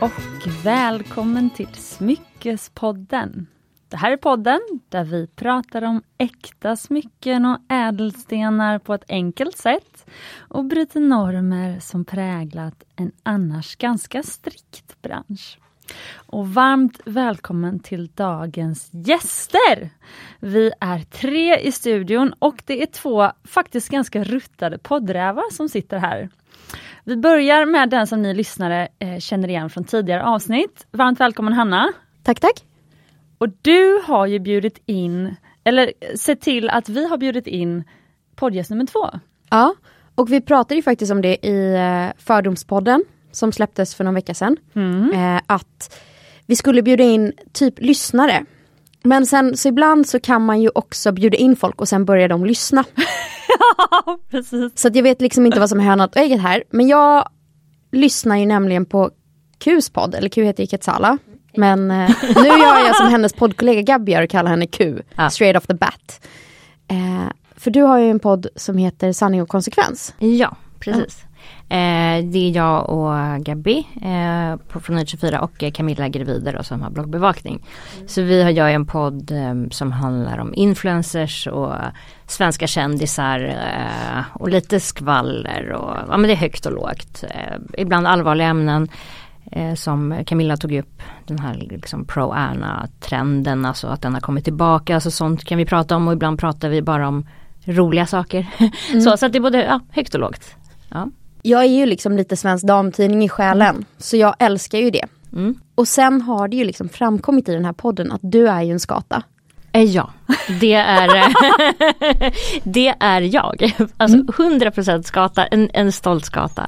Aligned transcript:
och 0.00 0.48
välkommen 0.64 1.50
till 1.50 1.74
Smyckespodden. 1.74 3.46
Det 3.88 3.96
här 3.96 4.12
är 4.12 4.16
podden 4.16 4.60
där 4.88 5.04
vi 5.04 5.26
pratar 5.26 5.82
om 5.82 6.02
äkta 6.18 6.76
smycken 6.76 7.46
och 7.46 7.58
ädelstenar 7.68 8.78
på 8.78 8.94
ett 8.94 9.04
enkelt 9.08 9.56
sätt 9.56 10.06
och 10.38 10.64
bryter 10.64 11.00
normer 11.00 11.80
som 11.80 12.04
präglat 12.04 12.84
en 12.96 13.12
annars 13.22 13.76
ganska 13.76 14.22
strikt 14.22 15.02
bransch. 15.02 15.58
Och 16.14 16.48
varmt 16.48 17.00
välkommen 17.04 17.80
till 17.80 18.10
dagens 18.14 18.88
gäster! 18.92 19.90
Vi 20.38 20.72
är 20.80 20.98
tre 20.98 21.56
i 21.60 21.72
studion 21.72 22.34
och 22.38 22.62
det 22.66 22.82
är 22.82 22.86
två 22.86 23.30
faktiskt 23.44 23.88
ganska 23.88 24.24
ruttade 24.24 24.78
poddrävar 24.78 25.52
som 25.52 25.68
sitter 25.68 25.98
här. 25.98 26.28
Vi 27.04 27.16
börjar 27.16 27.66
med 27.66 27.90
den 27.90 28.06
som 28.06 28.22
ni 28.22 28.34
lyssnare 28.34 28.88
eh, 28.98 29.18
känner 29.18 29.48
igen 29.48 29.70
från 29.70 29.84
tidigare 29.84 30.24
avsnitt. 30.24 30.86
Varmt 30.90 31.20
välkommen 31.20 31.52
Hanna! 31.52 31.92
Tack, 32.22 32.40
tack! 32.40 32.64
Och 33.38 33.48
du 33.62 34.00
har 34.04 34.26
ju 34.26 34.38
bjudit 34.38 34.82
in, 34.86 35.36
eller 35.64 35.92
sett 36.16 36.40
till 36.40 36.70
att 36.70 36.88
vi 36.88 37.08
har 37.08 37.18
bjudit 37.18 37.46
in 37.46 37.84
poddgäst 38.36 38.70
nummer 38.70 38.86
två. 38.86 39.10
Ja, 39.50 39.74
och 40.14 40.32
vi 40.32 40.40
pratade 40.40 40.74
ju 40.74 40.82
faktiskt 40.82 41.12
om 41.12 41.22
det 41.22 41.46
i 41.46 41.74
eh, 41.74 42.22
Fördomspodden 42.22 43.04
som 43.32 43.52
släpptes 43.52 43.94
för 43.94 44.04
någon 44.04 44.14
vecka 44.14 44.34
sedan. 44.34 44.56
Mm. 44.74 45.12
Eh, 45.12 45.42
att 45.46 46.00
vi 46.46 46.56
skulle 46.56 46.82
bjuda 46.82 47.04
in 47.04 47.32
typ 47.52 47.74
lyssnare. 47.78 48.44
Men 49.02 49.26
sen 49.26 49.56
så 49.56 49.68
ibland 49.68 50.08
så 50.08 50.20
kan 50.20 50.44
man 50.44 50.60
ju 50.60 50.70
också 50.74 51.12
bjuda 51.12 51.36
in 51.36 51.56
folk 51.56 51.80
och 51.80 51.88
sen 51.88 52.04
börjar 52.04 52.28
de 52.28 52.44
lyssna. 52.44 52.84
ja, 53.90 54.18
precis. 54.30 54.72
Så 54.74 54.88
att 54.88 54.96
jag 54.96 55.02
vet 55.02 55.20
liksom 55.20 55.46
inte 55.46 55.60
vad 55.60 55.68
som 55.68 55.80
är 55.80 55.84
hönat 55.84 56.16
och 56.16 56.22
ägget 56.22 56.40
här. 56.40 56.64
Men 56.70 56.88
jag 56.88 57.28
lyssnar 57.92 58.36
ju 58.36 58.46
nämligen 58.46 58.86
på 58.86 59.10
Qs 59.58 59.90
podd, 59.90 60.14
eller 60.14 60.28
Q 60.28 60.44
heter 60.44 60.62
ju 60.62 60.66
Ketsala. 60.66 61.18
Men 61.56 61.90
eh, 61.90 62.10
nu 62.36 62.48
gör 62.48 62.86
jag 62.86 62.96
som 62.96 63.06
hennes 63.08 63.32
poddkollega 63.32 63.82
Gabby 63.82 64.12
gör 64.12 64.22
och 64.22 64.30
kallar 64.30 64.50
henne 64.50 64.66
Q, 64.66 65.02
Ja. 65.16 65.30
straight 65.30 65.56
off 65.56 65.66
the 65.66 65.74
bat. 65.74 66.26
Eh, 66.88 67.30
för 67.56 67.70
du 67.70 67.82
har 67.82 67.98
ju 67.98 68.10
en 68.10 68.18
podd 68.20 68.46
som 68.56 68.76
heter 68.78 69.12
Sanning 69.12 69.42
och 69.42 69.48
konsekvens. 69.48 70.14
Ja, 70.18 70.56
precis. 70.78 71.22
Eh, 71.68 72.24
det 72.24 72.38
är 72.38 72.56
jag 72.56 72.90
och 72.90 73.44
Gabi 73.44 73.86
eh, 74.02 74.56
på, 74.68 74.80
från 74.80 75.06
24 75.06 75.40
och 75.40 75.64
Camilla 75.74 76.08
Grevider 76.08 76.52
då, 76.52 76.62
som 76.62 76.82
har 76.82 76.90
bloggbevakning. 76.90 77.66
Så 78.06 78.22
vi 78.22 78.42
har 78.42 78.50
jag 78.50 78.74
en 78.74 78.86
podd 78.86 79.30
eh, 79.30 79.54
som 79.70 79.92
handlar 79.92 80.38
om 80.38 80.54
influencers 80.54 81.46
och 81.46 81.74
svenska 82.26 82.66
kändisar 82.66 83.40
eh, 83.40 84.22
och 84.32 84.48
lite 84.48 84.80
skvaller 84.80 85.72
och 85.72 85.96
ja 86.08 86.16
men 86.16 86.22
det 86.22 86.32
är 86.32 86.36
högt 86.36 86.66
och 86.66 86.72
lågt. 86.72 87.24
Eh, 87.30 87.56
ibland 87.78 88.06
allvarliga 88.06 88.48
ämnen 88.48 88.88
eh, 89.52 89.74
som 89.74 90.24
Camilla 90.26 90.56
tog 90.56 90.72
upp 90.72 91.02
den 91.26 91.38
här 91.38 91.54
liksom 91.54 92.04
pro-Erna-trenden, 92.04 93.64
alltså 93.64 93.86
att 93.86 94.02
den 94.02 94.14
har 94.14 94.20
kommit 94.20 94.44
tillbaka, 94.44 94.94
alltså 94.94 95.10
sånt 95.10 95.44
kan 95.44 95.58
vi 95.58 95.66
prata 95.66 95.96
om 95.96 96.08
och 96.08 96.14
ibland 96.14 96.38
pratar 96.38 96.68
vi 96.68 96.82
bara 96.82 97.08
om 97.08 97.26
roliga 97.64 98.06
saker. 98.06 98.46
så, 99.04 99.16
så 99.16 99.26
att 99.26 99.32
det 99.32 99.38
är 99.38 99.40
både 99.40 99.64
ja, 99.64 99.80
högt 99.90 100.14
och 100.14 100.20
lågt. 100.20 100.54
Ja. 100.88 101.08
Jag 101.42 101.60
är 101.62 101.68
ju 101.68 101.86
liksom 101.86 102.16
lite 102.16 102.36
svensk 102.36 102.66
damtidning 102.66 103.24
i 103.24 103.28
själen, 103.28 103.84
så 103.98 104.16
jag 104.16 104.34
älskar 104.38 104.78
ju 104.78 104.90
det. 104.90 105.04
Mm. 105.32 105.54
Och 105.74 105.88
sen 105.88 106.22
har 106.22 106.48
det 106.48 106.56
ju 106.56 106.64
liksom 106.64 106.88
framkommit 106.88 107.48
i 107.48 107.52
den 107.52 107.64
här 107.64 107.72
podden 107.72 108.12
att 108.12 108.20
du 108.22 108.48
är 108.48 108.62
ju 108.62 108.72
en 108.72 108.80
skata. 108.80 109.22
Eh, 109.72 109.82
Ja, 109.82 110.10
det 110.60 110.74
är, 110.74 111.34
det 112.64 112.94
är 113.00 113.20
jag. 113.20 113.74
Alltså 113.96 114.18
100% 114.18 115.02
skata, 115.02 115.46
en, 115.46 115.70
en 115.72 115.92
stolt 115.92 116.24
skata. 116.24 116.66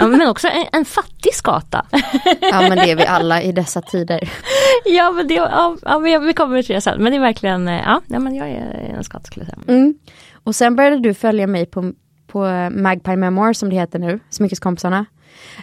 Men 0.00 0.28
också 0.28 0.48
en, 0.48 0.66
en 0.72 0.84
fattig 0.84 1.34
skata. 1.34 1.86
Ja 2.40 2.60
men 2.60 2.78
det 2.78 2.90
är 2.90 2.96
vi 2.96 3.06
alla 3.06 3.42
i 3.42 3.52
dessa 3.52 3.82
tider. 3.82 4.30
Ja 4.84 5.12
men 5.12 5.28
det, 5.28 5.34
ja, 5.34 5.76
ja, 5.82 5.98
vi 5.98 6.32
kommer 6.32 6.62
till 6.62 6.74
det 6.74 6.80
sen. 6.80 7.02
Men 7.02 7.12
det 7.12 7.18
är 7.18 7.20
verkligen, 7.20 7.68
eh, 7.68 7.80
ja 7.84 8.18
men 8.18 8.34
jag 8.34 8.48
är 8.48 8.94
en 8.96 9.04
skata 9.04 9.24
skulle 9.24 9.46
jag 9.46 9.54
säga. 9.54 9.76
Mm. 9.78 9.94
Och 10.44 10.54
sen 10.54 10.76
började 10.76 10.98
du 10.98 11.14
följa 11.14 11.46
mig 11.46 11.66
på, 11.66 11.92
på 12.32 12.70
Magpie 12.70 13.16
Memoir 13.16 13.52
som 13.52 13.70
det 13.70 13.76
heter 13.76 13.98
nu, 13.98 14.20
Smyckeskompisarna. 14.30 15.04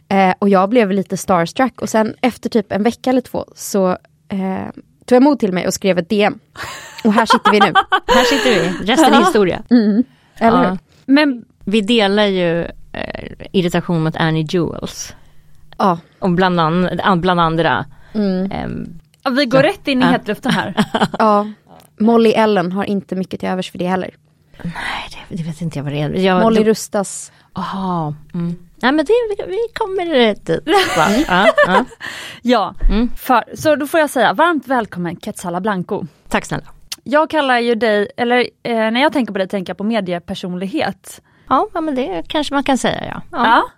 Eh, 0.08 0.34
och 0.40 0.50
jag 0.50 0.70
blev 0.70 0.92
lite 0.92 1.18
starstruck 1.18 1.82
och 1.82 1.90
sen 1.90 2.16
efter 2.22 2.50
typ 2.50 2.72
en 2.72 2.84
vecka 2.84 3.10
eller 3.10 3.22
två 3.22 3.46
så 3.56 3.90
eh, 4.30 4.66
tog 5.06 5.16
jag 5.16 5.24
mod 5.24 5.40
till 5.40 5.54
mig 5.54 5.68
och 5.68 5.74
skrev 5.74 5.98
ett 5.98 6.10
DM. 6.10 6.40
Och 7.04 7.14
här 7.14 7.26
sitter 7.26 7.52
vi 7.52 7.60
nu. 7.60 7.66
Här 8.08 8.24
sitter 8.24 8.50
vi, 8.50 8.86
resten 8.92 9.14
är 9.14 9.20
historia. 9.20 9.62
Eller 10.38 10.64
Ja. 10.64 10.70
hur? 10.70 10.78
Men 11.06 11.46
Vi 11.66 11.82
delar 11.82 12.26
ju 12.26 12.62
eh, 12.94 13.32
irritation 13.52 14.04
mot 14.04 14.16
Annie 14.16 14.46
Jewels. 14.50 15.16
Ja. 15.78 16.00
Och 16.20 16.32
bland, 16.32 16.60
an, 16.60 16.90
bland 17.22 17.40
andra. 17.40 17.86
Mm. 18.14 18.52
ehm, 18.52 19.00
ja, 19.24 19.32
vi 19.32 19.46
går 19.46 19.64
rätt 19.64 19.88
in 19.88 20.00
i 20.02 20.06
Ja. 20.06 20.12
hetluften 20.12 20.52
här. 20.52 20.86
ja. 21.20 21.48
Molly 22.00 22.30
Ellen 22.32 22.72
har 22.72 22.84
inte 22.84 23.16
mycket 23.16 23.40
till 23.40 23.50
övers 23.50 23.72
för 23.72 23.78
det 23.78 23.88
heller. 23.88 24.10
Nej, 24.64 24.74
det, 25.30 25.36
det 25.36 25.44
vet 25.44 25.62
inte 25.62 25.80
jag 25.80 25.84
vad 25.84 25.94
det 25.94 26.02
är. 26.02 26.10
Jag, 26.10 26.42
Molly 26.42 26.64
det- 26.64 26.70
Rustas. 26.70 27.32
Jaha. 27.56 28.16
Mm. 28.34 28.56
Nej 28.82 28.92
men 28.92 29.06
det, 29.06 29.14
vi, 29.48 29.58
kommer 29.74 30.06
dit. 30.28 30.50
Ja, 31.28 31.54
ja. 31.68 31.86
Ja, 32.42 32.74
Mm. 32.90 33.12
för, 33.18 33.44
så 33.56 33.76
då 33.76 33.88
får 33.88 34.00
jag 34.00 34.10
säga 34.10 34.34
varmt 34.34 34.68
välkommen 34.68 35.16
Quetzala 35.16 35.62
Blanco. 35.62 36.06
Tack 36.30 36.46
snälla. 36.46 36.64
Jag 37.04 37.30
kallar 37.30 37.60
ju 37.60 37.76
dig, 37.76 38.08
eller 38.18 38.40
eh, 38.64 38.76
när 38.76 39.02
jag 39.02 39.14
tänker 39.14 39.34
på 39.34 39.40
dig 39.40 39.48
tänker 39.48 39.70
jag 39.70 39.78
på 39.78 39.84
mediepersonlighet. 39.84 41.22
Ja, 41.48 41.68
ja 41.74 41.82
men 41.82 41.96
det 41.96 42.24
kanske 42.28 42.54
man 42.54 42.64
kan 42.64 42.78
säga 42.78 43.04
ja. 43.06 43.22
Ja. 43.32 43.46
ja. 43.46 43.70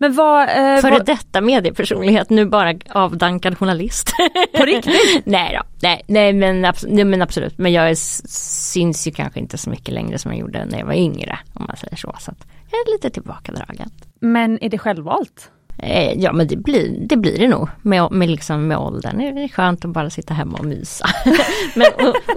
Men 0.00 0.14
vad... 0.14 0.42
Eh, 0.42 0.80
Före 0.80 0.90
vad 0.90 1.06
detta 1.06 1.40
mediepersonlighet, 1.40 2.30
nu 2.30 2.46
bara 2.46 2.74
avdankad 2.90 3.58
journalist. 3.58 4.12
på 4.56 4.64
riktigt? 4.64 4.94
nej 5.24 5.58
då, 5.58 5.66
nej, 5.82 6.02
nej, 6.06 6.32
men, 6.32 6.64
abs- 6.66 6.86
nej 6.88 7.04
men 7.04 7.22
absolut. 7.22 7.58
Men 7.58 7.72
jag 7.72 7.90
är, 7.90 7.94
syns 8.28 9.06
ju 9.06 9.10
kanske 9.10 9.40
inte 9.40 9.58
så 9.58 9.70
mycket 9.70 9.94
längre 9.94 10.18
som 10.18 10.30
jag 10.30 10.40
gjorde 10.40 10.64
när 10.64 10.78
jag 10.78 10.86
var 10.86 10.94
yngre. 10.94 11.38
Om 11.54 11.64
man 11.68 11.76
säger 11.76 11.96
så. 11.96 12.14
så 12.20 12.30
att 12.30 12.46
jag 12.70 12.78
är 12.80 12.92
lite 12.92 13.10
tillbakadragen. 13.10 13.90
Men 14.20 14.58
är 14.64 14.68
det 14.68 14.78
självvalt? 14.78 15.50
Eh, 15.78 16.12
ja 16.12 16.32
men 16.32 16.46
det 16.46 16.56
blir 16.56 16.96
det, 17.00 17.16
blir 17.16 17.38
det 17.38 17.48
nog 17.48 17.68
med, 17.82 18.12
med, 18.12 18.30
liksom, 18.30 18.66
med 18.66 18.78
åldern. 18.78 19.18
Det 19.18 19.24
är 19.44 19.48
skönt 19.48 19.84
att 19.84 19.90
bara 19.90 20.10
sitta 20.10 20.34
hemma 20.34 20.58
och 20.58 20.64
mysa. 20.64 21.06
men, 21.74 21.86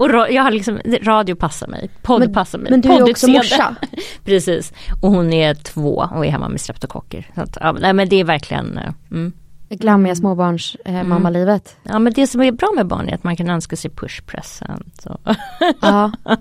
och, 0.00 0.26
jag 0.30 0.42
har 0.42 0.50
liksom, 0.50 0.80
radio 1.02 1.34
passar 1.34 1.66
mig, 1.66 1.90
podd 2.02 2.20
Men- 2.20 2.32
passar 2.32 2.58
mig. 2.58 2.70
Men 2.70 2.80
du 2.80 2.88
är 2.88 3.10
också 3.10 3.30
morsa. 3.30 3.76
Precis. 4.24 4.72
Och 5.02 5.10
hon 5.10 5.32
är 5.32 5.54
två 5.54 6.08
och 6.14 6.26
är 6.26 6.30
hemma 6.30 6.48
med 6.48 6.60
streptokocker. 6.60 7.26
Så 7.34 7.40
att, 7.40 7.58
ja, 7.60 7.72
nej, 7.72 7.92
men 7.92 8.08
det 8.08 8.16
är 8.16 8.24
verkligen 8.24 8.78
eh, 8.78 8.92
mm. 9.10 9.32
Glammiga 9.78 10.14
småbarns 10.14 10.76
eh, 10.84 11.02
mammalivet. 11.02 11.76
Ja 11.82 11.98
men 11.98 12.12
det 12.12 12.26
som 12.26 12.40
är 12.42 12.52
bra 12.52 12.72
med 12.76 12.86
barn 12.86 13.08
är 13.08 13.14
att 13.14 13.24
man 13.24 13.36
kan 13.36 13.50
önska 13.50 13.76
sig 13.76 13.90
push 13.90 14.22
present. 14.26 15.04
Och, 15.06 15.34
Ja. 15.80 16.12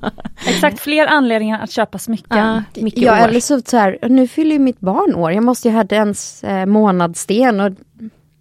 Exakt, 0.48 0.80
fler 0.80 1.08
anledningar 1.08 1.60
att 1.64 1.72
köpa 1.72 1.98
smycken. 1.98 2.38
ja, 2.38 2.64
mycket 2.82 3.02
Ja 3.04 3.14
år. 3.24 3.28
eller 3.28 3.40
så, 3.40 3.62
så 3.66 3.78
här, 3.78 3.98
nu 4.10 4.28
fyller 4.28 4.52
ju 4.52 4.60
mitt 4.60 4.80
barn 4.80 5.16
år, 5.16 5.32
jag 5.32 5.44
måste 5.44 5.68
ju 5.68 5.74
ha 5.76 5.84
dens 5.84 6.44
eh, 6.44 6.66
månadssten 6.66 7.60
och 7.60 7.72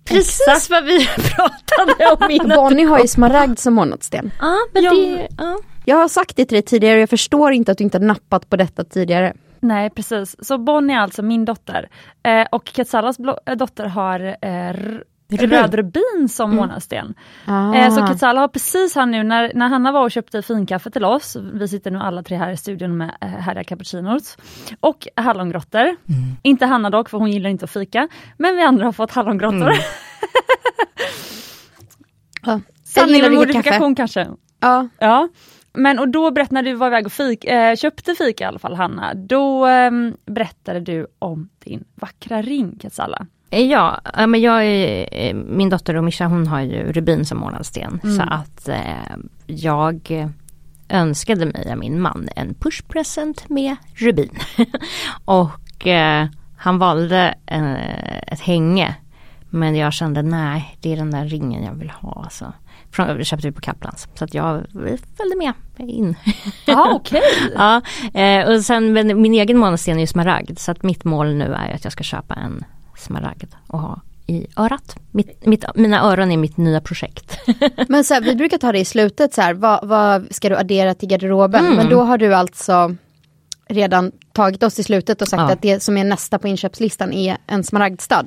Precis 0.05 0.71
vad 0.71 0.85
vi 0.85 1.07
pratade 1.37 2.13
om 2.25 2.31
innan. 2.31 2.57
Bonnie 2.57 2.85
har 2.85 2.99
ju 3.01 3.09
smaragd 3.09 3.59
som 3.59 3.75
månadssten. 3.75 4.31
Ja 4.41 4.57
men 4.73 4.83
Ja. 4.83 4.91
det, 4.95 5.29
ja. 5.39 5.59
Jag 5.85 5.97
har 5.97 6.09
sagt 6.09 6.37
det 6.37 6.45
till 6.45 6.55
dig 6.55 6.63
tidigare 6.63 6.97
och 6.97 7.03
jag 7.03 7.11
förstår 7.11 7.53
inte 7.53 7.73
att 7.73 7.79
du 7.79 7.85
inte 7.85 7.99
har 7.99 8.05
nappat 8.05 8.51
på 8.51 8.57
detta 8.57 8.85
tidigare. 8.85 9.35
Nej 9.61 9.91
precis, 9.91 10.37
så 10.47 10.59
Bonnie 10.59 10.95
är 10.95 10.99
alltså 11.01 11.23
min 11.23 11.45
dotter. 11.45 11.89
Eh, 12.23 12.47
och 12.53 12.65
blo- 12.65 13.39
äh, 13.47 13.57
dotter 13.57 13.85
har 13.87 14.37
eh, 14.43 14.73
Rubin. 15.33 15.51
röd 15.51 15.75
rubin 15.75 16.29
som 16.29 16.57
månadssten. 16.57 17.15
Ah. 17.47 17.75
Eh, 17.75 17.95
så 17.95 18.07
Quetzala 18.07 18.41
har 18.41 18.49
precis 18.49 18.95
här 18.95 19.07
nu 19.07 19.23
när, 19.23 19.53
när 19.55 19.69
Hanna 19.69 19.93
var 19.93 20.03
och 20.03 20.11
köpte 20.11 20.43
finkaffe 20.43 20.91
till 20.91 21.05
oss, 21.05 21.37
vi 21.55 21.69
sitter 21.69 21.91
nu 21.91 21.99
alla 21.99 22.23
tre 22.23 22.37
här 22.37 22.51
i 22.51 22.57
studion 22.57 22.97
med 22.97 23.11
eh, 23.21 23.29
härliga 23.29 23.65
cappuccinos, 23.65 24.37
och 24.81 25.09
hallongrottor. 25.17 25.97
Inte 26.43 26.67
Hanna 26.67 26.91
dock 26.91 27.09
för 27.09 27.19
hon 27.19 27.31
gillar 27.31 27.51
inte 27.51 27.65
att 27.65 27.71
fika, 27.71 28.09
men 28.39 28.57
vi 28.57 28.63
andra 28.63 28.85
har 28.85 28.93
fått 28.93 29.11
hallongrottor. 29.11 29.73
Ja. 32.43 32.53
Jag 32.53 32.61
Sanning 32.85 33.23
med 33.23 33.33
modifikation 33.33 33.95
kanske. 33.95 34.29
Ja. 34.61 34.89
Ja. 34.99 35.29
Men 35.73 35.99
och 35.99 36.09
då 36.09 36.31
berättade 36.31 36.55
när 36.55 36.63
du 36.63 36.75
var 36.75 36.87
iväg 36.87 37.07
och 37.07 37.13
fik, 37.13 37.45
eh, 37.45 37.77
köpte 37.77 38.15
fika 38.15 38.45
i 38.45 38.47
alla 38.47 38.59
fall 38.59 38.75
Hanna, 38.75 39.15
då 39.15 39.67
eh, 39.67 39.91
berättade 40.27 40.81
du 40.81 41.07
om 41.19 41.49
din 41.65 41.85
vackra 41.95 42.43
ring 42.43 42.79
Quetzala. 42.79 43.27
Ja, 43.51 44.01
ja, 44.17 44.27
men 44.27 44.41
jag 44.41 44.65
eh, 45.11 45.35
min 45.35 45.69
dotter 45.69 45.97
och 45.97 46.05
Mischa 46.05 46.27
hon 46.27 46.47
har 46.47 46.61
ju 46.61 46.93
rubin 46.93 47.25
som 47.25 47.39
månadssten. 47.39 48.01
Mm. 48.03 48.17
Så 48.17 48.23
att 48.23 48.69
eh, 48.69 49.17
jag 49.47 50.29
önskade 50.89 51.47
mig 51.47 51.73
av 51.73 51.79
min 51.79 52.01
man 52.01 52.29
en 52.37 52.55
pushpresent 52.55 53.49
med 53.49 53.77
rubin. 53.95 54.39
och 55.25 55.87
eh, 55.87 56.27
han 56.57 56.79
valde 56.79 57.35
eh, 57.47 58.33
ett 58.33 58.41
hänge. 58.41 58.95
Men 59.51 59.77
jag 59.77 59.93
kände 59.93 60.23
nej, 60.23 60.77
det 60.81 60.93
är 60.93 60.97
den 60.97 61.11
där 61.11 61.25
ringen 61.25 61.65
jag 61.65 61.75
vill 61.75 61.91
ha. 61.91 62.27
Så. 62.31 62.53
Från, 62.93 63.25
köpte 63.25 63.47
vi 63.47 63.53
på 63.53 63.61
Kaplans. 63.61 64.09
Så 64.15 64.25
att 64.25 64.35
jag 64.35 64.67
följde 65.17 65.37
med 65.37 65.53
in. 65.79 66.17
Ja 66.65 66.93
okej. 66.95 67.23
ja, 67.55 67.81
eh, 68.21 68.49
och 68.49 68.61
sen 68.61 68.93
men 68.93 69.23
min 69.23 69.35
egen 69.35 69.59
månadssten 69.59 69.97
är 69.97 70.01
ju 70.01 70.07
smaragd. 70.07 70.59
Så 70.59 70.71
att 70.71 70.83
mitt 70.83 71.05
mål 71.05 71.35
nu 71.35 71.45
är 71.45 71.75
att 71.75 71.85
jag 71.85 71.93
ska 71.93 72.05
köpa 72.05 72.35
en 72.35 72.65
smaragd 72.99 73.55
och 73.67 73.79
ha 73.81 74.01
i 74.27 74.47
örat. 74.57 74.97
Mitt, 75.11 75.47
mitt, 75.47 75.65
mina 75.75 76.03
öron 76.03 76.33
är 76.33 76.37
mitt 76.37 76.57
nya 76.57 76.81
projekt. 76.81 77.39
Men 77.89 78.05
så 78.05 78.15
här, 78.15 78.21
vi 78.21 78.37
brukar 78.37 78.59
ta 78.59 78.73
det 78.73 78.79
i 78.79 78.85
slutet 78.85 79.35
så 79.35 79.41
här, 79.43 79.55
vad, 79.55 79.89
vad 79.89 80.35
ska 80.35 80.49
du 80.49 80.57
addera 80.57 80.95
till 80.95 81.09
garderoben? 81.09 81.65
Mm. 81.65 81.77
Men 81.77 81.89
då 81.89 82.03
har 82.03 82.19
du 82.19 82.35
alltså 82.35 82.95
redan 83.69 84.13
tagit 84.33 84.63
oss 84.63 84.79
i 84.79 84.83
slutet 84.83 85.23
och 85.23 85.29
sagt 85.29 85.41
Ja. 85.41 85.53
att 85.53 85.63
det 85.63 85.83
som 85.83 85.97
är 85.97 86.05
nästa 86.05 86.39
på 86.39 86.49
inköpslistan 86.49 87.13
är 87.13 87.37
en 87.47 87.65
smaragdstad. 87.65 88.27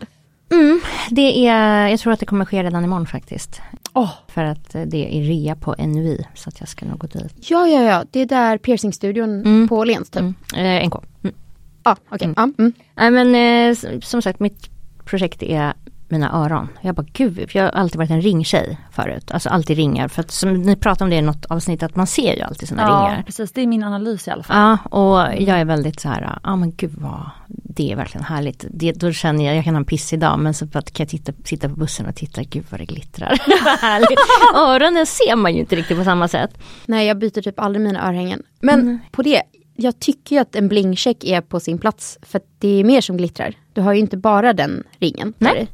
Mm, 0.51 0.81
det 1.09 1.47
är, 1.47 1.87
jag 1.87 1.99
tror 1.99 2.13
att 2.13 2.19
det 2.19 2.25
kommer 2.25 2.45
ske 2.45 2.63
redan 2.63 2.83
imorgon 2.83 3.07
faktiskt. 3.07 3.61
Åh, 3.95 4.11
För 4.27 4.43
att 4.43 4.69
det 4.87 5.17
är 5.17 5.21
rea 5.21 5.55
på 5.55 5.75
NUI 5.79 6.25
så 6.35 6.49
att 6.49 6.59
jag 6.59 6.69
ska 6.69 6.85
nog 6.85 6.99
gå 6.99 7.07
dit. 7.07 7.49
Ja, 7.49 7.67
ja, 7.67 7.81
ja, 7.81 8.05
det 8.11 8.19
är 8.19 8.25
där 8.25 8.57
piercingstudion 8.57 9.29
Mm. 9.29 9.67
på 9.67 9.77
Åhléns 9.77 10.09
typ. 10.09 10.21
Mm. 10.21 10.81
Eh, 10.81 10.87
NK. 10.87 10.93
Mm. 11.23 11.35
Ja, 11.83 11.95
okej. 12.09 12.33
Ja, 12.35 12.49
mm. 12.57 12.73
Nej 12.95 13.11
men 13.11 13.35
eh, 13.35 13.99
som 14.01 14.21
sagt 14.21 14.39
mitt 14.39 14.69
projekt 15.05 15.43
är 15.43 15.73
mina 16.13 16.31
öron. 16.45 16.67
Jag 16.81 16.95
bara 16.95 17.05
gud, 17.13 17.49
jag 17.53 17.63
har 17.63 17.69
alltid 17.69 17.97
varit 17.97 18.09
en 18.11 18.21
ringtjej 18.21 18.77
förut. 18.91 19.31
Alltså 19.31 19.49
alltid 19.49 19.77
ringar. 19.77 20.07
För 20.07 20.21
att 20.21 20.31
som 20.31 20.53
ni 20.53 20.75
pratade 20.75 21.03
om 21.03 21.09
det 21.09 21.15
i 21.15 21.21
något 21.21 21.45
avsnitt 21.45 21.83
att 21.83 21.95
man 21.95 22.07
ser 22.07 22.35
ju 22.35 22.41
alltid 22.41 22.67
sina 22.69 22.81
Ja, 22.81 22.87
ringar. 22.87 23.23
precis. 23.25 23.51
Det 23.51 23.61
är 23.61 23.67
min 23.67 23.83
analys 23.83 24.27
i 24.27 24.31
alla 24.31 24.43
fall. 24.43 24.57
Ja 24.57 24.97
och 24.97 25.41
jag 25.41 25.59
är 25.59 25.65
väldigt 25.65 25.99
så 25.99 26.09
här, 26.09 26.21
ja 26.21 26.39
ah, 26.51 26.55
men 26.55 26.71
gud 26.75 26.93
vad 26.97 27.29
det 27.47 27.91
är 27.91 27.95
verkligen 27.95 28.23
härligt. 28.25 28.65
Det, 28.69 28.91
då 28.91 29.11
känner 29.11 29.45
jag, 29.45 29.55
jag 29.57 29.63
kan 29.63 29.73
ha 29.73 29.79
en 29.79 29.85
pissig 29.85 30.19
dag 30.19 30.39
men 30.39 30.53
så 30.53 30.65
att 30.73 30.91
kan 30.93 31.03
jag 31.03 31.09
titta, 31.09 31.33
sitta 31.45 31.69
på 31.69 31.75
bussen 31.75 32.05
och 32.05 32.15
titta, 32.15 32.43
gud 32.43 32.65
vad 32.69 32.79
det 32.79 32.85
glittrar. 32.85 33.29
Vad 33.65 33.79
härligt. 33.79 34.19
Öronen 34.55 35.05
ser 35.05 35.35
man 35.35 35.53
ju 35.53 35.59
inte 35.59 35.75
riktigt 35.75 35.97
på 35.97 36.03
samma 36.03 36.27
sätt. 36.27 36.57
Nej, 36.85 37.07
jag 37.07 37.17
byter 37.19 37.41
typ 37.41 37.59
aldrig 37.59 37.83
mina 37.85 38.07
örhängen. 38.07 38.43
Men 38.61 38.79
Mm. 38.79 38.99
på 39.11 39.21
det, 39.21 39.41
jag 39.75 39.99
tycker 39.99 40.35
ju 40.35 40.41
att 40.41 40.55
en 40.55 40.67
blingcheck 40.67 41.23
är 41.23 41.41
på 41.41 41.59
sin 41.59 41.77
plats. 41.77 42.17
För 42.21 42.37
att 42.39 42.45
det 42.59 42.79
är 42.79 42.83
mer 42.83 43.01
som 43.01 43.17
glittrar. 43.17 43.53
Du 43.73 43.81
har 43.81 43.93
ju 43.93 43.99
inte 43.99 44.17
bara 44.17 44.53
den 44.53 44.83
ringen. 44.99 45.33
Nej. 45.37 45.67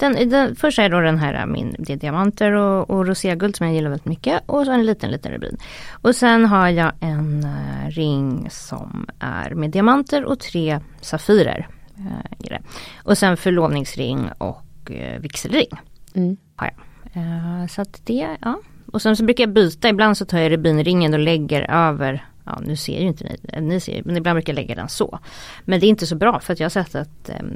Den, 0.00 0.28
den, 0.28 0.56
först 0.56 0.78
är 0.78 0.88
då 0.88 1.00
den 1.00 1.18
här 1.18 1.46
min, 1.46 1.74
det 1.78 1.92
är 1.92 1.96
diamanter 1.96 2.52
och, 2.52 2.90
och 2.90 3.06
roséguld 3.06 3.56
som 3.56 3.66
jag 3.66 3.74
gillar 3.76 3.90
väldigt 3.90 4.06
mycket 4.06 4.42
och 4.46 4.64
så 4.64 4.72
en 4.72 4.86
liten 4.86 5.10
liten 5.10 5.32
rubin. 5.32 5.56
Och 5.92 6.16
sen 6.16 6.44
har 6.46 6.68
jag 6.68 6.92
en 7.00 7.44
eh, 7.44 7.90
ring 7.90 8.48
som 8.50 9.06
är 9.18 9.54
med 9.54 9.70
diamanter 9.70 10.24
och 10.24 10.40
tre 10.40 10.80
safirer. 11.00 11.68
eh, 11.98 12.46
i 12.46 12.48
det. 12.48 12.60
Och 13.04 13.18
sen 13.18 13.36
förlovningsring 13.36 14.30
och 14.38 14.90
eh, 14.90 15.20
vigselring 15.20 15.68
Mm. 16.14 16.36
har 16.56 16.66
jag. 17.12 17.70
Så 17.70 17.82
att 17.82 18.00
det, 18.06 18.36
ja. 18.40 18.60
Och 18.92 19.02
sen 19.02 19.16
så 19.16 19.24
brukar 19.24 19.44
jag 19.44 19.52
byta, 19.52 19.88
ibland 19.88 20.16
så 20.16 20.24
tar 20.24 20.38
jag 20.38 20.52
rubinringen 20.52 21.14
och 21.14 21.20
lägger 21.20 21.70
över 21.70 22.24
Ja 22.44 22.60
nu 22.66 22.76
ser 22.76 23.00
ju 23.00 23.06
inte 23.06 23.24
ni, 23.24 23.60
ni 23.60 23.80
ser, 23.80 24.02
men 24.04 24.16
ibland 24.16 24.36
brukar 24.36 24.52
jag 24.52 24.54
lägga 24.54 24.74
den 24.74 24.88
så. 24.88 25.18
Men 25.64 25.80
det 25.80 25.86
är 25.86 25.88
inte 25.88 26.06
så 26.06 26.16
bra 26.16 26.40
för 26.40 26.52
att 26.52 26.60
jag 26.60 26.64
har 26.64 26.70
sett 26.70 26.94
att 26.94 27.28
em, 27.28 27.46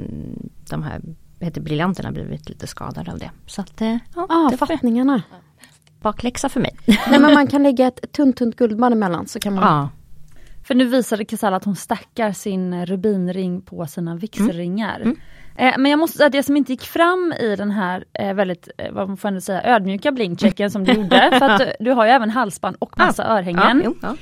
de 0.69 0.83
här 0.83 1.01
heter 1.39 1.61
briljanterna 1.61 2.11
blivit 2.11 2.49
lite 2.49 2.67
skadade 2.67 3.11
av 3.11 3.19
det. 3.19 3.31
Så 3.45 3.61
att 3.61 3.81
eh, 3.81 3.97
ja, 4.15 4.25
Ah, 4.29 4.57
fattningarna. 4.57 5.21
bakläxa 6.01 6.49
för 6.49 6.59
mig. 6.59 6.75
Nej, 6.85 7.19
men 7.19 7.33
man 7.33 7.47
kan 7.47 7.63
lägga 7.63 7.87
ett 7.87 8.11
tunt, 8.11 8.37
tunt 8.37 8.55
guldband 8.55 8.93
emellan 8.93 9.27
så 9.27 9.39
kan 9.39 9.53
man... 9.53 9.63
ja. 9.63 9.89
För 10.67 10.75
nu 10.75 10.85
visade 10.85 11.25
Casalla 11.25 11.57
att 11.57 11.65
hon 11.65 11.75
stackar 11.75 12.31
sin 12.31 12.85
rubinring 12.85 13.61
på 13.61 13.85
sina 13.87 14.15
vigselringar. 14.15 14.99
Mm. 14.99 15.17
Eh, 15.57 15.73
men 15.77 15.91
jag 15.91 15.99
måste 15.99 16.17
säga 16.17 16.25
att 16.27 16.31
det 16.33 16.43
som 16.43 16.57
inte 16.57 16.71
gick 16.71 16.81
fram 16.85 17.33
i 17.39 17.55
den 17.55 17.71
här 17.71 18.05
eh, 18.13 18.33
väldigt, 18.33 18.69
vad 18.91 19.07
man 19.07 19.17
får 19.17 19.27
ändå 19.27 19.41
säga, 19.41 19.63
ödmjuka 19.63 20.11
blinkchecken 20.11 20.71
som 20.71 20.83
du 20.83 20.93
gjorde. 20.93 21.29
För 21.39 21.49
att 21.49 21.61
du, 21.79 21.91
har 21.91 22.05
ju 22.05 22.11
även 22.11 22.29
halsband 22.29 22.75
och 22.79 22.97
massa 22.97 23.23
Ja, 23.23 23.37
örhängen. 23.37 23.81
jo, 23.85 23.95
ja. 24.01 24.15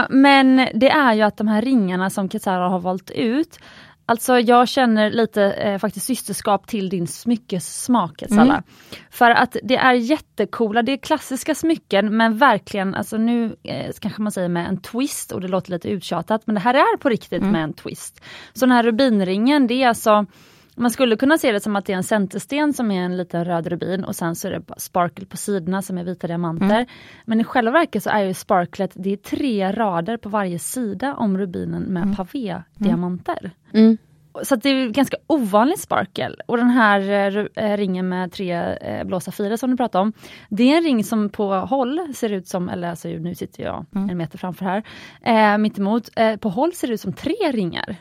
Eh, 0.00 0.06
men 0.10 0.68
det 0.74 0.90
är 0.90 1.14
ju 1.14 1.22
att 1.22 1.36
de 1.36 1.48
här 1.48 1.62
ringarna 1.62 2.10
som 2.10 2.28
Casara 2.28 2.68
har 2.68 2.78
valt 2.80 3.10
ut 3.10 3.58
Alltså 4.06 4.38
jag 4.38 4.68
känner 4.68 5.10
lite 5.10 5.42
eh, 5.42 5.78
faktiskt 5.78 6.06
systerskap 6.06 6.66
till 6.66 6.88
din 6.88 7.06
smyckessmak 7.06 8.16
Casalla. 8.16 8.62
För 9.10 9.30
att 9.30 9.56
det 9.62 9.76
är 9.76 9.92
jättekola, 9.92 10.82
det 10.82 10.92
är 10.92 10.96
klassiska 10.96 11.54
smycken 11.54 12.16
men 12.16 12.38
verkligen, 12.38 12.94
alltså 12.94 13.16
nu 13.16 13.56
eh, 13.62 13.92
kanske 14.00 14.22
man 14.22 14.32
säger 14.32 14.48
med 14.48 14.68
en 14.68 14.80
twist 14.80 15.32
och 15.32 15.40
det 15.40 15.48
låter 15.48 15.70
lite 15.70 15.88
uttjatat 15.88 16.42
men 16.46 16.54
det 16.54 16.60
här 16.60 16.74
är 16.74 16.96
på 16.96 17.08
riktigt 17.08 17.42
med 17.42 17.64
en 17.64 17.72
twist. 17.72 18.24
Så 18.52 18.66
den 18.66 18.72
här 18.72 18.82
rubinringen 18.82 19.66
det 19.66 19.82
är 19.82 19.88
alltså 19.88 20.26
man 20.74 20.90
skulle 20.90 21.16
kunna 21.16 21.38
se 21.38 21.52
det 21.52 21.60
som 21.60 21.76
att 21.76 21.86
det 21.86 21.92
är 21.92 21.96
en 21.96 22.02
centersten 22.02 22.72
som 22.72 22.90
är 22.90 23.02
en 23.02 23.16
liten 23.16 23.44
röd 23.44 23.66
rubin 23.66 24.04
och 24.04 24.16
sen 24.16 24.34
så 24.34 24.48
är 24.48 24.52
det 24.52 24.62
sparkle 24.76 25.26
på 25.26 25.36
sidorna 25.36 25.82
som 25.82 25.98
är 25.98 26.04
vita 26.04 26.26
diamanter. 26.26 26.86
Men 27.24 27.40
i 27.40 27.44
själva 27.44 27.70
verket 27.70 28.02
så 28.02 28.10
är 28.10 28.22
ju 28.22 28.34
sparklet, 28.34 28.90
det 28.94 29.12
är 29.12 29.16
tre 29.16 29.72
rader 29.72 30.16
på 30.16 30.28
varje 30.28 30.58
sida 30.58 31.14
om 31.14 31.38
rubinen 31.38 31.82
med 31.82 32.16
pavé-diamanter. 32.16 33.50
Mm. 33.72 33.98
Så 34.42 34.54
att 34.54 34.62
det 34.62 34.68
är 34.68 34.88
ganska 34.88 35.16
ovanlig 35.26 35.78
sparkel. 35.78 36.40
Och 36.46 36.56
den 36.56 36.70
här 36.70 37.00
eh, 37.10 37.64
eh, 37.64 37.76
ringen 37.76 38.08
med 38.08 38.32
tre 38.32 38.52
eh, 38.80 39.04
blå 39.04 39.20
safirer 39.20 39.56
som 39.56 39.70
du 39.70 39.76
pratade 39.76 40.02
om. 40.02 40.12
Det 40.48 40.72
är 40.72 40.76
en 40.76 40.82
ring 40.82 41.04
som 41.04 41.28
på 41.28 41.54
håll 41.54 42.14
ser 42.14 42.32
ut 42.32 42.48
som, 42.48 42.68
eller 42.68 42.90
alltså 42.90 43.08
nu 43.08 43.34
sitter 43.34 43.62
jag 43.62 43.86
en 43.92 44.16
meter 44.16 44.38
framför 44.38 44.64
här, 44.64 44.82
eh, 45.22 45.58
mittemot. 45.58 46.10
Eh, 46.16 46.36
på 46.36 46.48
håll 46.48 46.72
ser 46.72 46.88
det 46.88 46.94
ut 46.94 47.00
som 47.00 47.12
tre 47.12 47.52
ringar. 47.52 47.96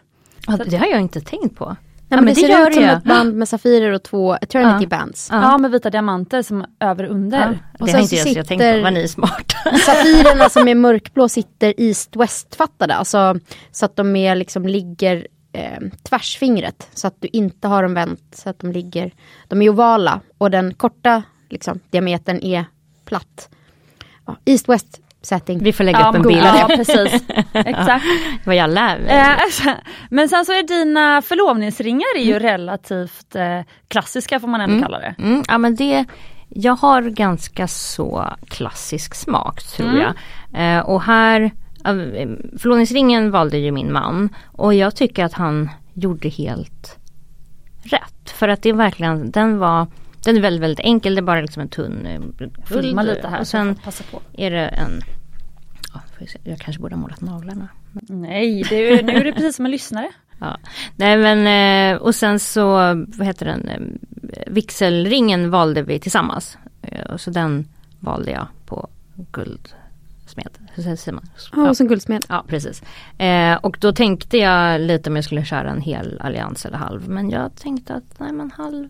Ja, 0.48 0.58
det 0.58 0.78
har 0.78 0.88
jag 0.88 1.02
inte 1.02 1.22
tänkt 1.22 1.56
på. 1.56 1.76
Nej, 2.16 2.26
men 2.26 2.34
det, 2.34 2.40
ser 2.40 2.68
ut 2.68 2.74
som 2.74 2.84
ett 2.84 3.04
band 3.04 3.36
med 3.36 3.50
safirer 3.50 3.92
och 3.92 4.04
två 4.04 4.36
eternity 4.36 4.88
bands. 4.88 5.28
Ja. 5.32 5.42
Ja, 5.42 5.58
med 5.58 5.72
vita 5.72 5.90
diamanter 5.90 6.42
som 6.42 6.66
över 6.80 7.04
och 7.04 7.16
under. 7.16 7.40
Ja, 7.40 7.78
Och 7.80 7.86
det 7.86 7.92
har 7.92 8.00
inte 8.00 8.16
så 8.18 8.30
jag, 8.30 8.38
jag 8.38 8.48
tänkt 8.48 8.62
på, 8.62 8.82
vad 8.82 8.94
ni 8.94 9.04
är 9.04 9.08
smarta. 9.08 9.78
Safirerna 9.86 10.50
som 10.50 10.68
är 10.68 10.76
mörkblå 10.76 11.30
sitter 11.30 11.74
east-west 11.78 12.56
fattade, 12.56 12.96
alltså 12.96 13.40
så 13.72 13.86
att 13.86 13.96
de 13.96 14.16
är 14.16 14.36
liksom 14.36 14.68
ligger 14.68 15.28
eh, 15.54 15.80
tvärsfingret. 16.04 16.88
Så 16.94 17.08
att 17.08 17.16
du 17.20 17.28
inte 17.34 17.68
har 17.68 17.84
dem 17.84 17.94
vänt, 17.94 18.22
så 18.32 18.50
att 18.50 18.60
de 18.60 18.72
ligger, 18.72 19.12
de 19.48 19.62
är 19.62 19.70
ovala 19.70 20.20
och 20.38 20.52
den 20.52 20.74
korta 20.74 21.24
liksom, 21.50 21.80
diametern 21.90 22.40
är 22.40 22.66
platt. 23.06 23.50
Ja, 24.26 24.36
East-west 24.46 25.02
setting. 25.26 25.60
Vi 25.64 25.74
får 25.74 25.84
lägga 25.84 26.00
Ja, 26.00 26.10
upp 26.10 26.16
en 26.16 26.22
bild. 26.22 26.44
Ja, 26.46 26.68
precis. 26.76 27.24
Exakt. 27.54 28.06
Vad 28.46 28.56
jag 28.56 28.70
lär 28.70 29.00
mig. 29.00 29.38
Men 30.10 30.30
sen 30.30 30.46
så 30.46 30.52
är 30.52 30.64
dina 30.68 31.22
förlovningsringar 31.22 32.08
är 32.18 32.24
ju 32.24 32.40
relativt 32.40 33.36
eh, 33.36 33.60
klassiska 33.88 34.40
får 34.40 34.48
man 34.48 34.62
ändå 34.62 34.84
kalla 34.86 35.00
det. 35.00 35.16
Mm, 35.18 35.44
ja 35.48 35.58
men 35.58 35.76
det, 35.76 36.06
jag 36.50 36.76
har 36.76 37.02
ganska 37.02 37.68
så 37.68 38.28
klassisk 38.48 39.16
smak 39.16 39.64
tror 39.64 39.88
Mm. 39.90 40.02
jag. 40.02 40.78
Eh, 40.78 40.86
och 40.86 41.02
här, 41.02 41.42
eh, 41.86 42.28
förlovningsringen 42.60 43.32
valde 43.32 43.58
ju 43.58 43.72
min 43.72 43.94
man 43.94 44.30
och 44.52 44.74
jag 44.74 44.96
tycker 44.96 45.26
att 45.26 45.34
han 45.34 45.70
gjorde 45.94 46.30
helt 46.30 46.98
rätt. 47.84 48.30
För 48.36 48.48
att 48.48 48.62
det 48.62 48.74
verkligen, 48.74 49.32
den 49.32 49.58
var 49.60 49.88
den 50.24 50.38
är 50.38 50.42
väldigt, 50.42 50.62
väldigt 50.62 50.86
enkel, 50.86 51.16
det 51.16 51.20
är 51.20 51.24
bara 51.24 51.42
liksom 51.42 51.62
en 51.62 51.70
tunn 51.70 52.06
eh, 52.06 52.46
Filma 52.66 53.04
lite 53.04 53.28
här 53.28 53.40
Och 53.40 53.48
sen 53.48 53.76
passa 53.76 54.04
på. 54.12 54.22
är 54.34 54.52
det 54.52 54.68
en, 54.68 55.02
ja, 55.94 56.02
jag 56.44 56.60
kanske 56.60 56.82
borde 56.82 56.96
ha 56.96 57.02
målat 57.02 57.22
naglarna. 57.22 57.68
Nej, 58.10 58.64
det 58.70 58.76
är, 58.76 59.04
nu 59.04 59.14
är 59.14 59.24
det 59.24 59.34
precis 59.34 59.56
som 59.56 59.66
en 59.66 59.72
lyssnare. 59.72 60.10
Ja. 60.40 60.58
Nej 60.96 61.18
men 61.18 61.48
eh, 61.96 62.02
och 62.02 62.16
sen 62.16 62.40
så, 62.40 62.66
vad 63.08 63.28
heter 63.28 63.46
den, 63.46 63.68
eh, 63.70 63.80
vigselringen 64.48 65.50
valde 65.50 65.82
vi 65.82 66.00
tillsammans. 66.00 66.58
Och 67.10 67.22
så 67.22 67.32
den 67.32 67.68
valde 68.00 68.32
jag 68.32 68.48
på 68.66 68.90
guldsmed. 69.32 70.58
Hur 70.74 70.84
säger 70.84 71.12
man? 71.12 71.30
Ja, 71.56 71.70
och 71.70 71.78
som 71.78 71.88
guldsmed. 71.88 72.26
Ja 72.30 72.46
precis. 72.48 72.84
Och 73.62 73.78
då 73.80 73.92
tänkte 73.94 74.38
jag 74.38 74.82
lite 74.82 75.10
om 75.10 75.16
jag 75.16 75.26
skulle 75.26 75.46
köra 75.46 75.70
en 75.70 75.82
hel 75.82 76.22
allians 76.22 76.66
eller 76.66 76.78
halv. 76.78 77.10
Men 77.10 77.30
jag 77.30 77.56
tänkte 77.56 77.94
att 77.94 78.20
nej 78.20 78.32
men 78.32 78.52
halv. 78.52 78.90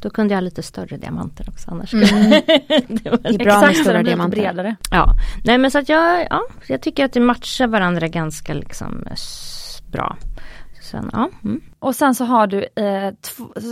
Då 0.00 0.10
kunde 0.10 0.34
jag 0.34 0.36
ha 0.36 0.40
lite 0.44 0.62
större 0.62 0.96
diamanter 0.96 1.46
också 1.48 1.70
annars. 1.70 1.90
det 1.90 3.10
var 3.10 3.18
Det 3.22 3.28
är 3.34 3.38
bra 3.44 3.60
med 3.60 3.76
stora 3.76 4.02
diamanter. 4.02 4.36
bredare. 4.40 4.76
Ja, 4.90 5.06
nej 5.44 5.58
men 5.58 5.70
så 5.70 5.78
att 5.78 5.88
jag, 5.88 6.26
ja, 6.30 6.40
jag 6.66 6.80
tycker 6.82 7.04
att 7.04 7.12
det 7.12 7.20
matchar 7.20 7.66
varandra 7.66 8.08
ganska 8.08 8.54
liksom 8.54 9.06
s- 9.12 9.82
bra. 9.92 10.16
Sen, 10.82 11.10
ja. 11.12 11.30
Mm. 11.44 11.60
Och 11.78 11.94
sen 11.94 12.14
så 12.14 12.24
har 12.24 12.46
du, 12.46 12.58
eh, 12.58 13.12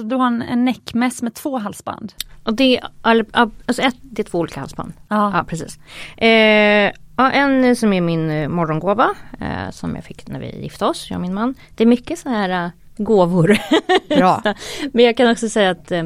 du 0.04 0.16
har 0.16 0.26
en, 0.26 0.42
en 0.42 0.64
neckmess 0.64 1.22
med 1.22 1.34
två 1.34 1.58
halsband. 1.58 2.12
Och 2.42 2.54
det 2.54 2.78
är, 2.78 2.88
alltså 3.66 3.82
ett, 3.82 3.96
det 4.00 4.22
är 4.22 4.24
två 4.30 4.38
olika 4.38 4.60
halsband. 4.60 4.92
Ja. 5.08 5.32
Ja, 5.36 5.44
precis. 5.44 5.78
Eh, 6.16 6.92
ja, 7.16 7.30
en 7.30 7.76
som 7.76 7.92
är 7.92 8.00
min 8.00 8.30
eh, 8.30 8.48
morgongåva 8.48 9.08
eh, 9.40 9.70
som 9.70 9.94
jag 9.94 10.04
fick 10.04 10.28
när 10.28 10.40
vi 10.40 10.62
gifte 10.62 10.84
oss, 10.84 11.06
jag 11.10 11.16
och 11.16 11.20
min 11.22 11.34
man. 11.34 11.54
Det 11.76 11.84
är 11.84 11.88
mycket 11.88 12.18
så 12.18 12.28
här 12.28 12.64
eh, 12.64 12.70
gåvor. 12.98 13.58
Bra. 14.08 14.42
Men 14.92 15.04
jag 15.04 15.16
kan 15.16 15.30
också 15.30 15.48
säga 15.48 15.70
att 15.70 15.92
eh, 15.92 16.04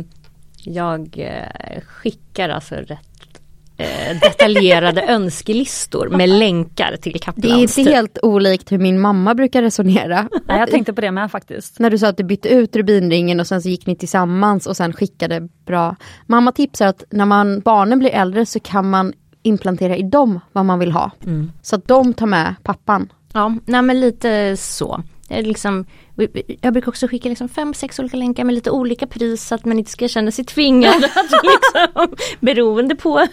jag 0.64 1.18
eh, 1.18 1.80
skickar 1.82 2.48
alltså 2.48 2.74
rätt 2.74 3.40
eh, 3.76 4.20
detaljerade 4.22 5.02
önskelistor 5.08 6.08
med 6.08 6.28
länkar 6.28 6.96
till 6.96 7.12
Det 7.12 7.16
är 7.16 7.18
Kaplans. 7.18 7.78
inte 7.78 7.90
helt 7.90 8.18
olikt 8.22 8.72
hur 8.72 8.78
min 8.78 9.00
mamma 9.00 9.34
brukar 9.34 9.62
resonera. 9.62 10.28
Nej, 10.46 10.58
jag 10.58 10.70
tänkte 10.70 10.92
på 10.92 11.00
det 11.00 11.10
med 11.10 11.30
faktiskt. 11.30 11.78
När 11.78 11.90
du 11.90 11.98
sa 11.98 12.08
att 12.08 12.16
du 12.16 12.24
bytte 12.24 12.48
ut 12.48 12.76
rubinringen 12.76 13.40
och 13.40 13.46
sen 13.46 13.62
så 13.62 13.68
gick 13.68 13.86
ni 13.86 13.96
tillsammans 13.96 14.66
och 14.66 14.76
sen 14.76 14.92
skickade 14.92 15.48
bra. 15.66 15.96
Mamma 16.26 16.52
tipsar 16.52 16.86
att 16.86 17.04
när 17.10 17.26
man, 17.26 17.60
barnen 17.60 17.98
blir 17.98 18.10
äldre 18.10 18.46
så 18.46 18.60
kan 18.60 18.90
man 18.90 19.12
implantera 19.42 19.96
i 19.96 20.02
dem 20.02 20.40
vad 20.52 20.64
man 20.64 20.78
vill 20.78 20.92
ha. 20.92 21.10
Så 21.62 21.76
att 21.76 21.88
de 21.88 22.14
tar 22.14 22.26
med 22.26 22.54
pappan. 22.62 23.08
Ja, 23.32 23.54
nej 23.66 23.82
men 23.82 24.00
lite 24.00 24.56
så. 24.56 25.02
Jag, 25.32 25.46
liksom, 25.46 25.86
jag 26.60 26.72
brukar 26.72 26.88
också 26.88 27.08
skicka 27.08 27.28
liksom 27.28 27.48
fem, 27.48 27.74
sex 27.74 27.98
olika 27.98 28.16
länkar 28.16 28.44
med 28.44 28.54
lite 28.54 28.70
olika 28.70 29.06
pris 29.06 29.44
så 29.46 29.54
att 29.54 29.64
man 29.64 29.78
inte 29.78 29.90
ska 29.90 30.08
känna 30.08 30.30
sig 30.30 30.44
tvingad. 30.44 31.04
att 31.14 31.32
liksom, 31.42 32.16
beroende 32.40 32.94
på. 32.96 33.26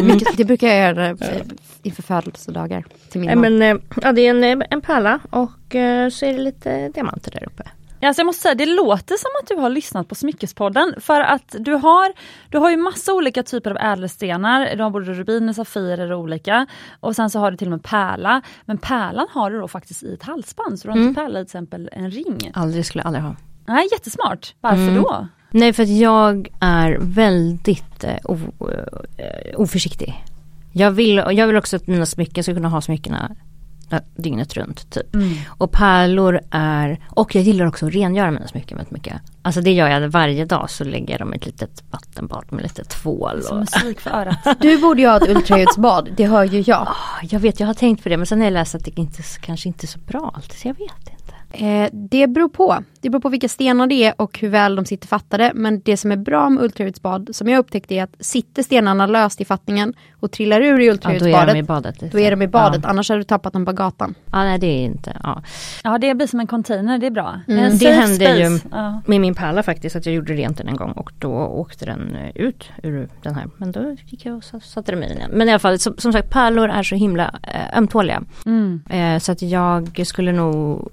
Mm. 0.00 0.18
Det 0.36 0.44
brukar 0.44 0.68
jag 0.68 0.78
göra 0.78 1.08
eh, 1.08 1.42
inför 1.82 2.02
födelsedagar 2.02 2.84
till 3.10 3.20
min 3.20 3.30
man. 3.30 3.40
men, 3.40 3.62
eh, 3.62 3.82
ja, 4.02 4.12
det 4.12 4.26
är 4.26 4.30
en, 4.30 4.44
eh, 4.44 4.66
en 4.70 4.80
pärla 4.80 5.20
och 5.30 5.74
eh, 5.74 6.08
så 6.08 6.26
är 6.26 6.32
det 6.32 6.38
lite 6.38 6.88
diamanter 6.88 7.30
där 7.30 7.44
uppe. 7.46 7.62
Alltså 8.08 8.20
jag 8.20 8.26
måste 8.26 8.42
säga, 8.42 8.54
det 8.54 8.66
låter 8.66 9.16
som 9.16 9.30
att 9.42 9.48
du 9.48 9.54
har 9.56 9.70
lyssnat 9.70 10.08
på 10.08 10.14
Smyckespodden 10.14 10.94
för 11.00 11.20
att 11.20 11.54
du 11.58 11.72
har, 11.74 12.12
du 12.48 12.58
har 12.58 12.70
ju 12.70 12.76
massa 12.76 13.12
olika 13.14 13.42
typer 13.42 13.70
av 13.70 13.76
ädelstenar. 13.76 14.76
Du 14.76 14.82
har 14.82 14.90
både 14.90 15.12
rubiner, 15.14 15.52
safirer 15.52 16.12
och 16.12 16.20
olika. 16.20 16.66
Och 17.00 17.16
sen 17.16 17.30
så 17.30 17.38
har 17.38 17.50
du 17.50 17.56
till 17.56 17.66
och 17.66 17.70
med 17.70 17.82
pärla. 17.82 18.42
Men 18.64 18.78
pärlan 18.78 19.26
har 19.30 19.50
du 19.50 19.60
då 19.60 19.68
faktiskt 19.68 20.02
i 20.02 20.14
ett 20.14 20.22
halsband, 20.22 20.78
så 20.80 20.88
du 20.88 20.92
har 20.94 21.00
inte 21.08 21.20
pärla 21.20 21.40
i 21.40 21.42
till 21.42 21.46
exempel 21.46 21.88
en 21.92 22.10
ring. 22.10 22.50
Aldrig 22.54 22.86
skulle 22.86 23.02
jag 23.02 23.06
aldrig 23.06 23.24
ha. 23.24 23.36
Nej, 23.66 23.88
jättesmart. 23.92 24.54
Varför 24.60 24.82
Mm. 24.82 24.94
då? 25.02 25.28
Nej 25.50 25.72
för 25.72 25.82
att 25.82 25.88
jag 25.88 26.48
är 26.60 26.98
väldigt 27.00 28.04
eh, 28.04 28.16
o, 28.24 28.38
eh, 29.18 29.60
oförsiktig. 29.60 30.24
Jag 30.72 30.90
vill, 30.90 31.16
jag 31.30 31.46
vill 31.46 31.56
också 31.56 31.76
att 31.76 31.86
mina 31.86 32.06
smycken 32.06 32.44
ska 32.44 32.54
kunna 32.54 32.68
ha 32.68 32.80
smyckena 32.80 33.30
dygnet 34.16 34.54
runt 34.54 34.90
typ. 34.90 35.14
Mm. 35.14 35.34
Och 35.48 35.72
pärlor 35.72 36.40
är, 36.50 37.00
och 37.08 37.34
jag 37.34 37.44
gillar 37.44 37.66
också 37.66 37.86
att 37.86 37.94
rengöra 37.94 38.30
mina 38.30 38.48
smycken 38.48 38.76
väldigt 38.76 38.92
mycket. 38.92 39.14
Alltså 39.42 39.60
det 39.60 39.72
gör 39.72 39.88
jag 39.88 40.08
varje 40.08 40.44
dag 40.44 40.70
så 40.70 40.84
lägger 40.84 41.10
jag 41.10 41.20
dem 41.20 41.34
i 41.34 41.36
ett 41.36 41.46
litet 41.46 41.82
vattenbad 41.90 42.44
med 42.48 42.62
lite 42.62 42.84
tvål. 42.84 43.42
Som 43.42 43.56
Och, 43.56 43.60
musik 43.60 44.00
för 44.00 44.10
örat. 44.10 44.38
Du 44.60 44.80
borde 44.80 45.00
ju 45.00 45.08
ha 45.08 45.16
ett 45.16 45.28
ultraljudsbad, 45.28 46.08
det 46.16 46.26
hör 46.26 46.44
ju 46.44 46.60
jag. 46.66 46.88
Ah, 46.88 47.26
jag 47.30 47.40
vet, 47.40 47.60
jag 47.60 47.66
har 47.66 47.74
tänkt 47.74 48.02
på 48.02 48.08
det 48.08 48.16
men 48.16 48.26
sen 48.26 48.38
har 48.38 48.46
jag 48.46 48.52
läst 48.52 48.74
att 48.74 48.84
det 48.84 49.00
inte, 49.00 49.22
kanske 49.40 49.68
inte 49.68 49.84
är 49.84 49.88
så 49.88 49.98
bra 49.98 50.32
alltid 50.34 50.60
så 50.60 50.68
jag 50.68 50.74
vet 50.74 50.98
inte. 50.98 51.11
Eh, 51.54 51.88
det 51.92 52.26
beror 52.26 52.48
på. 52.48 52.78
Det 53.00 53.10
beror 53.10 53.20
på 53.20 53.28
vilka 53.28 53.48
stenar 53.48 53.86
det 53.86 53.94
är 54.04 54.14
och 54.16 54.38
hur 54.38 54.48
väl 54.48 54.76
de 54.76 54.84
sitter 54.84 55.08
fattade. 55.08 55.52
Men 55.54 55.80
det 55.84 55.96
som 55.96 56.12
är 56.12 56.16
bra 56.16 56.50
med 56.50 56.64
ultraljudsbad, 56.64 57.28
som 57.32 57.48
jag 57.48 57.58
upptäckte 57.58 57.94
är 57.94 58.02
att 58.02 58.14
sitter 58.20 58.62
stenarna 58.62 59.06
löst 59.06 59.40
i 59.40 59.44
fattningen 59.44 59.94
och 60.20 60.30
trillar 60.32 60.60
ur 60.60 60.64
i 60.64 60.66
Ja, 60.66 60.72
då 60.74 60.76
är 60.76 60.76
de 60.76 60.84
i 60.86 60.90
ultraljudsbadet, 60.90 61.66
badet. 61.66 62.12
då 62.12 62.18
är 62.20 62.30
de 62.30 62.42
i 62.42 62.46
badet. 62.48 62.80
Ja. 62.84 62.88
Annars 62.88 63.08
har 63.10 63.16
du 63.16 63.22
tappat 63.24 63.52
dem 63.52 63.66
på 63.66 63.72
gatan. 63.72 64.14
Ja, 64.32 64.44
nej 64.44 64.58
det 64.58 64.66
är 64.66 64.84
inte, 64.84 65.16
ja. 65.22 65.42
Ja 65.84 65.98
det 65.98 66.14
blir 66.14 66.26
som 66.26 66.40
en 66.40 66.46
container, 66.46 66.98
det 66.98 67.06
är 67.06 67.10
bra. 67.10 67.40
Mm. 67.48 67.64
En 67.64 67.78
Det 67.78 67.90
hände 67.92 68.38
ju- 68.38 68.58
space. 68.58 68.68
Ja. 68.76 69.00
Med 69.06 69.20
min 69.20 69.34
pärla 69.34 69.62
faktiskt 69.62 69.96
att 69.96 70.06
jag 70.06 70.14
gjorde 70.14 70.32
rent 70.32 70.58
den 70.58 70.68
en 70.68 70.76
gång 70.76 70.92
och 70.92 71.12
då 71.18 71.32
åkte 71.32 71.84
den 71.84 72.16
eh, 72.16 72.30
ut 72.34 72.70
ur 72.82 73.08
den 73.22 73.34
här. 73.34 73.44
Men 73.56 73.72
då 73.72 73.96
gick 74.06 74.26
jag 74.26 74.36
och 74.36 74.44
sa- 74.44 74.60
satte 74.60 74.92
dem 74.92 75.02
i 75.02 75.08
den 75.08 75.16
igen. 75.16 75.30
Men 75.32 75.48
i 75.48 75.50
alla 75.50 75.58
fall 75.58 75.78
som, 75.78 75.94
som 75.98 76.12
sagt 76.12 76.30
pärlor 76.30 76.68
är 76.68 76.82
så 76.82 76.94
himla 76.94 77.34
eh, 77.42 77.78
ömtåliga. 77.78 78.22
Mm. 78.46 78.82
Eh, 78.90 79.18
så 79.18 79.32
att 79.32 79.42
jag 79.42 80.06
skulle 80.06 80.32
nog 80.32 80.90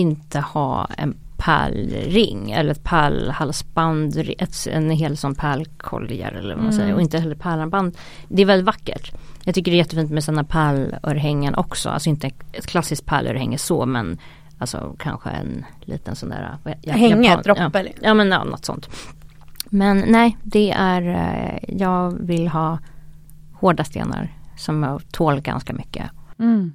inte 0.00 0.40
ha 0.40 0.86
en 0.96 1.16
pärlring 1.36 2.50
eller 2.50 2.70
ett 2.70 2.84
pärlhalsband, 2.84 4.16
ett, 4.38 4.66
en 4.70 4.90
hel 4.90 5.16
sån 5.16 5.34
pärlkoljar 5.34 6.32
eller 6.32 6.54
vad 6.54 6.64
man 6.64 6.72
säger 6.72 6.94
och 6.94 7.00
inte 7.00 7.18
heller 7.18 7.34
pärlband. 7.34 7.96
Det 8.28 8.42
är 8.42 8.46
väldigt 8.46 8.66
vackert. 8.66 9.12
Jag 9.44 9.54
tycker 9.54 9.70
det 9.70 9.74
är 9.74 9.78
jättefint 9.78 10.10
med 10.10 10.24
sådana 10.24 10.44
pärlörhängen 10.44 11.54
också, 11.54 11.88
alltså 11.90 12.08
inte 12.10 12.26
ett 12.52 12.66
klassiskt 12.66 13.06
pärlörhänge 13.06 13.58
så 13.58 13.86
men 13.86 14.18
Alltså 14.60 14.96
kanske 14.98 15.30
en 15.30 15.64
liten 15.80 16.16
sån 16.16 16.28
där 16.28 16.56
vad- 16.62 16.74
ja, 16.82 16.92
Hänge, 16.92 17.28
japan- 17.28 17.42
droppe 17.42 17.60
Ja, 17.72 17.78
eller? 17.80 17.92
ja 18.02 18.14
men 18.14 18.28
ja, 18.30 18.44
något 18.44 18.64
sånt. 18.64 18.88
Men 19.66 20.04
nej, 20.08 20.36
det 20.42 20.70
är, 20.70 21.02
eh, 21.02 21.76
jag 21.78 22.10
vill 22.20 22.48
ha 22.48 22.78
hårda 23.52 23.84
stenar 23.84 24.32
som 24.56 25.00
tål 25.10 25.40
ganska 25.40 25.72
mycket. 25.72 26.10
Mm. 26.38 26.72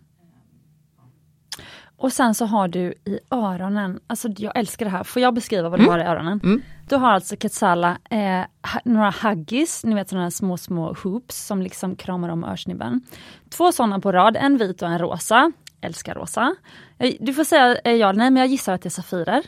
Och 2.04 2.14
sen 2.14 2.36
så 2.36 2.46
har 2.46 2.68
du 2.68 2.94
i 3.06 3.20
öronen, 3.32 4.00
alltså 4.08 4.28
jag 4.38 4.58
älskar 4.58 4.86
det 4.86 4.92
här, 4.92 5.04
får 5.04 5.22
jag 5.22 5.34
beskriva 5.34 5.70
vad 5.70 5.80
du 5.80 5.90
har 5.90 6.00
i 6.00 6.04
öronen? 6.04 6.40
Mm. 6.44 6.62
Du 6.90 6.96
har 6.96 7.12
alltså 7.12 7.36
Quetzala, 7.36 7.98
eh, 8.10 8.42
några 8.86 9.14
huggies, 9.24 9.84
ni 9.86 9.96
vet 9.96 10.10
sådana 10.10 10.32
små 10.32 10.58
små 10.58 10.96
hoops 11.04 11.46
som 11.46 11.62
liksom 11.62 11.96
kramar 11.96 12.30
om 12.30 12.44
örsnibben. 12.44 13.02
Två 13.50 13.72
sådana 13.72 14.00
på 14.00 14.12
rad, 14.12 14.38
en 14.38 14.58
vit 14.58 14.82
och 14.82 14.88
en 14.90 15.00
rosa. 15.00 15.52
Älskar 15.82 16.16
rosa. 16.16 16.56
Eh, 16.98 17.14
Du 17.20 17.34
får 17.34 17.44
säga 17.44 17.76
eh, 17.84 17.92
ja 17.94 18.12
nej 18.12 18.32
men 18.32 18.36
jag 18.42 18.48
gissar 18.48 18.74
att 18.74 18.82
det 18.82 18.88
är 18.88 18.92
safirer. 19.02 19.44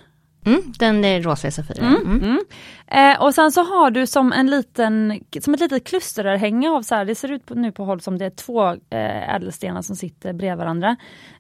Mm, 0.46 0.62
den 0.80 1.06
är 1.06 1.22
rosa 1.22 1.48
i 1.48 1.52
Safira. 1.52 1.86
Mm. 1.86 2.22
Mm. 2.24 2.40
Eh, 2.88 3.22
och 3.22 3.34
sen 3.34 3.52
så 3.52 3.64
har 3.64 3.92
du 3.92 4.08
som 4.08 4.34
en 4.34 4.50
liten, 4.50 5.22
som 5.42 5.54
ett 5.54 5.60
litet 5.60 5.88
klusterörhänge 5.88 6.70
av 6.70 6.82
så 6.82 6.96
här, 6.96 7.06
det 7.06 7.16
ser 7.16 7.32
ut 7.32 7.50
nu 7.50 7.72
på 7.72 7.86
håll 7.86 8.02
som 8.02 8.18
det 8.18 8.26
är 8.26 8.30
två 8.30 8.68
eh, 8.70 9.36
ädelstenar 9.36 9.82
som 9.82 9.96
sitter 9.96 10.34
bredvid 10.34 10.58
varandra. 10.58 10.96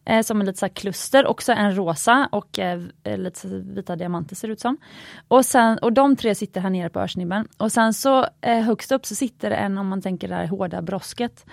Eh, 0.06 0.22
som 0.22 0.40
en 0.40 0.48
lite 0.48 0.66
här 0.66 0.70
kluster, 0.70 1.26
också 1.26 1.52
en 1.52 1.76
rosa 1.76 2.30
och 2.32 2.60
eh, 2.60 2.82
lite 3.04 3.40
så 3.40 3.48
vita 3.48 3.96
diamanter 3.96 4.36
ser 4.36 4.48
det 4.48 4.52
ut 4.52 4.60
som. 4.60 4.78
Och, 5.28 5.46
sen, 5.46 5.78
och 5.78 5.94
de 5.94 6.16
tre 6.16 6.36
sitter 6.36 6.62
här 6.62 6.70
nere 6.70 6.90
på 6.90 7.00
örsnibben. 7.00 7.48
Och 7.58 7.72
sen 7.72 7.94
så 7.94 8.28
eh, 8.42 8.60
högst 8.60 8.92
upp 8.92 9.06
så 9.06 9.16
sitter 9.16 9.52
en, 9.52 9.78
om 9.78 9.88
man 9.88 10.02
tänker 10.02 10.28
det 10.28 10.36
här 10.36 10.48
hårda 10.48 10.82
brosket. 10.82 11.46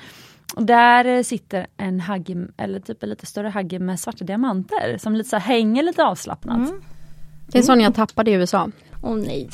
Och 0.56 0.66
där 0.66 1.04
eh, 1.04 1.22
sitter 1.22 1.66
en 1.76 2.00
hagge, 2.00 2.46
eller 2.56 2.80
typ 2.80 3.02
en 3.02 3.08
lite 3.08 3.26
större 3.26 3.48
hagge 3.48 3.78
med 3.78 4.00
svarta 4.00 4.24
diamanter 4.24 4.98
som 4.98 5.14
lite 5.14 5.28
så 5.28 5.36
här 5.36 5.46
hänger 5.56 5.82
lite 5.82 6.04
avslappnat. 6.04 6.68
Det 7.52 7.58
är 7.58 7.62
sån 7.62 7.80
jag 7.80 7.94
tappade 7.94 8.30
i 8.30 8.34
USA. 8.34 8.70
Åh 9.02 9.16
nej. 9.16 9.48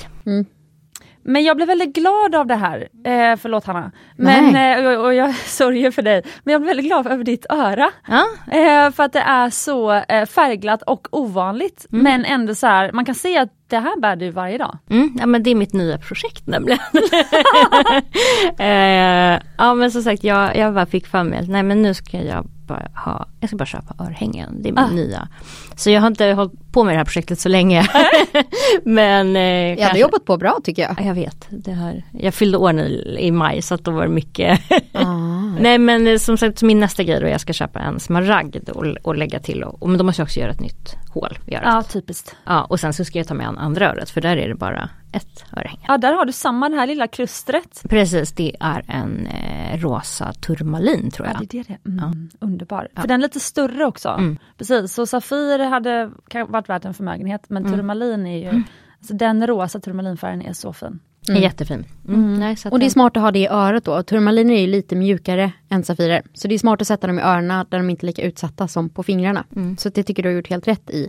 Men 1.22 1.44
jag 1.44 1.56
blev 1.56 1.68
väldigt 1.68 1.94
glad 1.94 2.34
av 2.34 2.46
det 2.46 2.54
här. 2.54 2.88
Eh, 3.04 3.36
förlåt 3.36 3.64
Hanna. 3.64 3.92
Men, 4.16 4.56
eh, 4.56 4.86
och, 4.98 5.04
och 5.06 5.14
jag 5.14 5.34
sörjer 5.44 5.90
för 5.90 6.02
dig. 6.02 6.22
Men 6.44 6.52
jag 6.52 6.60
blev 6.60 6.68
väldigt 6.68 6.86
glad 6.86 7.06
över 7.06 7.24
ditt 7.24 7.46
öra. 7.50 7.90
Ja, 8.08 8.24
Eh, 8.58 8.90
för 8.90 9.02
att 9.02 9.12
det 9.12 9.20
är 9.20 9.50
så 9.50 9.92
eh, 9.92 10.26
färgglatt 10.26 10.82
och 10.82 11.08
ovanligt. 11.10 11.86
Men 11.88 12.24
ändå 12.24 12.54
så 12.54 12.66
här, 12.66 12.92
man 12.92 13.04
kan 13.04 13.14
se 13.14 13.38
att 13.38 13.52
det 13.68 13.78
här 13.78 14.00
bär 14.00 14.16
du 14.16 14.30
varje 14.30 14.58
dag. 14.58 14.78
mm, 14.90 15.16
ja 15.20 15.26
men 15.26 15.42
det 15.42 15.50
är 15.50 15.54
mitt 15.54 15.72
nya 15.72 15.98
projekt 15.98 16.46
nämligen. 16.46 16.78
eh, 18.58 19.40
ja 19.58 19.75
men 19.75 19.90
som 19.90 20.02
sagt 20.02 20.25
jag, 20.25 20.56
jag 20.56 20.75
bara 20.75 20.87
fick 20.87 21.06
för 21.06 21.22
mig 21.22 21.46
nej 21.48 21.62
men 21.62 21.82
nu 21.82 21.94
ska 21.94 22.22
jag 22.22 22.46
bara 22.66 22.88
ha, 22.94 23.26
jag 23.40 23.50
ska 23.50 23.56
bara 23.56 23.66
köpa 23.66 24.04
örhängen. 24.04 24.62
Det 24.62 24.68
är 24.68 24.72
min 24.72 24.78
Ah. 24.84 24.90
nya. 24.90 25.28
Så 25.76 25.90
jag 25.90 26.00
har 26.00 26.06
inte 26.06 26.25
hållit 26.32 26.72
på 26.72 26.84
med 26.84 26.94
det 26.94 26.98
här 26.98 27.04
projektet 27.04 27.38
så 27.40 27.48
länge. 27.48 27.87
men 28.84 29.37
eh, 29.37 29.42
Jag 29.42 29.68
hade 29.70 29.76
kanske- 29.82 29.98
jobbat 29.98 30.25
på 30.25 30.37
bra 30.37 30.58
tycker 30.64 30.82
jag. 30.82 30.96
Ja, 31.00 31.04
Jag 31.04 31.14
vet, 31.14 31.46
det 31.50 31.72
här, 31.72 32.04
jag 32.12 32.34
fyllde 32.34 32.58
år 32.58 32.72
nu 32.72 33.16
i 33.20 33.30
maj 33.30 33.62
så 33.62 33.75
att 33.75 33.84
då 33.84 33.90
var 33.90 34.02
det 34.02 34.08
mycket. 34.08 34.60
Ah. 34.92 35.38
Nej 35.60 35.78
men 35.78 36.06
eh, 36.06 36.18
som 36.18 36.36
sagt 36.38 36.62
min 36.62 36.80
nästa 36.80 37.02
grej 37.02 37.20
då 37.20 37.26
jag 37.28 37.40
ska 37.40 37.52
köpa 37.52 37.78
en 37.80 38.00
smaragd 38.00 38.68
och, 38.68 38.84
och 39.02 39.16
lägga 39.16 39.38
till 39.40 39.64
och, 39.64 39.82
och 39.82 39.88
men 39.88 39.98
då 39.98 40.04
måste 40.04 40.20
jag 40.22 40.26
också 40.26 40.40
göra 40.40 40.50
ett 40.50 40.60
nytt 40.60 40.96
hål 41.14 41.38
i 41.46 41.54
örat. 41.54 41.64
Ja, 41.74 41.82
typiskt. 41.82 42.36
Ja, 42.46 42.64
och 42.64 42.80
sen 42.80 42.92
så 42.92 43.04
ska 43.04 43.18
jag 43.18 43.26
ta 43.28 43.34
med 43.34 43.48
an 43.48 43.58
andra 43.58 43.90
örat 43.92 44.10
för 44.10 44.20
där 44.20 44.36
är 44.36 44.48
det 44.48 44.54
bara 44.54 44.88
ett 45.12 45.44
örhänge. 45.56 45.84
Ja, 45.88 45.98
där 45.98 46.12
har 46.12 46.24
du 46.24 46.32
samma, 46.32 46.68
det 46.68 46.76
här 46.76 46.86
lilla 46.86 47.06
klustret. 47.06 47.82
Precis, 47.88 48.32
det 48.32 48.56
är 48.60 48.84
en 48.88 49.26
eh, 49.26 49.78
rosa 49.80 50.32
turmalin 50.32 51.10
tror 51.10 51.26
Ja, 51.28 51.34
jag. 51.40 51.48
det 51.48 51.58
är 51.58 51.64
det. 51.68 51.90
Mm, 51.90 52.30
Underbar. 52.40 52.88
Ja. 52.94 53.00
För 53.00 53.08
den 53.08 53.20
är 53.20 53.22
lite 53.22 53.40
större 53.40 53.84
också. 53.86 54.08
Mm. 54.08 54.38
Precis, 54.58 54.92
så 54.94 55.06
Safir 55.06 55.58
hade 55.58 56.10
varit 56.48 56.68
värt 56.68 56.84
en 56.84 56.94
förmögenhet 56.94 57.42
men 57.48 57.66
Mm. 57.66 57.78
turmalin 57.78 58.26
är 58.26 58.38
ju, 58.52 58.62
alltså 58.98 59.14
den 59.14 59.46
rosa 59.46 59.80
turmalinfärgen 59.80 60.42
är 60.42 60.52
så 60.52 60.72
fin. 60.72 60.98
Mm. 61.28 61.42
Jättefin. 61.42 61.85
Mm. 62.08 62.35
Nej, 62.35 62.56
så 62.56 62.68
att 62.68 62.73
Och 62.73 62.80
det 62.80 62.87
är 62.87 62.90
smart 62.90 63.16
att 63.16 63.23
ha 63.23 63.30
det 63.30 63.38
i 63.38 63.49
örat 63.49 63.85
då. 63.85 64.02
Turmaliner 64.02 64.54
är 64.54 64.61
ju 64.61 64.66
lite 64.66 64.97
mjukare 64.97 65.52
än 65.68 65.85
safirer. 65.85 66.23
Så 66.35 66.49
det 66.49 66.54
är 66.54 66.58
smart 66.58 66.80
att 66.80 66.88
sätta 66.88 67.06
dem 67.06 67.18
i 67.18 67.23
öronen 67.23 67.66
där 67.68 67.78
de 67.78 67.90
inte 67.90 68.04
är 68.04 68.06
lika 68.06 68.23
utsatta 68.23 68.68
som 68.68 68.88
på 68.88 69.02
fingrarna. 69.02 69.44
Mm. 69.56 69.76
Så 69.76 69.88
det 69.88 70.02
tycker 70.02 70.23
du 70.23 70.28
har 70.28 70.37
gjort 70.37 70.50
helt 70.50 70.68
rätt 70.68 70.90
i. 70.90 71.08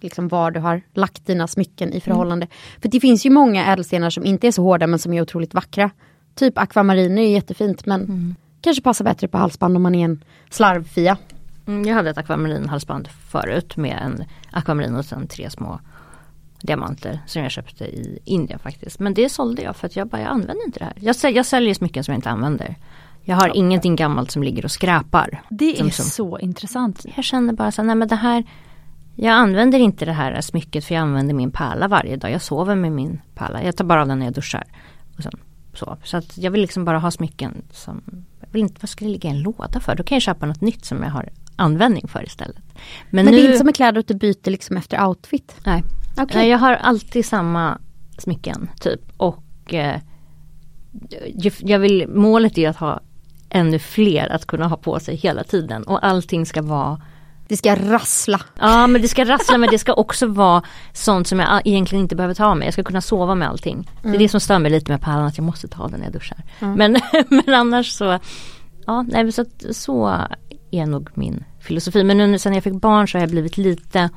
Liksom 0.00 0.28
var 0.28 0.50
du 0.50 0.60
har 0.60 0.82
lagt 0.94 1.26
dina 1.26 1.46
smycken 1.46 1.92
i 1.92 2.00
förhållande. 2.00 2.46
För 2.82 2.88
det 2.88 3.00
finns 3.00 3.26
ju 3.26 3.30
många 3.30 3.66
ädelstenar 3.72 4.10
som 4.10 4.24
inte 4.24 4.46
är 4.46 4.52
så 4.52 4.62
hårda 4.62 4.86
men 4.86 4.98
som 4.98 5.12
är 5.12 5.22
otroligt 5.22 5.54
vackra. 5.54 5.90
Typ 6.34 6.58
akvamariner 6.58 7.22
är 7.22 7.28
jättefint 7.28 7.86
men 7.86 8.36
kanske 8.60 8.82
passar 8.82 9.04
bättre 9.04 9.28
på 9.28 9.38
halsband 9.38 9.76
om 9.76 9.82
man 9.82 9.94
är 9.94 10.04
en 10.04 10.24
slarvfia. 10.50 11.16
Mm, 11.66 11.84
jag 11.84 11.94
hade 11.94 12.10
ett 12.10 12.18
akvamarinhalsband 12.18 13.08
förut 13.08 13.76
med 13.76 13.98
en 14.02 14.24
akvamarin 14.50 14.96
och 14.96 15.04
sen 15.04 15.26
tre 15.26 15.50
små 15.50 15.80
diamanter 16.62 17.20
som 17.26 17.42
jag 17.42 17.50
köpte 17.50 17.84
i 17.84 18.18
Indien 18.24 18.58
faktiskt. 18.58 18.98
Men 19.00 19.14
det 19.14 19.28
sålde 19.28 19.62
jag 19.62 19.76
för 19.76 19.86
att 19.86 19.96
jag 19.96 20.08
bara, 20.08 20.20
jag 20.20 20.30
använder 20.30 20.66
inte 20.66 20.78
det 20.78 20.84
här. 20.84 20.94
Jag, 21.00 21.16
säl, 21.16 21.36
jag 21.36 21.46
säljer 21.46 21.74
smycken 21.74 22.04
som 22.04 22.12
jag 22.12 22.18
inte 22.18 22.30
använder. 22.30 22.74
Jag 23.22 23.36
har 23.36 23.56
ingenting 23.56 23.96
gammalt 23.96 24.30
som 24.30 24.42
ligger 24.42 24.64
och 24.64 24.70
skräpar. 24.70 25.42
Det 25.50 25.80
är 25.80 25.90
som- 25.90 26.04
så 26.04 26.38
intressant. 26.38 27.06
Jag 27.16 27.24
känner 27.24 27.52
bara 27.52 27.72
så 27.72 27.82
här, 27.82 27.86
nej 27.86 27.96
men 27.96 28.08
det 28.08 28.16
här 28.16 28.44
Jag 29.14 29.32
använder 29.34 29.78
inte 29.78 30.04
det 30.04 30.12
här 30.12 30.40
smycket 30.40 30.84
för 30.84 30.94
jag 30.94 31.02
använder 31.02 31.34
min 31.34 31.50
pärla 31.50 31.88
varje 31.88 32.16
dag. 32.16 32.30
Jag 32.30 32.42
sover 32.42 32.74
med 32.74 32.92
min 32.92 33.20
pärla. 33.34 33.62
Jag 33.62 33.76
tar 33.76 33.84
bara 33.84 34.02
av 34.02 34.08
den 34.08 34.18
när 34.18 34.26
jag 34.26 34.34
duschar. 34.34 34.64
Och 35.16 35.22
sen, 35.22 35.32
så 35.74 35.96
så 36.04 36.16
att 36.16 36.38
jag 36.38 36.50
vill 36.50 36.60
liksom 36.60 36.84
bara 36.84 36.98
ha 36.98 37.10
smycken 37.10 37.62
som 37.72 38.02
jag 38.40 38.48
vill 38.52 38.62
inte, 38.62 38.76
Vad 38.80 38.88
ska 38.88 39.04
det 39.04 39.10
ligga 39.10 39.28
i 39.28 39.32
en 39.32 39.42
låda 39.42 39.80
för? 39.80 39.94
Då 39.94 40.02
kan 40.02 40.16
jag 40.16 40.22
köpa 40.22 40.46
något 40.46 40.60
nytt 40.60 40.84
som 40.84 41.02
jag 41.02 41.10
har 41.10 41.28
användning 41.56 42.08
för 42.08 42.24
istället. 42.24 42.56
Men, 43.10 43.24
Men 43.24 43.24
nu, 43.24 43.30
det 43.30 43.42
är 43.42 43.46
inte 43.46 43.58
som 43.58 43.66
med 43.66 43.74
kläder 43.76 44.00
att 44.00 44.08
du 44.08 44.14
byter 44.14 44.50
liksom 44.50 44.76
efter 44.76 45.06
outfit. 45.06 45.56
Nej. 45.66 45.82
Okej. 46.22 46.36
Nej, 46.36 46.48
jag 46.48 46.58
har 46.58 46.72
alltid 46.72 47.26
samma 47.26 47.78
smycken 48.18 48.70
typ. 48.80 49.00
Och 49.16 49.74
eh, 49.74 50.00
jag 51.58 51.78
vill, 51.78 52.08
målet 52.08 52.58
är 52.58 52.68
att 52.68 52.76
ha 52.76 53.00
ännu 53.50 53.78
fler 53.78 54.32
att 54.32 54.46
kunna 54.46 54.66
ha 54.66 54.76
på 54.76 55.00
sig 55.00 55.16
hela 55.16 55.44
tiden. 55.44 55.82
Och 55.82 56.06
allting 56.06 56.46
ska 56.46 56.62
vara 56.62 57.00
Det 57.48 57.56
ska 57.56 57.74
rassla. 57.76 58.40
Ja 58.60 58.86
men 58.86 59.02
det 59.02 59.08
ska 59.08 59.24
rassla 59.24 59.58
men 59.58 59.68
det 59.70 59.78
ska 59.78 59.94
också 59.94 60.26
vara 60.26 60.62
sånt 60.92 61.26
som 61.26 61.38
jag 61.38 61.62
egentligen 61.64 62.02
inte 62.02 62.16
behöver 62.16 62.34
ta 62.34 62.54
mig. 62.54 62.66
Jag 62.66 62.72
ska 62.72 62.82
kunna 62.82 63.00
sova 63.00 63.34
med 63.34 63.48
allting. 63.48 63.90
Det 64.02 64.08
är 64.08 64.18
det 64.18 64.28
som 64.28 64.40
stör 64.40 64.58
mig 64.58 64.70
lite 64.70 64.92
med 64.92 65.00
pärlan 65.00 65.26
att 65.26 65.38
jag 65.38 65.44
måste 65.44 65.68
ta 65.68 65.88
den 65.88 66.00
när 66.00 66.06
jag 66.06 66.12
duschar. 66.12 66.42
Men, 66.58 66.96
men 67.28 67.54
annars 67.54 67.92
så, 67.92 68.18
ja 68.86 69.02
nej 69.02 69.32
så, 69.32 69.44
så 69.70 70.18
är 70.70 70.86
nog 70.86 71.10
min 71.14 71.44
filosofi. 71.60 72.04
Men 72.04 72.18
nu 72.18 72.38
sen 72.38 72.54
jag 72.54 72.64
fick 72.64 72.74
barn 72.74 73.08
så 73.08 73.18
har 73.18 73.22
jag 73.22 73.30
blivit 73.30 73.56
lite 73.56 74.10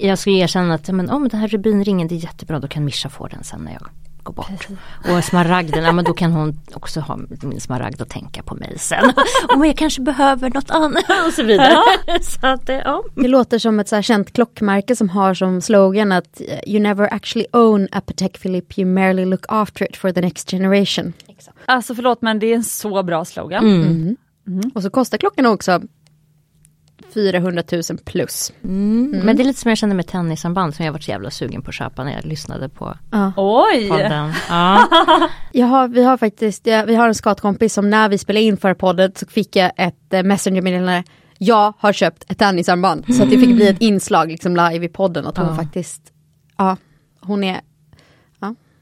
jag 0.00 0.18
ska 0.18 0.30
erkänna 0.30 0.74
att 0.74 0.88
men, 0.88 1.10
oh, 1.10 1.18
men 1.18 1.28
den 1.28 1.40
här 1.40 1.48
rubinringen 1.48 2.08
det 2.08 2.14
är 2.14 2.16
jättebra, 2.16 2.60
då 2.60 2.68
kan 2.68 2.84
Mischa 2.84 3.08
få 3.08 3.26
den 3.26 3.44
sen 3.44 3.60
när 3.60 3.72
jag 3.72 3.88
går 4.26 4.34
bort. 4.34 4.68
Och 5.10 5.24
smaragden, 5.24 5.84
ja 5.84 5.92
men 5.92 6.04
då 6.04 6.12
kan 6.12 6.32
hon 6.32 6.60
också 6.74 7.00
ha 7.00 7.18
min 7.42 7.60
smaragd 7.60 8.00
och 8.00 8.08
tänka 8.08 8.42
på 8.42 8.54
mig 8.54 8.78
sen. 8.78 9.12
Om 9.54 9.64
jag 9.64 9.76
kanske 9.76 10.02
behöver 10.02 10.50
något 10.50 10.70
annat 10.70 11.04
och 11.26 11.32
så 11.32 11.42
vidare. 11.42 11.78
så 12.22 12.46
att, 12.46 12.68
ja. 12.68 13.04
Det 13.14 13.28
låter 13.28 13.58
som 13.58 13.80
ett 13.80 13.88
så 13.88 13.94
här 13.94 14.02
känt 14.02 14.32
klockmärke 14.32 14.96
som 14.96 15.08
har 15.08 15.34
som 15.34 15.60
slogan 15.60 16.12
att 16.12 16.40
eh, 16.40 16.72
You 16.72 16.82
never 16.82 17.14
actually 17.14 17.46
own 17.52 17.88
a 17.92 18.00
Patek 18.00 18.42
Philippe, 18.42 18.80
you 18.80 18.90
merely 18.90 19.24
look 19.24 19.44
after 19.48 19.90
it 19.90 19.96
for 19.96 20.12
the 20.12 20.20
next 20.20 20.50
generation. 20.50 21.12
Alltså 21.66 21.94
förlåt 21.94 22.22
men 22.22 22.38
det 22.38 22.46
är 22.46 22.54
en 22.54 22.64
så 22.64 23.02
bra 23.02 23.24
slogan. 23.24 23.66
Mm. 23.66 24.16
Och 24.74 24.82
så 24.82 24.90
kostar 24.90 25.18
klockan 25.18 25.46
också 25.46 25.80
400 27.14 27.62
000 27.72 27.82
plus. 28.04 28.52
Men 28.60 29.36
det 29.36 29.42
är 29.42 29.44
lite 29.44 29.60
som 29.60 29.68
jag 29.68 29.78
kände 29.78 29.94
med 29.94 30.06
tennisarmband 30.06 30.74
som 30.74 30.84
jag 30.84 30.92
varit 30.92 31.02
så 31.04 31.10
jävla 31.10 31.30
sugen 31.30 31.62
på 31.62 31.68
att 31.68 31.74
köpa 31.74 32.04
när 32.04 32.12
jag 32.12 32.24
lyssnade 32.24 32.68
på 32.68 32.96
Oj! 33.36 33.88
podden. 33.88 34.32
Ja. 34.48 34.88
Jag 35.52 35.66
har, 35.66 35.88
vi 35.88 36.04
har 36.04 36.16
faktiskt, 36.16 36.66
ja, 36.66 36.84
vi 36.86 36.94
har 36.94 37.08
en 37.08 37.14
skatkompis 37.14 37.74
som 37.74 37.90
när 37.90 38.08
vi 38.08 38.18
spelade 38.18 38.44
in 38.44 38.56
förra 38.56 38.74
podden 38.74 39.12
så 39.16 39.26
fick 39.26 39.56
jag 39.56 39.72
ett 39.76 40.12
eh, 40.12 40.22
messengermeddelande. 40.22 41.04
Jag 41.38 41.72
har 41.78 41.92
köpt 41.92 42.24
ett 42.30 42.38
tennisarmband. 42.38 43.14
Så 43.14 43.22
att 43.22 43.30
det 43.30 43.38
fick 43.38 43.54
bli 43.56 43.68
ett 43.68 43.80
inslag 43.80 44.28
liksom 44.28 44.56
live 44.56 44.84
i 44.86 44.88
podden 44.88 45.26
att 45.26 45.36
hon 45.38 45.46
Ja. 45.46 45.54
faktiskt, 45.56 46.02
ja, 46.58 46.76
hon 47.20 47.44
är, 47.44 47.60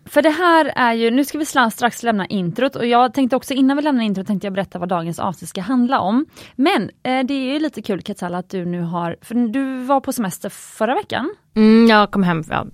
För 0.06 0.22
det 0.22 0.30
här 0.30 0.72
är 0.76 0.92
ju, 0.92 1.10
nu 1.10 1.24
ska 1.24 1.38
vi 1.38 1.44
strax 1.44 2.02
lämna 2.02 2.26
introt 2.26 2.76
och 2.76 2.86
jag 2.86 3.14
tänkte 3.14 3.36
också 3.36 3.54
innan 3.54 3.76
vi 3.76 3.82
lämnar 3.82 4.04
introt 4.04 4.26
tänkte 4.26 4.46
jag 4.46 4.54
berätta 4.54 4.78
vad 4.78 4.88
dagens 4.88 5.18
avsnitt 5.18 5.48
ska 5.48 5.60
handla 5.60 6.00
om. 6.00 6.26
Men 6.56 6.82
eh, 6.82 7.26
det 7.26 7.34
är 7.34 7.52
ju 7.52 7.58
lite 7.58 7.82
kul 7.82 8.02
Katsala 8.02 8.38
att 8.38 8.50
du 8.50 8.64
nu 8.64 8.82
har, 8.82 9.16
för 9.22 9.34
du 9.34 9.84
var 9.84 10.00
på 10.00 10.12
semester 10.12 10.48
förra 10.48 10.94
veckan. 10.94 11.34
Mm, 11.54 11.86
jag 11.88 12.10
kom 12.10 12.22
hem, 12.22 12.44
ja, 12.50 12.66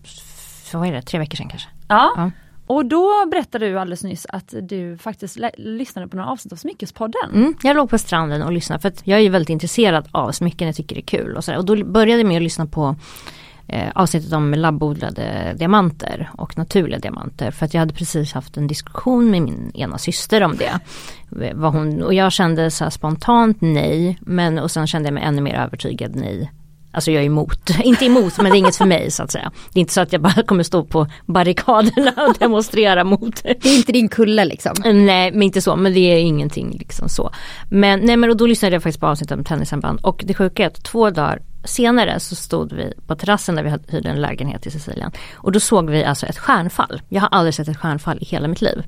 vad 0.73 0.89
är 0.89 0.93
det, 0.93 1.03
tre 1.03 1.19
veckor 1.19 1.37
sedan 1.37 1.49
kanske. 1.49 1.69
Ja. 1.89 2.13
Ja. 2.17 2.31
Och 2.67 2.87
då 2.87 3.27
berättade 3.31 3.69
du 3.69 3.79
alldeles 3.79 4.05
nyss 4.05 4.27
att 4.29 4.55
du 4.63 4.99
faktiskt 4.99 5.39
lyssnade 5.57 6.09
på 6.09 6.17
några 6.17 6.31
avsnitt 6.31 6.53
av 6.53 6.57
Smyckespodden. 6.57 7.31
Mm, 7.35 7.55
jag 7.63 7.77
låg 7.77 7.91
på 7.91 7.99
stranden 7.99 8.43
och 8.43 8.53
lyssnade 8.53 8.83
för 8.83 8.89
att 8.89 9.07
jag 9.07 9.19
är 9.19 9.23
ju 9.23 9.29
väldigt 9.29 9.49
intresserad 9.49 10.09
av 10.13 10.33
smycken, 10.33 10.67
jag 10.67 10.77
tycker 10.77 10.95
det 10.95 11.01
är 11.01 11.19
kul. 11.19 11.37
Och, 11.37 11.45
så 11.45 11.57
och 11.57 11.65
då 11.65 11.85
började 11.85 12.21
jag 12.21 12.29
med 12.29 12.37
att 12.37 12.43
lyssna 12.43 12.67
på 12.67 12.97
eh, 13.73 13.89
avsnittet 13.95 14.33
om 14.33 14.55
labbodlade 14.55 15.55
diamanter 15.59 16.31
och 16.37 16.59
naturliga 16.59 16.99
diamanter. 16.99 17.51
För 17.51 17.67
att 17.67 17.75
jag 17.75 17.81
hade 17.81 17.95
precis 17.95 18.33
haft 18.33 18.57
en 18.57 18.67
diskussion 18.67 19.31
med 19.31 19.43
min 19.43 19.71
ena 19.75 19.99
syster 19.99 20.43
om 20.43 20.57
det. 20.57 20.81
Eh, 21.45 21.57
vad 21.57 21.73
hon, 21.73 22.03
och 22.03 22.15
jag 22.15 22.33
kände 22.33 22.71
så 22.71 22.85
här 22.85 22.91
spontant 22.91 23.57
nej, 23.61 24.19
men 24.21 24.59
och 24.59 24.71
sen 24.71 24.87
kände 24.87 25.07
jag 25.07 25.15
mig 25.15 25.23
ännu 25.23 25.43
mer 25.43 25.55
övertygad 25.55 26.17
nej. 26.17 26.51
Alltså 26.93 27.11
jag 27.11 27.23
är 27.23 27.27
emot, 27.27 27.71
inte 27.85 28.05
emot 28.07 28.37
men 28.37 28.51
det 28.51 28.57
är 28.57 28.59
inget 28.59 28.77
för 28.77 28.85
mig 28.85 29.11
så 29.11 29.23
att 29.23 29.31
säga. 29.31 29.53
Det 29.73 29.79
är 29.79 29.81
inte 29.81 29.93
så 29.93 30.01
att 30.01 30.13
jag 30.13 30.23
bara 30.23 30.43
kommer 30.47 30.63
stå 30.63 30.85
på 30.85 31.07
barrikaderna 31.27 32.13
och 32.29 32.35
demonstrera 32.39 33.05
mot 33.05 33.43
det 33.43 33.65
är 33.67 33.77
inte 33.77 33.93
din 33.93 34.09
kulle 34.09 34.45
liksom. 34.45 34.75
Nej 34.85 35.33
men 35.33 35.43
inte 35.43 35.61
så, 35.63 35.77
men 35.77 35.93
det 35.95 36.01
är 36.01 36.19
ingenting 36.19 36.71
liksom 36.79 37.09
så. 37.09 37.31
Men, 37.71 38.01
nej, 38.01 38.17
men 38.17 38.31
och 38.31 38.37
då 38.37 38.47
lyssnade 38.47 38.75
jag 38.75 38.83
faktiskt 38.83 39.01
på 39.01 39.07
avsnittet 39.07 39.39
om 39.39 39.45
tennisarmband 39.45 40.01
och 40.03 40.23
det 40.27 40.35
sjuka 40.35 40.63
är 40.63 40.67
att 40.67 40.83
två 40.85 41.11
dagar 41.11 41.43
senare 41.65 42.21
så 42.21 42.35
stod 42.37 42.73
vi 42.73 42.93
på 43.07 43.15
terrassen 43.17 43.55
där 43.55 43.63
vi 43.63 43.71
hade- 43.71 43.93
hyrde 43.93 44.09
en 44.09 44.21
lägenhet 44.21 44.67
i 44.67 44.71
Sicilien. 44.71 45.11
Och 45.35 45.53
då 45.53 45.61
såg 45.61 45.91
vi 45.91 46.05
alltså 46.05 46.27
ett 46.27 46.39
stjärnfall. 46.39 47.03
Jag 47.09 47.21
har 47.21 47.29
aldrig 47.29 47.55
sett 47.55 47.69
ett 47.69 47.77
stjärnfall 47.77 48.19
i 48.21 48.25
hela 48.25 48.49
mitt 48.49 48.61
liv. 48.63 48.83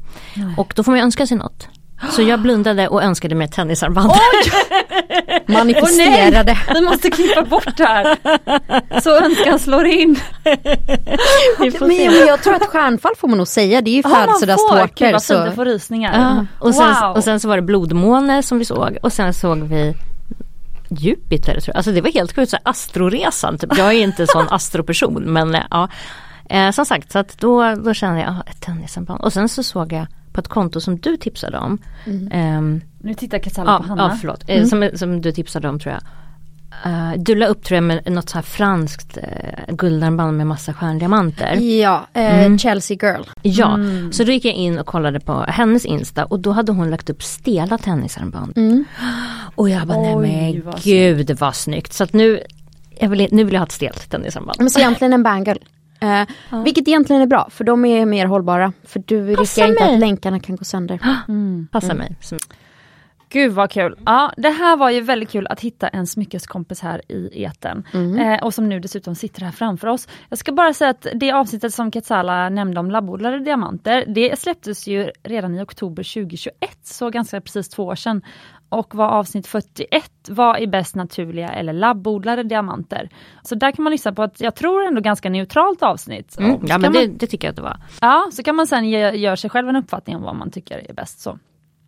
Och 0.57 0.73
då 0.77 0.83
får 0.85 0.93
man 0.93 0.99
ju 0.99 1.05
önska 1.05 1.27
sig 1.27 1.37
något. 1.37 1.69
Så 2.11 2.23
jag 2.23 2.41
blundade 2.41 2.89
och 2.89 3.03
önskade 3.03 3.35
mig 3.35 3.45
ett 3.45 3.53
tennisarmband. 3.53 4.13
Manifesterade. 5.47 6.59
Vi 6.75 6.81
måste 6.81 7.11
klippa 7.11 7.43
bort 7.43 7.77
det 7.77 7.85
här. 7.85 8.17
Så 9.01 9.17
önskan 9.25 9.59
slår 9.59 9.87
in. 9.87 10.21
Men, 11.59 11.73
men 11.89 12.27
jag 12.27 12.43
tror 12.43 12.55
att 12.55 12.67
stjärnfall 12.67 13.13
får 13.19 13.29
man 13.29 13.39
nog 13.39 13.49
säga, 13.49 13.81
det 13.81 13.91
är 13.91 13.93
ju 13.93 14.03
Ja, 14.05 14.09
födelsedagstårtor. 14.11 15.11
fint, 15.11 15.23
Så. 15.23 15.51
får 15.51 15.65
rysningar. 15.65 16.21
Ja, 16.21 16.47
och, 16.59 16.75
sen, 16.75 16.95
wow. 17.03 17.17
och 17.17 17.25
sen 17.25 17.41
så 17.41 17.49
var 17.49 17.57
det 17.57 17.63
blodmåne 17.63 18.43
som 18.43 18.59
vi 18.59 18.65
såg 18.65 18.99
och 19.03 19.13
sen 19.13 19.35
såg 19.35 19.59
vi 19.59 19.95
Jupiter 20.89 21.53
tror 21.53 21.63
jag. 21.67 21.77
Alltså 21.77 21.93
det 21.93 22.01
var 22.01 22.11
helt 22.11 22.35
sjukt, 22.35 22.51
så 22.51 22.57
astroresan. 22.63 23.59
Typ. 23.59 23.77
Jag 23.79 23.87
är 23.87 23.93
inte 24.03 24.23
en 24.23 24.27
sån 24.27 24.47
astroperson 24.51 25.23
men 25.23 25.55
eh, 25.55 25.63
ja. 25.71 25.89
Eh, 26.51 26.71
som 26.71 26.87
sagt 26.87 27.13
så 27.13 27.19
att 27.19 27.39
då, 27.39 27.75
då 27.75 27.95
kände 27.95 28.21
jag 28.21 28.29
ah, 28.29 28.43
ett 28.51 28.61
tennisarmband. 28.61 29.21
Och 29.21 29.33
sen 29.33 29.49
så 29.49 29.63
såg 29.63 29.93
jag 29.93 30.07
på 30.33 30.41
ett 30.41 30.49
konto 30.49 30.81
som 30.81 30.99
du 30.99 31.17
tipsade 31.17 31.59
om. 31.59 31.79
Ehm, 32.31 32.81
Nu 32.99 33.15
tittar 33.15 33.39
Katsala 33.39 33.71
ja, 33.73 33.79
på 33.79 33.85
Hanna. 33.89 34.03
ja 34.03 34.17
förlåt, 34.21 34.45
eh, 34.47 34.65
som, 34.65 34.91
som 34.95 35.21
du 35.21 35.33
tipsade 35.33 35.69
om 35.69 35.79
tror 35.79 35.93
jag. 35.95 36.03
Uh, 36.87 37.13
du 37.19 37.35
la 37.35 37.47
upp 37.47 37.65
tror 37.65 37.77
jag 37.77 37.85
med 37.85 38.13
något 38.13 38.29
så 38.29 38.35
här 38.39 38.43
franskt 38.43 39.17
uh, 39.19 39.75
guldarmband 39.75 40.37
med 40.37 40.47
massa 40.47 40.75
stjärndiamanter. 40.75 41.55
Ja, 41.81 42.07
eh, 42.13 42.45
Mm. 42.45 42.59
Chelsea 42.59 42.97
girl. 43.03 43.23
Ja, 43.43 43.79
så 44.13 44.25
då 44.25 44.33
gick 44.33 44.45
jag 44.45 44.55
in 44.55 44.79
och 44.79 44.87
kollade 44.87 45.21
på 45.21 45.45
hennes 45.49 45.85
Insta 45.85 46.25
och 46.25 46.41
då 46.41 46.53
hade 46.53 46.73
hon 46.73 46.91
lagt 46.91 47.11
upp 47.11 47.23
stela 47.23 47.79
tennisarmband. 47.79 48.53
Och 49.55 49.71
jag 49.71 49.87
bara, 49.87 49.99
nej 50.01 50.17
men 50.17 50.63
vad 50.65 50.83
gud 50.83 51.31
vad 51.41 51.55
snyggt. 51.55 51.93
Så 51.93 52.05
att 52.05 52.13
nu, 52.13 52.43
vill, 53.01 53.29
nu 53.33 53.45
vill 53.45 53.55
jag 53.55 53.61
ha 53.61 53.67
ett 53.67 53.73
stelt 53.73 54.11
tennisarmband. 54.11 54.57
Men 54.59 54.71
så 54.71 54.79
egentligen 54.79 55.13
en 55.13 55.23
bangle. 55.23 55.57
Eh, 56.03 56.63
Vilket 56.65 56.89
egentligen 56.89 57.23
är 57.23 57.27
bra, 57.27 57.49
för 57.51 57.65
de 57.65 57.85
är 57.85 58.07
mer 58.07 58.27
hållbara. 58.27 58.73
För 58.85 59.03
du 59.07 59.37
riskerar 59.37 59.69
inte 59.69 59.85
mig. 59.85 59.95
att 59.95 60.01
länkarna 60.01 60.41
kan 60.41 60.57
gå 60.57 60.65
sönder. 60.65 60.99
Passar 61.71 61.95
mig. 61.95 62.17
Så- 62.21 62.37
Gud 63.29 63.53
vad 63.53 63.71
kul! 63.71 63.99
Ja, 64.07 64.33
det 64.37 64.49
här 64.49 64.77
var 64.77 64.91
ju 64.91 65.01
väldigt 65.01 65.31
kul 65.31 65.47
att 65.47 65.61
hitta 65.61 65.89
en 65.89 66.07
smyckeskompis 66.07 66.81
här 66.81 67.03
i 67.13 67.43
eten 67.45 67.85
eh, 68.19 68.45
och 68.45 68.55
som 68.55 68.69
nu 68.69 68.81
dessutom 68.81 69.15
sitter 69.15 69.41
här 69.43 69.51
framför 69.51 69.89
oss. 69.89 70.09
Jag 70.29 70.39
ska 70.39 70.53
bara 70.53 70.75
säga 70.75 70.91
att 70.91 71.07
det 71.15 71.33
avsnittet 71.33 71.75
som 71.75 71.91
Katsala 71.91 72.49
nämnde 72.49 72.81
om 72.81 72.91
labbodlade 72.91 73.39
diamanter, 73.39 74.05
det 74.09 74.39
släpptes 74.39 74.87
ju 74.87 75.11
redan 75.23 75.55
i 75.55 75.63
oktober 75.63 76.03
2021, 76.15 76.53
så 76.83 77.11
ganska 77.11 77.41
precis 77.41 77.69
två 77.69 77.85
år 77.85 77.95
sedan. 77.95 78.23
Och 78.73 78.95
var 78.95 79.09
avsnitt 79.09 79.47
41, 79.47 80.11
vad 80.29 80.63
är 80.63 80.67
bäst 80.67 80.95
naturliga 80.95 81.49
eller 81.49 81.73
labbodlade 81.73 82.43
diamanter? 82.43 83.09
Så 83.43 83.55
där 83.55 83.73
kan 83.73 83.83
man 83.83 83.91
lyssna 83.91 84.13
på 84.13 84.25
ett, 84.25 84.41
jag 84.41 84.55
tror 84.55 84.83
ändå 84.83 85.01
ganska 85.01 85.31
neutralt 85.31 85.83
avsnitt. 85.83 86.39
Mm, 86.39 86.51
ja 86.67 86.79
men 86.79 86.93
man, 86.93 86.93
det, 86.93 87.07
det 87.07 87.27
tycker 87.27 87.49
jag 87.49 87.51
att 87.53 87.57
det 87.57 87.63
var. 87.63 87.77
ja, 88.01 88.31
så 88.33 88.43
kan 88.43 88.57
man 88.57 88.67
sen 88.67 88.89
ge, 88.89 89.11
göra 89.11 89.37
sig 89.37 89.51
själv 89.51 89.69
en 89.69 89.77
uppfattning 89.77 90.17
om 90.17 90.23
vad 90.23 90.37
man 90.37 90.51
tycker 90.51 90.91
är 90.91 90.95
bäst. 90.95 91.21
Så. 91.21 91.39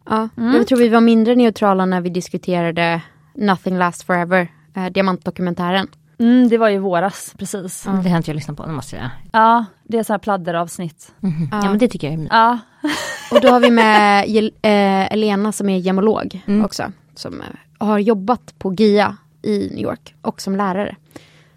Ja, 0.09 0.29
Jag 0.37 0.67
tror 0.67 0.79
vi 0.79 0.89
var 0.89 1.01
mindre 1.01 1.35
neutrala 1.35 1.87
när 1.87 2.01
vi 2.01 2.09
diskuterade 2.09 3.03
Nothing 3.35 3.79
Lasts 3.79 4.05
Forever, 4.05 4.49
eh, 4.77 4.87
diamantdokumentären. 4.87 5.87
Mm, 6.25 6.49
det 6.49 6.59
var 6.59 6.69
ju 6.69 6.79
våras, 6.79 7.35
precis. 7.39 7.83
Det 7.83 8.09
har 8.11 8.17
inte 8.17 8.31
jag 8.31 8.35
lyssnat 8.35 8.57
på, 8.57 8.67
det 8.67 8.73
måste 8.73 8.97
jag. 8.97 9.09
Ja, 9.33 9.65
det 9.83 9.99
är 9.99 10.03
så 10.03 10.13
här 10.13 10.19
pladderavsnitt. 10.19 11.13
Mhm. 11.21 11.49
Ja. 11.53 11.63
men 11.71 11.79
det 11.79 11.89
tycker 11.89 12.11
jag 12.11 12.21
är 12.21 12.29
Ja, 12.31 12.59
Och 13.33 13.41
då 13.41 13.49
har 13.49 13.61
vi 13.61 13.71
med 13.71 14.25
eh, 14.63 15.13
Elena 15.13 15.53
som 15.53 15.69
är 15.69 15.79
gemolog 15.79 16.43
Mm. 16.47 16.65
också. 16.65 16.93
Som 17.15 17.41
eh, 17.41 17.47
har 17.87 17.99
jobbat 17.99 18.55
på 18.59 18.75
GIA 18.75 19.17
i 19.43 19.59
New 19.71 19.79
York 19.85 20.15
och 20.23 20.41
som 20.41 20.57
lärare. 20.57 20.97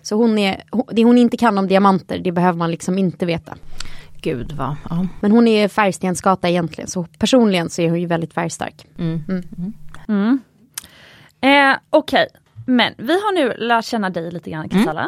Så 0.01 0.15
hon 0.15 0.37
är, 0.37 0.63
hon, 0.71 0.83
det 0.91 1.03
hon 1.03 1.17
inte 1.17 1.37
kan 1.37 1.57
om 1.57 1.67
diamanter, 1.67 2.19
det 2.19 2.31
behöver 2.31 2.57
man 2.57 2.71
liksom 2.71 2.97
inte 2.97 3.25
veta. 3.25 3.55
Gud 4.21 4.51
vad, 4.51 4.75
ja. 4.89 5.07
Men 5.19 5.31
hon 5.31 5.47
är 5.47 5.67
färgstensgata 5.67 6.49
egentligen, 6.49 6.87
så 6.89 7.03
personligen 7.03 7.69
så 7.69 7.81
är 7.81 7.89
hon 7.89 8.01
ju 8.01 8.07
väldigt 8.07 8.33
färgstark. 8.33 8.85
Mm. 8.97 10.39
eh, 11.41 11.77
okej. 11.89 12.27
Men 12.69 12.93
vi 12.97 13.13
har 13.13 13.33
nu 13.33 13.53
lärt 13.57 13.85
känna 13.85 14.09
dig 14.09 14.31
lite 14.31 14.49
grann 14.49 14.69
Katsala. 14.69 15.07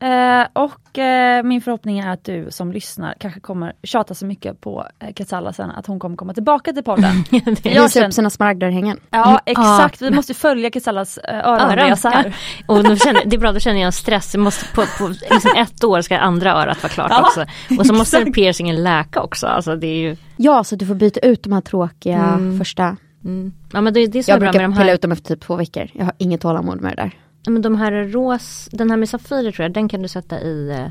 Eh, 0.00 0.46
och 0.52 0.98
eh, 0.98 1.42
min 1.42 1.60
förhoppning 1.60 1.98
är 1.98 2.10
att 2.10 2.24
du 2.24 2.46
som 2.50 2.72
lyssnar 2.72 3.14
kanske 3.20 3.40
kommer 3.40 3.72
tjata 3.82 4.14
så 4.14 4.26
mycket 4.26 4.60
på 4.60 4.86
eh, 4.98 5.12
Katsala 5.14 5.52
sen 5.52 5.70
att 5.70 5.86
hon 5.86 5.98
kommer 5.98 6.16
komma 6.16 6.34
tillbaka 6.34 6.72
till 6.72 6.82
podden. 6.84 7.24
Visa 7.30 7.88
känner- 7.88 8.06
upp 8.06 8.12
sina 8.14 8.30
smaragdörhängen. 8.30 9.00
Ja 9.10 9.40
exakt, 9.46 10.02
vi 10.02 10.10
måste 10.10 10.34
följa 10.34 10.70
Katsalas 10.70 11.18
eh, 11.18 11.48
öronresa. 11.48 12.24
Och 12.66 12.84
då 12.84 12.96
känner, 12.96 13.22
det 13.26 13.36
är 13.36 13.40
bra, 13.40 13.52
då 13.52 13.60
känner 13.60 13.80
jag 13.80 13.94
stress. 13.94 14.34
Jag 14.34 14.40
måste 14.42 14.64
på, 14.74 14.84
på 14.98 15.08
liksom 15.08 15.50
ett 15.56 15.84
år 15.84 16.00
ska 16.00 16.18
andra 16.18 16.52
örat 16.52 16.82
vara 16.82 16.92
klart 16.92 17.10
Ja, 17.10 17.20
också. 17.20 17.46
Och 17.78 17.86
så 17.86 17.94
måste 17.94 18.24
piercingen 18.24 18.82
läka 18.82 19.20
också. 19.22 19.46
Alltså 19.46 19.76
det 19.76 19.86
är 19.86 19.96
ju, 19.98 20.16
Ja, 20.36 20.64
så 20.64 20.76
du 20.76 20.86
får 20.86 20.94
byta 20.94 21.20
ut 21.20 21.42
de 21.42 21.52
här 21.52 21.60
tråkiga 21.60 22.18
Mm. 22.18 22.58
första. 22.58 22.96
Mm. 23.28 23.52
ja 23.72 23.80
men 23.80 23.94
det, 23.94 24.06
det 24.06 24.18
är 24.18 24.22
så 24.22 24.30
Jag 24.30 24.40
med 24.40 24.50
brukar 24.52 24.62
de 24.68 24.72
pilla 24.72 24.84
här. 24.84 24.94
ut 24.94 25.02
dem 25.02 25.12
efter 25.12 25.34
typ 25.34 25.44
två 25.44 25.56
veckor. 25.56 25.88
Jag 25.92 26.04
har 26.04 26.14
inget 26.18 26.40
tålamod 26.40 26.80
med 26.80 26.92
det 26.96 27.02
där. 27.02 27.10
Ja, 27.44 27.50
men 27.50 27.62
de 27.62 27.76
här 27.76 27.92
ros, 27.92 28.68
den 28.72 28.90
här 28.90 28.96
med 28.96 29.08
safirer 29.08 29.52
tror 29.52 29.64
jag, 29.64 29.72
den 29.72 29.88
kan 29.88 30.02
du 30.02 30.08
sätta 30.08 30.40
i 30.40 30.70
eh, 30.70 30.86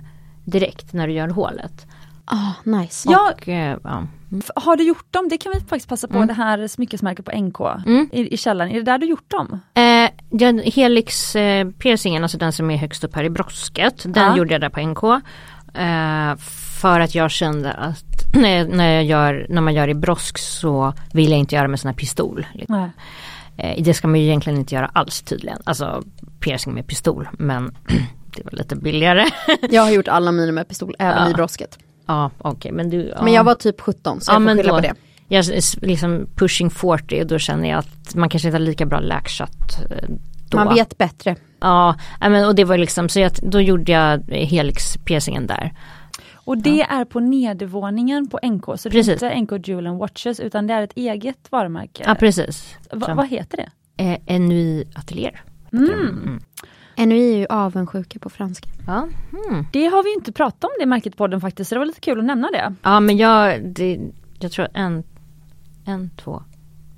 direkt 0.46 0.94
när 0.94 1.08
du 1.08 1.14
gör 1.14 1.28
hålet. 1.28 1.86
Ah, 2.26 2.52
nice. 2.64 3.10
Ja, 3.12 3.34
Och, 3.36 3.50
eh, 3.50 3.78
ja. 3.84 4.08
f- 4.40 4.50
har 4.56 4.76
du 4.76 4.84
gjort 4.84 5.14
dem? 5.14 5.28
Det 5.30 5.38
kan 5.38 5.52
vi 5.56 5.60
faktiskt 5.60 5.90
passa 5.90 6.08
på, 6.08 6.16
Mm. 6.16 6.28
det 6.28 6.34
här 6.34 6.68
smyckesmärket 6.68 7.26
på 7.26 7.32
NK 7.32 7.60
Mm. 7.86 8.10
i, 8.12 8.34
i 8.34 8.38
källaren. 8.38 8.72
Är 8.72 8.76
det 8.76 8.82
där 8.84 8.98
du 8.98 9.06
gjort 9.08 9.32
dem? 9.32 9.60
Eh, 9.74 10.10
Ja, 10.30 10.52
Helix 10.76 11.36
eh, 11.36 11.68
piercingen, 11.70 12.24
alltså 12.24 12.38
den 12.38 12.52
som 12.54 12.72
är 12.72 12.78
högst 12.78 13.04
upp 13.04 13.16
här 13.16 13.24
i 13.24 13.30
brosket, 13.30 14.04
den 14.06 14.24
Ja. 14.26 14.38
gjorde 14.38 14.54
jag 14.54 14.62
där 14.62 14.70
på 14.70 14.80
NK. 14.82 15.22
Eh, 15.78 16.36
för 16.80 17.00
att 17.00 17.16
jag 17.16 17.32
kände 17.32 17.72
att 17.74 18.04
när, 18.34 18.94
jag, 18.94 19.04
gör, 19.04 19.46
när 19.50 19.62
man 19.62 19.74
gör 19.74 19.88
i 19.88 19.94
brosk 19.94 20.38
så 20.38 20.94
vill 21.14 21.30
jag 21.32 21.40
inte 21.40 21.56
göra 21.56 21.68
med 21.68 21.80
sån 21.80 21.90
här 21.90 21.96
pistol. 21.96 22.46
liksom. 22.54 22.90
Eh, 23.58 23.84
det 23.84 23.94
ska 23.94 24.08
man 24.08 24.20
ju 24.20 24.26
egentligen 24.26 24.60
inte 24.60 24.76
göra 24.76 24.92
alls 24.94 25.22
tydligen. 25.22 25.58
Alltså 25.64 26.04
piercing 26.40 26.74
med 26.74 26.88
pistol. 26.88 27.30
Men 27.32 27.76
det 28.36 28.44
var 28.44 28.52
lite 28.52 28.76
billigare. 28.76 29.26
Jag 29.70 29.82
har 29.82 29.92
gjort 29.92 30.08
alla 30.08 30.32
mina 30.32 30.52
med 30.52 30.68
pistol, 30.68 30.96
även 31.00 31.24
Ja. 31.24 31.30
i 31.30 31.34
brosket. 31.34 31.78
ja 32.08 32.32
okej 32.38 32.72
men 32.72 32.90
du. 32.90 33.14
Ja. 33.16 33.24
Men 33.24 33.34
jag 33.34 33.44
var 33.44 33.56
typ 33.56 33.82
17 33.82 34.22
så 34.22 34.32
Ja, 34.32 34.34
jag 34.36 34.42
får 34.42 34.46
men 34.46 34.58
skylla 34.58 34.70
då- 34.72 34.76
på 34.78 34.82
det. 34.82 34.94
Jag 35.30 35.46
är 35.46 35.86
liksom 35.86 36.28
pushing 36.36 36.70
40 36.70 37.22
och 37.22 37.28
då 37.28 37.40
känner 37.40 37.70
jag 37.70 37.80
att 37.80 38.16
man 38.16 38.30
kanske 38.30 38.48
inte 38.48 38.56
har 38.56 38.60
lika 38.66 38.86
bra 38.86 39.00
läkkött 39.00 39.80
eh, 39.92 40.10
då. 40.50 40.58
Man 40.58 40.76
vet 40.76 40.98
bättre. 40.98 41.36
Ja, 41.60 41.96
men, 42.20 42.46
och 42.46 42.56
det 42.56 42.64
var 42.64 42.78
liksom 42.78 43.10
så 43.10 43.20
jag, 43.20 43.32
då 43.42 43.62
gjorde 43.62 43.92
jag 43.92 44.20
helix-piercingen 44.30 45.48
där. 45.48 45.74
Och 46.34 46.58
det 46.58 46.82
är 46.82 47.06
på 47.06 47.20
nedervåningen 47.20 48.28
på 48.28 48.40
NK, 48.44 48.66
så 48.66 48.90
det 48.90 48.90
Precis. 48.90 49.24
är 49.24 49.32
inte 49.32 49.56
NK 49.56 49.68
Jewel 49.68 49.88
and 49.88 50.00
Watches 50.00 50.40
utan 50.40 50.68
det 50.68 50.74
är 50.74 50.82
ett 50.82 50.98
eget 50.98 51.52
varumärke. 51.52 52.04
Ja 52.08 52.16
precis. 52.16 52.78
Va, 52.92 53.14
vad 53.14 53.28
heter 53.28 53.58
det? 53.58 53.70
Eh, 54.04 54.40
NUI 54.40 54.86
Atelier. 54.96 55.42
Mm. 55.74 56.40
NUI 56.98 57.34
är 57.34 57.38
ju 57.38 57.46
avundsjuka 57.50 58.20
på 58.20 58.30
franska. 58.30 58.70
Ja. 58.88 59.08
Mm. 59.50 59.66
Det 59.72 59.86
har 59.86 60.04
vi 60.04 60.14
inte 60.14 60.32
pratat 60.32 60.64
om 60.64 60.70
det 60.80 60.86
märket 60.86 61.14
i 61.14 61.18
podden 61.18 61.42
faktiskt, 61.42 61.70
så 61.70 61.76
det 61.76 61.80
var 61.80 61.86
lite 61.86 62.00
kul 62.00 62.20
att 62.20 62.26
nämna 62.26 62.50
det. 62.52 62.76
ja 62.82 63.00
men 63.00 63.18
jag, 63.18 63.66
det, 63.66 64.00
jag 64.40 64.52
tror 64.52 64.68
en, 64.74 65.04
en, 65.86 66.10
två, 66.10 66.44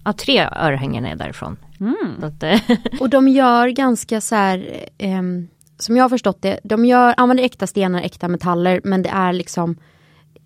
ja 0.03 0.13
tre 0.13 0.49
örhängen 0.55 1.05
är 1.05 1.15
därifrån. 1.15 1.57
Mm. 1.79 2.23
Att, 2.23 2.43
eh, 2.43 2.61
Och 2.99 3.09
de 3.09 3.27
gör 3.27 3.67
ganska 3.67 4.21
så 4.21 4.35
här, 4.35 4.85
ehm, 4.97 5.47
som 5.77 5.97
jag 5.97 6.03
har 6.03 6.09
förstått 6.09 6.41
det, 6.41 6.59
de 6.63 6.85
gör, 6.85 7.13
använder 7.17 7.43
äkta 7.43 7.67
stenar, 7.67 8.01
äkta 8.01 8.27
metaller 8.27 8.81
men 8.83 9.01
det 9.01 9.09
är 9.09 9.33
liksom 9.33 9.77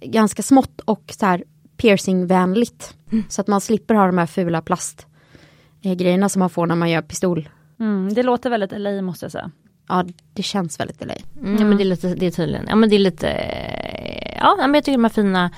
ganska 0.01 0.43
smått 0.43 0.81
och 0.85 1.13
så 1.19 1.25
här 1.25 1.43
piercingvänligt. 1.77 2.93
Så 3.29 3.41
att 3.41 3.47
man 3.47 3.61
slipper 3.61 3.95
ha 3.95 4.05
de 4.05 4.17
här 4.17 4.25
fula 4.25 4.61
plastgrejerna 4.61 6.29
som 6.29 6.39
man 6.39 6.49
får 6.49 6.67
när 6.67 6.75
man 6.75 6.89
gör 6.89 7.01
pistol. 7.01 7.49
Mm, 7.79 8.13
det 8.13 8.23
låter 8.23 8.49
väldigt 8.49 8.79
LA 8.79 9.01
måste 9.01 9.25
jag 9.25 9.31
säga. 9.31 9.51
Ja, 9.87 10.05
det 10.33 10.43
känns 10.43 10.79
väldigt 10.79 11.05
LA. 11.05 11.13
mm. 11.39 11.57
ja 11.57 11.65
men 11.65 11.77
det 11.77 11.83
är 11.83 11.85
lite, 11.85 12.15
det 12.15 12.25
är 12.25 12.31
tydligen, 12.31 12.65
ja 12.69 12.75
men 12.75 12.89
det 12.89 12.95
är 12.95 12.99
lite, 12.99 13.29
eh, 13.29 14.37
ja 14.39 14.55
men 14.59 14.73
jag 14.73 14.83
tycker 14.83 14.97
de 14.97 15.03
har 15.03 15.09
fina 15.09 15.51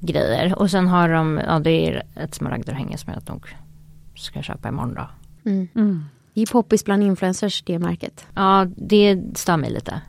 grejer. 0.00 0.58
Och 0.58 0.70
sen 0.70 0.88
har 0.88 1.08
de, 1.08 1.40
ja 1.46 1.58
det 1.58 1.70
är 1.70 2.02
ett 2.16 2.34
smaragdörhänge 2.34 2.98
som 2.98 3.12
jag 3.12 3.34
nog 3.34 3.46
ska 4.20 4.42
köpa 4.42 4.68
imorgon 4.68 4.94
då. 4.94 5.08
Mm. 5.50 5.68
Mm. 5.74 6.04
Det 6.34 6.42
är 6.42 6.46
poppis 6.46 6.84
bland 6.84 7.02
influencers 7.02 7.62
det 7.62 7.78
märket. 7.78 8.26
Ja 8.34 8.66
det 8.76 9.20
stör 9.34 9.56
mig 9.56 9.70
lite. 9.70 10.00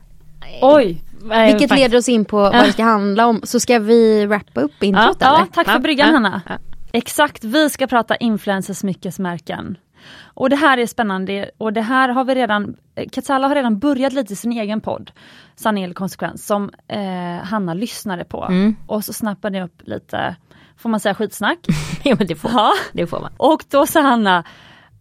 Oj! 0.62 1.02
Vilket 1.46 1.70
leder 1.78 1.98
oss 1.98 2.08
in 2.08 2.24
på 2.24 2.36
vad 2.36 2.52
det 2.52 2.72
ska 2.72 2.82
handla 2.84 3.26
om. 3.26 3.40
Så 3.44 3.60
ska 3.60 3.78
vi 3.78 4.26
wrappa 4.26 4.60
upp 4.60 4.82
introt 4.82 5.16
Ja, 5.20 5.36
eller? 5.36 5.46
tack 5.46 5.66
för 5.66 5.72
Ja, 5.72 5.78
bryggan 5.78 6.06
ja, 6.06 6.12
Hanna. 6.14 6.42
ja. 6.48 6.58
Exakt, 6.92 7.44
vi 7.44 7.70
ska 7.70 7.86
prata 7.86 8.16
influencersmyckesmärken. 8.16 9.76
Och 10.22 10.50
det 10.50 10.56
här 10.56 10.78
är 10.78 10.86
spännande 10.86 11.50
och 11.58 11.72
det 11.72 11.80
här 11.80 12.08
har 12.08 12.24
vi 12.24 12.34
redan, 12.34 12.76
Katsala 13.12 13.48
har 13.48 13.54
redan 13.54 13.78
börjat 13.78 14.12
lite 14.12 14.32
i 14.32 14.36
sin 14.36 14.52
egen 14.52 14.80
podd, 14.80 15.10
Sanning 15.56 15.84
eller 15.84 15.94
konsekvens, 15.94 16.46
som 16.46 16.70
eh, 16.88 17.44
Hanna 17.44 17.74
lyssnade 17.74 18.24
på. 18.24 18.44
Mm. 18.44 18.76
Och 18.86 19.04
så 19.04 19.12
snappade 19.12 19.58
jag 19.58 19.64
upp 19.64 19.82
lite, 19.84 20.36
får 20.80 20.88
man 20.88 21.00
säga 21.00 21.14
skitsnack? 21.14 21.58
ja 22.04 22.16
men 22.18 22.26
det 22.26 22.34
får, 22.34 22.50
ja. 22.50 22.72
det 22.92 23.06
får 23.06 23.20
man. 23.20 23.32
Och 23.36 23.64
då 23.68 23.86
sa 23.86 24.00
Hanna, 24.00 24.44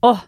åh, 0.01 0.19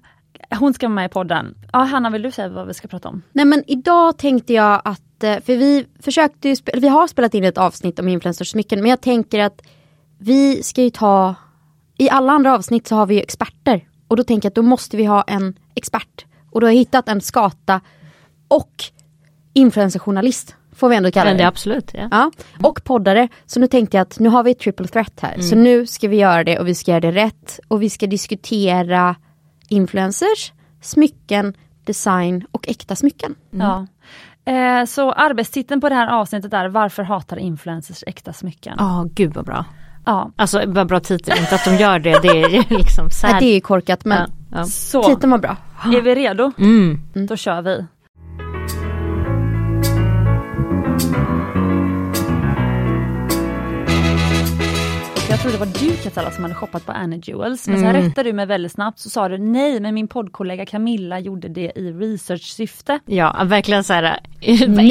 hon 0.59 0.73
ska 0.73 0.87
vara 0.87 0.95
med 0.95 1.05
i 1.05 1.09
podden. 1.09 1.55
Ja 1.73 1.79
Hanna, 1.79 2.09
vill 2.09 2.21
du 2.21 2.31
säga 2.31 2.49
vad 2.49 2.67
vi 2.67 2.73
ska 2.73 2.87
prata 2.87 3.09
om? 3.09 3.21
Nej 3.31 3.45
men 3.45 3.63
idag 3.67 4.17
tänkte 4.17 4.53
jag 4.53 4.81
att, 4.85 5.23
eh, 5.23 5.39
för 5.39 5.55
vi 5.57 5.85
försökte 5.99 6.49
ju, 6.49 6.55
vi 6.73 6.87
har 6.87 7.07
spelat 7.07 7.33
in 7.33 7.43
ett 7.43 7.57
avsnitt 7.57 7.99
om 7.99 8.07
influencersmycken 8.07 8.79
men 8.79 8.89
jag 8.89 9.01
tänker 9.01 9.39
att 9.39 9.61
vi 10.17 10.63
ska 10.63 10.81
ju 10.81 10.89
ta, 10.89 11.35
i 11.97 12.09
alla 12.09 12.33
andra 12.33 12.53
avsnitt 12.53 12.87
så 12.87 12.95
har 12.95 13.05
vi 13.05 13.15
ju 13.15 13.21
experter. 13.21 13.87
Och 14.07 14.17
då 14.17 14.23
tänker 14.23 14.45
jag 14.45 14.51
att 14.51 14.55
då 14.55 14.61
måste 14.61 14.97
vi 14.97 15.05
ha 15.05 15.21
en 15.21 15.59
expert. 15.75 16.25
Och 16.51 16.61
då 16.61 16.67
har 16.67 16.71
jag 16.71 16.79
hittat 16.79 17.09
en 17.09 17.21
skata 17.21 17.81
och 18.47 18.83
influencerjournalist. 19.53 20.55
Får 20.81 20.89
vi 20.89 20.95
ändå 20.95 21.11
kalla 21.11 21.29
Men 21.29 21.37
det 21.37 21.43
det. 21.43 21.47
absolut, 21.47 21.91
ja. 21.93 22.07
Ja, 22.11 22.31
och 22.63 22.83
poddare. 22.83 23.27
Så 23.45 23.59
nu 23.59 23.67
tänkte 23.67 23.97
jag 23.97 24.01
att 24.01 24.19
nu 24.19 24.29
har 24.29 24.43
vi 24.43 24.51
ett 24.51 24.59
triple 24.59 24.87
threat 24.87 25.19
här. 25.21 25.41
Så 25.41 25.55
nu 25.55 25.87
ska 25.87 26.07
vi 26.07 26.17
göra 26.17 26.43
det 26.43 26.59
och 26.59 26.67
vi 26.67 26.75
ska 26.75 26.91
göra 26.91 26.99
det 26.99 27.11
rätt. 27.11 27.59
Och 27.67 27.81
vi 27.81 27.89
ska 27.89 28.07
diskutera 28.07 29.15
influencers, 29.67 30.53
smycken, 30.81 31.53
design 31.85 32.45
och 32.51 32.69
äkta 32.69 32.95
smycken. 32.95 33.35
Ja. 33.49 33.87
Eh, 34.45 34.85
så 34.85 35.11
arbetstiteln 35.11 35.81
på 35.81 35.89
det 35.89 35.95
här 35.95 36.07
avsnittet 36.07 36.53
är 36.53 36.67
Varför 36.67 37.03
hatar 37.03 37.37
influencers 37.37 38.03
äkta 38.07 38.33
smycken? 38.33 38.75
Ja, 38.77 39.07
gud 39.13 39.33
vad 39.33 39.45
bra. 39.45 39.65
Ja. 40.05 40.31
Alltså 40.35 40.63
vad 40.67 40.87
bra 40.87 40.99
titel, 40.99 41.39
inte 41.39 41.55
att 41.55 41.65
de 41.65 41.75
gör 41.75 41.99
det, 41.99 42.19
det 42.21 42.41
är 42.41 42.49
ju 42.49 42.63
liksom 42.77 43.09
så 43.09 43.27
Nej, 43.27 43.35
det 43.39 43.45
är 43.45 43.61
korkat 43.61 44.05
men 44.05 44.31
ja, 44.51 44.65
ja. 44.93 45.03
Titeln 45.03 45.31
var 45.31 45.37
bra. 45.37 45.57
är 45.83 46.01
vi 46.01 46.15
redo? 46.15 46.51
Mm. 46.57 47.01
Då 47.13 47.35
kör 47.35 47.61
vi. 47.61 47.85
Tror 55.41 55.51
det 55.51 55.57
var 55.57 55.65
du 55.79 55.97
Katella 55.97 56.31
som 56.31 56.43
hade 56.43 56.55
shoppat 56.55 56.85
på 56.85 56.91
Annie 56.91 57.21
Jewels. 57.23 57.67
Men 57.67 57.77
sen 57.79 57.87
Mm. 57.89 58.01
rättade 58.03 58.29
du 58.29 58.33
mig 58.33 58.45
väldigt 58.45 58.71
snabbt 58.71 58.99
så 58.99 59.09
sa 59.09 59.29
du 59.29 59.37
nej 59.37 59.79
men 59.79 59.93
min 59.93 60.07
poddkollega 60.07 60.65
Camilla 60.65 61.19
gjorde 61.19 61.47
det 61.49 61.71
i 61.75 61.91
researchsyfte. 61.91 62.99
Ja, 63.05 63.41
verkligen 63.45 63.83
så 63.83 63.93
här, 63.93 64.19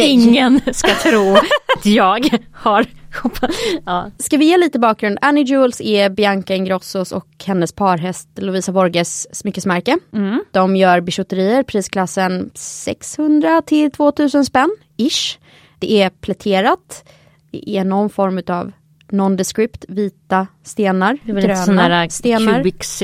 ingen 0.00 0.60
ska 0.72 0.94
tro 0.94 1.34
att 1.76 1.86
jag 1.86 2.28
har 2.52 2.86
shoppat. 3.12 3.50
Ja. 3.86 4.10
Ska 4.18 4.36
vi 4.36 4.44
ge 4.44 4.56
lite 4.56 4.78
bakgrund? 4.78 5.18
Annie 5.20 5.42
Jewels 5.44 5.80
är 5.80 6.10
Bianca 6.10 6.54
Ingrossos 6.54 7.12
och 7.12 7.26
hennes 7.46 7.72
parhäst 7.72 8.28
Lovisa 8.36 8.72
Borges 8.72 9.34
smyckesmärke. 9.36 9.98
Mm. 10.12 10.44
De 10.50 10.76
gör 10.76 11.00
bijouterier, 11.00 11.62
prisklassen 11.62 12.50
600 12.54 13.62
till 13.66 13.90
2000 13.90 14.44
spänn, 14.44 14.70
ish. 14.96 15.38
Det 15.78 15.92
är 16.02 16.10
pläterat, 16.10 17.04
det 17.50 17.70
är 17.70 17.84
någon 17.84 18.10
form 18.10 18.42
av 18.48 18.72
nondescript, 19.12 19.84
vita 19.88 20.46
stenar, 20.62 21.18
Det 21.24 21.32
var 21.32 21.40
gröna 21.40 21.88
där 21.88 22.08
stenar. 22.08 22.56
cubic 22.56 23.02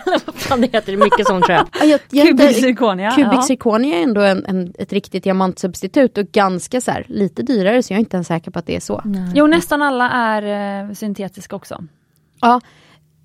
eller 0.06 0.26
vad 0.26 0.34
fan 0.34 0.60
det 0.60 0.72
heter, 0.72 0.86
det 0.86 0.92
är 0.92 1.04
mycket 1.04 1.26
sånt 1.26 1.44
tror 1.44 1.56
jag. 1.56 1.68
Ja, 1.80 1.84
jag, 1.84 2.00
jag, 2.10 2.28
Cubic 2.28 2.60
zirconia. 2.60 3.10
Cubic 3.10 3.32
ja. 3.32 3.42
zirconia 3.42 3.98
är 3.98 4.02
ändå 4.02 4.20
en, 4.20 4.46
en, 4.46 4.74
ett 4.78 4.92
riktigt 4.92 5.24
diamantsubstitut 5.24 6.18
och 6.18 6.26
ganska 6.26 6.80
så 6.80 6.90
här, 6.90 7.04
lite 7.08 7.42
dyrare 7.42 7.82
så 7.82 7.92
jag 7.92 7.96
är 7.96 8.00
inte 8.00 8.16
ens 8.16 8.26
säker 8.26 8.50
på 8.50 8.58
att 8.58 8.66
det 8.66 8.76
är 8.76 8.80
så. 8.80 9.02
Jo 9.34 9.46
nästan 9.46 9.82
alla 9.82 10.10
är 10.10 10.82
eh, 10.88 10.92
syntetiska 10.92 11.56
också. 11.56 11.84
Ja, 12.40 12.60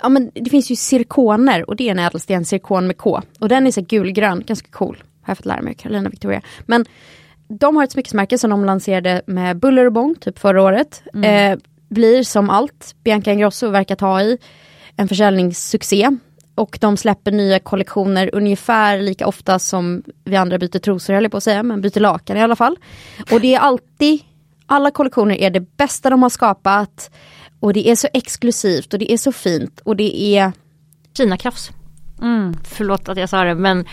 ja 0.01 0.09
men 0.09 0.31
det 0.33 0.49
finns 0.49 0.71
ju 0.71 0.75
zirkoner 0.75 1.69
och 1.69 1.75
det 1.75 1.87
är 1.87 1.91
en 1.91 1.99
ädelsten, 1.99 2.45
zirkon 2.45 2.87
med 2.87 2.97
K. 2.97 3.21
Och 3.39 3.49
den 3.49 3.67
är 3.67 3.71
så 3.71 3.81
gulgrön, 3.81 4.43
ganska 4.45 4.67
cool. 4.71 5.03
Har 5.21 5.31
jag 5.31 5.37
fått 5.37 5.45
lära 5.45 5.61
mig 5.61 5.73
Carolina 5.73 6.09
Victoria. 6.09 6.41
Men 6.65 6.85
de 7.49 7.75
har 7.75 7.83
ett 7.83 7.91
smyckesmärke 7.91 8.37
som 8.37 8.49
de 8.49 8.65
lanserade 8.65 9.21
med 9.25 9.59
buller 9.59 9.85
och 9.85 9.93
bång 9.93 10.15
typ 10.15 10.39
förra 10.39 10.61
året. 10.61 11.03
Eh, 11.23 11.57
blir 11.89 12.23
som 12.23 12.49
allt 12.49 12.95
Bianca 13.03 13.31
Ingrosso 13.31 13.69
verkar 13.69 13.95
ta 13.95 14.21
i 14.21 14.37
en 14.95 15.07
försäljningssuccé. 15.07 16.09
Och 16.55 16.77
de 16.81 16.97
släpper 16.97 17.31
nya 17.31 17.59
kollektioner 17.59 18.29
ungefär 18.33 18.99
lika 19.01 19.27
ofta 19.27 19.59
som 19.59 20.03
vi 20.23 20.35
andra 20.35 20.57
byter 20.57 20.79
trosor 20.79 21.13
höll 21.13 21.23
jag 21.23 21.31
på 21.31 21.37
att 21.37 21.43
säga, 21.43 21.63
men 21.63 21.81
byter 21.81 21.99
lakan 21.99 22.37
i 22.37 22.41
alla 22.41 22.55
fall. 22.55 22.77
Och 23.31 23.41
det 23.41 23.55
är 23.55 23.59
alltid, 23.59 24.21
alla 24.65 24.91
kollektioner 24.91 25.35
är 25.35 25.49
det 25.49 25.77
bästa 25.77 26.09
de 26.09 26.23
har 26.23 26.29
skapat. 26.29 27.11
Och 27.59 27.73
det 27.73 27.89
är 27.89 27.95
så 27.95 28.07
exklusivt 28.13 28.93
och 28.93 28.99
det 28.99 29.11
är 29.11 29.17
så 29.17 29.31
fint 29.31 29.79
och 29.79 29.95
det 29.95 30.21
är 30.37 30.51
Kinakrafs. 31.17 31.71
Mm. 32.21 32.53
Förlåt 32.63 33.09
att 33.09 33.17
jag 33.17 33.29
sa 33.29 33.43
det 33.43 33.55
men 33.55 33.85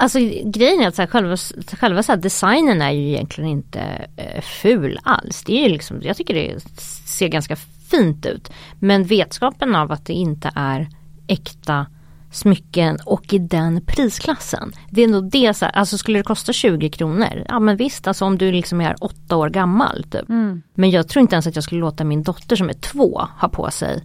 Alltså 0.00 0.18
grejen 0.44 0.80
är 0.80 0.88
att 0.88 0.94
så 0.94 1.02
här, 1.02 1.06
själva, 1.06 1.36
själva 1.80 2.02
så 2.02 2.12
här, 2.12 2.16
designen 2.16 2.82
är 2.82 2.90
ju 2.90 3.08
egentligen 3.08 3.50
inte 3.50 4.06
eh, 4.16 4.40
ful 4.42 4.98
alls. 5.02 5.44
Det 5.44 5.52
är 5.58 5.62
ju 5.62 5.68
liksom, 5.68 6.00
jag 6.02 6.16
tycker 6.16 6.34
det 6.34 6.60
ser 7.06 7.28
ganska 7.28 7.56
fint 7.90 8.26
ut. 8.26 8.52
Men 8.78 9.04
vetskapen 9.04 9.74
av 9.74 9.92
att 9.92 10.06
det 10.06 10.12
inte 10.12 10.50
är 10.54 10.88
äkta 11.26 11.86
smycken 12.30 12.98
och 13.04 13.32
i 13.32 13.38
den 13.38 13.80
prisklassen. 13.86 14.72
Det 14.90 15.02
är 15.02 15.08
nog 15.08 15.30
det, 15.30 15.54
så 15.54 15.64
här, 15.64 15.72
alltså 15.72 15.98
skulle 15.98 16.18
det 16.18 16.22
kosta 16.22 16.52
20 16.52 16.90
kronor, 16.90 17.44
ja 17.48 17.58
men 17.58 17.76
visst, 17.76 18.06
alltså 18.06 18.24
om 18.24 18.38
du 18.38 18.52
liksom 18.52 18.80
är 18.80 18.96
åtta 19.00 19.36
år 19.36 19.50
gammal 19.50 20.04
typ. 20.10 20.28
Mm. 20.28 20.62
Men 20.74 20.90
jag 20.90 21.08
tror 21.08 21.20
inte 21.20 21.34
ens 21.34 21.46
att 21.46 21.54
jag 21.54 21.64
skulle 21.64 21.80
låta 21.80 22.04
min 22.04 22.22
dotter 22.22 22.56
som 22.56 22.68
är 22.68 22.74
två 22.74 23.26
ha 23.40 23.48
på 23.48 23.70
sig 23.70 24.04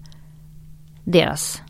deras 1.04 1.62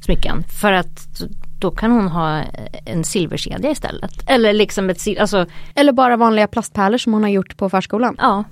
smycken. 0.00 0.44
För 0.60 0.72
att 0.72 1.22
då 1.58 1.70
kan 1.70 1.90
hon 1.90 2.08
ha 2.08 2.42
en 2.84 3.04
silverkedja 3.04 3.70
istället. 3.70 4.12
Eller 4.26 4.52
liksom 4.52 4.90
ett, 4.90 5.18
alltså 5.20 5.46
Eller 5.74 5.92
bara 5.92 6.16
vanliga 6.16 6.46
plastpärlor 6.46 6.98
som 6.98 7.12
hon 7.12 7.22
har 7.22 7.30
gjort 7.30 7.56
på 7.56 7.70
förskolan. 7.70 8.16
ja, 8.18 8.44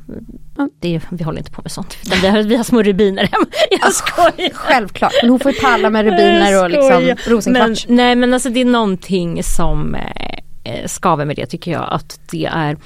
det, 0.81 1.01
vi 1.11 1.25
håller 1.25 1.39
inte 1.39 1.51
på 1.51 1.63
med 1.63 1.71
sånt. 1.71 1.97
Utan 2.07 2.19
vi, 2.21 2.29
har, 2.29 2.43
vi 2.43 2.57
har 2.57 2.65
små 2.65 2.83
rubiner 2.83 3.23
hemma. 3.33 3.47
Jag 3.83 3.93
skojar. 3.93 4.55
Självklart, 4.55 5.13
men 5.23 5.31
hon 5.31 5.41
får 5.41 5.53
ju 5.53 5.61
palla 5.61 5.91
med 5.91 6.05
rubiner 6.11 6.65
och 6.65 6.71
liksom 6.71 7.15
rosenkvarts. 7.33 7.87
Men, 7.87 7.97
nej 7.97 8.17
men 8.17 8.35
alltså 8.35 8.49
det 8.51 8.61
är 8.61 8.65
någonting 8.65 9.43
som 9.43 9.95
eh, 9.95 10.87
skaver 10.87 11.25
med 11.25 11.37
det 11.37 11.47
tycker 11.47 11.71
jag. 11.71 11.89
Att 11.93 12.21
det 12.31 12.45
är 12.45 12.77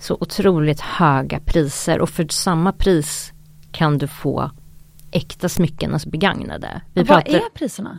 så 0.00 0.16
otroligt 0.20 0.80
höga 0.80 1.40
priser 1.40 2.00
och 2.00 2.10
för 2.10 2.26
samma 2.30 2.72
pris 2.72 3.32
kan 3.72 3.98
du 3.98 4.06
få 4.06 4.50
äkta 5.10 5.48
smycken, 5.48 5.92
alltså 5.92 6.08
begagnade. 6.08 6.80
Vi 6.94 7.00
Vad 7.02 7.06
pratar... 7.06 7.38
är 7.38 7.50
priserna? 7.54 7.98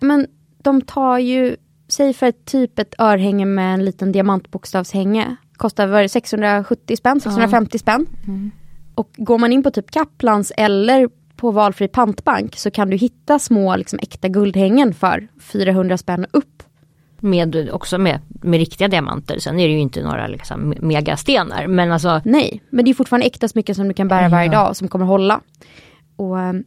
Men 0.00 0.26
de 0.64 0.82
tar 0.82 1.18
ju, 1.18 1.56
säg 1.88 2.12
för 2.12 2.26
ett 2.26 2.44
typ 2.44 2.78
ett 2.78 2.94
örhänge 2.98 3.44
med 3.44 3.74
en 3.74 3.84
liten 3.84 4.12
diamantbokstavshänge. 4.12 5.36
Kostar 5.56 5.86
var 5.86 6.08
670 6.08 6.96
spänn, 6.96 7.20
650 7.20 7.70
ja. 7.72 7.78
spänn. 7.78 8.06
Mm. 8.26 8.50
Och 8.94 9.10
går 9.16 9.38
man 9.38 9.52
in 9.52 9.62
på 9.62 9.70
typ 9.70 9.90
Kaplans 9.90 10.52
eller 10.56 11.08
på 11.36 11.50
valfri 11.50 11.88
pantbank 11.88 12.56
så 12.56 12.70
kan 12.70 12.90
du 12.90 12.96
hitta 12.96 13.38
små 13.38 13.76
liksom, 13.76 13.98
äkta 14.02 14.28
guldhängen 14.28 14.94
för 14.94 15.28
400 15.40 15.98
spänn 15.98 16.26
upp. 16.30 16.62
Med, 17.20 17.70
också 17.72 17.98
med, 17.98 18.20
med 18.28 18.58
riktiga 18.58 18.88
diamanter, 18.88 19.38
sen 19.38 19.58
är 19.58 19.68
det 19.68 19.74
ju 19.74 19.80
inte 19.80 20.02
några 20.02 20.26
liksom, 20.26 20.74
megastenar. 20.80 21.66
Men 21.66 21.92
alltså... 21.92 22.20
Nej, 22.24 22.62
men 22.70 22.84
det 22.84 22.90
är 22.90 22.94
fortfarande 22.94 23.26
äkta 23.26 23.48
smycken 23.48 23.74
som 23.74 23.88
du 23.88 23.94
kan 23.94 24.08
bära 24.08 24.28
varje 24.28 24.48
dag 24.48 24.76
som 24.76 24.88
kommer 24.88 25.04
hålla. 25.04 25.40
Och, 26.16 26.36
um, 26.36 26.64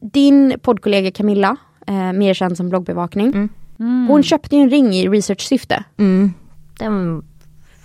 din 0.00 0.54
poddkollega 0.62 1.10
Camilla, 1.10 1.56
eh, 1.88 2.12
mer 2.12 2.34
känd 2.34 2.56
som 2.56 2.68
bloggbevakning. 2.68 3.26
Mm. 3.26 3.48
Mm. 3.78 4.06
Hon 4.08 4.22
köpte 4.22 4.56
en 4.56 4.70
ring 4.70 4.94
i 4.94 5.08
research-syfte. 5.08 5.84
Mm. 5.96 6.32
Den 6.78 7.22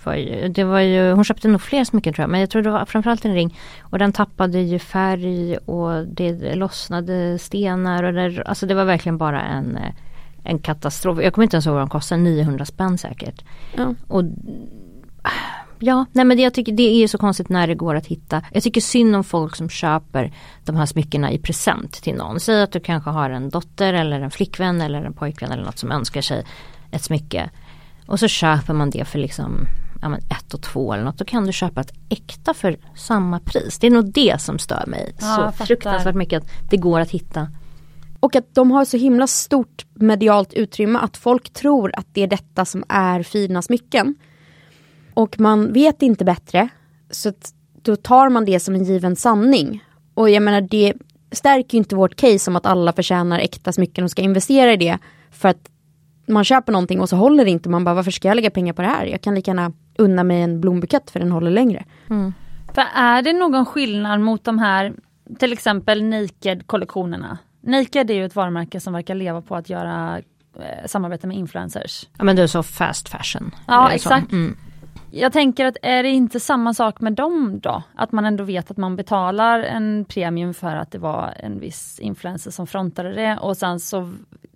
var 0.04 0.14
ju, 0.14 0.48
det 0.48 0.64
var 0.64 0.80
ju, 0.80 1.12
hon 1.12 1.24
köpte 1.24 1.48
nog 1.48 1.60
fler 1.60 1.84
smycken 1.84 2.14
tror 2.14 2.22
jag, 2.22 2.30
men 2.30 2.40
jag 2.40 2.50
tror 2.50 2.62
det 2.62 2.70
var 2.70 2.84
framförallt 2.84 3.24
en 3.24 3.34
ring. 3.34 3.58
Och 3.80 3.98
den 3.98 4.12
tappade 4.12 4.60
ju 4.60 4.78
färg 4.78 5.56
och 5.56 6.06
det 6.06 6.54
lossnade 6.54 7.38
stenar 7.38 8.02
och 8.02 8.12
det, 8.12 8.42
alltså 8.46 8.66
det 8.66 8.74
var 8.74 8.84
verkligen 8.84 9.18
bara 9.18 9.42
en, 9.42 9.78
en 10.42 10.58
katastrof. 10.58 11.18
Jag 11.22 11.32
kommer 11.32 11.42
inte 11.42 11.56
ens 11.56 11.66
ihåg 11.66 11.74
vad 11.74 11.82
de 11.82 11.88
kostade, 11.88 12.20
900 12.20 12.64
spänn 12.64 12.98
säkert. 12.98 13.44
Ja. 13.76 13.94
Och 14.08 14.24
Ja, 15.84 16.06
nej 16.12 16.24
men 16.24 16.36
det, 16.36 16.42
jag 16.42 16.54
tycker 16.54 16.72
det 16.72 17.02
är 17.02 17.08
så 17.08 17.18
konstigt 17.18 17.48
när 17.48 17.66
det 17.66 17.74
går 17.74 17.94
att 17.94 18.06
hitta. 18.06 18.42
Jag 18.52 18.62
tycker 18.62 18.80
synd 18.80 19.16
om 19.16 19.24
folk 19.24 19.56
som 19.56 19.68
köper 19.68 20.32
de 20.64 20.76
här 20.76 20.86
smyckena 20.86 21.32
i 21.32 21.38
present 21.38 21.92
till 21.92 22.14
någon. 22.14 22.40
Säg 22.40 22.62
att 22.62 22.72
du 22.72 22.80
kanske 22.80 23.10
har 23.10 23.30
en 23.30 23.50
dotter 23.50 23.94
eller 23.94 24.20
en 24.20 24.30
flickvän 24.30 24.80
eller 24.80 25.04
en 25.04 25.12
pojkvän 25.12 25.52
eller 25.52 25.64
något 25.64 25.78
som 25.78 25.92
önskar 25.92 26.20
sig 26.20 26.44
ett 26.90 27.02
smycke. 27.02 27.50
Och 28.06 28.20
så 28.20 28.28
köper 28.28 28.74
man 28.74 28.90
det 28.90 29.04
för 29.04 29.18
liksom 29.18 29.66
ja, 30.02 30.08
men 30.08 30.20
ett 30.20 30.54
och 30.54 30.62
två 30.62 30.92
eller 30.92 31.04
något. 31.04 31.18
Då 31.18 31.24
kan 31.24 31.46
du 31.46 31.52
köpa 31.52 31.80
ett 31.80 31.92
äkta 32.08 32.54
för 32.54 32.76
samma 32.96 33.40
pris. 33.40 33.78
Det 33.78 33.86
är 33.86 33.90
nog 33.90 34.12
det 34.12 34.40
som 34.40 34.58
stör 34.58 34.84
mig 34.86 35.14
ja, 35.20 35.52
så 35.56 35.64
fruktansvärt 35.64 36.14
mycket. 36.14 36.42
Att 36.42 36.70
det 36.70 36.76
går 36.76 37.00
att 37.00 37.10
hitta. 37.10 37.48
Och 38.20 38.36
att 38.36 38.54
de 38.54 38.70
har 38.70 38.84
så 38.84 38.96
himla 38.96 39.26
stort 39.26 39.86
medialt 39.94 40.52
utrymme 40.52 40.98
att 40.98 41.16
folk 41.16 41.52
tror 41.52 41.92
att 41.94 42.06
det 42.12 42.22
är 42.22 42.26
detta 42.26 42.64
som 42.64 42.84
är 42.88 43.22
fina 43.22 43.62
smycken. 43.62 44.14
Och 45.14 45.40
man 45.40 45.72
vet 45.72 46.02
inte 46.02 46.24
bättre. 46.24 46.68
Så 47.10 47.32
då 47.82 47.96
tar 47.96 48.28
man 48.28 48.44
det 48.44 48.60
som 48.60 48.74
en 48.74 48.84
given 48.84 49.16
sanning. 49.16 49.84
Och 50.14 50.30
jag 50.30 50.42
menar 50.42 50.60
det 50.60 50.94
stärker 51.32 51.78
inte 51.78 51.96
vårt 51.96 52.16
case 52.16 52.50
om 52.50 52.56
att 52.56 52.66
alla 52.66 52.92
förtjänar 52.92 53.38
äkta 53.38 53.72
smycken 53.72 54.04
och 54.04 54.10
ska 54.10 54.22
investera 54.22 54.72
i 54.72 54.76
det. 54.76 54.98
För 55.30 55.48
att 55.48 55.70
man 56.26 56.44
köper 56.44 56.72
någonting 56.72 57.00
och 57.00 57.08
så 57.08 57.16
håller 57.16 57.44
det 57.44 57.50
inte. 57.50 57.68
Man 57.68 57.84
bara 57.84 57.94
varför 57.94 58.10
ska 58.10 58.28
jag 58.28 58.34
lägga 58.34 58.50
pengar 58.50 58.72
på 58.72 58.82
det 58.82 58.88
här? 58.88 59.06
Jag 59.06 59.20
kan 59.20 59.34
lika 59.34 59.50
gärna 59.50 59.72
unna 59.98 60.24
mig 60.24 60.42
en 60.42 60.60
blombukett 60.60 61.10
för 61.10 61.20
den 61.20 61.32
håller 61.32 61.50
längre. 61.50 61.84
Mm. 62.10 62.32
För 62.74 62.84
är 62.94 63.22
det 63.22 63.32
någon 63.32 63.66
skillnad 63.66 64.20
mot 64.20 64.44
de 64.44 64.58
här 64.58 64.92
till 65.38 65.52
exempel 65.52 66.02
Naked-kollektionerna? 66.02 67.38
Naked 67.60 68.10
är 68.10 68.14
ju 68.14 68.24
ett 68.24 68.36
varumärke 68.36 68.80
som 68.80 68.92
verkar 68.92 69.14
leva 69.14 69.42
på 69.42 69.56
att 69.56 69.68
göra 69.68 70.18
eh, 70.56 70.86
samarbete 70.86 71.26
med 71.26 71.36
influencers. 71.36 72.08
Ja 72.18 72.24
men 72.24 72.36
det 72.36 72.42
är 72.42 72.46
så 72.46 72.62
fast 72.62 73.08
fashion. 73.08 73.50
Ja 73.66 73.90
exakt. 73.90 74.32
Mm. 74.32 74.56
Jag 75.16 75.32
tänker 75.32 75.66
att 75.66 75.76
är 75.82 76.02
det 76.02 76.08
inte 76.08 76.40
samma 76.40 76.74
sak 76.74 77.00
med 77.00 77.12
dem 77.12 77.60
då? 77.62 77.82
Att 77.94 78.12
man 78.12 78.24
ändå 78.24 78.44
vet 78.44 78.70
att 78.70 78.76
man 78.76 78.96
betalar 78.96 79.60
en 79.60 80.04
premium 80.08 80.54
för 80.54 80.76
att 80.76 80.90
det 80.90 80.98
var 80.98 81.34
en 81.36 81.60
viss 81.60 81.98
influencer 81.98 82.50
som 82.50 82.66
frontade 82.66 83.14
det 83.14 83.38
och 83.38 83.56
sen 83.56 83.80
så 83.80 84.12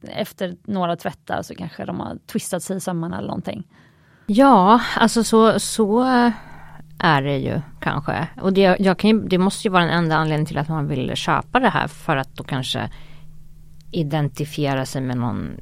efter 0.09 0.57
några 0.65 0.97
tvättar 0.97 1.43
så 1.43 1.55
kanske 1.55 1.85
de 1.85 2.01
har 2.01 2.19
twistat 2.27 2.63
sig 2.63 2.77
i 2.77 2.81
sömmarna 2.81 3.19
eller 3.19 3.29
någonting. 3.29 3.65
Ja, 4.27 4.81
alltså 4.97 5.25
så, 5.25 5.61
så 5.61 6.03
är 6.99 7.23
det 7.23 7.39
ju 7.39 7.61
kanske. 7.81 8.29
Och 8.41 8.53
det, 8.53 8.77
jag 8.79 8.99
kan 8.99 9.29
det 9.29 9.39
måste 9.39 9.69
ju 9.69 9.73
vara 9.73 9.85
den 9.85 9.93
enda 9.93 10.17
anledningen 10.17 10.47
till 10.47 10.59
att 10.59 10.69
man 10.69 10.87
vill 10.87 11.17
köpa 11.17 11.61
det 11.61 11.69
här 11.69 11.89
för 11.89 12.17
att 12.17 12.37
då 12.37 12.45
kanske 12.45 12.91
identifiera 13.91 14.87
sig 14.87 15.03
med 15.03 15.17
någon 15.17 15.61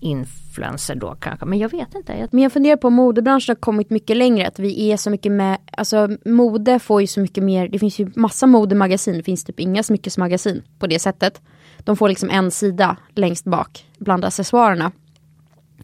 influencer 0.00 0.94
då 0.94 1.14
kanske, 1.14 1.46
men 1.46 1.58
jag 1.58 1.68
vet 1.68 1.94
inte. 1.94 2.28
Men 2.30 2.42
jag 2.42 2.52
funderar 2.52 2.76
på 2.76 2.86
om 2.88 2.94
modebranschen 2.94 3.52
har 3.52 3.60
kommit 3.60 3.90
mycket 3.90 4.16
längre, 4.16 4.48
att 4.48 4.58
vi 4.58 4.92
är 4.92 4.96
så 4.96 5.10
mycket 5.10 5.32
med, 5.32 5.58
alltså 5.72 6.08
mode 6.24 6.78
får 6.78 7.00
ju 7.00 7.06
så 7.06 7.20
mycket 7.20 7.44
mer, 7.44 7.68
det 7.68 7.78
finns 7.78 7.98
ju 7.98 8.10
massa 8.16 8.46
modemagasin, 8.46 9.16
det 9.16 9.22
finns 9.22 9.44
typ 9.44 9.60
inga 9.60 9.82
smyckesmagasin 9.82 10.62
på 10.78 10.86
det 10.86 10.98
sättet. 10.98 11.42
De 11.78 11.96
får 11.96 12.08
liksom 12.08 12.30
en 12.30 12.50
sida 12.50 12.96
längst 13.14 13.44
bak 13.44 13.86
bland 13.98 14.24
accessoarerna. 14.24 14.92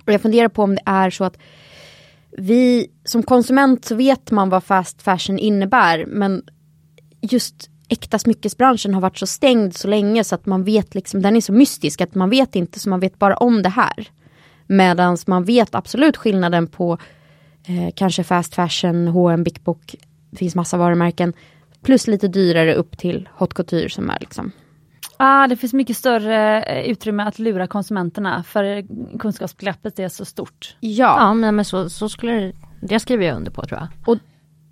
Och 0.06 0.12
jag 0.12 0.22
funderar 0.22 0.48
på 0.48 0.62
om 0.62 0.74
det 0.74 0.82
är 0.84 1.10
så 1.10 1.24
att 1.24 1.38
vi 2.30 2.90
som 3.04 3.22
konsument 3.22 3.84
så 3.84 3.94
vet 3.94 4.30
man 4.30 4.48
vad 4.48 4.64
fast 4.64 5.02
fashion 5.02 5.38
innebär 5.38 6.06
men 6.06 6.42
just 7.20 7.70
äkta 7.94 8.18
smyckesbranschen 8.18 8.94
har 8.94 9.00
varit 9.00 9.18
så 9.18 9.26
stängd 9.26 9.76
så 9.76 9.88
länge 9.88 10.24
så 10.24 10.34
att 10.34 10.46
man 10.46 10.64
vet 10.64 10.94
liksom, 10.94 11.22
den 11.22 11.36
är 11.36 11.40
så 11.40 11.52
mystisk 11.52 12.00
att 12.00 12.14
man 12.14 12.30
vet 12.30 12.56
inte 12.56 12.80
så 12.80 12.88
man 12.88 13.00
vet 13.00 13.18
bara 13.18 13.36
om 13.36 13.62
det 13.62 13.68
här. 13.68 14.08
Medan 14.66 15.16
man 15.26 15.44
vet 15.44 15.74
absolut 15.74 16.16
skillnaden 16.16 16.66
på 16.66 16.98
eh, 17.66 17.94
kanske 17.96 18.24
fast 18.24 18.54
fashion, 18.54 19.08
H&M, 19.08 19.44
Big 19.44 19.60
Book, 19.64 19.94
det 20.30 20.36
finns 20.36 20.54
massa 20.54 20.76
varumärken. 20.76 21.32
Plus 21.82 22.06
lite 22.06 22.28
dyrare 22.28 22.74
upp 22.74 22.98
till 22.98 23.28
haute 23.34 23.54
couture 23.54 23.90
som 23.90 24.10
är 24.10 24.18
liksom 24.20 24.52
Ah, 25.16 25.46
det 25.46 25.56
finns 25.56 25.72
mycket 25.72 25.96
större 25.96 26.62
eh, 26.62 26.90
utrymme 26.90 27.22
att 27.22 27.38
lura 27.38 27.66
konsumenterna 27.66 28.42
för 28.42 28.84
kunskapsglappet 29.18 29.98
är 29.98 30.08
så 30.08 30.24
stort. 30.24 30.76
Ja, 30.80 31.16
ja 31.18 31.34
men, 31.34 31.56
men 31.56 31.64
så, 31.64 31.90
så 31.90 32.08
skulle 32.08 32.32
det, 32.32 32.52
det 32.80 33.00
skriver 33.00 33.26
jag 33.26 33.36
under 33.36 33.50
på 33.50 33.62
tror 33.62 33.80
jag. 33.80 33.88
Och 34.06 34.18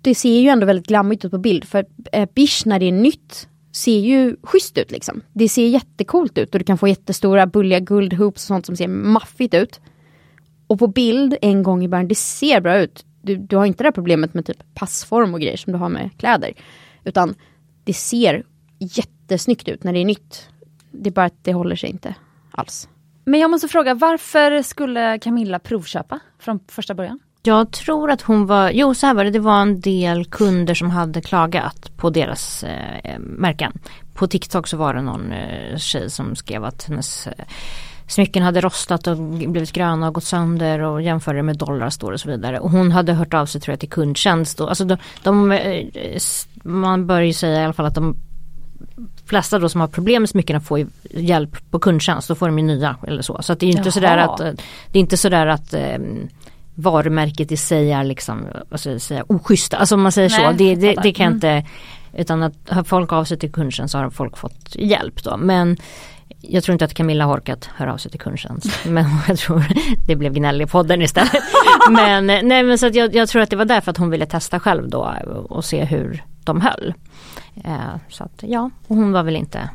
det 0.03 0.15
ser 0.15 0.39
ju 0.39 0.49
ändå 0.49 0.65
väldigt 0.65 0.87
glammigt 0.87 1.25
ut 1.25 1.31
på 1.31 1.37
bild 1.37 1.65
för 1.65 1.85
eh, 2.11 2.29
Bish 2.35 2.65
när 2.65 2.79
det 2.79 2.85
är 2.85 2.91
nytt 2.91 3.47
ser 3.71 3.99
ju 3.99 4.35
schysst 4.43 4.77
ut 4.77 4.91
liksom. 4.91 5.21
Det 5.33 5.49
ser 5.49 5.67
jättekult 5.67 6.37
ut 6.37 6.53
och 6.53 6.59
du 6.59 6.65
kan 6.65 6.77
få 6.77 6.87
jättestora 6.87 7.47
bulliga 7.47 7.79
guldhoops 7.79 8.43
och 8.43 8.47
sånt 8.47 8.65
som 8.65 8.75
ser 8.75 8.87
maffigt 8.87 9.53
ut. 9.53 9.81
Och 10.67 10.79
på 10.79 10.87
bild 10.87 11.35
en 11.41 11.63
gång 11.63 11.83
i 11.83 11.87
början, 11.87 12.07
det 12.07 12.15
ser 12.15 12.61
bra 12.61 12.77
ut. 12.77 13.05
Du, 13.21 13.37
du 13.37 13.55
har 13.55 13.65
inte 13.65 13.83
det 13.83 13.87
här 13.87 13.91
problemet 13.91 14.33
med 14.33 14.45
typ 14.45 14.73
passform 14.73 15.33
och 15.33 15.41
grejer 15.41 15.57
som 15.57 15.73
du 15.73 15.79
har 15.79 15.89
med 15.89 16.09
kläder. 16.17 16.53
Utan 17.03 17.35
det 17.83 17.93
ser 17.93 18.43
jättesnyggt 18.79 19.67
ut 19.67 19.83
när 19.83 19.93
det 19.93 19.99
är 19.99 20.05
nytt. 20.05 20.47
Det 20.91 21.09
är 21.09 21.13
bara 21.13 21.25
att 21.25 21.43
det 21.43 21.53
håller 21.53 21.75
sig 21.75 21.89
inte 21.89 22.15
alls. 22.51 22.89
Men 23.25 23.39
jag 23.39 23.51
måste 23.51 23.67
fråga, 23.67 23.93
varför 23.93 24.61
skulle 24.61 25.19
Camilla 25.19 25.59
provköpa 25.59 26.19
från 26.39 26.59
första 26.67 26.93
början? 26.93 27.19
Jag 27.45 27.71
tror 27.71 28.11
att 28.11 28.21
hon 28.21 28.45
var, 28.45 28.69
jo 28.69 28.93
så 28.93 29.07
här 29.07 29.13
var 29.13 29.23
det, 29.23 29.31
det 29.31 29.39
var 29.39 29.61
en 29.61 29.81
del 29.81 30.25
kunder 30.25 30.73
som 30.73 30.89
hade 30.89 31.21
klagat 31.21 31.91
på 31.97 32.09
deras 32.09 32.63
eh, 32.63 33.19
märken. 33.19 33.73
På 34.13 34.27
TikTok 34.27 34.67
så 34.67 34.77
var 34.77 34.93
det 34.93 35.01
någon 35.01 35.31
eh, 35.31 35.77
tjej 35.77 36.09
som 36.09 36.35
skrev 36.35 36.63
att 36.63 36.83
hennes 36.83 37.27
eh, 37.27 37.45
smycken 38.07 38.43
hade 38.43 38.61
rostat 38.61 39.07
och 39.07 39.17
blivit 39.17 39.71
gröna 39.71 40.07
och 40.07 40.13
gått 40.13 40.23
sönder 40.23 40.79
och 40.79 41.01
jämförde 41.01 41.43
med 41.43 41.57
dollar 41.57 41.89
står 41.89 42.11
och 42.11 42.19
så 42.19 42.29
vidare. 42.29 42.59
Och 42.59 42.71
hon 42.71 42.91
hade 42.91 43.13
hört 43.13 43.33
av 43.33 43.45
sig 43.45 43.61
tror 43.61 43.71
jag 43.71 43.79
till 43.79 43.89
kundtjänst. 43.89 44.59
Och, 44.59 44.69
alltså 44.69 44.85
de, 44.85 44.97
de, 45.23 45.51
eh, 45.51 46.19
man 46.63 47.07
bör 47.07 47.21
ju 47.21 47.33
säga 47.33 47.61
i 47.61 47.63
alla 47.63 47.73
fall 47.73 47.85
att 47.85 47.95
de 47.95 48.15
flesta 49.25 49.59
då 49.59 49.69
som 49.69 49.81
har 49.81 49.87
problem 49.87 50.21
med 50.21 50.29
smyckena 50.29 50.59
får 50.59 50.87
hjälp 51.11 51.71
på 51.71 51.79
kundtjänst. 51.79 52.27
Då 52.27 52.35
får 52.35 52.47
de 52.47 52.59
ju 52.59 52.65
nya 52.65 52.95
eller 53.07 53.21
så. 53.21 53.41
Så 53.41 53.53
det 53.53 53.65
är 53.65 53.69
inte 53.69 53.81
Jaha. 53.81 53.91
sådär 53.91 54.17
att, 54.17 54.37
det 54.91 54.99
är 54.99 55.01
inte 55.01 55.17
sådär 55.17 55.47
att 55.47 55.73
eh, 55.73 55.97
varumärket 56.75 57.51
i 57.51 57.57
sig 57.57 57.91
är 57.91 58.03
liksom, 58.03 58.47
vad 58.69 58.79
ska 58.79 58.91
jag 58.91 59.01
säga, 59.01 59.23
oschyssta. 59.27 59.77
Alltså 59.77 59.95
om 59.95 60.01
man 60.01 60.11
säger 60.11 60.29
Nej, 60.29 60.51
så, 60.51 60.57
det, 60.57 60.75
det, 60.75 61.01
det 61.03 61.13
kan 61.13 61.25
mm. 61.25 61.35
inte, 61.35 61.65
utan 62.13 62.43
att 62.43 62.53
har 62.69 62.83
folk 62.83 63.13
av 63.13 63.23
sig 63.23 63.39
till 63.39 63.51
kundtjänst 63.51 63.91
så 63.91 63.97
har 63.97 64.09
folk 64.09 64.37
fått 64.37 64.75
hjälp 64.75 65.23
då. 65.23 65.37
Men 65.37 65.77
jag 66.41 66.63
tror 66.63 66.73
inte 66.73 66.85
att 66.85 66.93
Camilla 66.93 67.25
har 67.25 67.37
orkat 67.37 67.65
höra 67.65 67.93
av 67.93 67.97
sig 67.97 68.11
till 68.11 68.19
kundtjänst. 68.19 68.69
Men 68.85 69.05
jag 69.27 69.37
tror 69.37 69.65
det 70.07 70.15
blev 70.15 70.33
gnäll 70.33 70.61
i 70.61 70.65
podden 70.65 71.01
istället. 71.01 71.43
men 71.89 72.27
nej 72.27 72.63
men 72.63 72.77
så 72.77 72.87
att 72.87 72.95
jag, 72.95 73.15
jag, 73.15 73.29
tror 73.29 73.41
att 73.41 73.49
det 73.49 73.55
var 73.55 73.65
därför 73.65 73.91
att 73.91 73.97
hon 73.97 74.09
ville 74.09 74.25
testa 74.25 74.59
själv 74.59 74.89
då 74.89 75.13
och 75.49 75.65
se 75.65 75.83
hur 75.83 76.23
de 76.43 76.61
höll. 76.61 76.93
Eh, 77.55 77.95
så 78.09 78.23
att 78.23 78.43
ja, 78.47 78.69
och 78.87 78.95
hon 78.95 79.11
var 79.11 79.23
väl 79.23 79.35
inte 79.35 79.69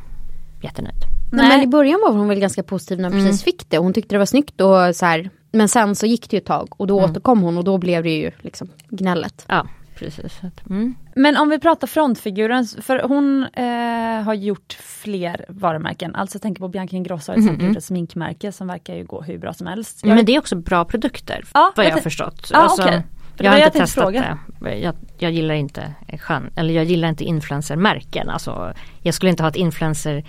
jättenöjd. 0.61 1.03
Nej. 1.31 1.47
Men 1.47 1.61
i 1.61 1.67
början 1.67 1.99
var 2.01 2.11
hon 2.11 2.27
väl 2.27 2.39
ganska 2.39 2.63
positiv 2.63 2.99
när 2.99 3.09
hon 3.09 3.19
mm. 3.19 3.25
precis 3.25 3.43
fick 3.43 3.69
det. 3.69 3.77
Hon 3.77 3.93
tyckte 3.93 4.15
det 4.15 4.19
var 4.19 4.25
snyggt 4.25 4.61
och 4.61 4.95
så 4.95 5.05
här. 5.05 5.29
Men 5.51 5.69
sen 5.69 5.95
så 5.95 6.05
gick 6.05 6.29
det 6.29 6.35
ju 6.35 6.39
ett 6.39 6.45
tag 6.45 6.67
och 6.77 6.87
då 6.87 6.99
mm. 6.99 7.11
återkom 7.11 7.41
hon 7.41 7.57
och 7.57 7.63
då 7.63 7.77
blev 7.77 8.03
det 8.03 8.17
ju 8.17 8.31
liksom 8.41 8.69
gnället. 8.89 9.45
Ja 9.47 9.67
precis. 9.99 10.41
Mm. 10.69 10.95
Men 11.15 11.37
om 11.37 11.49
vi 11.49 11.59
pratar 11.59 11.87
frontfiguren, 11.87 12.65
för 12.81 12.99
hon 12.99 13.43
eh, 13.53 14.23
har 14.23 14.33
gjort 14.33 14.73
fler 14.79 15.45
varumärken. 15.49 16.15
Alltså 16.15 16.35
jag 16.35 16.41
tänker 16.41 16.59
på 16.59 16.67
Bianca 16.67 16.95
Ingrosso 16.95 17.31
har 17.31 17.39
gjort 17.39 17.77
ett 17.77 17.83
sminkmärke 17.83 18.51
som 18.51 18.67
verkar 18.67 18.95
ju 18.95 19.05
gå 19.05 19.21
hur 19.21 19.37
bra 19.37 19.53
som 19.53 19.67
helst. 19.67 20.03
Men 20.03 20.25
det 20.25 20.35
är 20.35 20.39
också 20.39 20.55
bra 20.55 20.85
produkter, 20.85 21.43
Ja, 21.53 21.73
vad 21.75 21.85
jag 21.85 21.91
jag 21.91 21.95
har 21.95 22.01
förstått. 22.01 22.49
Ja, 22.53 22.75
okej. 22.79 23.03
För 23.39 23.43
Jag 23.43 23.51
har 23.51 23.57
jag 23.57 23.67
inte 23.67 23.77
tänkte 23.77 23.95
testat 23.95 24.13
det. 24.59 24.75
Jag, 24.75 24.95
jag 25.17 25.31
gillar 25.31 25.55
inte 25.55 25.93
eller 26.55 26.73
jag 26.73 26.85
gillar 26.85 27.09
inte 27.09 27.23
influencermärken. 27.23 28.29
Alltså, 28.29 28.73
jag 29.01 29.13
skulle 29.13 29.29
inte 29.29 29.43
ha 29.43 29.49
ett 29.49 29.55
influencer 29.55 30.23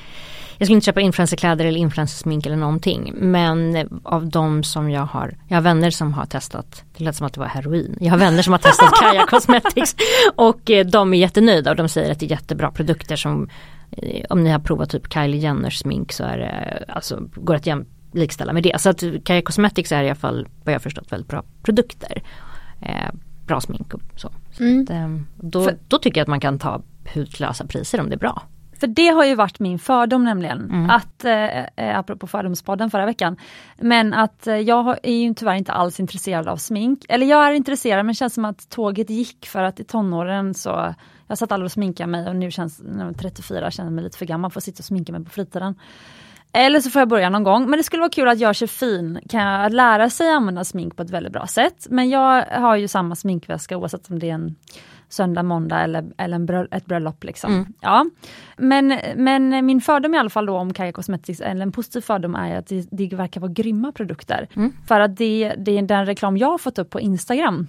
Jag 0.58 0.66
skulle 0.66 0.74
inte 0.74 0.84
köpa 0.84 1.00
influencerkläder 1.00 1.64
eller 1.64 1.78
influencersmink 1.78 2.46
eller 2.46 2.56
någonting. 2.56 3.12
Men 3.14 3.88
av 4.02 4.28
de 4.28 4.62
som 4.62 4.90
jag 4.90 5.02
har, 5.02 5.36
jag 5.48 5.56
har 5.56 5.62
vänner 5.62 5.90
som 5.90 6.14
har 6.14 6.26
testat, 6.26 6.84
det 6.96 7.04
lät 7.04 7.16
som 7.16 7.26
att 7.26 7.34
det 7.34 7.40
var 7.40 7.46
heroin. 7.46 7.96
Jag 8.00 8.10
har 8.10 8.18
vänner 8.18 8.42
som 8.42 8.52
har 8.52 8.58
testat 8.58 8.92
Kaja 9.00 9.26
Cosmetics 9.26 9.96
och 10.36 10.70
eh, 10.70 10.86
de 10.86 11.14
är 11.14 11.18
jättenöjda 11.18 11.70
och 11.70 11.76
de 11.76 11.88
säger 11.88 12.12
att 12.12 12.20
det 12.20 12.26
är 12.26 12.30
jättebra 12.30 12.70
produkter 12.70 13.16
som 13.16 13.48
eh, 13.90 14.24
om 14.30 14.44
ni 14.44 14.50
har 14.50 14.58
provat 14.58 14.90
typ 14.90 15.12
Kylie 15.12 15.40
Jenners 15.40 15.78
smink 15.78 16.12
så 16.12 16.24
är 16.24 16.38
det, 16.38 16.84
alltså 16.88 17.22
går 17.34 17.54
att 17.54 17.66
jäm, 17.66 17.86
likställa 18.12 18.52
med 18.52 18.62
det. 18.62 18.80
Så 18.80 18.90
att 18.90 19.02
Kaja 19.24 19.42
Cosmetics 19.42 19.92
är 19.92 20.02
i 20.02 20.06
alla 20.06 20.14
fall 20.14 20.48
vad 20.64 20.74
jag 20.74 20.78
har 20.78 20.82
förstått 20.82 21.12
väldigt 21.12 21.28
bra 21.28 21.42
produkter. 21.62 22.22
Eh, 22.82 23.10
bra 23.46 23.60
smink 23.60 23.94
och 23.94 24.00
så. 24.16 24.30
så 24.52 24.62
Mm. 24.64 24.82
att, 24.82 24.90
eh, 24.90 25.08
då, 25.48 25.64
För- 25.64 25.78
då 25.88 25.98
tycker 25.98 26.20
jag 26.20 26.24
att 26.24 26.28
man 26.28 26.40
kan 26.40 26.58
ta 26.58 26.82
hutlösa 27.04 27.66
priser 27.66 28.00
om 28.00 28.08
det 28.08 28.14
är 28.14 28.18
bra. 28.18 28.42
För 28.80 28.86
det 28.86 29.08
har 29.08 29.24
ju 29.24 29.34
varit 29.34 29.60
min 29.60 29.78
fördom 29.78 30.24
nämligen, 30.24 30.58
Mm. 30.70 30.90
att, 30.90 31.24
eh, 31.24 31.58
eh, 31.86 31.98
apropå 31.98 32.26
fördomspodden 32.26 32.90
förra 32.90 33.06
veckan, 33.06 33.36
men 33.78 34.14
att 34.14 34.46
eh, 34.46 34.54
jag 34.56 34.96
är 35.02 35.12
ju 35.12 35.34
tyvärr 35.34 35.54
inte 35.54 35.72
alls 35.72 36.00
intresserad 36.00 36.48
av 36.48 36.56
smink. 36.56 37.04
Eller 37.08 37.26
jag 37.26 37.46
är 37.48 37.52
intresserad 37.52 37.98
men 37.98 38.06
det 38.12 38.14
känns 38.14 38.34
som 38.34 38.44
att 38.44 38.68
tåget 38.68 39.10
gick 39.10 39.46
för 39.46 39.62
att 39.62 39.80
i 39.80 39.84
tonåren 39.84 40.54
så, 40.54 40.94
jag 41.26 41.38
satt 41.38 41.52
aldrig 41.52 41.64
och 41.66 41.72
sminkade 41.72 42.06
mig 42.10 42.28
och 42.28 42.36
nu 42.36 42.50
känns, 42.50 42.80
när 42.84 43.04
jag 43.04 43.14
är 43.14 43.18
34 43.18 43.70
känner 43.70 43.86
jag 43.90 43.94
mig 43.94 44.04
lite 44.04 44.18
för 44.18 44.26
gammal 44.26 44.50
för 44.50 44.60
att 44.60 44.64
sitta 44.64 44.80
och 44.80 44.84
sminka 44.84 45.12
mig 45.12 45.24
på 45.24 45.30
fritiden. 45.30 45.74
Eller 46.52 46.80
så 46.80 46.90
får 46.90 47.00
jag 47.00 47.08
börja 47.08 47.30
någon 47.30 47.42
gång, 47.42 47.70
men 47.70 47.76
det 47.76 47.82
skulle 47.82 48.00
vara 48.00 48.10
kul 48.10 48.28
att 48.28 48.38
göra 48.38 48.54
sig 48.54 48.68
fin, 48.68 49.20
kan 49.28 49.42
jag 49.42 49.72
lära 49.72 50.10
sig 50.10 50.30
använda 50.30 50.64
smink 50.64 50.96
på 50.96 51.02
ett 51.02 51.10
väldigt 51.10 51.32
bra 51.32 51.46
sätt. 51.46 51.86
Men 51.90 52.10
jag 52.10 52.44
har 52.44 52.76
ju 52.76 52.88
samma 52.88 53.16
sminkväska 53.16 53.76
oavsett 53.76 54.10
om 54.10 54.18
det 54.18 54.30
är 54.30 54.34
en 54.34 54.56
söndag, 55.08 55.42
måndag 55.42 55.80
eller, 55.80 56.04
eller 56.16 56.34
en 56.34 56.46
bröll, 56.46 56.68
ett 56.70 56.86
bröllop. 56.86 57.24
Liksom. 57.24 57.52
Mm. 57.52 57.66
Ja. 57.80 58.06
Men, 58.56 58.98
men 59.16 59.66
min 59.66 59.80
fördom 59.80 60.14
i 60.14 60.18
alla 60.18 60.30
fall 60.30 60.46
då 60.46 60.56
om 60.56 60.72
Kaja 60.72 60.92
Cosmetics, 60.92 61.40
eller 61.40 61.62
en 61.62 61.72
positiv 61.72 62.00
fördom 62.00 62.34
är 62.34 62.56
att 62.56 62.66
det, 62.66 62.88
det 62.90 63.16
verkar 63.16 63.40
vara 63.40 63.52
grymma 63.52 63.92
produkter. 63.92 64.48
Mm. 64.56 64.72
För 64.88 65.00
att 65.00 65.16
det, 65.16 65.54
det 65.58 65.78
är 65.78 65.82
den 65.82 66.06
reklam 66.06 66.36
jag 66.36 66.50
har 66.50 66.58
fått 66.58 66.78
upp 66.78 66.90
på 66.90 67.00
Instagram. 67.00 67.66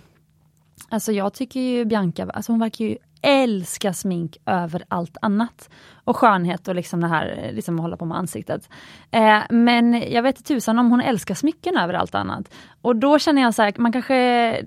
Alltså 0.90 1.12
jag 1.12 1.34
tycker 1.34 1.60
ju 1.60 1.86
Bianca, 1.86 2.30
alltså 2.34 2.52
hon 2.52 2.60
verkar 2.60 2.86
ju 2.86 2.98
älska 3.22 3.94
smink 3.94 4.38
över 4.46 4.84
allt 4.88 5.18
annat. 5.22 5.70
Och 6.04 6.18
skönhet 6.18 6.68
och 6.68 6.76
liksom 6.76 7.02
det 7.02 7.08
här 7.08 7.52
liksom 7.54 7.76
att 7.76 7.82
hålla 7.82 7.98
på 7.98 8.06
med 8.06 8.18
ansiktet. 8.18 8.70
Eh, 9.12 9.40
men 9.50 10.04
jag 10.12 10.24
vet 10.24 10.46
tusan 10.46 10.80
om 10.80 10.92
hon 10.92 11.02
älskar 11.02 11.36
smycken 11.36 11.78
över 11.78 11.94
allt 11.94 12.16
annat. 12.16 12.54
Och 12.82 12.96
då 12.96 13.20
känner 13.20 13.42
jag 13.42 13.54
så 13.54 13.62
här, 13.62 13.74
man 13.78 13.92
kanske 13.92 14.62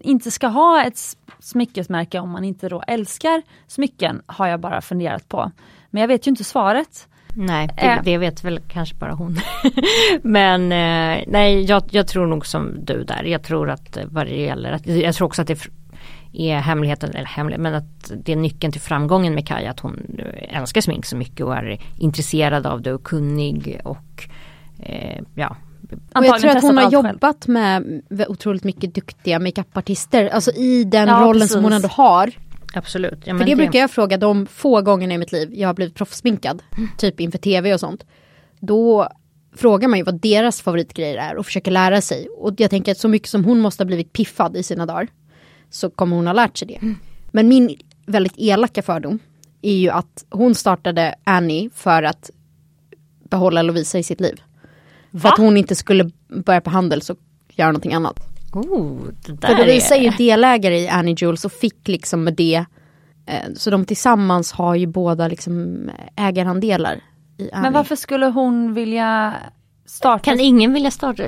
inte 0.00 0.30
ska 0.30 0.46
ha 0.46 0.84
ett 0.84 0.98
smyckesmärke 1.38 2.18
om 2.18 2.30
man 2.30 2.44
inte 2.44 2.68
då 2.68 2.82
älskar 2.86 3.42
smycken, 3.66 4.22
har 4.26 4.46
jag 4.46 4.60
bara 4.60 4.80
funderat 4.80 5.28
på. 5.28 5.50
Men 5.90 6.00
jag 6.00 6.08
vet 6.08 6.26
ju 6.26 6.30
inte 6.30 6.44
svaret. 6.44 7.08
Nej, 7.34 7.68
det, 7.76 7.82
Eh. 7.82 8.02
det 8.04 8.18
vet 8.18 8.44
väl 8.44 8.60
kanske 8.68 8.94
bara 8.94 9.12
hon. 9.12 9.36
Men 10.22 10.62
eh, 10.62 11.24
nej, 11.26 11.64
jag, 11.64 11.82
jag 11.90 12.08
tror 12.08 12.26
nog 12.26 12.46
som 12.46 12.84
du 12.84 13.04
där. 13.04 13.24
Jag 13.24 13.42
tror 13.42 13.70
att 13.70 13.96
eh, 13.96 14.04
vad 14.06 14.26
det 14.26 14.40
gäller, 14.40 14.72
att, 14.72 14.86
jag 14.86 15.14
tror 15.14 15.26
också 15.26 15.42
att 15.42 15.48
det 15.48 15.68
är 16.32 16.56
hemligheten, 16.58 17.10
eller 17.10 17.24
hemlighet, 17.26 17.60
men 17.60 17.74
att 17.74 18.12
det 18.24 18.32
är 18.32 18.36
nyckeln 18.36 18.72
till 18.72 18.80
framgången 18.80 19.34
med 19.34 19.46
Kaja, 19.46 19.70
att 19.70 19.80
hon 19.80 20.20
älskar 20.48 20.80
smink 20.80 21.06
så 21.06 21.16
mycket 21.16 21.46
och 21.46 21.56
är 21.56 21.80
intresserad 21.98 22.66
av 22.66 22.82
det 22.82 22.92
och 22.92 23.02
kunnig 23.04 23.80
och 23.84 24.28
eh, 24.78 25.22
ja. 25.34 25.56
Och 26.14 26.24
jag 26.24 26.40
tror 26.40 26.50
att 26.50 26.62
hon 26.62 26.76
har 26.76 26.90
själv. 26.90 27.12
jobbat 27.12 27.46
med 27.46 28.02
otroligt 28.28 28.64
mycket 28.64 28.94
duktiga 28.94 29.38
makeupartister, 29.38 30.28
alltså 30.28 30.50
i 30.52 30.84
den 30.84 31.08
Ja, 31.08 31.14
rollen 31.24 31.48
som 31.48 31.62
hon 31.62 31.70
precis. 31.70 31.84
ändå 31.84 31.94
har. 32.02 32.30
Absolut. 32.74 33.18
Ja, 33.24 33.38
För 33.38 33.44
det 33.44 33.56
brukar 33.56 33.78
jag 33.78 33.90
fråga 33.90 34.16
de 34.16 34.46
få 34.46 34.82
gångerna 34.82 35.14
i 35.14 35.18
mitt 35.18 35.32
liv 35.32 35.50
jag 35.52 35.68
har 35.68 35.74
blivit 35.74 35.94
proffsminkad, 35.94 36.62
typ 36.98 37.20
inför 37.20 37.38
tv 37.38 37.74
och 37.74 37.80
sånt. 37.80 38.04
Då 38.60 39.08
frågar 39.56 39.88
man 39.88 39.98
ju 39.98 40.04
vad 40.04 40.20
deras 40.20 40.62
favoritgrejer 40.62 41.16
är 41.16 41.36
och 41.36 41.46
försöker 41.46 41.70
lära 41.70 42.00
sig. 42.00 42.28
Och 42.28 42.54
jag 42.56 42.70
tänker 42.70 42.92
att 42.92 42.98
så 42.98 43.08
mycket 43.08 43.28
som 43.28 43.44
hon 43.44 43.60
måste 43.60 43.82
ha 43.82 43.86
blivit 43.86 44.12
piffad 44.12 44.56
i 44.56 44.62
sina 44.62 44.86
dagar 44.86 45.08
så 45.70 45.90
kommer 45.90 46.16
hon 46.16 46.26
ha 46.26 46.34
lärt 46.34 46.56
sig 46.56 46.68
det. 46.68 46.94
Men 47.32 47.48
min 47.48 47.76
väldigt 48.06 48.34
elaka 48.36 48.82
fördom 48.82 49.18
är 49.62 49.76
ju 49.76 49.90
att 49.90 50.24
hon 50.30 50.54
startade 50.54 51.14
Annie 51.24 51.70
för 51.74 52.02
att 52.02 52.30
behålla 53.30 53.62
Lovisa 53.62 53.98
i 53.98 54.02
sitt 54.02 54.20
liv. 54.20 54.42
För 55.10 55.18
Va? 55.18 55.30
att 55.30 55.38
hon 55.38 55.56
inte 55.56 55.74
skulle 55.74 56.10
börja 56.28 56.60
på 56.60 56.70
Handels 56.70 57.10
och 57.10 57.18
göra 57.48 57.68
någonting 57.68 57.94
annat. 57.94 58.20
Oh, 58.52 58.98
För 59.40 59.58
Lovisa 59.58 59.96
är 59.96 60.00
ju 60.02 60.10
delägare 60.10 60.78
i 60.78 60.88
Annie 60.88 61.16
Jules 61.18 61.44
och 61.44 61.52
fick 61.52 61.88
liksom 61.88 62.24
med 62.24 62.34
det. 62.34 62.64
Eh, 63.26 63.52
så 63.54 63.70
de 63.70 63.84
tillsammans 63.84 64.52
har 64.52 64.74
ju 64.74 64.86
båda 64.86 65.28
liksom 65.28 65.90
ägarandelar. 66.16 67.00
Men 67.52 67.72
varför 67.72 67.96
skulle 67.96 68.26
hon 68.26 68.74
vilja 68.74 69.34
starta? 69.88 70.24
Kan 70.24 70.40
ingen 70.40 70.72
vilja 70.72 70.90
starta, 70.90 71.22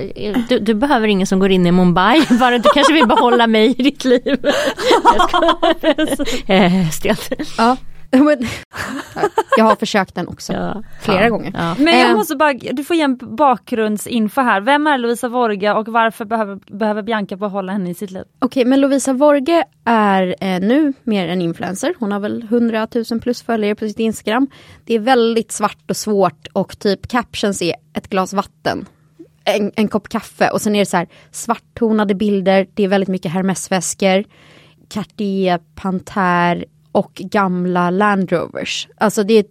du, 0.49 0.59
du 0.59 0.75
behöver 0.75 1.09
ingen 1.09 1.27
som 1.27 1.38
går 1.38 1.51
in 1.51 1.66
i 1.66 1.73
Mumbai, 1.73 2.27
bara 2.40 2.59
du 2.59 2.68
kanske 2.68 2.92
vill 2.92 3.07
behålla 3.07 3.46
mig 3.46 3.75
i 3.79 3.83
ditt 3.83 4.05
liv. 4.05 4.23
Eh, 6.46 6.88
Stelt. 6.90 7.33
Ja. 7.59 7.77
men- 8.25 8.46
jag 9.57 9.64
har 9.64 9.77
försökt 9.77 10.14
den 10.14 10.29
också. 10.29 10.53
Ja. 10.53 10.83
Flera 11.01 11.23
Ja. 11.23 11.29
gånger. 11.29 11.53
Ja. 11.55 11.75
Men 11.79 11.99
jag 11.99 12.11
Eh. 12.11 12.16
måste 12.16 12.37
bara, 12.37 12.53
du 12.53 12.85
får 12.85 12.96
ge 12.96 13.03
en 13.03 13.16
bakgrundsinfo 13.37 14.40
här. 14.40 14.61
Vem 14.61 14.87
är 14.87 14.99
Lovisa 14.99 15.29
Vorga 15.29 15.77
och 15.77 15.88
varför 15.88 16.25
behöver, 16.25 16.59
behöver 16.79 17.03
Bianca 17.03 17.37
behålla 17.37 17.73
henne 17.73 17.90
i 17.90 17.94
sitt 17.94 18.11
liv? 18.11 18.25
Okej, 18.38 18.64
men 18.64 18.81
Lovisa 18.81 19.12
Vorge 19.12 19.64
är 19.85 20.35
eh, 20.40 20.61
nu 20.61 20.92
mer 21.05 21.29
en 21.29 21.42
influencer. 21.42 21.94
Hon 21.99 22.12
har 22.12 22.20
väl 22.20 22.42
100 22.42 22.88
000 23.11 23.20
plus 23.20 23.42
följare 23.42 23.75
på 23.75 23.87
sitt 23.88 23.99
Instagram. 23.99 24.46
Det 24.85 24.94
är 24.94 24.99
väldigt 24.99 25.53
svart 25.53 25.90
och 25.90 25.96
svårt 25.96 26.46
och 26.53 26.79
typ 26.79 27.09
captions 27.09 27.62
är 27.62 27.75
ett 27.94 28.09
glas 28.11 28.33
vatten. 28.33 28.87
En, 29.44 29.73
en 29.77 29.88
kopp 29.88 30.09
kaffe 30.09 30.51
och 30.51 30.61
sen 30.61 30.75
är 30.75 30.79
det 30.79 30.87
så 30.87 30.96
här 30.96 31.09
svarttonade 31.31 32.14
bilder. 32.14 32.66
Det 32.75 32.83
är 32.85 32.88
väldigt 32.88 33.09
mycket 33.09 33.33
Hermesväskor. 33.33 34.25
Cartier, 34.88 35.61
Panter 35.75 36.64
och 36.92 37.12
gamla 37.14 37.90
Land 37.90 38.33
Rovers. 38.33 38.88
Alltså 38.96 39.22
det 39.22 39.35
är, 39.35 39.44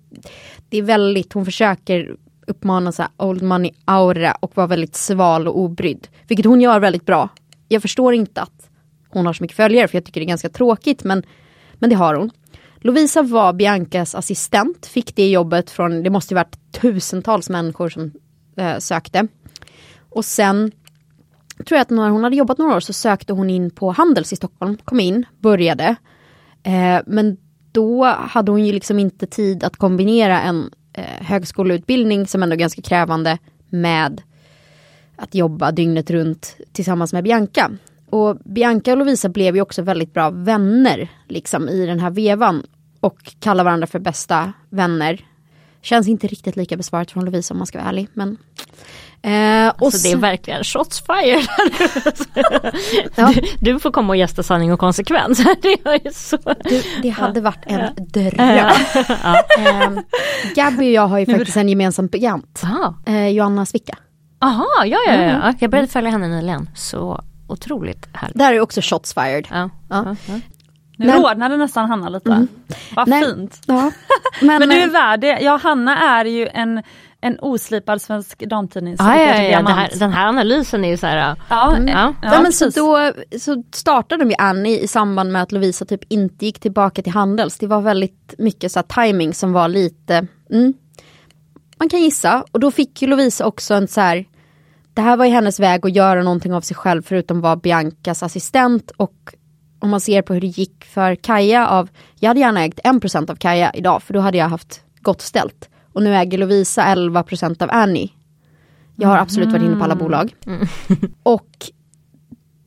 det 0.69 0.77
är 0.77 0.81
väldigt, 0.81 1.33
hon 1.33 1.45
försöker 1.45 2.15
uppmana 2.47 2.91
så 2.91 3.01
här 3.01 3.11
old 3.17 3.41
money 3.41 3.71
aura 3.85 4.31
och 4.31 4.57
vara 4.57 4.67
väldigt 4.67 4.95
sval 4.95 5.47
och 5.47 5.59
obrydd. 5.59 6.07
Vilket 6.27 6.45
hon 6.45 6.61
gör 6.61 6.79
väldigt 6.79 7.05
bra. 7.05 7.29
Jag 7.67 7.81
förstår 7.81 8.13
inte 8.13 8.41
att 8.41 8.69
hon 9.09 9.25
har 9.25 9.33
så 9.33 9.43
mycket 9.43 9.57
följare 9.57 9.87
för 9.87 9.97
jag 9.97 10.05
tycker 10.05 10.21
det 10.21 10.25
är 10.25 10.27
ganska 10.27 10.49
tråkigt 10.49 11.03
men, 11.03 11.23
men 11.73 11.89
det 11.89 11.95
har 11.95 12.15
hon. 12.15 12.31
Lovisa 12.81 13.21
var 13.21 13.53
Biancas 13.53 14.15
assistent, 14.15 14.85
fick 14.85 15.15
det 15.15 15.29
jobbet 15.29 15.69
från, 15.69 16.03
det 16.03 16.09
måste 16.09 16.33
ju 16.33 16.35
varit 16.35 16.71
tusentals 16.71 17.49
människor 17.49 17.89
som 17.89 18.11
eh, 18.57 18.77
sökte. 18.77 19.27
Och 20.09 20.25
sen 20.25 20.71
tror 21.65 21.77
jag 21.77 21.81
att 21.81 21.89
när 21.89 22.09
hon 22.09 22.23
hade 22.23 22.35
jobbat 22.35 22.57
några 22.57 22.75
år 22.75 22.79
så 22.79 22.93
sökte 22.93 23.33
hon 23.33 23.49
in 23.49 23.71
på 23.71 23.91
Handels 23.91 24.33
i 24.33 24.35
Stockholm, 24.35 24.77
kom 24.77 24.99
in, 24.99 25.25
började. 25.39 25.95
Eh, 26.63 27.01
men 27.05 27.37
då 27.71 28.05
hade 28.05 28.51
hon 28.51 28.65
ju 28.65 28.73
liksom 28.73 28.99
inte 28.99 29.27
tid 29.27 29.63
att 29.63 29.77
kombinera 29.77 30.41
en 30.41 30.69
eh, 30.93 31.25
högskoleutbildning 31.25 32.27
som 32.27 32.43
ändå 32.43 32.53
är 32.53 32.59
ganska 32.59 32.81
krävande 32.81 33.37
med 33.69 34.21
att 35.15 35.35
jobba 35.35 35.71
dygnet 35.71 36.11
runt 36.11 36.57
tillsammans 36.71 37.13
med 37.13 37.23
Bianca. 37.23 37.71
Och 38.09 38.35
Bianca 38.35 38.91
och 38.91 38.97
Lovisa 38.97 39.29
blev 39.29 39.55
ju 39.55 39.61
också 39.61 39.81
väldigt 39.81 40.13
bra 40.13 40.29
vänner 40.29 41.09
liksom 41.27 41.69
i 41.69 41.85
den 41.85 41.99
här 41.99 42.09
vevan 42.09 42.63
och 42.99 43.35
kallar 43.39 43.63
varandra 43.63 43.87
för 43.87 43.99
bästa 43.99 44.53
vänner. 44.69 45.25
Känns 45.81 46.07
inte 46.07 46.27
riktigt 46.27 46.55
lika 46.55 46.77
besvarat 46.77 47.11
från 47.11 47.25
Lovisa 47.25 47.53
om 47.53 47.57
man 47.57 47.67
ska 47.67 47.77
vara 47.77 47.89
ärlig. 47.89 48.07
Men, 48.13 48.37
eh, 49.21 49.73
och 49.79 49.93
Så 49.93 50.07
det 50.07 50.11
är 50.13 50.17
verkligen 50.17 50.63
shots 50.63 51.01
fired. 51.05 51.45
Ja. 53.15 53.33
du, 53.35 53.41
du 53.73 53.79
får 53.79 53.91
komma 53.91 54.09
och 54.13 54.17
gästa 54.17 54.43
sanning 54.43 54.73
och 54.73 54.79
konsekvens. 54.79 55.37
Det 55.61 55.73
är 55.85 56.05
ju 56.05 56.11
så. 56.13 56.37
Du, 56.63 56.81
det 57.01 57.09
hade 57.09 57.41
varit 57.41 57.63
en 57.65 57.81
dröm. 57.97 58.39
eh, 59.59 59.91
Gabby 60.55 60.87
och 60.89 60.91
jag 60.93 61.07
har 61.07 61.19
ju 61.19 61.25
faktiskt 61.25 61.57
en 61.57 61.69
gemensam 61.69 62.07
bekant. 62.07 62.61
Aha, 62.63 62.95
Eh, 63.05 63.27
Joanna 63.27 63.65
Svicka. 63.65 63.97
Aha 64.41 64.65
ja, 64.85 64.97
ja, 65.07 65.11
Mm. 65.13 65.29
ja, 65.29 65.39
ja. 65.43 65.53
Jag 65.59 65.71
började 65.71 65.87
följa 65.87 66.09
henne 66.11 66.27
nyligen. 66.27 66.69
Så 66.75 67.21
otroligt 67.47 68.07
härligt. 68.13 68.37
Där 68.37 68.53
är 68.53 68.59
också 68.59 68.81
shots 68.83 69.13
fired. 69.13 69.47
Ja. 69.51 69.69
Ja. 69.89 70.03
Ja. 70.05 70.15
Ja. 70.25 70.39
Nu 70.97 71.05
Men- 71.07 71.21
rodnade 71.23 71.57
nästan 71.57 71.89
Hanna 71.89 72.09
lite. 72.09 72.31
Mm. 72.31 72.47
Vad 72.95 73.07
Nej. 73.07 73.23
fint. 73.23 73.61
Ja. 73.65 73.91
Men, 74.41 74.59
Men 74.59 74.69
du 74.69 74.75
är 74.75 74.87
eh, 74.87 74.91
värd 74.93 75.19
det. 75.21 75.39
Ja, 75.41 75.59
Hanna 75.63 75.97
är 76.19 76.25
ju 76.25 76.47
en 76.47 76.83
en 77.21 77.39
oslipad 77.39 78.01
svensk 78.01 78.39
damtidning. 78.49 78.95
Ah, 78.99 79.15
ja, 79.15 79.35
ja, 79.35 79.43
ja. 79.43 79.67
Här, 79.67 79.89
den 79.99 80.13
här 80.13 80.27
analysen 80.27 80.85
är 80.85 80.89
ju 80.89 80.97
så 80.97 81.07
här, 81.07 81.35
Ja, 81.49 81.75
Mm. 81.75 81.87
eh, 81.87 81.93
Ja. 81.93 82.13
Ja, 82.21 82.41
men 82.41 82.53
så 82.53 82.69
då 82.69 83.11
så 83.39 83.63
startade 83.73 84.23
de 84.23 84.29
ju 84.29 84.35
Annie 84.37 84.79
i 84.79 84.87
samband 84.87 85.31
med 85.31 85.41
att 85.41 85.51
Lovisa 85.51 85.85
typ 85.85 86.01
inte 86.09 86.45
gick 86.45 86.59
tillbaka 86.59 87.01
till 87.01 87.13
Handels. 87.13 87.57
Det 87.57 87.67
var 87.67 87.81
väldigt 87.81 88.33
mycket 88.37 88.71
så 88.71 88.79
här 88.79 89.05
timing 89.05 89.33
som 89.33 89.53
var 89.53 89.67
lite, 89.67 90.27
mm, 90.51 90.73
man 91.79 91.89
kan 91.89 91.99
gissa. 92.01 92.43
Och 92.51 92.59
då 92.59 92.71
fick 92.71 93.01
ju 93.01 93.07
Lovisa 93.07 93.45
också 93.45 93.73
en 93.73 93.87
så 93.87 94.01
här, 94.01 94.25
det 94.93 95.01
här 95.01 95.17
var 95.17 95.25
ju 95.25 95.31
hennes 95.31 95.59
väg 95.59 95.85
att 95.85 95.95
göra 95.95 96.23
någonting 96.23 96.53
av 96.53 96.61
sig 96.61 96.75
själv 96.75 97.01
förutom 97.01 97.37
att 97.37 97.43
vara 97.43 97.55
Biancas 97.55 98.23
assistent. 98.23 98.91
Och 98.97 99.35
om 99.79 99.89
man 99.89 99.99
ser 100.01 100.21
på 100.21 100.33
hur 100.33 100.41
det 100.41 100.47
gick 100.47 100.85
för 100.85 101.15
Kaja 101.15 101.67
av, 101.67 101.89
jag 102.19 102.27
hade 102.29 102.39
gärna 102.39 102.63
ägt 102.65 102.79
1% 102.83 103.29
av 103.31 103.35
Kaja 103.35 103.71
idag 103.73 104.03
för 104.03 104.13
då 104.13 104.19
hade 104.19 104.37
jag 104.37 104.49
haft 104.49 104.81
gott 105.01 105.21
ställt. 105.21 105.69
Och 105.99 106.03
nu 106.03 106.15
äger 106.15 106.37
Lovisa 106.37 106.81
11% 106.83 107.63
av 107.63 107.69
Annie. 107.71 108.09
Jag 108.95 109.09
har 109.09 109.17
absolut 109.17 109.51
varit 109.51 109.63
inne 109.63 109.75
på 109.75 109.83
alla 109.83 109.95
bolag. 109.95 110.35
Och 111.23 111.71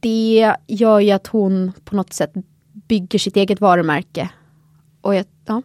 det 0.00 0.54
gör 0.66 1.00
ju 1.00 1.10
att 1.10 1.26
hon 1.26 1.72
på 1.84 1.96
något 1.96 2.12
sätt 2.12 2.32
bygger 2.72 3.18
sitt 3.18 3.36
eget 3.36 3.60
varumärke. 3.60 4.28
Och 5.00 5.14
jag, 5.14 5.26
ja. 5.46 5.62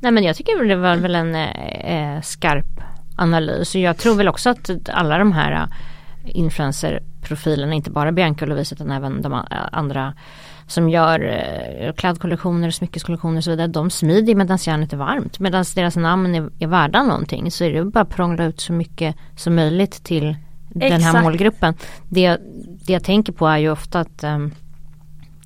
Nej 0.00 0.12
men 0.12 0.24
jag 0.24 0.36
tycker 0.36 0.64
det 0.64 0.76
var 0.76 0.96
väl 0.96 1.14
en 1.14 1.34
eh, 1.34 2.22
skarp 2.22 2.80
analys. 3.16 3.74
Jag 3.74 3.96
tror 3.96 4.14
väl 4.14 4.28
också 4.28 4.50
att 4.50 4.88
alla 4.88 5.18
de 5.18 5.32
här 5.32 5.52
eh, 5.52 5.68
influencerprofilerna, 6.24 7.74
inte 7.74 7.90
bara 7.90 8.12
Bianca 8.12 8.44
och 8.44 8.48
Lovisa 8.48 8.74
utan 8.74 8.90
även 8.90 9.22
de 9.22 9.44
andra 9.72 10.14
som 10.70 10.88
gör 10.88 11.20
eh, 11.20 11.92
klädkollektioner, 11.92 12.70
smyckeskollektioner 12.70 13.36
och 13.36 13.44
så 13.44 13.50
vidare. 13.50 13.66
De 13.66 13.90
smider 13.90 14.34
medan 14.34 14.58
järnet 14.60 14.92
är 14.92 14.96
varmt. 14.96 15.38
Medan 15.38 15.64
deras 15.74 15.96
namn 15.96 16.34
är, 16.34 16.50
är 16.58 16.66
värda 16.66 17.02
någonting 17.02 17.50
så 17.50 17.64
är 17.64 17.72
det 17.72 17.84
bara 17.84 18.00
att 18.00 18.08
prångla 18.08 18.44
ut 18.44 18.60
så 18.60 18.72
mycket 18.72 19.16
som 19.36 19.54
möjligt 19.54 20.04
till 20.04 20.36
den 20.68 20.92
här 20.92 20.98
Exakt. 20.98 21.24
målgruppen. 21.24 21.74
Det, 22.08 22.38
det 22.84 22.92
jag 22.92 23.04
tänker 23.04 23.32
på 23.32 23.46
är 23.46 23.58
ju 23.58 23.70
ofta 23.70 24.00
att 24.00 24.24
ehm, 24.24 24.50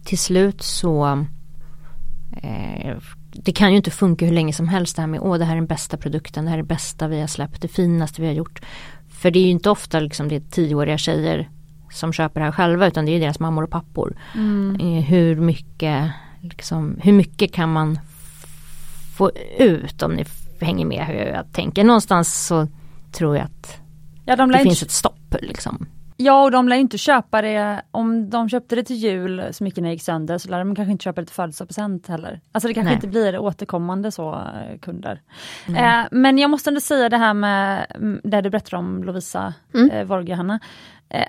till 0.05 0.19
slut 0.19 0.63
så 0.63 1.25
eh, 2.43 2.97
det 3.33 3.53
kan 3.53 3.71
ju 3.71 3.77
inte 3.77 3.91
funka 3.91 4.27
hur 4.27 4.33
länge 4.33 4.53
som 4.53 4.69
helst 4.69 4.97
det 4.97 5.03
här 5.03 5.07
med 5.07 5.21
åh 5.21 5.39
det 5.39 5.45
här 5.45 5.53
är 5.53 5.57
den 5.57 5.67
bästa 5.67 5.97
produkten, 5.97 6.45
det 6.45 6.51
här 6.51 6.59
är 6.59 6.63
det 6.63 6.69
bästa 6.69 7.09
vi 7.09 7.21
har 7.21 7.27
släppt, 7.27 7.63
det 7.63 7.69
finaste 7.69 8.21
vi 8.23 8.27
har 8.27 8.35
gjort. 8.35 8.61
För 9.09 9.31
det 9.31 9.39
är 9.39 9.45
ju 9.45 9.51
inte 9.51 9.71
ofta 9.71 10.01
liksom 10.01 10.29
det 10.29 10.37
är 10.37 10.41
tioåriga 10.41 10.99
tjejer 10.99 11.49
som 11.95 12.13
köper 12.13 12.41
det 12.41 12.45
här 12.45 12.53
själva 12.53 12.87
utan 12.87 13.07
det 13.07 13.13
är 13.13 13.21
deras 13.21 13.41
mammor 13.41 13.63
och 13.63 13.71
pappor. 13.71 14.17
Eh, 14.81 15.05
hur 15.05 15.37
mycket 15.37 16.11
liksom, 16.41 16.99
hur 17.03 17.13
mycket 17.13 17.53
kan 17.53 17.73
man 17.73 17.99
få 19.17 19.31
ut 19.59 20.03
om 20.03 20.13
ni 20.13 20.25
hänger 20.61 20.87
med 20.87 21.07
hur 21.07 21.15
jag 21.15 21.53
tänker. 21.53 21.85
Någonstans 21.85 22.47
så 22.47 22.67
tror 23.13 23.37
jag 23.37 23.45
att 23.45 23.81
Ja, 24.25 24.37
de 24.37 24.51
det 24.51 24.59
finns 24.59 24.83
ett 24.83 24.91
stopp 24.91 25.35
liksom. 25.43 25.87
ja, 26.17 26.43
och 26.45 26.51
de 26.51 26.69
lär 26.69 26.77
inte 26.77 26.99
köpa 26.99 27.43
det, 27.43 27.83
om 27.91 28.31
de 28.31 28.49
köpte 28.49 28.77
det 28.77 28.83
till 28.83 28.97
jul, 28.97 29.45
smyckena 29.53 29.91
gick 29.91 30.03
sönder, 30.03 30.39
så 30.39 30.49
lär 30.51 30.59
de 30.59 30.75
kanske 30.75 30.93
inte 30.93 31.05
köpa 31.05 31.21
det 31.21 31.27
till 31.27 31.35
födelsedagspresent 31.35 32.09
heller. 32.09 32.41
Alltså 32.53 32.69
det 32.69 32.75
kanske 32.75 32.89
Nej. 32.89 32.95
inte 32.95 33.09
blir 33.09 33.39
återkommande 33.39 34.13
så 34.13 34.35
eh, 34.35 34.79
kunder. 34.79 35.21
Eh, 35.69 36.01
men 36.11 36.39
jag 36.39 36.51
måste 36.51 36.71
ändå 36.71 36.81
säga 36.81 37.09
det 37.09 37.17
här 37.19 37.35
med 37.35 37.87
mm, 37.95 38.21
det 38.25 38.41
du 38.41 38.51
berättar 38.51 38.77
om 38.77 39.05
Lovisa 39.05 39.55
Mm. 39.75 39.91
eh, 39.91 40.37
Hanna. 40.37 40.61
Eh, 41.09 41.25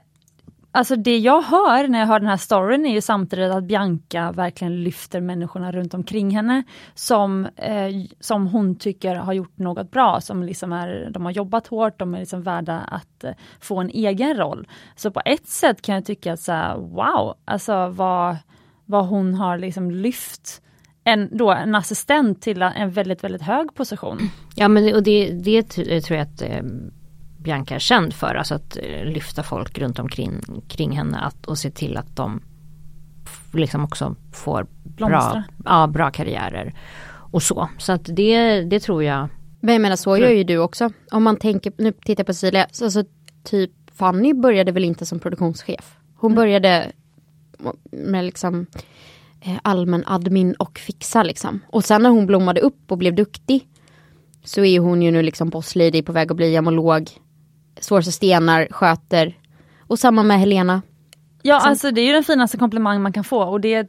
Alltså 0.75 0.95
det 0.95 1.17
jag 1.17 1.41
hör 1.41 1.87
när 1.87 1.99
jag 1.99 2.07
hör 2.07 2.19
den 2.19 2.29
här 2.29 2.37
storyn 2.37 2.85
är 2.85 2.93
ju 2.93 3.01
samtidigt 3.01 3.51
att 3.51 3.63
Bianca 3.63 4.31
verkligen 4.31 4.83
lyfter 4.83 5.21
människorna 5.21 5.71
runt 5.71 5.93
omkring 5.93 6.35
henne 6.35 6.63
som, 6.93 7.45
eh, 7.55 7.89
som 8.19 8.47
hon 8.47 8.75
tycker 8.75 9.15
har 9.15 9.33
gjort 9.33 9.57
något 9.57 9.91
bra, 9.91 10.21
som 10.21 10.43
liksom 10.43 10.73
är, 10.73 11.09
de 11.11 11.25
har 11.25 11.31
jobbat 11.31 11.67
hårt, 11.67 11.99
de 11.99 12.15
är 12.15 12.19
liksom 12.19 12.43
värda 12.43 12.77
att 12.79 13.23
eh, 13.23 13.31
få 13.59 13.79
en 13.79 13.89
egen 13.89 14.37
roll. 14.37 14.67
Så 14.95 15.11
på 15.11 15.21
ett 15.25 15.47
sätt 15.47 15.81
kan 15.81 15.95
jag 15.95 16.05
tycka 16.05 16.33
att 16.33 16.39
så 16.39 16.51
här, 16.51 16.77
wow, 16.77 17.35
alltså 17.45 17.87
vad, 17.87 18.37
vad 18.85 19.05
hon 19.05 19.35
har 19.35 19.57
liksom 19.57 19.91
lyft 19.91 20.61
en, 21.03 21.37
då, 21.37 21.51
en 21.51 21.75
assistent 21.75 22.41
till 22.41 22.61
en 22.61 22.91
väldigt, 22.91 23.23
väldigt 23.23 23.41
hög 23.41 23.73
position. 23.73 24.17
Ja 24.55 24.67
men 24.67 24.83
det, 24.83 24.93
och 24.93 25.03
det, 25.03 25.31
det 25.31 25.63
tror 25.63 26.17
jag 26.17 26.27
att 26.27 26.41
eh, 26.41 26.63
Bianca 27.45 27.75
är 27.75 27.79
känd 27.79 28.13
för, 28.13 28.35
alltså 28.35 28.55
att 28.55 28.77
eh, 28.77 29.05
lyfta 29.05 29.43
folk 29.43 29.77
runt 29.77 29.99
omkring 29.99 30.41
kring 30.67 30.97
henne 30.97 31.19
att, 31.19 31.45
och 31.45 31.57
se 31.57 31.71
till 31.71 31.97
att 31.97 32.15
de 32.15 32.41
liksom 33.53 33.83
också 33.83 34.15
får 34.33 34.67
bra, 34.83 35.43
ja, 35.65 35.87
bra 35.87 36.11
karriärer. 36.11 36.73
Och 37.31 37.43
så, 37.43 37.69
så 37.77 37.91
att 37.91 38.05
det, 38.05 38.61
det 38.61 38.79
tror 38.79 39.03
jag. 39.03 39.27
Men 39.59 39.73
jag 39.73 39.81
menar 39.81 39.95
så 39.95 40.17
gör 40.17 40.29
ju 40.29 40.43
du 40.43 40.57
också. 40.57 40.89
Om 41.11 41.23
man 41.23 41.37
tänker, 41.37 41.73
nu 41.77 41.91
tittar 41.91 42.21
jag 42.21 42.27
på 42.27 42.33
Cecilia, 42.33 42.67
så, 42.71 42.91
så 42.91 43.03
typ 43.43 43.71
Fanny 43.93 44.33
började 44.33 44.71
väl 44.71 44.85
inte 44.85 45.05
som 45.05 45.19
produktionschef. 45.19 45.97
Hon 46.15 46.35
började 46.35 46.91
med 47.91 48.25
liksom 48.25 48.65
eh, 49.41 49.57
allmän 49.61 50.03
admin 50.05 50.53
och 50.53 50.79
fixa 50.79 51.23
liksom. 51.23 51.59
Och 51.67 51.85
sen 51.85 52.01
när 52.01 52.09
hon 52.09 52.25
blommade 52.25 52.61
upp 52.61 52.91
och 52.91 52.97
blev 52.97 53.15
duktig 53.15 53.67
så 54.43 54.65
är 54.65 54.79
hon 54.79 55.01
ju 55.01 55.11
nu 55.11 55.21
liksom 55.21 55.49
bosslady 55.49 56.01
på 56.01 56.11
väg 56.11 56.31
att 56.31 56.37
bli 56.37 56.51
gemolog. 56.51 57.09
Sourcar 57.85 58.11
stenar, 58.11 58.67
sköter. 58.71 59.37
Och 59.87 59.99
samma 59.99 60.23
med 60.23 60.39
Helena. 60.39 60.81
Ja, 61.41 61.59
Sen- 61.59 61.69
alltså 61.69 61.91
det 61.91 62.01
är 62.01 62.05
ju 62.05 62.13
den 62.13 62.23
finaste 62.23 62.57
komplimang 62.57 63.01
man 63.01 63.13
kan 63.13 63.23
få 63.23 63.43
och 63.43 63.61
det, 63.61 63.87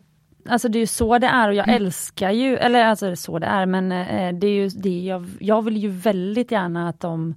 alltså 0.49 0.69
det 0.69 0.79
är 0.79 0.81
ju 0.81 0.87
så 0.87 1.19
det 1.19 1.27
är 1.27 1.49
och 1.49 1.55
jag 1.55 1.69
älskar 1.69 2.31
ju, 2.31 2.57
eller 2.57 2.85
alltså 2.85 3.07
det 3.07 3.13
är 3.13 3.17
så 3.17 3.39
det 3.39 3.47
är, 3.47 3.67
men 3.67 3.93
eh, 3.93 4.35
det 4.35 4.47
är 4.47 4.51
ju 4.55 4.69
det 4.69 5.01
jag, 5.01 5.27
jag 5.41 5.63
vill 5.63 5.77
ju 5.77 5.89
väldigt 5.89 6.51
gärna 6.51 6.89
att 6.89 7.01
de, 7.01 7.35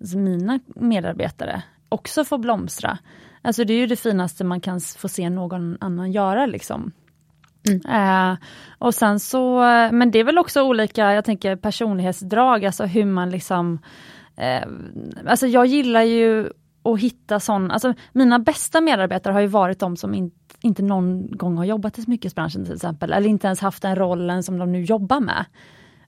alltså 0.00 0.18
mina 0.18 0.60
medarbetare 0.66 1.62
också 1.88 2.24
får 2.24 2.38
blomstra. 2.38 2.98
Alltså 3.42 3.64
det 3.64 3.72
är 3.72 3.78
ju 3.78 3.86
det 3.86 3.96
finaste 3.96 4.44
man 4.44 4.60
kan 4.60 4.80
få 4.80 5.08
se 5.08 5.30
någon 5.30 5.78
annan 5.80 6.12
göra 6.12 6.46
liksom. 6.46 6.92
Eh, 7.88 8.34
och 8.78 8.94
sen 8.94 9.20
så, 9.20 9.62
eh, 9.62 9.92
men 9.92 10.10
det 10.10 10.18
är 10.18 10.24
väl 10.24 10.38
också 10.38 10.62
olika, 10.62 11.12
jag 11.12 11.24
tänker 11.24 11.56
personlighetsdrag, 11.56 12.64
alltså 12.64 12.84
hur 12.84 13.04
man 13.04 13.30
liksom 13.30 13.78
eh, 14.38 14.62
Alltså 15.26 15.46
jag 15.46 15.66
gillar 15.66 16.02
ju 16.02 16.50
att 16.82 17.00
hitta 17.00 17.40
sån, 17.40 17.70
alltså 17.70 17.94
mina 18.12 18.38
bästa 18.38 18.80
medarbetare 18.80 19.32
har 19.32 19.40
ju 19.40 19.46
varit 19.46 19.78
de 19.78 19.96
som 19.96 20.14
in, 20.14 20.30
inte 20.60 20.82
någon 20.82 21.36
gång 21.36 21.56
har 21.56 21.64
jobbat 21.64 21.98
i 21.98 22.02
smyckesbranschen 22.02 22.64
till 22.64 22.74
exempel, 22.74 23.12
eller 23.12 23.28
inte 23.28 23.46
ens 23.46 23.60
haft 23.60 23.82
den 23.82 23.96
rollen 23.96 24.42
som 24.42 24.58
de 24.58 24.72
nu 24.72 24.84
jobbar 24.84 25.20
med. 25.20 25.44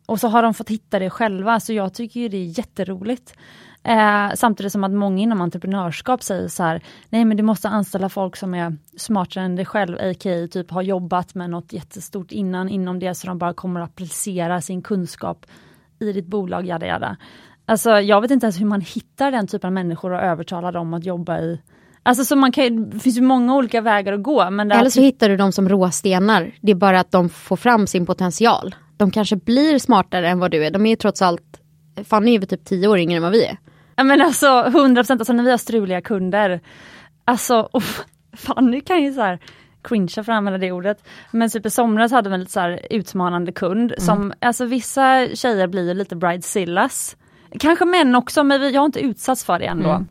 Och 0.06 0.20
så 0.20 0.28
har 0.28 0.42
de 0.42 0.54
fått 0.54 0.68
hitta 0.68 0.98
det 0.98 1.10
själva, 1.10 1.60
så 1.60 1.72
jag 1.72 1.94
tycker 1.94 2.20
ju 2.20 2.28
det 2.28 2.36
är 2.36 2.58
jätteroligt. 2.58 3.34
Eh, 3.82 4.30
samtidigt 4.34 4.72
som 4.72 4.84
att 4.84 4.92
många 4.92 5.22
inom 5.22 5.40
entreprenörskap 5.40 6.22
säger 6.22 6.48
så 6.48 6.62
här, 6.62 6.82
nej 7.08 7.24
men 7.24 7.36
du 7.36 7.42
måste 7.42 7.68
anställa 7.68 8.08
folk 8.08 8.36
som 8.36 8.54
är 8.54 8.76
smartare 8.96 9.44
än 9.44 9.56
dig 9.56 9.64
själv, 9.64 9.96
a.k.a. 10.00 10.48
typ 10.50 10.70
har 10.70 10.82
jobbat 10.82 11.34
med 11.34 11.50
något 11.50 11.72
jättestort 11.72 12.32
innan 12.32 12.68
inom 12.68 12.98
det, 12.98 13.14
så 13.14 13.26
de 13.26 13.38
bara 13.38 13.54
kommer 13.54 13.80
att 13.80 13.90
applicera 13.90 14.60
sin 14.60 14.82
kunskap 14.82 15.46
i 15.98 16.12
ditt 16.12 16.26
bolag, 16.26 16.66
jada 16.66 16.86
jada. 16.86 17.16
Alltså 17.70 17.90
jag 18.00 18.20
vet 18.20 18.30
inte 18.30 18.46
ens 18.46 18.60
hur 18.60 18.66
man 18.66 18.80
hittar 18.80 19.30
den 19.30 19.46
typen 19.46 19.68
av 19.68 19.72
människor 19.72 20.12
och 20.12 20.20
övertalar 20.20 20.72
dem 20.72 20.94
att 20.94 21.04
jobba 21.04 21.38
i 21.38 21.60
Alltså 22.02 22.24
så 22.24 22.36
man 22.36 22.52
kan, 22.52 22.64
ju- 22.64 22.84
det 22.84 22.98
finns 22.98 23.16
ju 23.16 23.22
många 23.22 23.56
olika 23.56 23.80
vägar 23.80 24.12
att 24.12 24.22
gå. 24.22 24.50
Men 24.50 24.72
Eller 24.72 24.90
så 24.90 25.00
hittar 25.00 25.28
du 25.28 25.36
dem 25.36 25.52
som 25.52 25.68
råstenar. 25.68 26.52
Det 26.60 26.72
är 26.72 26.76
bara 26.76 27.00
att 27.00 27.10
de 27.12 27.28
får 27.28 27.56
fram 27.56 27.86
sin 27.86 28.06
potential. 28.06 28.74
De 28.96 29.10
kanske 29.10 29.36
blir 29.36 29.78
smartare 29.78 30.28
än 30.28 30.38
vad 30.38 30.50
du 30.50 30.64
är. 30.64 30.70
De 30.70 30.86
är 30.86 30.90
ju 30.90 30.96
trots 30.96 31.22
allt, 31.22 31.60
Fanny 32.04 32.34
är 32.34 32.38
väl 32.38 32.48
typ 32.48 32.64
tio 32.64 32.88
år 32.88 32.98
yngre 32.98 33.16
än 33.16 33.22
vad 33.22 33.32
vi 33.32 33.44
är. 33.44 33.56
Ja 33.96 34.04
men 34.04 34.20
alltså 34.20 34.64
100 34.66 35.02
procent, 35.02 35.20
alltså 35.20 35.32
när 35.32 35.44
vi 35.44 35.50
har 35.50 35.58
struliga 35.58 36.00
kunder, 36.00 36.60
alltså 37.24 37.68
oh, 37.72 37.82
Fanny 38.32 38.80
kan 38.80 39.02
ju 39.02 39.12
så 39.12 39.20
här 39.20 39.38
cringea 39.82 40.24
för 40.24 40.32
att 40.32 40.36
använda 40.36 40.58
det 40.58 40.72
ordet. 40.72 41.04
Men 41.30 41.50
typ 41.50 41.66
i 41.66 41.70
somras 41.70 42.12
hade 42.12 42.28
vi 42.28 42.34
en 42.34 42.40
lite 42.40 42.52
så 42.52 42.60
här 42.60 42.80
utmanande 42.90 43.52
kund 43.52 43.92
som, 43.98 44.32
alltså 44.40 44.64
vissa 44.64 45.26
tjejer 45.34 45.66
blir 45.66 45.88
ju 45.88 45.94
lite 45.94 46.16
bridezillas. 46.16 47.16
Kanske 47.58 47.84
män 47.84 48.14
också 48.14 48.44
men 48.44 48.60
vi, 48.60 48.70
jag 48.70 48.80
har 48.80 48.86
inte 48.86 49.00
utsatts 49.00 49.44
för 49.44 49.58
det 49.58 49.66
ändå. 49.66 50.04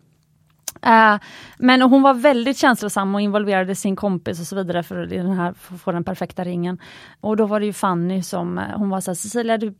Eh, 0.81 1.15
men 1.57 1.81
hon 1.81 2.01
var 2.01 2.13
väldigt 2.13 2.57
känslosam 2.57 3.15
och 3.15 3.21
involverade 3.21 3.75
sin 3.75 3.95
kompis 3.95 4.39
och 4.39 4.47
så 4.47 4.55
vidare 4.55 4.83
för, 4.83 4.95
den 4.95 5.31
här, 5.31 5.53
för 5.53 5.75
att 5.75 5.81
få 5.81 5.91
den 5.91 6.03
perfekta 6.03 6.43
ringen. 6.43 6.79
Och 7.21 7.37
då 7.37 7.45
var 7.45 7.59
det 7.59 7.65
ju 7.65 7.73
Fanny 7.73 8.21
som, 8.21 8.57
eh, 8.57 8.63
hon 8.75 8.89
var 8.89 9.01
så 9.01 9.11
här, 9.11 9.15
Cecilia 9.15 9.57
du, 9.57 9.75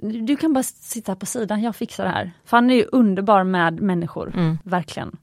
du, 0.00 0.20
du 0.20 0.36
kan 0.36 0.52
bara 0.52 0.62
sitta 0.62 1.16
på 1.16 1.26
sidan, 1.26 1.62
jag 1.62 1.76
fixar 1.76 2.04
det 2.04 2.10
här. 2.10 2.30
Fanny 2.44 2.74
är 2.74 2.78
ju 2.78 2.86
underbar 2.92 3.44
med 3.44 3.80
människor, 3.80 4.56
verkligen. 4.64 5.16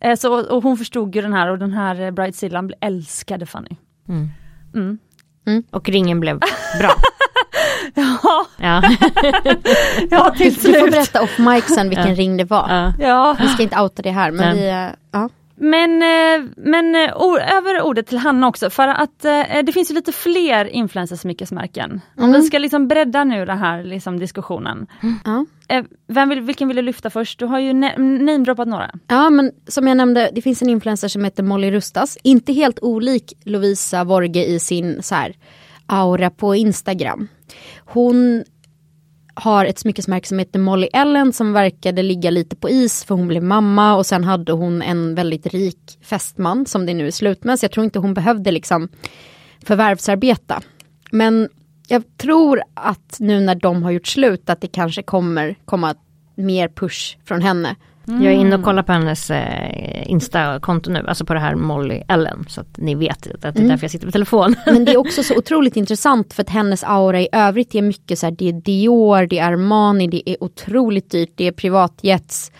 Eh, 0.00 0.16
så, 0.16 0.50
och 0.50 0.62
hon 0.62 0.76
förstod 0.76 1.16
ju 1.16 1.22
den 1.22 1.32
här 1.32 1.50
och 1.50 1.58
den 1.58 1.72
här 1.72 2.10
Bridezillan 2.10 2.72
älskade 2.80 3.46
Fanny. 3.46 3.76
Mm. 4.08 4.30
Mm. 5.46 5.62
Och 5.70 5.88
ringen 5.88 6.20
blev 6.20 6.38
bra. 6.78 6.90
Ja, 7.98 8.46
Ja. 8.58 8.82
ja 10.10 10.30
Du, 10.38 10.44
till 10.44 10.54
du 10.54 10.60
får 10.60 10.78
slut. 10.80 10.90
berätta 10.92 11.22
off 11.22 11.38
mic 11.38 11.64
sen 11.74 11.88
vilken 11.88 12.08
Ja. 12.08 12.14
ring 12.14 12.36
det 12.36 12.44
var. 12.44 12.92
Ja. 12.98 13.36
Vi 13.40 13.48
ska 13.48 13.62
inte 13.62 13.80
outa 13.80 14.02
det 14.02 14.10
här 14.10 14.30
men 14.30 14.56
Nej. 14.56 14.62
vi, 14.62 14.68
eh, 14.68 14.96
ja. 15.12 15.28
Men, 15.58 16.02
eh, 16.02 16.48
men 16.56 16.94
eh, 16.94 17.56
över 17.56 17.82
ordet 17.82 18.06
till 18.06 18.18
Hanna 18.18 18.48
också 18.48 18.70
för 18.70 18.88
att 18.88 19.20
det 19.64 19.72
finns 19.74 19.90
ju 19.90 19.94
lite 19.94 20.12
fler 20.12 20.64
influencersmyckesmärken. 20.64 22.00
Mm. 22.18 22.32
vi 22.32 22.42
ska 22.42 22.58
liksom 22.58 22.88
bredda 22.88 23.24
nu 23.24 23.44
den 23.44 23.58
här 23.58 23.82
liksom, 23.82 24.18
diskussionen. 24.18 24.86
Eh, 25.68 25.82
Vem 26.08 26.28
vill, 26.28 26.40
vilken 26.40 26.68
vill 26.68 26.76
du 26.76 26.82
lyfta 26.82 27.10
först? 27.10 27.38
Du 27.38 27.46
har 27.46 27.58
ju 27.58 27.72
namedroppat 27.72 28.68
några. 28.68 28.90
Ja 29.06 29.30
men 29.30 29.50
som 29.68 29.86
jag 29.88 29.96
nämnde, 29.96 30.30
det 30.34 30.42
finns 30.42 30.62
en 30.62 30.68
influencer 30.68 31.08
som 31.08 31.24
heter 31.24 31.42
Molly 31.42 31.70
Rustas. 31.70 32.18
Inte 32.22 32.52
helt 32.52 32.78
olik 32.82 33.32
Lovisa 33.44 34.04
Vorge 34.04 34.44
i 34.44 34.58
sin 34.58 35.02
så 35.02 35.14
här, 35.14 35.34
aura 35.86 36.30
på 36.30 36.54
Instagram. 36.54 37.28
Hon 37.86 38.44
har 39.34 39.64
ett 39.64 39.78
smyckesmärke 39.78 40.28
som 40.28 40.38
heter 40.38 40.58
Molly 40.58 40.88
Ellen 40.92 41.32
som 41.32 41.52
verkade 41.52 42.02
ligga 42.02 42.30
lite 42.30 42.56
på 42.56 42.70
is 42.70 43.04
för 43.04 43.14
hon 43.14 43.28
blev 43.28 43.42
mamma 43.42 43.96
och 43.96 44.06
sen 44.06 44.24
hade 44.24 44.52
hon 44.52 44.82
en 44.82 45.14
väldigt 45.14 45.46
rik 45.46 45.98
fästman 46.02 46.66
som 46.66 46.86
det 46.86 46.94
nu 46.94 47.06
är 47.06 47.10
slut 47.10 47.44
med. 47.44 47.58
Så 47.58 47.64
jag 47.64 47.72
tror 47.72 47.84
inte 47.84 47.98
hon 47.98 48.14
behövde 48.14 48.50
liksom 48.50 48.88
förvärvsarbeta. 49.64 50.62
Men 51.10 51.48
jag 51.88 52.02
tror 52.16 52.62
att 52.74 53.16
nu 53.20 53.40
när 53.40 53.54
de 53.54 53.82
har 53.82 53.90
gjort 53.90 54.06
slut 54.06 54.50
att 54.50 54.60
det 54.60 54.68
kanske 54.68 55.02
kommer 55.02 55.56
komma 55.64 55.94
mer 56.34 56.68
push 56.68 57.18
från 57.24 57.42
henne. 57.42 57.76
Jag 58.08 58.24
är 58.24 58.30
inne 58.30 58.56
och 58.56 58.64
kollar 58.64 58.82
på 58.82 58.92
hennes 58.92 59.30
eh, 59.30 60.10
Insta-konto 60.10 60.90
nu, 60.90 61.06
alltså 61.08 61.24
på 61.24 61.34
det 61.34 61.40
här 61.40 61.54
Molly 61.54 62.02
Ellen. 62.08 62.44
Så 62.48 62.60
att 62.60 62.76
ni 62.76 62.94
vet 62.94 63.26
att 63.34 63.40
det 63.40 63.62
är 63.62 63.68
därför 63.68 63.84
jag 63.84 63.90
sitter 63.90 64.06
på 64.06 64.12
telefon. 64.12 64.54
Men 64.66 64.84
det 64.84 64.92
är 64.92 64.96
också 64.96 65.22
så 65.22 65.36
otroligt 65.38 65.76
intressant 65.76 66.34
för 66.34 66.42
att 66.42 66.50
hennes 66.50 66.84
aura 66.84 67.20
i 67.20 67.28
övrigt 67.32 67.74
är 67.74 67.82
mycket 67.82 68.18
så 68.18 68.26
här, 68.26 68.30
det 68.30 68.48
är 68.48 68.52
Dior, 68.52 69.26
det 69.26 69.38
är 69.38 69.52
Armani, 69.52 70.06
det 70.06 70.30
är 70.30 70.44
otroligt 70.44 71.10
dyrt, 71.10 71.32
det 71.34 71.44
är 71.44 71.52
privatjets. 71.52 72.52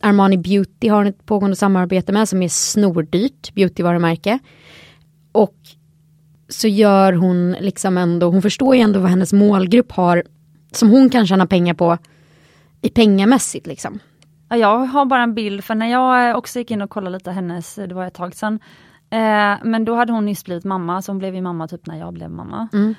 Armani 0.00 0.38
Beauty 0.38 0.88
har 0.88 1.04
ett 1.04 1.26
pågående 1.26 1.56
samarbete 1.56 2.12
med 2.12 2.28
som 2.28 2.42
är 2.42 2.48
snordyrt 2.48 3.54
beautyvarumärke. 3.54 4.38
Och 5.32 5.56
så 6.48 6.68
gör 6.68 7.12
hon 7.12 7.56
liksom 7.60 7.98
ändå, 7.98 8.30
hon 8.30 8.42
förstår 8.42 8.74
ju 8.76 8.80
ändå 8.80 9.00
vad 9.00 9.10
hennes 9.10 9.32
målgrupp 9.32 9.92
har 9.92 10.22
som 10.72 10.90
hon 10.90 11.10
kan 11.10 11.26
tjäna 11.26 11.46
pengar 11.46 11.74
på 11.74 11.98
i 12.82 12.88
pengamässigt 12.88 13.66
liksom. 13.66 14.00
Jag 14.56 14.78
har 14.78 15.04
bara 15.04 15.22
en 15.22 15.34
bild 15.34 15.64
för 15.64 15.74
när 15.74 15.86
jag 15.86 16.30
eh, 16.30 16.36
också 16.36 16.58
gick 16.58 16.70
in 16.70 16.82
och 16.82 16.90
kollade 16.90 17.16
lite 17.16 17.30
hennes, 17.30 17.78
eh, 17.78 17.88
det 17.88 17.94
var 17.94 18.06
ett 18.06 18.14
tag 18.14 18.34
sedan. 18.34 18.60
Eh, 19.10 19.56
men 19.62 19.84
då 19.84 19.94
hade 19.94 20.12
hon 20.12 20.24
nyss 20.24 20.44
blivit 20.44 20.64
mamma, 20.64 21.02
så 21.02 21.12
hon 21.12 21.18
blev 21.18 21.34
ju 21.34 21.40
mamma 21.40 21.68
typ 21.68 21.86
när 21.86 21.98
jag 21.98 22.12
blev 22.12 22.30
mamma. 22.30 22.68
Mm. 22.72 22.94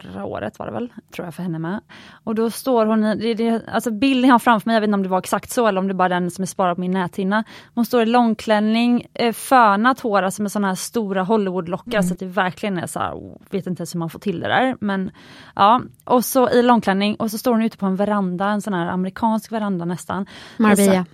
Förra 0.00 0.24
året 0.24 0.58
var 0.58 0.66
det 0.66 0.72
väl, 0.72 0.92
tror 1.14 1.26
jag 1.26 1.34
för 1.34 1.42
henne 1.42 1.58
med. 1.58 1.80
Och 2.24 2.34
då 2.34 2.50
står 2.50 2.86
hon 2.86 3.00
det, 3.00 3.34
det, 3.34 3.68
alltså 3.68 3.90
bilden 3.90 4.28
jag 4.28 4.34
har 4.34 4.38
framför 4.38 4.68
mig, 4.68 4.74
jag 4.74 4.80
vet 4.80 4.88
inte 4.88 4.94
om 4.94 5.02
det 5.02 5.08
var 5.08 5.18
exakt 5.18 5.50
så 5.50 5.66
eller 5.66 5.80
om 5.80 5.88
det 5.88 5.94
bara 5.94 6.04
är 6.04 6.20
den 6.20 6.30
som 6.30 6.42
är 6.42 6.46
sparad 6.46 6.76
på 6.76 6.80
min 6.80 6.90
näthinna. 6.90 7.44
Hon 7.74 7.84
står 7.86 8.02
i 8.02 8.06
långklänning, 8.06 9.06
eh, 9.14 9.32
fönat 9.32 10.00
hår, 10.00 10.22
alltså 10.22 10.42
med 10.42 10.52
sådana 10.52 10.68
här 10.68 10.74
stora 10.74 11.22
Hollywoodlockar 11.22 12.02
så 12.02 12.12
att 12.12 12.18
det 12.18 12.26
verkligen 12.26 12.78
är 12.78 12.86
så 12.86 12.98
här, 12.98 13.12
oh, 13.12 13.36
vet 13.50 13.66
inte 13.66 13.80
ens 13.80 13.94
hur 13.94 13.98
man 13.98 14.10
får 14.10 14.18
till 14.18 14.40
det 14.40 14.48
där. 14.48 14.76
Men 14.80 15.10
ja, 15.54 15.80
och 16.04 16.24
så 16.24 16.50
i 16.50 16.62
långklänning 16.62 17.14
och 17.14 17.30
så 17.30 17.38
står 17.38 17.52
hon 17.52 17.62
ute 17.62 17.76
på 17.76 17.86
en 17.86 17.96
veranda, 17.96 18.48
en 18.48 18.62
sån 18.62 18.74
här 18.74 18.86
amerikansk 18.86 19.52
veranda 19.52 19.84
nästan. 19.84 20.26
Marbella. 20.56 21.04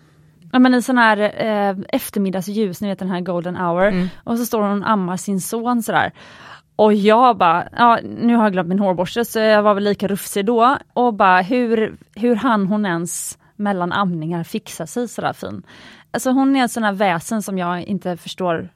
Ja 0.52 0.58
men 0.58 0.74
i 0.74 0.82
sån 0.82 0.98
här 0.98 1.18
eh, 1.18 1.76
eftermiddagsljus, 1.88 2.80
ni 2.80 2.88
vet 2.88 2.98
den 2.98 3.10
här 3.10 3.20
golden 3.20 3.56
hour. 3.56 4.08
Och 4.24 4.38
så 4.38 4.46
står 4.46 4.62
hon 4.62 4.82
och 4.82 4.90
ammar 4.90 5.16
sin 5.16 5.40
son 5.40 5.82
sådär. 5.82 6.12
Och 6.82 6.94
jag 6.94 7.36
bara, 7.36 7.68
ja 7.76 7.98
nu 8.02 8.34
har 8.34 8.42
jag 8.42 8.52
glömt 8.52 8.68
min 8.68 8.78
hårborste 8.78 9.24
så 9.24 9.38
jag 9.38 9.62
var 9.62 9.74
väl 9.74 9.84
lika 9.84 10.08
rufsig 10.08 10.46
då. 10.46 10.78
Och 10.92 11.14
bara 11.14 11.42
hur, 11.42 11.96
hur 12.14 12.34
han 12.34 12.66
hon 12.66 12.86
ens 12.86 13.38
mellan 13.56 13.92
amningar 13.92 14.44
fixa 14.44 14.86
sig 14.86 15.08
sådär 15.08 15.32
fin. 15.32 15.62
Alltså 16.10 16.30
hon 16.30 16.56
är 16.56 16.60
en 16.60 16.68
sån 16.68 16.82
här 16.82 16.92
väsen 16.92 17.42
som 17.42 17.58
jag 17.58 17.82
inte 17.82 18.16
förstår, 18.16 18.68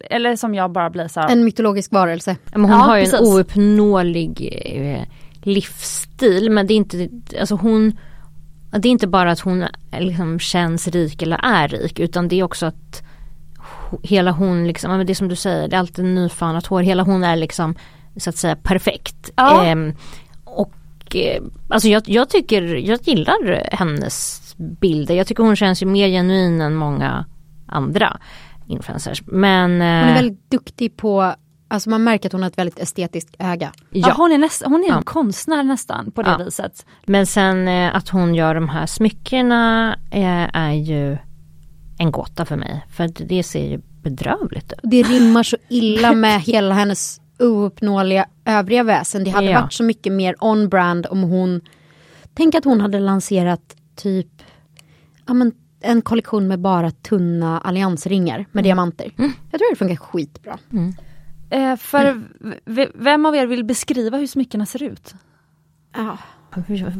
eller 0.00 0.36
som 0.36 0.54
jag 0.54 0.70
bara 0.70 0.90
blir 0.90 1.08
såhär. 1.08 1.28
En 1.28 1.44
mytologisk 1.44 1.92
varelse. 1.92 2.36
Ja, 2.44 2.58
Men 2.58 2.70
hon 2.70 2.80
Ja, 2.80 2.86
har 2.86 2.96
ju 2.96 3.04
en 3.04 3.24
ouppnåelig 3.24 4.62
eh, 4.74 5.02
livsstil 5.42 6.50
men 6.50 6.66
det 6.66 6.74
är 6.74 6.76
inte, 6.76 7.08
alltså 7.40 7.54
hon 7.54 7.98
det 8.70 8.88
är 8.88 8.92
inte 8.92 9.06
bara 9.06 9.30
att 9.30 9.40
hon 9.40 9.62
eh, 9.62 9.68
liksom 10.00 10.38
känns 10.38 10.88
rik 10.88 11.22
eller 11.22 11.40
är 11.42 11.68
rik 11.68 12.00
utan 12.00 12.28
det 12.28 12.40
är 12.40 12.42
också 12.42 12.66
att 12.66 13.02
hela 14.02 14.30
hon 14.30 14.66
liksom, 14.66 14.90
ja, 14.90 14.96
men 14.96 15.06
det 15.06 15.12
är 15.12 15.14
som 15.14 15.28
du 15.28 15.36
säger, 15.36 15.68
det 15.68 15.76
är 15.76 15.80
alltid 15.80 16.04
nyfönat 16.04 16.66
hår, 16.66 16.82
hela 16.82 17.02
hon 17.02 17.24
är 17.24 17.36
liksom 17.36 17.74
så 18.16 18.30
att 18.30 18.36
säga 18.36 18.56
perfekt. 18.56 19.30
Ja. 19.36 19.64
Ehm, 19.64 19.94
och 20.44 21.16
eh, 21.16 21.42
alltså 21.68 21.88
jag, 21.88 22.02
jag 22.06 22.28
tycker, 22.28 22.62
jag 22.62 22.98
gillar 23.02 23.68
hennes 23.72 24.42
bilder, 24.58 25.14
jag 25.14 25.26
tycker 25.26 25.42
hon 25.42 25.56
känns 25.56 25.82
ju 25.82 25.86
mer 25.86 26.08
genuin 26.08 26.60
än 26.60 26.74
många 26.74 27.24
andra 27.66 28.16
influencers. 28.66 29.22
Men 29.26 29.70
Hon 29.70 29.80
är 29.82 30.08
eh, 30.08 30.14
väldigt 30.14 30.50
duktig 30.50 30.96
på, 30.96 31.34
alltså 31.68 31.90
man 31.90 32.04
märker 32.04 32.28
att 32.28 32.32
hon 32.32 32.42
har 32.42 32.50
ett 32.50 32.58
väldigt 32.58 32.78
estetiskt 32.78 33.36
öga. 33.38 33.72
ja. 33.90 34.14
hon 34.16 34.32
är, 34.32 34.38
näst, 34.38 34.62
hon 34.64 34.74
är 34.84 34.88
en 34.88 34.94
Ja. 34.94 35.02
konstnär 35.04 35.62
nästan 35.62 36.10
på 36.10 36.22
det 36.22 36.30
Ja. 36.38 36.44
viset. 36.44 36.86
Men 37.06 37.26
sen 37.26 37.68
eh, 37.68 37.96
att 37.96 38.08
hon 38.08 38.34
gör 38.34 38.54
de 38.54 38.68
här 38.68 38.86
smyckena 38.86 39.96
eh, 40.10 40.56
är 40.56 40.72
ju 40.72 41.18
en 41.98 42.10
gåta 42.10 42.44
för 42.44 42.56
mig. 42.56 42.84
För 42.90 43.08
det 43.26 43.42
ser 43.42 43.68
ju 43.70 43.80
bedrövligt 44.02 44.72
ut. 44.72 44.78
Det 44.82 45.02
rimmar 45.02 45.42
så 45.42 45.56
illa 45.68 46.12
med 46.12 46.40
hela 46.46 46.74
hennes 46.74 47.20
ouppnåeliga 47.38 48.26
övriga 48.44 48.82
väsen. 48.82 49.24
Det 49.24 49.30
hade 49.30 49.46
Ja. 49.50 49.60
varit 49.60 49.72
så 49.72 49.82
mycket 49.82 50.12
mer 50.12 50.34
on-brand 50.40 51.06
om 51.10 51.22
hon... 51.22 51.60
Tänk 52.34 52.54
att 52.54 52.64
hon 52.64 52.80
hade 52.80 53.00
lanserat 53.00 53.76
typ 53.96 54.28
ja, 55.26 55.34
men, 55.34 55.52
en 55.80 56.02
kollektion 56.02 56.48
med 56.48 56.60
bara 56.60 56.90
tunna 56.90 57.60
alliansringar 57.60 58.46
med 58.52 58.64
diamanter. 58.64 59.12
Jag 59.50 59.60
tror 59.60 59.70
det 59.70 59.76
funkar 59.76 59.96
skitbra. 59.96 60.58
Eh, 61.50 61.76
för 61.76 62.22
v- 62.64 62.88
vem 62.94 63.26
av 63.26 63.36
er 63.36 63.46
vill 63.46 63.64
beskriva 63.64 64.16
hur 64.18 64.26
smyckena 64.26 64.66
ser 64.66 64.82
ut? 64.82 65.14
Ja. 65.96 66.18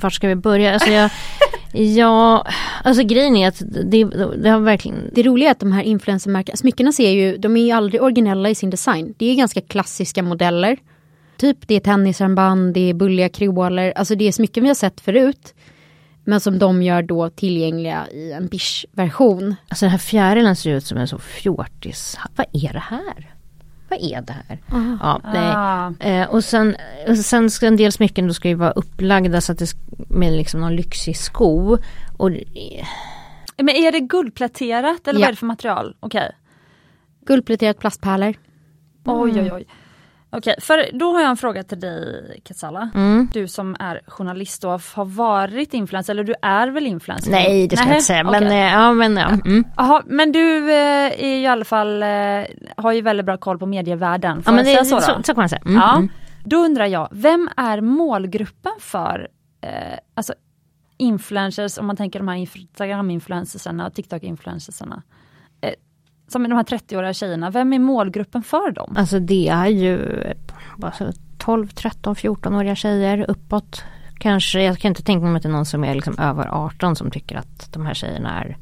Vart 0.01 0.12
ska 0.12 0.28
vi 0.28 0.34
börja? 0.36 0.72
Alltså 0.74 0.90
jag, 0.90 1.11
ja, 1.72 2.46
alltså 2.84 3.02
grejen 3.02 3.36
är 3.36 3.48
att 3.48 3.62
det, 3.84 4.04
det 4.36 4.48
har 4.48 4.60
verkligen 4.60 5.10
Det 5.12 5.22
roliga 5.22 5.48
är 5.48 5.52
att 5.52 5.60
de 5.60 5.72
här 5.72 5.82
influencermärkena, 5.82 6.56
smyckena 6.56 6.92
ser 6.92 7.10
ju, 7.10 7.36
de 7.36 7.56
är 7.56 7.64
ju 7.64 7.70
aldrig 7.70 8.02
originella 8.02 8.50
i 8.50 8.54
sin 8.54 8.70
design. 8.70 9.14
Det 9.16 9.26
är 9.26 9.34
ganska 9.34 9.60
klassiska 9.60 10.22
modeller. 10.22 10.76
Typ 11.36 11.68
det 11.68 11.74
är 11.74 11.80
tennisarmband, 11.80 12.74
det 12.74 12.90
är 12.90 12.94
bulliga 12.94 13.28
kreoler, 13.28 13.92
alltså 13.96 14.14
det 14.14 14.28
är 14.28 14.32
smycken 14.32 14.62
vi 14.62 14.68
har 14.68 14.74
sett 14.74 15.00
förut. 15.00 15.54
Men 16.24 16.40
som 16.40 16.58
de 16.58 16.82
gör 16.82 17.02
då 17.02 17.30
tillgängliga 17.30 18.06
i 18.12 18.32
en 18.32 18.46
bish-version. 18.46 19.54
Alltså 19.68 19.84
den 19.84 19.90
här 19.90 19.98
fjärilen 19.98 20.56
ser 20.56 20.70
ut 20.70 20.84
som 20.84 20.98
en 20.98 21.08
så 21.08 21.18
fjortis. 21.18 22.18
Vad 22.36 22.46
är 22.52 22.72
det 22.72 22.82
här? 22.88 23.36
Vad 23.89 23.99
är 24.03 24.20
det 24.22 24.32
här? 24.32 24.59
Ja, 25.03 25.20
nej. 25.24 25.53
Ah. 25.57 25.93
Eh, 26.01 26.28
och 26.30 26.45
sen, 26.45 26.76
och 27.09 27.16
sen 27.18 27.51
ska 27.51 27.66
en 27.66 27.76
del 27.76 27.93
smycken 27.93 28.26
då 28.28 28.34
ska 28.34 28.49
ju 28.49 28.55
vara 28.55 28.70
upplagda 28.70 29.41
så 29.41 29.53
att 29.53 29.59
det 29.59 29.72
med 30.09 30.32
liksom 30.32 30.61
någon 30.61 30.76
lyxig 30.76 31.16
sko. 31.16 31.78
Och 32.16 32.30
Men 33.57 33.68
är 33.68 33.93
det 33.93 34.01
guldpläterat 34.01 35.09
eller 35.09 35.20
Ja. 35.20 35.24
vad 35.24 35.28
är 35.28 35.32
det 35.32 35.37
för 35.37 35.47
material? 35.47 35.97
Okej. 36.01 36.32
Guldpläterat 37.26 37.78
plastpärlor. 37.78 38.34
Oj 39.05 39.41
oj 39.41 39.53
oj. 39.53 39.66
Okej, 40.30 40.54
för 40.60 40.98
då 40.98 41.12
har 41.12 41.20
jag 41.20 41.30
en 41.30 41.36
fråga 41.36 41.62
till 41.62 41.80
dig 41.80 42.40
Katsala. 42.44 42.90
Mm. 42.94 43.28
Du 43.32 43.48
som 43.48 43.76
är 43.78 44.00
journalist 44.06 44.64
och 44.64 44.70
har 44.70 45.04
varit 45.04 45.74
influencer, 45.74 46.12
eller 46.12 46.24
du 46.24 46.34
är 46.42 46.68
väl 46.68 46.86
influencer? 46.86 47.30
Nej 47.30 47.68
det 47.68 47.76
ska 47.76 47.84
jag 47.84 47.88
Nähä, 47.88 47.96
inte 47.96 48.06
säga 48.06 48.24
men 48.24 48.34
okej. 48.44 48.58
eh, 48.58 48.72
ja 48.72 48.92
men 48.92 49.16
ja. 49.16 49.28
Mm. 49.28 49.64
Jaha, 49.76 50.02
men 50.06 50.32
du 50.32 50.70
eh, 50.72 51.22
är 51.24 51.28
ju 51.28 51.40
i 51.42 51.46
alla 51.46 51.64
fall, 51.64 52.02
eh, 52.02 52.08
har 52.76 52.92
ju 52.92 53.00
väldigt 53.00 53.26
bra 53.26 53.36
koll 53.36 53.58
på 53.58 53.66
medievärlden. 53.66 54.42
Får 54.42 54.52
Ja 54.52 54.56
men 54.56 54.72
jag 54.72 54.80
det, 54.80 54.84
så, 54.84 55.00
så, 55.00 55.12
då? 55.12 55.22
så, 55.22 55.34
kan 55.34 55.42
man 55.42 55.48
säga. 55.48 55.62
Mm. 55.64 55.74
Ja. 55.74 55.96
Mm. 55.96 56.08
Då 56.44 56.56
undrar 56.56 56.86
jag, 56.86 57.08
vem 57.12 57.50
är 57.56 57.80
målgruppen 57.80 58.72
för 58.80 59.28
eh, 59.60 59.70
alltså 60.14 60.34
influencers, 60.98 61.78
om 61.78 61.86
man 61.86 61.96
tänker 61.96 62.18
de 62.18 62.28
här 62.28 62.36
Instagram-influencersarna 62.36 63.86
och 63.86 63.92
TikTok-influencersarna? 63.94 65.02
Som 66.28 66.44
är 66.44 66.48
de 66.48 66.54
här 66.54 66.64
30-åriga 66.64 67.12
tjejerna, 67.12 67.50
vem 67.50 67.72
är 67.72 67.78
målgruppen 67.78 68.42
för 68.42 68.70
dem? 68.70 68.94
Alltså 68.98 69.18
det 69.18 69.48
är 69.48 69.66
ju 69.66 70.22
alltså, 70.82 71.12
12, 71.38 71.68
13, 71.68 72.14
14-åriga 72.14 72.74
tjejer 72.74 73.24
uppåt. 73.30 73.82
Kanske, 74.18 74.62
jag 74.62 74.78
kan 74.78 74.88
inte 74.88 75.02
tänka 75.02 75.26
mig 75.26 75.36
att 75.36 75.42
det 75.42 75.48
är 75.48 75.52
någon 75.52 75.66
som 75.66 75.84
är 75.84 75.94
liksom 75.94 76.18
över 76.18 76.48
18 76.48 76.96
som 76.96 77.10
tycker 77.10 77.36
att 77.36 77.72
de 77.72 77.86
här 77.86 77.94
tjejerna 77.94 78.44
är 78.44 78.56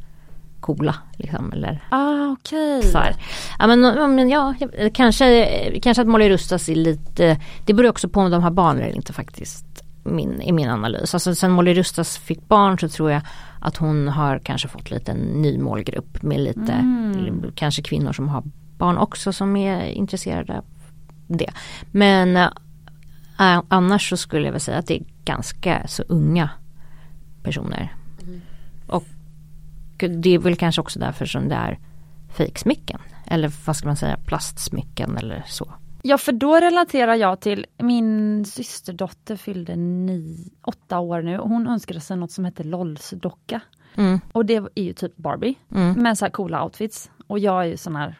coola. 0.60 0.94
Liksom, 1.16 1.52
eller 1.52 1.84
Ah, 1.90 2.32
okej. 2.32 2.82
så 2.82 2.98
här. 2.98 3.14
Ja 3.58 3.66
men, 3.66 4.28
ja, 4.28 4.54
kanske, 4.94 5.80
kanske 5.82 6.02
att 6.02 6.08
Molly 6.08 6.28
Rustas 6.28 6.68
är 6.68 6.74
lite, 6.74 7.40
det 7.66 7.74
beror 7.74 7.90
också 7.90 8.08
på 8.08 8.20
om 8.20 8.30
de 8.30 8.42
har 8.42 8.50
barn 8.50 8.76
eller 8.78 8.96
inte 8.96 9.12
faktiskt. 9.12 9.64
Min, 10.06 10.42
I 10.42 10.52
min 10.52 10.68
analys. 10.68 11.14
Alltså 11.14 11.34
sen 11.34 11.50
Molly 11.50 11.74
Rustas 11.74 12.18
fick 12.18 12.48
barn 12.48 12.78
så 12.78 12.88
tror 12.88 13.10
jag 13.10 13.22
att 13.64 13.76
hon 13.76 14.08
har 14.08 14.38
kanske 14.38 14.68
fått 14.68 14.90
lite 14.90 15.12
en 15.12 15.18
ny 15.18 15.58
målgrupp 15.58 16.22
med 16.22 16.40
lite, 16.40 16.84
kanske 17.54 17.82
kvinnor 17.82 18.12
som 18.12 18.28
har 18.28 18.42
barn 18.78 18.98
också 18.98 19.32
som 19.32 19.56
är 19.56 19.84
intresserade 19.84 20.58
av 20.58 20.64
det. 21.26 21.50
Men 21.90 22.36
äh, 22.36 23.62
annars 23.68 24.08
så 24.08 24.16
skulle 24.16 24.44
jag 24.44 24.52
väl 24.52 24.60
säga 24.60 24.78
att 24.78 24.86
det 24.86 25.00
är 25.00 25.04
ganska 25.24 25.86
så 25.86 26.02
unga 26.02 26.50
personer. 27.42 27.94
Och 28.86 29.06
det 29.96 30.34
är 30.34 30.38
väl 30.38 30.56
kanske 30.56 30.80
också 30.80 30.98
därför 30.98 31.26
som 31.26 31.48
det 31.48 31.54
är 31.54 31.78
fejksmycken. 32.28 33.00
Eller 33.26 33.52
vad 33.66 33.76
ska 33.76 33.86
man 33.86 33.96
säga, 33.96 34.18
plastsmycken 34.24 35.16
eller 35.16 35.44
så. 35.46 35.74
Ja 36.06 36.18
för 36.18 36.32
då 36.32 36.56
relaterar 36.56 37.14
jag 37.14 37.40
till 37.40 37.66
min 37.78 38.44
systerdotter 38.44 39.36
fyllde 39.36 39.76
ni, 39.76 40.52
åtta 40.62 40.98
år 40.98 41.22
nu 41.22 41.38
och 41.38 41.48
hon 41.48 41.66
önskade 41.66 42.00
sig 42.00 42.16
något 42.16 42.30
som 42.32 42.44
hette 42.44 42.62
LOLs-docka. 42.64 43.60
Mm. 43.96 44.20
Och 44.32 44.46
det 44.46 44.56
är 44.56 44.82
ju 44.82 44.92
typ 44.92 45.16
Barbie 45.16 45.54
Mm. 45.74 45.92
med 46.02 46.18
så 46.18 46.24
här 46.24 46.30
coola 46.32 46.64
outfits. 46.64 47.10
Och 47.26 47.38
jag 47.38 47.60
är 47.62 47.66
ju 47.66 47.76
sån 47.76 47.96
här 47.96 48.14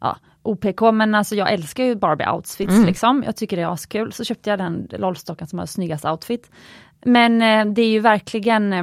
ja, 0.00 0.16
OPK 0.42 0.80
men 0.92 1.14
alltså 1.14 1.34
jag 1.34 1.52
älskar 1.52 1.84
ju 1.84 1.94
Barbie 1.94 2.28
outfits 2.30 2.72
Mm. 2.74 2.86
liksom. 2.86 3.22
Jag 3.26 3.36
tycker 3.36 3.56
det 3.56 3.62
är 3.62 3.72
askul. 3.72 4.12
Så 4.12 4.24
köpte 4.24 4.50
jag 4.50 4.58
den 4.58 4.88
LOL-dockan 4.90 5.48
som 5.48 5.58
har 5.58 5.66
snyggast 5.66 6.04
outfit. 6.04 6.50
Men 7.04 7.42
eh, 7.42 7.72
det 7.74 7.82
är 7.82 7.88
ju 7.88 8.00
verkligen 8.00 8.72
eh, 8.72 8.82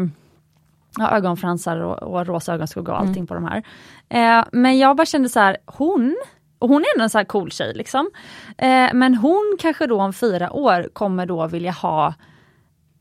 ja, 0.97 1.11
ögonfransar 1.11 1.77
och, 1.79 2.03
och 2.03 2.27
rosa 2.27 2.53
ögonskugga 2.53 2.91
och 2.93 2.97
Mm. 2.99 3.09
allting 3.09 3.27
på 3.27 3.33
de 3.33 3.43
här. 3.45 3.63
Eh, 4.09 4.45
men 4.51 4.77
jag 4.79 4.95
bara 4.97 5.05
kände 5.05 5.29
så 5.29 5.39
här, 5.39 5.57
hon, 5.65 6.15
och 6.61 6.69
hon 6.69 6.81
är 6.81 6.95
ändå 6.95 7.03
en 7.03 7.09
så 7.09 7.17
här 7.17 7.25
cool 7.25 7.51
tjej 7.51 7.73
liksom. 7.75 8.09
Eh, 8.57 8.93
men 8.93 9.15
hon 9.15 9.57
kanske 9.59 9.87
då 9.87 10.01
om 10.01 10.13
fyra 10.13 10.51
år 10.51 10.89
kommer 10.93 11.25
då 11.25 11.47
vilja 11.47 11.71
ha 11.71 12.13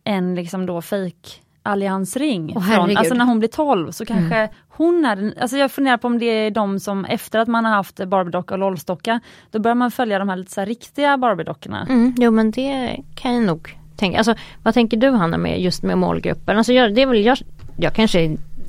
en 0.05 0.35
liksom 0.35 0.67
då 0.67 0.83
fake 0.83 1.31
alliansring. 1.63 2.53
Åh, 2.57 2.75
från, 2.75 2.97
alltså 2.97 3.15
när 3.15 3.25
hon 3.25 3.39
blir 3.39 3.49
12 3.49 3.91
så 3.91 4.07
kanske 4.07 4.49
hon 4.69 5.05
är 5.05 5.17
den, 5.17 5.35
alltså 5.41 5.57
jag 5.57 5.73
funderar 5.73 5.97
på 5.97 6.07
om 6.07 6.19
det 6.19 6.27
är 6.27 6.51
de 6.51 6.81
som 6.81 7.05
efter 7.05 7.39
att 7.39 7.49
man 7.49 7.65
har 7.65 7.73
haft 7.73 7.97
Barbie-docka 7.97 8.55
och 8.55 8.59
LOL-docka, 8.59 9.21
då 9.51 9.59
börjar 9.59 9.75
man 9.75 9.91
följa 9.91 10.19
de 10.19 10.29
här 10.29 10.37
lite 10.37 10.53
så 10.53 10.61
här 10.61 10.67
riktiga 10.67 11.17
Barbie-dockorna. 11.17 11.87
Mm, 11.89 12.15
jo 12.19 12.31
men 12.31 12.51
det 12.51 13.01
kan 13.15 13.35
jag 13.35 13.43
nog 13.43 13.79
tänka. 13.97 14.19
Alltså, 14.19 14.35
vad 14.63 14.75
tänker 14.75 14.97
du 14.97 15.11
Hanna 15.11 15.39
med 15.39 15.61
just 15.61 15.83
med 15.83 15.99
målgruppen? 15.99 16.59
Alltså, 16.59 16.73
jag, 16.73 16.95
det 16.95 17.03
är 17.03 17.07
väl, 17.07 17.25
jag, 17.25 17.39
jag 17.77 17.95
kanske 17.95 18.21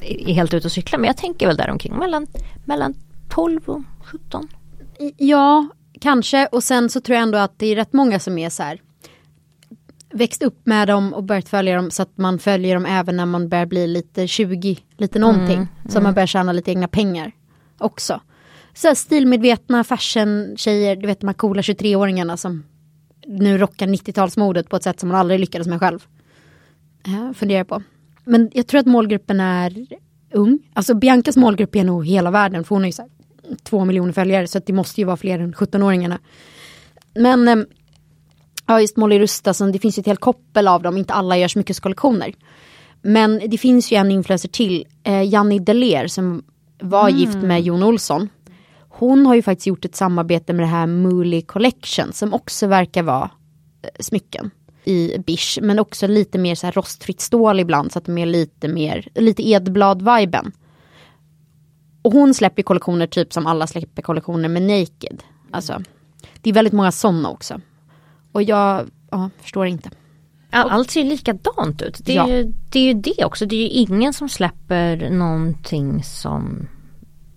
är 0.02 0.34
helt 0.34 0.54
ute 0.54 0.68
och 0.68 0.72
cyklar 0.72 1.00
men 1.00 1.08
jag 1.08 1.18
tänker 1.18 1.48
väl 1.48 1.58
däromkring 1.58 1.96
mellan, 1.96 2.28
mellan 2.66 2.94
12 3.30 3.62
och 3.66 3.82
17. 4.04 4.48
Ja, 5.18 5.68
kanske. 6.02 6.48
Och 6.48 6.64
sen 6.64 6.90
så 6.90 7.02
tror 7.02 7.16
jag 7.16 7.24
ändå 7.24 7.38
att 7.38 7.60
det 7.60 7.68
är 7.68 7.76
rätt 7.76 7.94
många 7.94 8.20
som 8.20 8.38
är 8.38 8.50
så 8.50 8.64
här 8.64 8.82
växt 10.14 10.44
upp 10.44 10.66
med 10.66 10.88
dem 10.88 11.14
och 11.14 11.24
börjat 11.24 11.50
följa 11.50 11.76
dem 11.76 11.92
så 11.92 12.02
att 12.02 12.18
man 12.18 12.40
följer 12.40 12.76
dem 12.76 12.86
även 12.86 13.18
när 13.18 13.26
man 13.26 13.50
börjar 13.50 13.66
bli 13.66 13.88
lite 13.88 14.28
20, 14.28 14.78
lite 14.98 15.20
någonting. 15.20 15.68
Så 15.90 16.02
man 16.02 16.14
börjar 16.14 16.28
tjäna 16.28 16.52
lite 16.52 16.72
egna 16.72 16.88
pengar 16.88 17.32
också. 17.78 18.22
Så 18.74 18.88
här 18.88 18.96
stilmedvetna 18.96 19.84
fashion-tjejer, 19.84 20.96
du 20.96 21.08
vet 21.08 21.20
de 21.20 21.28
här 21.28 21.34
coola 21.34 21.62
23-åringarna 21.62 22.38
som 22.38 22.64
nu 23.28 23.58
rockar 23.58 23.88
90-talsmodet 23.88 24.70
på 24.70 24.76
ett 24.76 24.84
sätt 24.84 25.00
som 25.00 25.10
man 25.10 25.18
aldrig 25.18 25.40
lyckades 25.40 25.68
med 25.68 25.80
själv. 25.80 26.06
Ja, 27.04 27.34
funderar 27.34 27.64
på. 27.64 27.84
Men 28.24 28.50
jag 28.54 28.68
tror 28.68 28.80
att 28.80 28.86
målgruppen 28.86 29.40
är 29.40 29.88
ung. 30.32 30.60
Alltså 30.74 30.94
Biancas 30.94 31.38
målgrupp 31.38 31.76
är 31.76 31.84
nog 31.84 32.08
hela 32.08 32.32
världen 32.32 32.64
för 32.64 32.76
hon 32.76 32.82
har 32.82 32.88
ju 32.88 32.92
så 32.92 33.08
två 33.64 33.86
miljoner 33.86 34.14
följare 34.14 34.48
så 34.48 34.58
att 34.58 34.66
det 34.66 34.74
måste 34.74 35.02
ju 35.02 35.06
vara 35.06 35.18
fler 35.18 35.40
än 35.40 35.54
17-åringarna. 35.54 36.18
Men 37.16 37.48
ehm, 37.48 37.66
ja 38.68 38.82
just 38.82 38.98
Molly 38.98 39.20
Rustason, 39.20 39.72
det 39.72 39.80
finns 39.80 39.98
ju 39.98 40.00
ett 40.00 40.06
helt 40.06 40.20
koppel 40.20 40.68
av 40.68 40.82
dem, 40.82 40.98
inte 40.98 41.14
alla 41.14 41.38
gör 41.38 41.48
så 41.48 41.60
mycket 41.60 41.80
kollektioner. 41.80 42.34
Men 43.02 43.42
det 43.48 43.58
finns 43.58 43.92
ju 43.92 43.98
en 43.98 44.12
influencer 44.12 44.50
till, 44.50 44.86
eh, 45.04 45.24
Janni 45.24 45.60
Deler 45.60 46.08
som 46.08 46.44
var 46.80 47.10
gift 47.10 47.38
med 47.38 47.62
Jon 47.62 47.84
Olsson. 47.84 48.30
Hon 48.90 49.26
har 49.26 49.36
ju 49.36 49.42
faktiskt 49.42 49.68
gjort 49.68 49.86
ett 49.86 49.96
samarbete 49.96 50.54
med 50.54 50.64
det 50.64 50.70
här 50.70 50.88
Mooley 50.88 51.42
Collection 51.42 52.14
som 52.14 52.34
också 52.34 52.68
verkar 52.68 53.04
vara 53.04 53.30
eh, 53.82 53.90
smycken 54.00 54.52
i 54.84 55.18
bish 55.26 55.60
men 55.62 55.80
också 55.80 56.08
lite 56.08 56.38
mer 56.38 56.56
så 56.56 56.68
här 56.68 56.72
rostfritt 56.72 57.22
stål 57.22 57.60
ibland 57.60 57.92
så 57.92 58.00
att 58.00 58.06
de 58.06 58.18
är 58.18 58.26
lite 58.26 58.68
mer, 58.68 59.08
lite 59.16 59.44
Edblad-viben. 59.50 60.52
Och 62.02 62.12
hon 62.14 62.34
släpper 62.34 62.64
kollektioner 62.64 63.08
typ 63.08 63.34
som 63.34 63.48
alla 63.48 63.68
släpper 63.68 64.02
kollektioner 64.02 64.50
med 64.50 64.62
Naked. 64.62 65.24
Alltså, 65.52 65.82
det 66.42 66.50
är 66.50 66.54
väldigt 66.54 66.74
många 66.74 66.92
sådana 66.92 67.30
också. 67.30 67.62
Och 68.32 68.44
jag 68.44 68.90
ja, 69.12 69.30
förstår 69.42 69.68
inte. 69.68 69.90
Allt 70.52 70.92
ser 70.92 71.02
ju 71.02 71.10
likadant 71.10 71.82
ut. 71.82 72.00
Det 72.04 72.12
är, 72.12 72.16
Ja. 72.16 72.30
ju, 72.30 72.54
det 72.70 72.80
är 72.80 72.84
ju 72.84 72.94
det 72.94 73.26
också. 73.26 73.46
Det 73.46 73.56
är 73.56 73.60
ju 73.60 73.68
ingen 73.68 74.14
som 74.14 74.30
släpper 74.30 75.10
någonting 75.10 76.04
som 76.04 76.68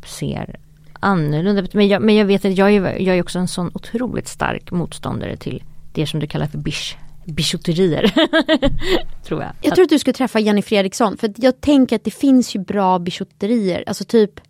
ser 0.06 0.60
annorlunda 1.00 1.62
ut. 1.62 1.74
Men 1.74 1.88
jag, 1.88 2.02
men 2.02 2.14
jag 2.14 2.24
vet 2.24 2.44
att 2.44 2.58
jag 2.58 2.74
är, 2.74 2.82
jag 3.02 3.16
är 3.16 3.22
också 3.22 3.38
en 3.38 3.48
sån 3.48 3.70
otroligt 3.74 4.28
stark 4.28 4.70
motståndare 4.70 5.36
till 5.36 5.62
det 5.92 6.06
som 6.06 6.20
du 6.20 6.26
kallar 6.26 6.46
för 6.46 6.58
bish, 6.58 6.96
bijouterier. 7.24 8.12
tror 9.24 9.42
jag. 9.42 9.52
Jag 9.62 9.74
tror 9.74 9.84
att 9.84 9.90
du 9.90 9.98
skulle 9.98 10.14
träffa 10.14 10.40
Jenny 10.40 10.62
Fredriksson 10.62 11.16
för 11.16 11.32
jag 11.36 11.60
tänker 11.60 11.96
att 11.96 12.04
det 12.04 12.10
finns 12.10 12.56
ju 12.56 12.60
bra 12.60 12.98
bijouterier. 12.98 13.84
Alltså 13.86 14.04
typ 14.04 14.40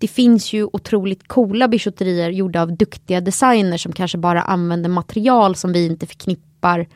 det 0.00 0.08
finns 0.08 0.52
ju 0.52 0.64
otroligt 0.64 1.28
coola 1.28 1.68
bijouterier 1.68 2.30
gjorda 2.30 2.62
av 2.62 2.76
duktiga 2.76 3.20
designers 3.20 3.82
som 3.82 3.92
kanske 3.92 4.18
bara 4.18 4.42
använder 4.42 4.90
material 4.90 5.56
som 5.56 5.72
vi 5.72 5.86
inte 5.86 6.06
förknippar 6.06 6.86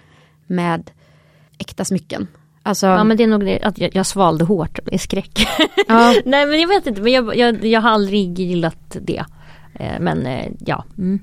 med 0.47 0.91
äkta 1.59 1.85
smycken. 1.85 2.29
Alltså, 2.63 2.87
Ja 2.87 3.05
men 3.05 3.17
det 3.17 3.23
är 3.23 3.27
nog 3.27 3.45
det 3.45 3.61
att 3.63 3.79
jag, 3.79 3.97
jag 3.97 4.07
svalde 4.07 4.45
hårt 4.45 4.79
i 4.93 4.99
skräck. 4.99 5.47
ja, 5.89 6.15
Nej 6.25 6.47
men 6.47 6.61
jag 6.61 6.69
vet 6.69 6.87
inte 6.87 7.03
men 7.03 7.13
jag, 7.13 7.37
jag, 7.37 7.65
jag 7.65 7.81
har 7.81 7.91
aldrig 7.91 8.39
gillat 8.39 8.97
det. 9.01 9.25
Eh, 9.75 10.01
Men 10.01 10.27
eh, 10.27 10.53
ja. 10.67 10.85
Mm. 10.99 11.21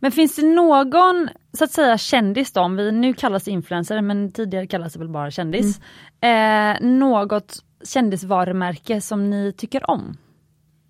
Men 0.00 0.12
finns 0.12 0.36
det 0.36 0.42
någon, 0.46 1.28
så 1.58 1.64
att 1.64 1.72
säga 1.72 1.98
kändis 1.98 2.52
då, 2.52 2.60
om 2.60 2.76
vi 2.76 2.92
nu 2.92 3.12
kallas 3.12 3.48
influencer 3.48 4.00
men 4.00 4.32
tidigare 4.32 4.66
kallas 4.66 4.92
det 4.92 4.98
väl 4.98 5.08
bara 5.08 5.30
kändis. 5.30 5.80
Eh, 6.20 6.80
något 6.80 7.64
kändisvarumärke 7.84 9.00
som 9.00 9.30
ni 9.30 9.52
tycker 9.52 9.90
om? 9.90 10.16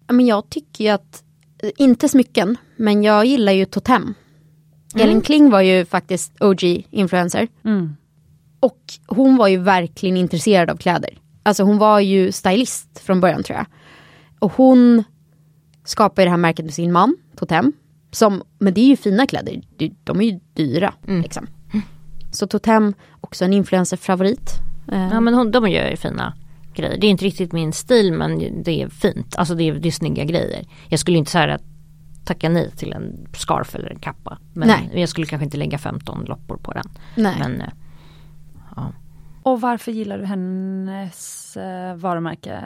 Men 0.09 0.27
jag 0.27 0.51
tycker 0.51 0.85
ju 0.85 0.91
att, 0.91 1.23
eh, 1.63 1.71
inte 1.77 2.09
smycken, 2.09 2.57
men 2.77 3.03
jag 3.03 3.27
gillar 3.27 3.53
ju 3.53 3.65
Totem. 3.65 4.15
Elin 4.97 5.21
Kling 5.21 5.51
var 5.51 5.61
ju 5.61 5.85
faktiskt 5.85 6.33
OG-influencer. 6.41 7.49
Mm. 7.65 7.97
Och 8.61 8.81
hon 9.07 9.37
var 9.37 9.49
ju 9.49 9.57
verkligen 9.57 10.17
intresserad 10.17 10.71
av 10.71 10.77
kläder. 10.77 11.11
Alltså 11.43 11.63
hon 11.63 11.79
var 11.79 12.01
ju 12.01 12.33
stylist 12.33 12.99
från 12.99 13.21
början 13.21 13.43
tror 13.43 13.57
jag. 13.59 13.67
Och 14.39 14.53
hon 14.53 15.05
skapade 15.85 16.27
det 16.27 16.31
här 16.31 16.37
märket 16.37 16.65
med 16.65 16.75
sin 16.75 16.93
man, 16.93 17.17
Totem. 17.37 17.73
Som, 18.11 18.43
men 18.59 18.75
det 18.75 18.81
är 18.81 18.87
ju 18.87 18.97
fina 18.97 19.27
kläder, 19.27 19.63
De- 20.05 20.21
är 20.21 20.25
ju 20.25 20.41
dyra. 20.55 20.95
Liksom. 21.23 21.47
Så 22.33 22.47
Totem, 22.47 22.95
också 23.21 23.45
en 23.45 23.53
influencer-favorit. 23.53 24.51
Ja 24.87 25.21
men 25.21 25.35
hon, 25.35 25.51
de 25.51 25.69
gör 25.71 25.91
ju 25.91 25.97
fina 25.97 26.35
grejer. 26.83 26.99
Det 27.01 27.07
är 27.07 27.11
inte 27.11 27.25
riktigt 27.25 27.53
min 27.53 27.73
stil 27.73 28.13
men 28.13 28.63
det 28.63 28.83
är 28.83 28.89
fint. 28.89 29.37
Alltså 29.37 29.55
det 29.55 29.69
är, 29.69 29.75
det 29.75 29.89
är 29.89 29.93
snygga 29.93 30.25
grejer. 30.25 30.65
Jag 30.89 31.01
skulle 31.01 31.19
inte 31.19 31.31
säga 31.31 31.55
att 31.55 31.63
tacka 32.25 32.49
nej 32.49 32.71
till 32.71 32.93
en 32.93 33.27
scarf 33.37 33.75
eller 33.75 33.91
en 33.91 33.99
kappa. 33.99 34.39
Men 34.53 34.69
Nej. 34.69 34.91
jag 35.01 35.09
skulle 35.09 35.27
kanske 35.27 35.45
inte 35.45 35.57
lägga 35.57 35.79
15 35.79 36.25
loppor 36.25 36.57
på 36.57 36.73
den. 36.73 36.85
nej. 37.17 37.37
Men 37.39 37.61
eh, 37.61 37.69
ja. 38.77 38.93
Och 39.43 39.61
varför 39.61 39.93
gillar 39.93 40.19
du 40.19 40.25
hennes 40.25 41.57
eh, 41.57 41.95
varumärke? 41.95 42.61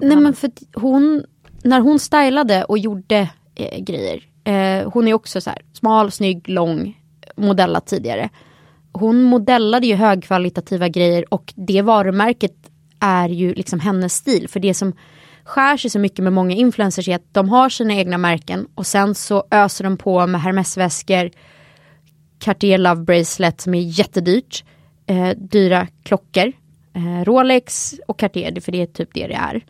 Nej 0.00 0.16
men 0.16 0.34
för 0.34 0.50
hon, 0.74 1.24
när 1.64 1.80
hon 1.80 1.98
stylade 1.98 2.64
och 2.64 2.78
gjorde 2.78 3.30
eh, 3.54 3.80
grejer. 3.84 4.22
Eh, 4.44 4.90
hon 4.92 5.08
är 5.08 5.14
också 5.14 5.40
så 5.40 5.50
här 5.50 5.62
smal, 5.72 6.10
snygg, 6.10 6.48
lång, 6.48 7.00
modellat 7.36 7.86
tidigare. 7.86 8.28
Hon 8.92 9.22
modellade 9.22 9.86
ju 9.86 9.94
högkvalitativa 9.94 10.88
grejer 10.88 11.34
och 11.34 11.54
det 11.56 11.82
varumärket 11.82 12.71
är 13.02 13.28
ju 13.28 13.54
liksom 13.54 13.80
hennes 13.80 14.14
stil. 14.14 14.48
För 14.48 14.60
det 14.60 14.74
som 14.74 14.92
skär 15.44 15.76
sig 15.76 15.90
så 15.90 15.98
mycket 15.98 16.22
med 16.22 16.32
många 16.32 16.54
influencers 16.54 17.08
är 17.08 17.16
att 17.16 17.34
de 17.34 17.48
har 17.48 17.68
sina 17.68 17.94
egna 17.94 18.18
märken 18.18 18.66
och 18.74 18.86
sen 18.86 19.14
så 19.14 19.44
öser 19.50 19.84
de 19.84 19.96
på 19.96 20.26
med 20.26 20.40
Hermes-väskor, 20.40 21.30
Cartier 22.38 22.78
Love 22.78 23.02
Bracelet 23.02 23.60
som 23.60 23.74
är 23.74 23.80
jättedyrt, 23.80 24.64
eh, 25.06 25.30
dyra 25.36 25.86
klockor, 26.02 26.52
eh, 26.94 27.24
Rolex 27.24 27.94
och 28.08 28.18
Cartier, 28.18 28.60
för 28.60 28.72
det 28.72 28.82
är 28.82 28.86
typ 28.86 29.08
det 29.14 29.26
det 29.26 29.34
är 29.34 29.64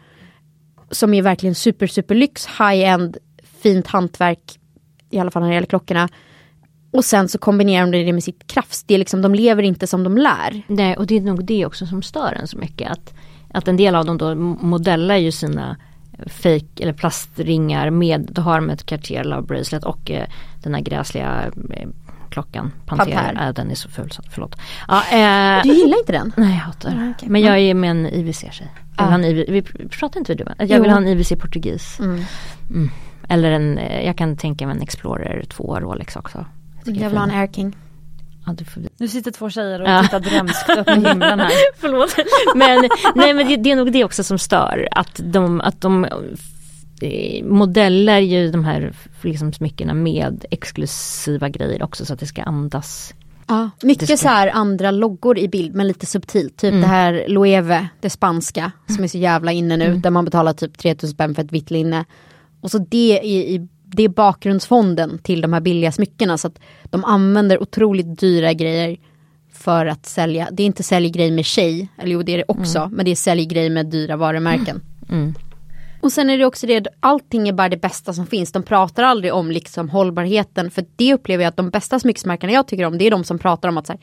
som 0.90 1.14
är 1.14 1.22
verkligen 1.22 1.54
super 1.54 1.86
super 1.86 2.14
lyx, 2.14 2.46
high-end, 2.46 3.16
fint 3.62 3.86
hantverk, 3.86 4.58
i 5.10 5.18
alla 5.18 5.30
fall 5.30 5.42
när 5.42 5.48
det 5.48 5.54
gäller 5.54 5.66
klockorna. 5.66 6.08
Och 6.92 7.04
sen 7.04 7.28
så 7.28 7.38
kombinerar 7.38 7.86
de 7.86 8.04
det 8.04 8.12
med 8.12 8.24
sitt 8.24 8.46
krafts, 8.46 8.84
det 8.84 8.94
är 8.94 8.98
liksom, 8.98 9.22
de 9.22 9.34
lever 9.34 9.62
inte 9.62 9.86
som 9.86 10.04
de 10.04 10.16
lär. 10.16 10.62
Nej, 10.66 10.96
och 10.96 11.06
det 11.06 11.16
är 11.16 11.20
nog 11.20 11.44
det 11.44 11.66
också 11.66 11.86
som 11.86 12.02
stör 12.02 12.32
en 12.40 12.48
så 12.48 12.58
mycket. 12.58 12.90
Att, 12.90 13.14
att 13.52 13.68
en 13.68 13.76
del 13.76 13.94
av 13.94 14.04
dem 14.04 14.18
då 14.18 14.34
modellar 14.34 15.16
ju 15.16 15.32
sina 15.32 15.76
fake 16.26 16.66
eller 16.82 16.92
plastringar 16.92 17.90
med, 17.90 18.28
då 18.32 18.42
har 18.42 18.54
de 18.60 18.70
ett 18.70 18.86
Cartier 18.86 19.24
Love 19.24 19.42
Bracelet 19.42 19.84
och 19.84 20.10
eh, 20.10 20.26
den 20.62 20.74
här 20.74 20.80
gräsliga 20.82 21.44
eh, 21.70 21.88
klockan. 22.30 22.72
Panter. 22.86 23.38
Äh, 23.48 23.52
den 23.54 23.70
är 23.70 23.74
så 23.74 23.88
ful 23.88 24.10
så 24.10 24.22
förlåt. 24.30 24.56
Ja, 24.88 24.96
eh, 24.96 25.62
Du 25.62 25.74
gillar 25.74 25.98
inte 25.98 26.12
den? 26.12 26.32
nej 26.36 26.48
jag 26.50 26.56
hatar 26.56 26.90
det. 26.90 26.96
Ah, 26.96 27.10
okej. 27.16 27.28
Men 27.28 27.40
jag 27.40 27.58
är 27.58 27.74
med 27.74 27.90
en 27.90 28.06
IWC-tjej. 28.06 28.68
Ah. 28.96 29.18
IWC, 29.18 29.48
vi 29.48 29.62
pratar 29.88 30.20
inte 30.20 30.34
du? 30.34 30.44
Jag 30.58 30.68
Jo. 30.70 30.82
vill 30.82 30.90
ha 30.90 30.98
en 30.98 31.08
IWC 31.08 31.32
portugis. 31.40 32.00
Mm. 32.00 32.24
Mm. 32.70 32.90
Eller 33.28 33.50
en, 33.50 33.78
eh, 33.78 34.06
jag 34.06 34.16
kan 34.16 34.36
tänka 34.36 34.66
mig 34.66 34.76
en 34.76 34.82
Explorer 34.82 35.44
2 35.48 35.80
Rolex 35.80 36.16
också. 36.16 36.44
Jag 36.84 37.08
vill 37.08 37.18
ha 37.18 37.24
en. 37.24 37.30
Air 37.30 37.46
King. 37.52 37.76
Ja, 38.46 38.52
du 38.52 38.64
får 38.64 38.80
vi- 38.80 38.88
Nu 38.98 39.08
sitter 39.08 39.30
två 39.30 39.50
tjejer 39.50 39.80
och 39.82 39.88
Ja. 39.88 40.02
tittar 40.02 40.20
drömskt 40.20 40.70
upp 40.70 40.88
i 40.88 40.92
himlen 40.92 41.40
här. 41.40 41.50
Förlåt. 41.78 42.14
Men, 42.54 42.88
nej, 43.14 43.34
men 43.34 43.48
det, 43.48 43.56
det 43.56 43.70
är 43.70 43.76
nog 43.76 43.92
det 43.92 44.04
också 44.04 44.24
som 44.24 44.38
stör. 44.38 44.88
Att 44.90 45.20
de, 45.24 45.60
att 45.60 45.80
de 45.80 46.04
eh, 47.02 47.44
modeller 47.44 48.18
ju 48.18 48.50
de 48.50 48.64
här 48.64 48.92
liksom 49.22 49.52
smyckena 49.52 49.94
med 49.94 50.44
exklusiva 50.50 51.48
grejer 51.48 51.82
också 51.82 52.04
så 52.06 52.14
att 52.14 52.20
det 52.20 52.26
ska 52.26 52.42
andas. 52.42 53.14
Ja, 53.46 53.70
mycket 53.82 54.04
ska- 54.08 54.16
så 54.16 54.28
här 54.28 54.48
andra 54.48 54.90
loggor 54.90 55.38
i 55.38 55.48
bild 55.48 55.74
men 55.74 55.88
lite 55.88 56.06
subtilt. 56.06 56.56
Typ 56.56 56.70
Mm. 56.70 56.80
det 56.80 56.86
här 56.88 57.24
Loewe, 57.28 57.88
det 58.00 58.10
spanska 58.10 58.72
som 58.86 59.04
är 59.04 59.08
så 59.08 59.18
jävla 59.18 59.52
inne 59.52 59.76
nu. 59.76 59.84
Mm. 59.86 60.00
Där 60.00 60.10
man 60.10 60.24
betalar 60.24 60.52
typ 60.52 60.78
3000 60.78 61.14
spänn 61.14 61.34
för 61.34 61.42
ett 61.44 61.52
vitt 61.52 61.70
linne. 61.70 62.04
Och 62.60 62.70
så 62.70 62.78
det 62.78 63.18
är, 63.20 63.24
i, 63.24 63.68
det 63.92 64.02
är 64.02 64.08
bakgrundsfonden 64.08 65.18
till 65.18 65.40
de 65.40 65.52
här 65.52 65.60
billiga 65.60 65.92
smyckena. 65.92 66.38
Så 66.38 66.48
att 66.48 66.60
de 66.84 67.04
använder 67.04 67.62
otroligt 67.62 68.20
dyra 68.20 68.52
grejer 68.52 68.96
för 69.52 69.86
att 69.86 70.06
sälja. 70.06 70.48
Det 70.52 70.62
är 70.62 70.66
inte 70.66 70.82
sälj 70.82 71.10
grej 71.10 71.30
med 71.30 71.44
tjej, 71.44 71.88
eller 71.98 72.12
jo 72.12 72.22
det 72.22 72.32
är 72.32 72.38
det 72.38 72.44
också. 72.48 72.88
Men 72.92 73.04
det 73.04 73.10
är 73.10 73.16
sälj 73.16 73.46
grej 73.46 73.70
med 73.70 73.86
dyra 73.86 74.16
varumärken. 74.16 74.80
Mm. 75.10 75.34
Och 76.00 76.12
sen 76.12 76.30
är 76.30 76.38
det 76.38 76.44
också 76.44 76.66
det, 76.66 76.86
allting 77.00 77.48
är 77.48 77.52
bara 77.52 77.68
det 77.68 77.76
bästa 77.76 78.12
som 78.12 78.26
finns. 78.26 78.52
De 78.52 78.62
pratar 78.62 79.02
aldrig 79.02 79.34
om 79.34 79.50
liksom 79.50 79.88
hållbarheten. 79.88 80.70
För 80.70 80.84
det 80.96 81.14
upplever 81.14 81.44
jag 81.44 81.48
att 81.48 81.56
de 81.56 81.70
bästa 81.70 82.00
smycksmärkena 82.00 82.52
jag 82.52 82.68
tycker 82.68 82.84
om, 82.84 82.98
det 82.98 83.06
är 83.06 83.10
de 83.10 83.24
som 83.24 83.38
pratar 83.38 83.68
om 83.68 83.78
att 83.78 83.86
så 83.86 83.92
här, 83.92 84.00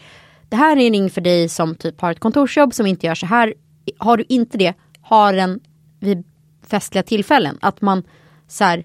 det 0.49 0.55
här 0.55 0.77
är 0.77 0.87
en 0.87 0.93
ring 0.93 1.09
för 1.09 1.21
dig 1.21 1.49
som 1.49 1.75
typ 1.75 2.01
har 2.01 2.11
ett 2.11 2.19
kontorsjobb 2.19 2.73
som 2.73 2.85
inte 2.85 3.07
gör 3.07 3.15
så 3.15 3.25
här. 3.25 3.53
Har 3.97 4.17
du 4.17 4.25
inte 4.29 4.57
det, 4.57 4.73
ha 5.01 5.31
den 5.31 5.59
vid 5.99 6.23
festliga 6.67 7.03
tillfällen. 7.03 7.57
Att 7.61 7.81
man 7.81 8.03
så 8.47 8.63
här, 8.63 8.83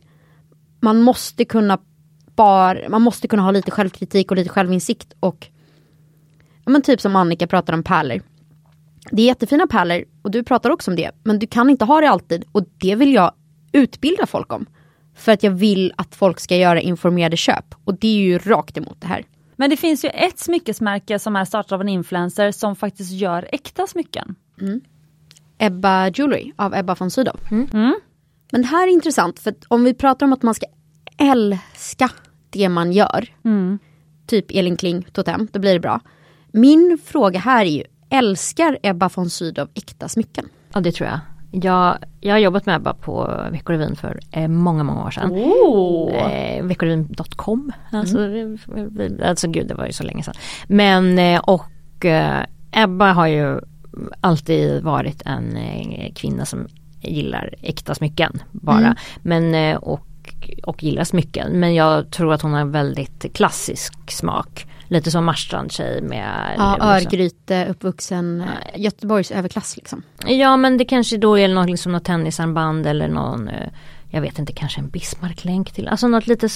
man 0.85 1.03
måste 1.03 1.45
kunna 1.45 1.79
bara, 2.37 2.89
man 2.89 3.03
måste 3.03 3.29
kunna 3.29 3.43
ha 3.43 3.51
lite 3.51 3.71
självkritik 3.71 4.31
och 4.31 4.37
lite 4.37 4.51
självinsikt 4.51 5.15
och 5.21 5.49
ja, 6.65 6.73
men 6.73 6.83
typ 6.83 7.01
som 7.01 7.17
Annika 7.17 7.47
pratar 7.47 7.73
om 7.73 7.83
pärlor. 7.83 8.23
Det 9.11 9.23
är 9.23 9.27
jättefina 9.27 9.67
pärlor 9.67 10.05
och 10.23 10.31
du 10.31 10.43
pratar 10.43 10.71
också 10.71 10.91
om 10.91 10.97
det. 10.97 11.11
Men 11.23 11.39
du 11.39 11.47
kan 11.47 11.71
inte 11.71 11.85
ha 11.85 12.01
det 12.01 12.11
alltid 12.11 12.45
och 12.53 12.65
det 12.79 12.95
vill 12.95 13.15
jag 13.15 13.33
utbilda 13.73 14.27
folk 14.27 14.53
om. 14.53 14.67
För 15.17 15.33
att 15.33 15.43
jag 15.43 15.51
vill 15.51 15.93
att 15.97 16.15
folk 16.15 16.41
ska 16.41 16.57
göra 16.57 16.81
informerade 16.81 17.37
köp. 17.37 17.75
Och 17.85 17.99
det 17.99 18.09
är 18.09 18.19
ju 18.19 18.39
rakt 18.39 18.77
emot 18.77 19.01
det 19.01 19.07
här. 19.07 19.25
Men 19.57 19.71
det 19.71 19.77
finns 19.77 20.05
ju 20.05 20.09
ett 20.09 20.39
smyckesmärke 20.39 21.19
som 21.19 21.37
är 21.37 21.45
startat 21.45 21.73
av 21.73 21.81
en 21.81 21.89
influencer 21.89 22.53
som 22.53 22.77
faktiskt 22.77 23.13
gör 23.13 23.49
äkta 23.53 23.87
smycken. 23.87 24.35
Ebba 25.59 26.09
Jewelry 26.09 26.53
av 26.57 26.75
Ebba 26.75 26.97
von 26.99 27.11
Sydow. 27.11 27.41
Mm. 27.51 27.95
Men 28.55 28.63
det 28.63 28.69
här 28.69 28.89
är 28.89 28.93
intressant 28.93 29.39
för 29.39 29.55
om 29.69 29.85
vi 29.85 29.95
pratar 29.95 30.27
om 30.27 30.33
att 30.33 30.43
man 30.43 30.55
ska 30.55 30.67
älska 31.19 32.11
det 32.51 32.69
man 32.69 32.93
gör. 32.93 33.29
Mm. 33.45 33.79
Typ 34.27 34.47
Elin 34.49 34.77
Kling, 34.77 35.07
Totem, 35.13 35.49
då 35.53 35.61
blir 35.61 35.73
det 35.73 35.81
bra. 35.81 36.01
Min 36.53 36.99
fråga 37.05 37.39
här 37.39 37.65
är 37.65 37.71
ju, 37.71 37.85
älskar 38.11 38.79
Ebba 38.83 39.11
von 39.15 39.31
Sydow 39.31 39.69
äkta 39.75 40.09
smycken? 40.09 40.49
Ja 40.75 40.81
det 40.81 40.93
tror 40.93 41.09
jag. 41.09 41.19
Jag, 41.65 41.99
jag 42.21 42.35
har 42.35 42.39
jobbat 42.39 42.67
med 42.67 42.77
Ebba 42.77 42.95
på 42.95 43.45
Veckorevyn 43.51 43.97
för 43.97 44.21
eh, 44.31 44.49
många, 44.49 44.83
många 44.83 45.07
år 45.07 45.11
sedan. 45.11 45.31
Oh. 45.33 46.15
Eh, 46.15 46.65
Veckorevyn.com. 46.65 47.73
Alltså, 47.93 48.19
eh, 48.21 49.29
alltså 49.29 49.49
gud 49.49 49.69
det 49.69 49.75
var 49.75 49.87
ju 49.87 49.93
så 49.93 50.05
länge 50.05 50.23
sedan. 50.23 50.35
Men 50.67 51.19
eh, 51.19 51.41
och 51.41 52.05
eh, 52.05 52.45
Ebba 52.73 53.13
har 53.13 53.27
ju 53.27 53.61
alltid 54.21 54.83
varit 54.83 55.23
en 55.25 55.57
eh, 55.57 56.13
kvinna 56.13 56.45
som 56.45 56.69
gillar 57.05 57.55
äkta 57.63 57.95
smycken 57.95 58.43
bara. 58.53 58.79
Mm. 58.79 58.95
Men 59.23 59.55
eh, 59.55 59.77
och, 59.77 60.07
och 60.63 60.83
gillar 60.83 61.05
smycken. 61.05 61.61
Men 61.61 61.75
jag 61.75 62.11
tror 62.11 62.33
att 62.33 62.43
hon 62.43 62.53
har 62.53 62.65
väldigt 62.65 63.35
klassisk 63.35 64.11
smak. 64.11 64.67
Lite 64.89 65.11
som 65.11 65.25
Marstrand-tjej 65.25 66.03
med 66.03 66.55
Ja, 66.57 66.73
liksom- 66.73 66.89
Örgryte, 66.89 67.67
uppvuxen 67.71 68.41
eh, 68.41 68.81
Göteborgs 68.81 69.31
överklass 69.31 69.77
liksom. 69.77 70.03
Ja 70.27 70.57
men 70.57 70.77
det 70.79 70.85
kanske 70.85 71.17
då 71.17 71.39
är 71.39 71.49
något, 71.49 71.71
liksom 71.71 71.93
något 71.93 72.05
tennisarmband 72.05 72.87
eller 72.87 73.09
någon 73.09 73.49
eh, 73.49 73.69
Jag 74.11 74.21
vet 74.21 74.39
inte 74.39 74.53
kanske 74.53 74.81
en 74.81 74.89
Bismarck-länk 74.89 75.73
till 75.73 75.89
Alltså 75.89 76.09
något 76.09 76.27
lite 76.27 76.49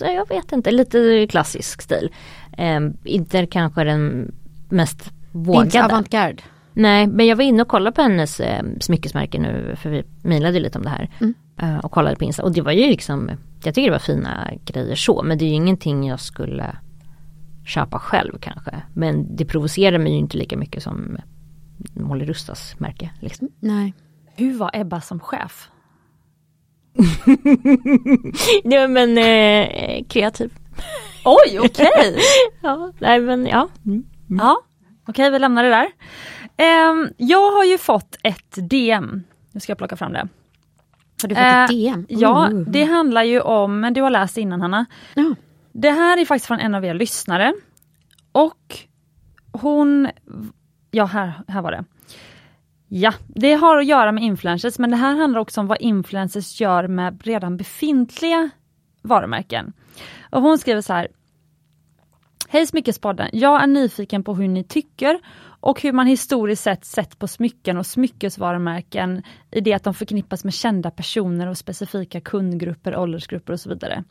Jag 0.00 0.28
vet 0.28 0.52
inte 0.52 0.70
lite 0.70 1.26
klassisk 1.30 1.82
stil 1.82 2.10
eh, 2.56 2.80
Inte 3.04 3.46
kanske 3.46 3.84
den 3.84 4.32
mest 4.68 5.00
Inte 5.00 5.10
vågade 5.30 5.84
avantgarde. 5.84 6.42
Nej 6.72 7.06
men 7.06 7.26
jag 7.26 7.36
var 7.36 7.44
inne 7.44 7.62
och 7.62 7.68
kollade 7.68 7.94
på 7.96 8.02
hennes 8.02 8.40
eh, 8.40 8.62
smyckesmärke 8.80 9.38
nu 9.38 9.76
För 9.82 9.90
vi 9.90 10.04
mejlade 10.22 10.60
lite 10.60 10.78
om 10.78 10.84
det 10.84 10.90
här 10.90 11.10
Mm. 11.20 11.34
eh, 11.62 11.78
Och 11.78 11.90
kollade 11.92 12.16
på 12.16 12.24
Insta 12.24 12.42
och 12.42 12.52
det 12.52 12.60
var 12.62 12.72
ju 12.72 12.86
liksom 12.86 13.30
Jag 13.64 13.74
tycker 13.74 13.88
det 13.88 13.90
var 13.94 13.98
fina 13.98 14.50
grejer 14.64 14.94
så 14.94 15.22
men 15.22 15.38
det 15.38 15.44
är 15.44 15.48
ju 15.48 15.54
ingenting 15.54 16.08
jag 16.08 16.20
skulle 16.20 16.76
Köpa 17.66 17.98
själv 17.98 18.38
kanske 18.40 18.82
Men 18.94 19.36
det 19.36 19.44
provocerar 19.44 19.98
mig 19.98 20.12
ju 20.12 20.18
inte 20.18 20.36
lika 20.38 20.56
mycket 20.56 20.82
som 20.82 21.16
Molly 21.94 22.24
Rustas 22.24 22.74
märke 22.78 23.10
liksom. 23.20 23.48
Nej. 23.60 23.94
Hur 24.36 24.58
var 24.58 24.70
Ebba 24.74 25.00
som 25.00 25.20
chef? 25.20 25.70
Nej 28.64 28.88
men 28.88 29.18
eh, 29.18 30.04
kreativ. 30.08 30.52
Oj, 31.24 31.58
okej! 31.60 32.16
Ja, 32.62 32.92
nej 32.98 33.20
men 33.20 33.46
ja. 33.46 33.68
Ja, 34.38 34.60
okej 35.08 35.30
vi 35.30 35.38
lämnar 35.38 35.64
det 35.64 35.70
där. 35.70 35.88
Ehm, 36.60 37.08
jag 37.16 37.50
har 37.52 37.64
ju 37.64 37.78
fått 37.78 38.16
ett 38.22 38.70
DM. 38.70 39.22
Nu 39.52 39.60
ska 39.60 39.70
jag 39.70 39.78
plocka 39.78 39.96
fram 39.96 40.12
det. 40.12 40.28
Har 41.22 41.28
du 41.28 41.34
fått 41.34 41.44
Eh, 41.44 41.64
ett 41.64 41.70
DM? 41.70 42.06
Ja, 42.08 42.48
Oh. 42.48 42.58
det 42.60 42.84
handlar 42.84 43.22
ju 43.22 43.40
om, 43.40 43.80
men 43.80 43.94
du 43.94 44.02
har 44.02 44.10
läst 44.10 44.36
innan 44.36 44.60
Hanna. 44.60 44.86
Ja. 45.14 45.34
Det 45.72 45.90
här 45.90 46.18
är 46.18 46.24
faktiskt 46.24 46.46
från 46.46 46.60
en 46.60 46.74
av 46.74 46.84
er 46.84 46.94
lyssnare. 46.94 47.54
Och 48.32 48.78
hon, 49.52 50.08
ja 50.90 51.04
här, 51.04 51.32
här 51.48 51.62
var 51.62 51.70
det. 51.72 51.84
Ja, 52.88 53.12
det 53.26 53.54
har 53.54 53.76
att 53.78 53.86
göra 53.86 54.12
med 54.12 54.24
influencers 54.24 54.78
men 54.78 54.90
det 54.90 54.96
här 54.96 55.16
handlar 55.16 55.40
också 55.40 55.60
om 55.60 55.66
vad 55.66 55.80
influencers 55.80 56.60
gör 56.60 56.86
med 56.88 57.22
redan 57.26 57.56
befintliga 57.56 58.50
varumärken. 59.02 59.72
Och 60.30 60.42
hon 60.42 60.58
skriver 60.58 60.80
så 60.80 60.92
här. 60.92 61.08
Hej 62.48 62.66
Smyckespodden, 62.66 63.28
jag 63.32 63.62
är 63.62 63.66
nyfiken 63.66 64.24
på 64.24 64.34
hur 64.34 64.48
ni 64.48 64.64
tycker 64.64 65.18
och 65.60 65.82
hur 65.82 65.92
man 65.92 66.06
historiskt 66.06 66.62
sett 66.62 66.84
sett 66.84 67.18
på 67.18 67.28
smycken 67.28 67.76
och 67.76 67.86
smyckesvarumärken 67.86 69.22
i 69.50 69.60
det 69.60 69.72
att 69.72 69.84
de 69.84 69.94
förknippas 69.94 70.44
med 70.44 70.54
kända 70.54 70.90
personer 70.90 71.46
och 71.46 71.58
specifika 71.58 72.20
kundgrupper, 72.20 72.96
åldersgrupper 72.96 73.52
och 73.52 73.60
så 73.60 73.68
vidare. 73.68 74.04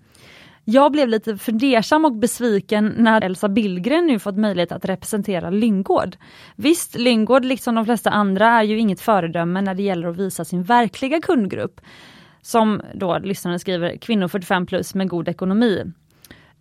Jag 0.65 0.91
blev 0.91 1.07
lite 1.07 1.37
fundersam 1.37 2.05
och 2.05 2.15
besviken 2.15 2.93
när 2.97 3.21
Elsa 3.21 3.49
Billgren 3.49 4.07
nu 4.07 4.19
fått 4.19 4.37
möjlighet 4.37 4.71
att 4.71 4.85
representera 4.85 5.49
Lyngård. 5.49 6.17
Visst, 6.55 6.95
Lyngård 6.95 7.45
liksom 7.45 7.75
de 7.75 7.85
flesta 7.85 8.09
andra 8.09 8.47
är 8.47 8.63
ju 8.63 8.79
inget 8.79 9.01
föredöme 9.01 9.61
när 9.61 9.75
det 9.75 9.83
gäller 9.83 10.07
att 10.07 10.17
visa 10.17 10.45
sin 10.45 10.63
verkliga 10.63 11.21
kundgrupp. 11.21 11.81
Som 12.41 12.81
då 12.93 13.17
lyssnaren 13.17 13.59
skriver, 13.59 13.97
kvinnor 13.97 14.27
45 14.27 14.65
plus 14.65 14.95
med 14.95 15.09
god 15.09 15.27
ekonomi. 15.27 15.83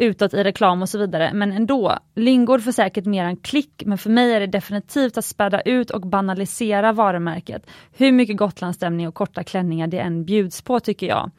Utåt 0.01 0.35
i 0.35 0.45
reklam 0.45 0.83
och 0.83 0.89
så 0.89 0.99
vidare, 0.99 1.31
men 1.35 1.53
ändå. 1.53 1.99
Lyngård 2.15 2.63
får 2.63 2.73
säkert 2.73 3.05
mer 3.05 3.25
en 3.25 3.37
klick, 3.37 3.83
men 3.87 3.99
för 3.99 4.11
mig 4.11 4.35
är 4.35 4.41
det 4.41 4.47
definitivt 4.47 5.19
att 5.19 5.25
späda 5.25 5.61
ut 5.61 5.91
och 5.91 6.01
banalisera 6.01 6.93
varumärket. 6.93 7.67
Hur 7.93 8.13
mycket 8.13 8.37
Gotlandsstämning 8.37 9.09
och 9.09 9.15
korta 9.15 9.45
klänningar 9.45 9.87
det 9.87 9.99
än 9.99 10.25
bjuds 10.25 10.63
på 10.63 10.81
tycker 10.81 11.07
jag. 11.07 11.31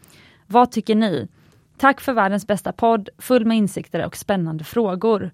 Vad 0.47 0.71
tycker 0.71 0.95
ni? 0.95 1.27
Tack 1.77 2.01
för 2.01 2.13
världens 2.13 2.47
bästa 2.47 2.71
podd, 2.71 3.09
full 3.17 3.45
med 3.45 3.57
insikter 3.57 4.05
och 4.05 4.15
spännande 4.15 4.63
frågor. 4.63 5.31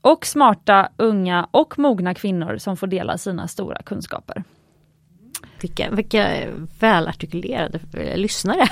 Och 0.00 0.26
smarta, 0.26 0.88
unga 0.96 1.48
och 1.50 1.78
mogna 1.78 2.14
kvinnor 2.14 2.56
som 2.56 2.76
får 2.76 2.86
dela 2.86 3.18
sina 3.18 3.48
stora 3.48 3.82
kunskaper. 3.82 4.44
Vilka, 5.60 5.90
vilka 5.90 6.28
välartikulerade 6.80 7.78
eh, 7.92 8.16
lyssnare. 8.16 8.68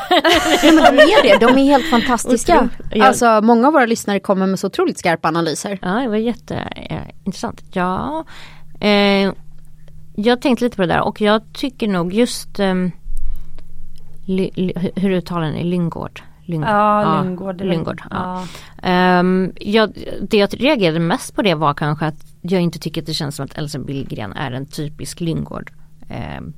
Ja, 0.63 0.73
men 0.73 0.97
de 0.97 1.03
är 1.03 1.23
det, 1.23 1.47
de 1.47 1.59
är 1.59 1.65
helt 1.65 1.91
fantastiska. 1.91 2.69
Alltså 3.01 3.41
många 3.43 3.67
av 3.67 3.73
våra 3.73 3.87
lyssnare 3.87 4.21
kommer 4.21 4.47
med 4.47 4.59
så 4.59 4.67
otroligt 4.67 4.99
skarpa 4.99 5.29
analyser. 5.29 5.79
ja, 5.83 5.89
det 5.89 6.09
var 6.09 6.17
jätteintressant. 6.17 7.63
Ja, 7.73 8.25
eh, 8.81 9.33
jag 10.17 10.43
tänkte 10.43 10.65
lite 10.65 10.77
på 10.77 10.83
det 10.83 10.89
där 10.89 11.01
och 11.01 11.21
jag 11.21 11.43
tycker 11.53 11.89
nog 11.89 12.15
just 12.15 12.59
ehm, 12.59 12.91
ly, 14.27 14.51
ly, 14.55 14.73
hur 14.97 15.11
uttalar 15.11 15.51
ni 15.51 15.65
Lyngård? 15.65 16.23
Lyngård. 16.45 16.69
Ja, 16.69 17.23
Lyngård. 17.23 17.61
Lyngård 17.61 18.03
ja. 18.11 18.47
Ja. 18.83 19.25
Jag, 19.61 19.93
det 20.23 20.37
jag 20.37 20.63
reagerade 20.63 21.01
mest 21.01 21.35
på 21.35 21.43
det 21.43 21.55
var 21.55 21.75
kanske 21.75 22.07
att 22.07 22.25
jag 22.43 22.61
inte 22.61 22.79
tycker 22.79 23.01
att 23.01 23.07
det 23.07 23.15
känns 23.15 23.37
som 23.37 23.45
att 23.45 23.59
Elsa 23.59 23.79
Billgren 23.79 24.33
är 24.33 24.53
en 24.53 24.67
typisk 24.67 25.21
Lyngård 25.21 25.73
ehm, 26.09 26.53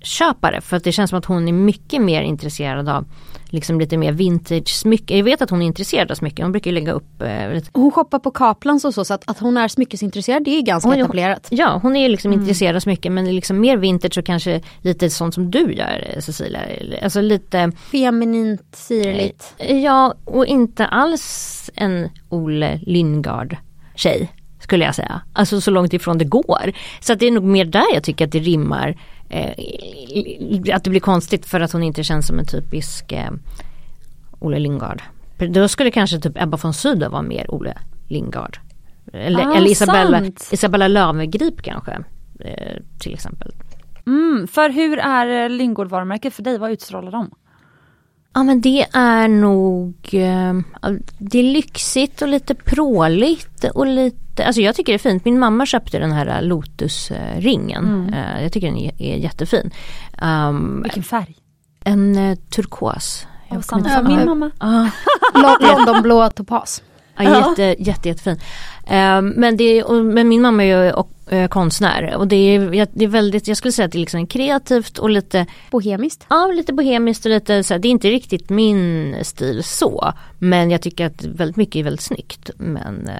köpare. 0.00 0.60
För 0.60 0.76
att 0.76 0.84
det 0.84 0.92
känns 0.92 1.10
som 1.10 1.18
att 1.18 1.24
hon 1.24 1.48
är 1.48 1.52
mycket 1.52 2.02
mer 2.02 2.22
intresserad 2.22 2.88
av 2.88 3.04
liksom 3.50 3.80
lite 3.80 3.96
mer 3.96 4.12
vintage 4.12 4.68
smycken. 4.68 5.16
Jag 5.16 5.24
vet 5.24 5.42
att 5.42 5.50
hon 5.50 5.62
är 5.62 5.66
intresserad 5.66 6.10
av 6.10 6.14
smycken. 6.14 6.44
Hon 6.44 6.52
brukar 6.52 6.72
lägga 6.72 6.92
upp 6.92 7.22
eh, 7.22 7.52
lite 7.52 7.70
Hon 7.72 7.90
shoppar 7.90 8.18
på 8.18 8.30
Kaplans 8.30 8.84
och 8.84 8.94
så, 8.94 9.04
så 9.04 9.14
att, 9.14 9.30
att 9.30 9.38
hon 9.38 9.56
är 9.56 9.68
smyckesintresserad 9.68 10.44
det 10.44 10.50
är 10.50 10.62
ganska 10.62 10.90
Oj, 10.90 11.00
etablerat. 11.00 11.46
Ja, 11.50 11.78
hon 11.82 11.96
är 11.96 12.08
liksom 12.08 12.32
intresserad 12.32 12.76
av 12.76 12.80
smycken 12.80 13.14
men 13.14 13.34
liksom 13.34 13.60
mer 13.60 13.76
vintage 13.76 14.18
och 14.18 14.26
kanske 14.26 14.60
lite 14.82 15.10
sånt 15.10 15.34
som 15.34 15.50
du 15.50 15.72
gör 15.72 16.10
eh, 16.14 16.20
Cecilia. 16.20 16.60
Alltså 17.02 17.20
lite 17.20 17.72
Feminint, 17.92 18.62
sirligt. 18.72 19.54
Ja, 19.58 20.14
och 20.24 20.46
inte 20.46 20.86
alls 20.86 21.70
en 21.74 22.08
Ole 22.28 22.80
Lyngard 22.82 23.56
tjej 23.94 24.32
skulle 24.60 24.84
jag 24.84 24.94
säga. 24.94 25.20
Alltså 25.32 25.60
så 25.60 25.70
långt 25.70 25.92
ifrån 25.92 26.18
det 26.18 26.24
går. 26.24 26.72
Så 27.00 27.12
att 27.12 27.18
det 27.18 27.26
är 27.26 27.30
nog 27.30 27.44
mer 27.44 27.64
där 27.64 27.94
jag 27.94 28.02
tycker 28.02 28.24
att 28.24 28.32
det 28.32 28.38
rimmar 28.38 28.96
eh, 29.28 30.74
att 30.74 30.84
det 30.84 30.90
blir 30.90 31.00
konstigt 31.00 31.46
för 31.46 31.60
att 31.60 31.72
hon 31.72 31.82
inte 31.82 32.04
känns 32.04 32.26
som 32.26 32.38
en 32.38 32.46
typisk 32.46 33.12
eh, 33.12 33.30
Olle 34.38 34.58
Lingard. 34.58 35.02
Då 35.50 35.68
skulle 35.68 35.90
kanske 35.90 36.20
typ 36.20 36.42
Ebba 36.42 36.58
von 36.62 36.74
Sydow 36.74 37.10
vara 37.10 37.22
mer 37.22 37.46
Olle 37.54 37.78
Lingard. 38.08 38.58
Eller, 39.12 39.46
Ah, 39.46 39.54
eller 39.54 39.70
Isabella, 39.70 40.18
sant. 40.18 40.48
Isabella 40.52 40.88
Löwengrip 40.88 41.62
kanske. 41.62 41.98
Eh, 42.40 42.76
till 42.98 43.14
exempel. 43.14 43.52
Mm, 44.06 44.48
för 44.48 44.70
hur 44.70 44.98
är 44.98 45.44
eh, 45.44 45.50
Lingård-varumärket 45.50 46.34
för 46.34 46.42
dig? 46.42 46.58
Vad 46.58 46.70
utstrålar 46.70 47.12
de? 47.12 47.30
Ja 48.34 48.42
men 48.42 48.60
det 48.60 48.86
är 48.92 49.28
nog 49.28 49.94
eh, 50.12 50.54
Det 51.18 51.38
är 51.38 51.42
lyxigt 51.42 52.22
och 52.22 52.28
lite 52.28 52.54
pråligt 52.54 53.64
och 53.74 53.86
lite 53.86 54.27
Alltså 54.46 54.60
jag 54.60 54.74
tycker 54.74 54.92
det 54.92 54.96
är 54.96 55.10
fint. 55.10 55.24
Min 55.24 55.38
mamma 55.38 55.66
köpte 55.66 55.98
den 55.98 56.12
här 56.12 56.42
Lotus-ringen. 56.42 57.84
Mm. 57.84 58.14
Eh, 58.14 58.42
jag 58.42 58.52
tycker 58.52 58.66
den 58.66 58.76
är, 58.76 59.16
jättefin. 59.16 59.70
Um, 60.22 60.82
Vilken 60.82 61.02
färg? 61.02 61.36
en 61.84 62.16
eh, 62.16 62.34
turkos. 62.50 63.26
Jag 63.50 63.64
samma 63.64 63.78
inte 63.78 64.02
min 64.16 64.24
mamma. 64.24 64.50
Ah, 64.58 64.86
Lo- 65.34 65.56
Londonblå 65.60 66.30
topas. 66.30 66.82
ja, 67.16 67.48
jätte, 67.48 67.82
jätte, 67.82 68.08
jättefin. 68.08 68.40
Um, 68.90 69.28
men, 69.28 69.56
det, 69.56 69.82
och, 69.82 70.04
men 70.04 70.28
min 70.28 70.42
mamma 70.42 70.64
är 70.64 70.84
ju 70.84 70.92
och, 70.92 71.32
eh, 71.32 71.48
konstnär 71.48 72.16
och 72.16 72.28
det 72.28 72.36
är, 72.36 72.86
det 72.92 73.04
är 73.04 73.08
väldigt, 73.08 73.48
jag 73.48 73.56
skulle 73.56 73.72
säga 73.72 73.86
att 73.86 73.92
det 73.92 73.98
är 73.98 74.00
liksom 74.00 74.26
kreativt 74.26 74.98
och 74.98 75.10
lite 75.10 75.46
Bohemiskt. 75.70 76.26
Ja, 76.28 76.46
lite 76.46 76.72
bohemiskt 76.72 77.24
och 77.24 77.30
lite 77.30 77.64
så 77.64 77.74
här, 77.74 77.78
det 77.78 77.88
är 77.88 77.90
inte 77.90 78.08
riktigt 78.10 78.50
min 78.50 79.16
stil 79.22 79.62
så. 79.64 80.12
Men 80.38 80.70
jag 80.70 80.82
tycker 80.82 81.06
att 81.06 81.24
väldigt 81.24 81.56
mycket 81.56 81.76
är 81.76 81.84
väldigt 81.84 82.04
snyggt. 82.04 82.50
Men, 82.56 83.10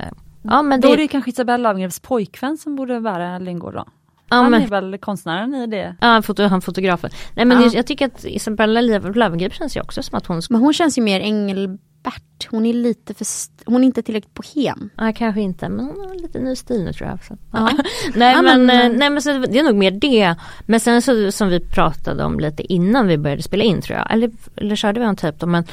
ja, 0.51 0.63
men 0.63 0.81
Då 0.81 0.89
det, 0.89 0.95
är 0.95 0.97
det 0.97 1.09
kanske 1.09 1.31
Isabella 1.31 1.69
Löwengrips 1.69 2.01
pojkvän 2.01 2.59
som 2.59 2.77
borde 2.77 3.01
bära 3.01 3.39
Lingård 3.39 3.75
då? 3.75 3.85
ja, 4.31 4.37
Han 4.37 4.51
men, 4.51 4.63
är 4.63 4.67
väl 4.67 4.99
konstnären 4.99 5.55
i 5.55 5.67
det? 5.67 5.97
ja, 6.01 6.23
foto, 6.23 6.43
han 6.43 6.61
fotografen. 6.63 7.11
Nej 7.35 7.45
men 7.45 7.59
Ja. 7.59 7.65
jag, 7.65 7.75
jag 7.75 7.87
tycker 7.87 8.07
att 8.07 8.25
Isabella 8.25 8.81
Löw- 8.81 9.15
Löwengrip 9.15 9.55
känns 9.55 9.77
ju 9.77 9.81
också 9.81 10.03
som 10.03 10.19
att 10.19 10.27
hon 10.27 10.43
Men 10.51 10.61
hon 10.61 10.73
känns 10.73 10.99
ju 10.99 11.03
mer 11.03 11.21
Engelbert. 11.21 12.49
Hon 12.51 12.67
är 12.67 12.73
lite 12.73 13.15
för, 13.15 13.27
hon 13.71 13.83
är 13.83 13.87
inte 13.87 14.03
tillräckligt 14.03 14.35
bohem. 14.35 14.91
ja 14.97 15.13
kanske 15.17 15.41
inte 15.41 15.69
men 15.69 15.85
hon 15.87 16.09
har 16.09 16.15
lite 16.15 16.39
ny 16.41 16.57
stil 16.57 16.85
nu 16.85 16.93
tror 16.93 17.09
jag. 17.09 17.25
Så. 17.25 17.37
Ja. 17.53 17.71
nej, 18.15 18.35
Ja, 18.35 18.43
men, 18.43 18.67
men- 18.67 18.93
nej 18.93 19.11
men 19.11 19.23
så 19.23 19.33
det 19.39 19.59
är 19.59 19.63
nog 19.63 19.77
mer 19.77 19.91
det. 19.91 20.35
Men 20.67 20.81
sen 20.81 21.03
så 21.03 21.33
som 21.33 21.49
vi 21.49 21.61
pratade 21.61 22.25
om 22.25 22.41
lite 22.41 22.73
innan 22.73 23.07
vi 23.07 23.19
började 23.19 23.43
spela 23.43 23.65
in 23.65 23.83
tror 23.83 23.99
jag. 23.99 24.13
Eller, 24.13 24.31
eller 24.57 24.77
körde 24.77 25.01
vi 25.01 25.07
en 25.07 25.17
typ 25.17 25.41
då 25.41 25.47
men 25.47 25.65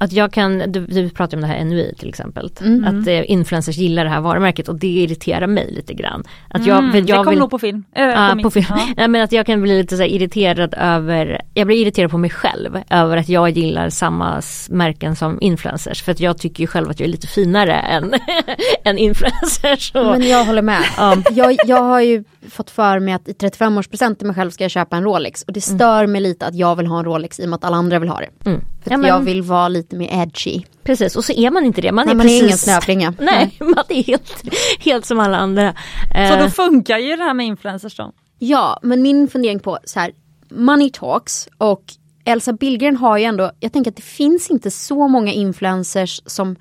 att 0.00 0.12
jag 0.12 0.32
kan, 0.32 0.58
du, 0.58 0.86
du 0.86 1.10
pratar 1.10 1.36
om 1.36 1.40
det 1.40 1.46
här 1.46 1.64
NUI 1.64 1.94
till 1.98 2.08
exempel. 2.08 2.50
Mm. 2.60 2.84
Att 3.00 3.06
eh, 3.06 3.30
influencers 3.30 3.76
gillar 3.76 4.04
det 4.04 4.10
här 4.10 4.20
varumärket 4.20 4.68
och 4.68 4.74
det 4.78 4.86
irriterar 4.86 5.46
mig 5.46 5.72
lite 5.72 5.94
grann. 5.94 6.24
Att 6.48 6.66
jag, 6.66 6.78
Mm, 6.78 6.96
jag 6.96 7.06
det 7.06 7.12
kom 7.24 7.30
vill, 7.30 7.38
nog 7.38 7.50
på 7.50 7.58
film. 7.58 7.84
Äh, 7.96 8.04
Ja, 8.04 8.34
min- 8.34 8.42
på 8.42 8.50
film. 8.50 8.66
Ja. 8.68 8.78
Nej, 8.96 9.08
men 9.08 9.22
att 9.22 9.32
jag 9.32 9.46
kan 9.46 9.62
bli 9.62 9.78
lite 9.78 9.96
så 9.96 10.02
irriterad 10.02 10.74
över, 10.78 11.40
jag 11.54 11.66
blir 11.66 11.76
irriterad 11.76 12.10
på 12.10 12.18
mig 12.18 12.30
själv 12.30 12.78
över 12.90 13.16
att 13.16 13.28
jag 13.28 13.50
gillar 13.50 13.90
samma 13.90 14.42
märken 14.70 15.16
som 15.16 15.38
influencers. 15.40 16.02
För 16.02 16.12
att 16.12 16.20
jag 16.20 16.38
tycker 16.38 16.60
ju 16.60 16.66
själv 16.66 16.90
att 16.90 17.00
jag 17.00 17.06
är 17.06 17.10
lite 17.10 17.26
finare 17.26 17.74
än, 17.74 18.14
än 18.84 18.98
influencers. 18.98 19.92
Och, 19.94 20.04
Men 20.04 20.28
jag 20.28 20.44
håller 20.44 20.62
med. 20.62 20.82
Ja. 20.96 21.16
Jag, 21.30 21.56
jag 21.66 21.82
har 21.82 22.00
ju 22.00 22.24
fått 22.48 22.70
för 22.70 22.98
mig 22.98 23.14
att 23.14 23.28
i 23.28 23.32
35-årspresent 23.32 24.14
till 24.14 24.26
mig 24.26 24.36
själv 24.36 24.50
ska 24.50 24.64
jag 24.64 24.70
köpa 24.70 24.96
en 24.96 25.04
Rolex. 25.04 25.42
Och 25.42 25.52
det 25.52 25.60
stör 25.60 26.06
mig 26.06 26.20
lite 26.20 26.46
att 26.46 26.54
jag 26.54 26.76
vill 26.76 26.86
ha 26.86 26.98
en 26.98 27.04
Rolex 27.04 27.40
i 27.40 27.44
och 27.44 27.48
med 27.48 27.56
att 27.56 27.64
alla 27.64 27.76
andra 27.76 27.98
vill 27.98 28.08
ha 28.08 28.20
det. 28.20 28.50
Mm. 28.80 28.84
För 28.84 28.90
ja, 28.90 28.96
men, 28.96 29.08
jag 29.08 29.20
vill 29.34 29.42
vara 29.42 29.68
lite 29.68 29.96
mer 29.96 30.22
edgy. 30.22 30.62
Precis, 30.82 31.16
och 31.16 31.24
så 31.24 31.32
är 31.32 31.50
man 31.50 31.64
inte 31.64 31.80
det. 31.80 31.92
Man 31.92 32.06
Nej, 32.06 32.12
är 32.12 32.16
man 32.16 32.26
är 32.26 32.28
precis 32.28 32.42
ingen 32.42 32.58
snöflinga. 32.58 33.14
Nej, 33.20 33.56
man 33.60 33.84
är 33.88 34.02
helt, 34.02 34.42
helt 34.80 35.06
som 35.06 35.20
alla 35.20 35.36
andra. 35.36 35.74
Så 36.12 36.18
Eh, 36.18 36.38
då 36.38 36.50
funkar 36.50 36.98
ju 36.98 37.16
det 37.16 37.22
här 37.22 37.34
med 37.34 37.46
influencers 37.46 37.96
då? 37.96 38.12
Ja, 38.38 38.78
men 38.82 39.02
min 39.02 39.28
fundering 39.28 39.60
på 39.60 39.78
så 39.84 40.00
här, 40.00 40.12
money 40.50 40.90
talks 40.90 41.48
och 41.58 41.82
Elsa 42.24 42.52
Billgren 42.52 42.96
har 42.96 43.18
ju 43.18 43.24
ändå, 43.24 43.50
jag 43.60 43.72
tänker 43.72 43.90
att 43.90 43.96
det 43.96 44.02
finns 44.02 44.50
inte 44.50 44.70
så 44.70 45.08
många 45.08 45.32
influencers 45.32 46.22
som 46.26 46.56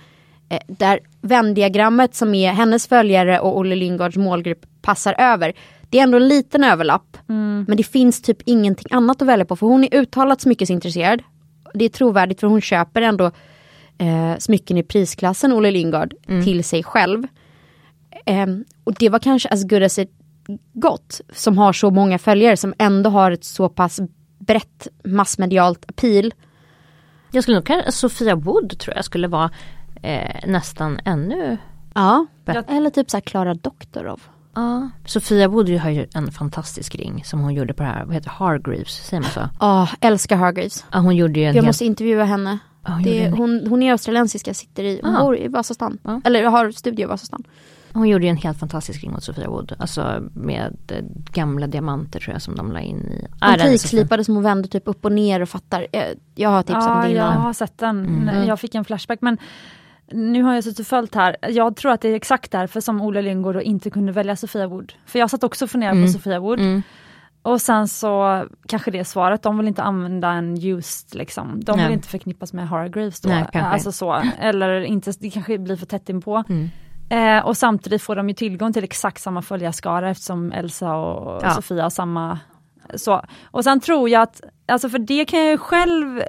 eh, 0.49 0.59
där 0.67 0.99
vändiagrammet 1.21 2.15
som 2.15 2.35
är 2.35 2.51
hennes 2.51 2.87
följare 2.87 3.39
och 3.39 3.57
Olle 3.57 3.75
Lingards 3.75 4.17
målgrupp 4.17 4.65
passar 4.81 5.15
över. 5.17 5.53
Det 5.89 5.99
är 5.99 6.03
ändå 6.03 6.17
en 6.17 6.27
liten 6.27 6.63
överlapp. 6.63 7.17
Men 7.67 7.77
det 7.77 7.83
finns 7.83 8.21
typ 8.21 8.37
ingenting 8.45 8.87
annat 8.91 9.21
att 9.21 9.27
välja 9.27 9.45
på 9.45 9.55
för 9.55 9.67
hon 9.67 9.83
är 9.83 9.95
uttalat 9.95 10.41
smyckesintresserad. 10.41 11.21
Det 11.73 11.85
är 11.85 11.89
trovärdigt 11.89 12.39
för 12.39 12.47
hon 12.47 12.61
köper 12.61 13.01
ändå 13.01 13.31
eh, 13.97 14.37
smycken 14.39 14.77
i 14.77 14.83
prisklassen 14.83 15.53
Olle 15.53 15.71
Lingard 15.71 16.13
till 16.43 16.63
sig 16.63 16.83
själv. 16.83 17.27
Ehm, 18.25 18.65
och 18.83 18.93
det 18.99 19.09
var 19.09 19.19
kanske 19.19 19.49
as 19.49 19.63
good 19.63 19.83
as 19.83 19.99
it 19.99 20.11
got 20.73 21.21
som 21.33 21.57
har 21.57 21.73
så 21.73 21.91
många 21.91 22.19
följare 22.19 22.57
som 22.57 22.73
ändå 22.77 23.09
har 23.09 23.31
ett 23.31 23.43
så 23.43 23.69
pass 23.69 23.99
brett 24.39 24.87
massmedialt 25.03 25.85
appeal. 25.89 26.33
jag 27.31 27.43
skulle 27.43 27.57
nog 27.57 27.65
kanske, 27.65 27.91
Sofia 27.91 28.35
Wood 28.35 28.79
tror 28.79 28.95
jag 28.95 29.05
skulle 29.05 29.27
vara 29.27 29.51
eh, 30.01 30.47
nästan 30.47 30.99
ännu 31.05 31.57
Ja, 31.93 32.25
Bättre. 32.45 32.63
eller 32.75 32.89
typ 32.89 33.09
så 33.11 33.17
här 33.17 33.21
Klara 33.21 33.53
Doktorov. 33.53 34.21
Ja, 34.59 34.89
Sofia 35.05 35.47
Wood 35.47 35.69
har 35.69 35.89
ju 35.89 36.07
en 36.13 36.31
fantastisk 36.31 36.95
ring 36.95 37.23
som 37.25 37.39
hon 37.39 37.53
gjorde 37.53 37.73
på 37.73 37.83
det 37.83 37.89
här, 37.89 38.05
vad 38.05 38.13
heter 38.13 38.29
det, 38.29 38.35
Hargreaves, 38.45 39.05
säger 39.07 39.21
man 39.21 39.31
så? 39.31 39.49
Ja, 39.59 39.89
älskar 40.01 40.35
Hargreaves. 40.35 40.85
Ja, 40.91 40.99
hon 40.99 41.15
gjorde 41.15 41.39
ju 41.39 41.45
en 41.45 41.47
Jag 41.47 41.53
helt... 41.53 41.65
måste 41.65 41.85
intervjua 41.85 42.23
henne. 42.23 42.59
Ja, 42.85 42.91
hon, 42.93 43.03
Det, 43.03 43.29
hon, 43.29 43.67
hon 43.69 43.83
är 43.83 43.91
australiensiska, 43.91 44.53
sitter 44.53 44.83
i, 44.83 44.99
hon 45.03 45.15
Ah. 45.15 45.21
bor 45.23 45.37
i 45.37 45.47
Vasastan. 45.47 45.97
Ja. 46.03 46.21
Eller 46.25 46.43
har 46.43 46.71
studio 46.71 47.03
i 47.03 47.05
Vasastan. 47.07 47.43
hon 47.93 48.07
gjorde 48.09 48.23
ju 48.25 48.29
en 48.29 48.37
helt 48.37 48.59
fantastisk 48.59 49.03
ring 49.03 49.15
åt 49.15 49.23
Sofia 49.23 49.49
Wood. 49.49 49.73
Alltså 49.79 50.23
med 50.33 50.77
eh, 50.87 51.03
gamla 51.33 51.67
diamanter 51.67 52.19
tror 52.19 52.33
jag 52.35 52.41
som 52.41 52.55
de 52.55 52.71
la 52.71 52.79
in 52.79 52.97
i. 53.11 53.25
Ah. 53.39 53.53
Antikslipade 53.53 54.23
som 54.23 54.35
hon 54.35 54.43
vänder 54.43 54.69
typ 54.69 54.83
upp 54.87 55.05
och 55.05 55.11
ner 55.11 55.41
och 55.41 55.49
fattar. 55.49 55.87
Eh, 55.91 56.03
Jag 56.35 56.49
har 56.49 56.63
tips 56.63 56.75
om 56.75 56.81
Ja, 56.83 57.01
det 57.01 57.07
jag 57.09 57.15
innan. 57.31 57.41
har 57.41 57.53
sett 57.53 57.77
den. 57.77 58.05
Mm. 58.05 58.47
Jag 58.47 58.59
fick 58.59 58.75
en 58.75 58.85
flashback. 58.85 59.19
Men 59.21 59.37
nu 60.11 60.43
har 60.43 60.53
jag 60.53 60.63
suttit 60.63 60.79
och 60.79 60.87
följt 60.87 61.15
här. 61.15 61.35
Jag 61.49 61.75
tror 61.75 61.91
att 61.91 62.01
det 62.01 62.09
är 62.09 62.15
exakt 62.15 62.51
därför 62.51 62.81
som 62.81 63.01
Ola 63.01 63.21
Lindgård 63.21 63.55
inte 63.61 63.89
kunde 63.89 64.11
välja 64.11 64.35
Sofia 64.35 64.67
Wood. 64.67 64.93
För 65.05 65.19
jag 65.19 65.29
satt 65.29 65.43
också 65.43 65.65
och 65.65 65.71
funderade 65.71 65.97
Mm. 65.97 66.07
på 66.07 66.11
Sofia 66.13 66.39
Wood. 66.39 66.59
Mm. 66.59 66.81
Och 67.41 67.61
sen 67.61 67.87
så 67.87 68.43
kanske 68.67 68.91
det 68.91 68.99
är 68.99 69.03
svaret, 69.03 69.43
de 69.43 69.57
vill 69.57 69.67
inte 69.67 69.83
använda 69.83 70.29
en 70.29 70.57
used 70.65 71.15
liksom. 71.19 71.63
De 71.63 71.75
vill 71.75 71.85
Nej. 71.85 71.93
inte 71.93 72.07
förknippas 72.07 72.53
med 72.53 72.67
Hargreaves 72.67 73.21
då. 73.21 73.29
Nej, 73.29 73.45
alltså 73.53 73.91
så. 73.91 74.21
Eller 74.39 74.81
inte, 74.81 75.11
det 75.19 75.29
kanske 75.29 75.57
blir 75.57 75.75
för 75.75 75.85
tätt 75.85 76.09
inpå. 76.09 76.43
Mm. 76.49 76.69
Eh, 77.09 77.45
och 77.45 77.57
samtidigt 77.57 78.01
får 78.01 78.15
de 78.15 78.29
ju 78.29 78.35
tillgång 78.35 78.73
till 78.73 78.83
exakt 78.83 79.21
samma 79.21 79.41
följarskara 79.41 80.09
eftersom 80.09 80.51
Elsa 80.51 80.95
och 80.95 81.39
Ja. 81.43 81.49
Sofia 81.49 81.83
har 81.83 81.89
samma. 81.89 82.39
Så. 82.95 83.21
Och 83.43 83.63
sen 83.63 83.79
tror 83.79 84.09
jag 84.09 84.21
att, 84.21 84.41
alltså 84.67 84.89
för 84.89 84.99
det 84.99 85.25
kan 85.25 85.39
jag 85.39 85.49
ju 85.51 85.57
själv 85.57 86.21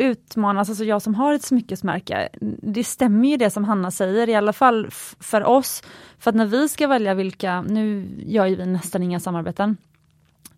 utmanas, 0.00 0.68
alltså 0.68 0.84
jag 0.84 1.02
som 1.02 1.14
har 1.14 1.34
ett 1.34 1.42
smyckesmärke, 1.42 2.28
det 2.62 2.84
stämmer 2.84 3.28
ju 3.28 3.36
det 3.36 3.50
som 3.50 3.64
Hanna 3.64 3.90
säger, 3.90 4.28
i 4.28 4.34
alla 4.34 4.52
fall 4.52 4.88
för 5.20 5.44
oss. 5.44 5.82
För 6.18 6.30
att 6.30 6.36
när 6.36 6.46
vi 6.46 6.68
ska 6.68 6.86
välja 6.86 7.14
vilka, 7.14 7.62
nu 7.62 8.08
gör 8.26 8.46
ju 8.46 8.56
vi 8.56 8.66
nästan 8.66 9.02
inga 9.02 9.20
samarbeten, 9.20 9.76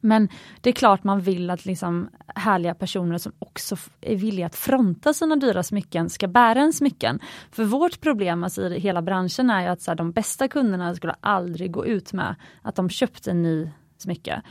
men 0.04 0.28
det 0.60 0.70
är 0.70 0.74
klart 0.74 1.04
man 1.04 1.20
vill 1.20 1.50
att 1.50 1.64
liksom 1.64 2.08
härliga 2.26 2.74
personer 2.74 3.18
som 3.18 3.32
också 3.38 3.76
är 4.00 4.16
villiga 4.16 4.46
att 4.46 4.56
fronta 4.56 5.14
sina 5.14 5.36
dyra 5.36 5.62
smycken 5.62 6.10
ska 6.10 6.28
bära 6.28 6.60
en 6.60 6.72
smycken. 6.72 7.20
För 7.50 7.64
vårt 7.64 8.00
problem 8.00 8.44
alltså 8.44 8.68
i 8.68 8.80
hela 8.80 9.02
branschen 9.02 9.50
är 9.50 9.62
ju 9.62 9.68
att 9.68 9.80
så 9.80 9.90
här, 9.90 9.96
de 9.96 10.12
bästa 10.12 10.48
kunderna 10.48 10.94
skulle 10.94 11.14
aldrig 11.20 11.70
gå 11.70 11.86
ut 11.86 12.12
med 12.12 12.34
att 12.62 12.74
de 12.74 12.90
köpt 12.90 13.26
en 13.26 13.42
ny 13.42 13.70
smycke. 13.98 14.42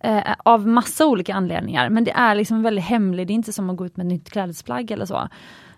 Eh, 0.00 0.22
av 0.38 0.66
massa 0.68 1.06
olika 1.06 1.34
anledningar, 1.34 1.88
men 1.90 2.04
det 2.04 2.10
är 2.10 2.34
liksom 2.34 2.62
väldigt 2.62 2.84
hemligt, 2.84 3.28
det 3.28 3.32
är 3.32 3.34
inte 3.34 3.52
som 3.52 3.70
att 3.70 3.76
gå 3.76 3.86
ut 3.86 3.96
med 3.96 4.04
ett 4.06 4.12
nytt 4.12 4.30
klädesplagg 4.30 4.90
eller 4.90 5.06
så. 5.06 5.28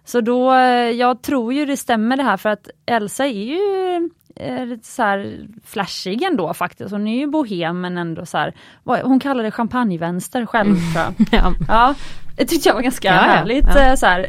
Så 0.05 0.21
då, 0.21 0.55
eh, 0.55 0.91
jag 0.91 1.23
tror 1.23 1.53
ju 1.53 1.67
det 1.67 1.77
stämmer 1.77 2.17
det 2.17 2.23
här 2.23 2.37
för 2.37 2.49
att 2.49 2.69
Elsa 2.87 3.25
är 3.27 3.45
ju 3.45 3.59
eh, 4.37 4.67
lite 4.67 4.87
så 4.87 5.03
här 5.03 5.47
flashig 5.65 6.23
ändå 6.23 6.55
faktiskt. 6.55 6.91
Hon 6.91 7.07
är 7.09 7.19
ju 7.19 7.27
bohem 7.27 7.81
men 7.81 7.99
ändå 7.99 8.27
så 8.27 8.39
här, 8.39 8.55
hon 8.85 9.21
kallar 9.21 9.45
det 9.45 9.51
champagnevänster 9.51 10.47
själv 10.47 10.75
tror 10.95 11.05
jag. 11.05 11.27
Ja. 11.43 11.53
Ja, 11.69 11.95
det 12.37 12.45
tyckte 12.47 12.69
jag 12.69 12.75
var 12.75 12.83
ganska 12.83 13.09
Ja, 13.09 13.15
härligt. 13.15 13.67
ja. 13.75 13.81
eh, 13.83 13.95
Så 13.95 14.07
här, 14.07 14.27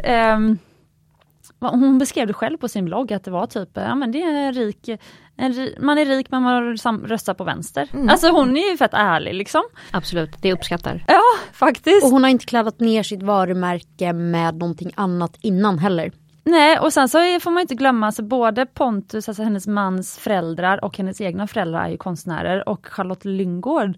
vad- 1.60 1.72
hon 1.80 1.98
beskrev 2.00 2.28
det 2.28 2.34
själv 2.34 2.58
på 2.58 2.68
sin 2.68 2.86
blogg 2.86 3.14
att 3.14 3.24
det 3.24 3.32
var 3.32 3.46
typ, 3.48 3.70
ja 3.74 3.96
men 3.96 4.12
det 4.12 4.22
är 4.22 4.28
en 4.48 4.54
rik, 4.54 4.90
en, 5.38 5.70
man 5.80 5.98
är 5.98 6.06
rik 6.06 6.28
men 6.30 6.42
man 6.42 6.78
röstar 7.08 7.34
på 7.34 7.44
vänster. 7.44 7.90
Mm. 7.94 8.10
Alltså 8.10 8.30
hon 8.30 8.58
är 8.58 8.72
ju 8.72 8.78
fett 8.78 8.94
ärlig 8.94 9.34
liksom. 9.34 9.62
Absolut, 9.92 10.32
det 10.42 10.54
uppskattar. 10.54 11.04
Ja, 11.08 11.22
faktiskt. 11.54 12.04
Och 12.04 12.12
hon 12.12 12.24
har 12.24 12.30
inte 12.30 12.46
kladdat 12.46 12.80
ner 12.80 13.04
sitt 13.04 13.24
varumärke 13.24 14.14
med 14.14 14.56
någonting 14.56 14.92
annat 14.96 15.38
innan 15.42 15.80
heller. 15.80 16.12
Nej, 16.44 16.80
och 16.80 16.94
sen 16.94 17.10
så 17.10 17.18
får 17.42 17.52
man 17.52 17.62
inte 17.62 17.76
glömma, 17.76 18.06
alltså 18.06 18.24
både 18.24 18.66
Pontus, 18.66 19.28
alltså 19.28 19.44
hennes 19.44 19.68
mans 19.68 20.18
föräldrar 20.18 20.86
och 20.86 20.98
hennes 20.98 21.22
egna 21.22 21.48
föräldrar 21.48 21.86
är 21.86 21.90
ju 21.90 21.98
konstnärer 21.98 22.70
och 22.70 22.88
Charlotte 22.88 23.26
Lyngård, 23.26 23.98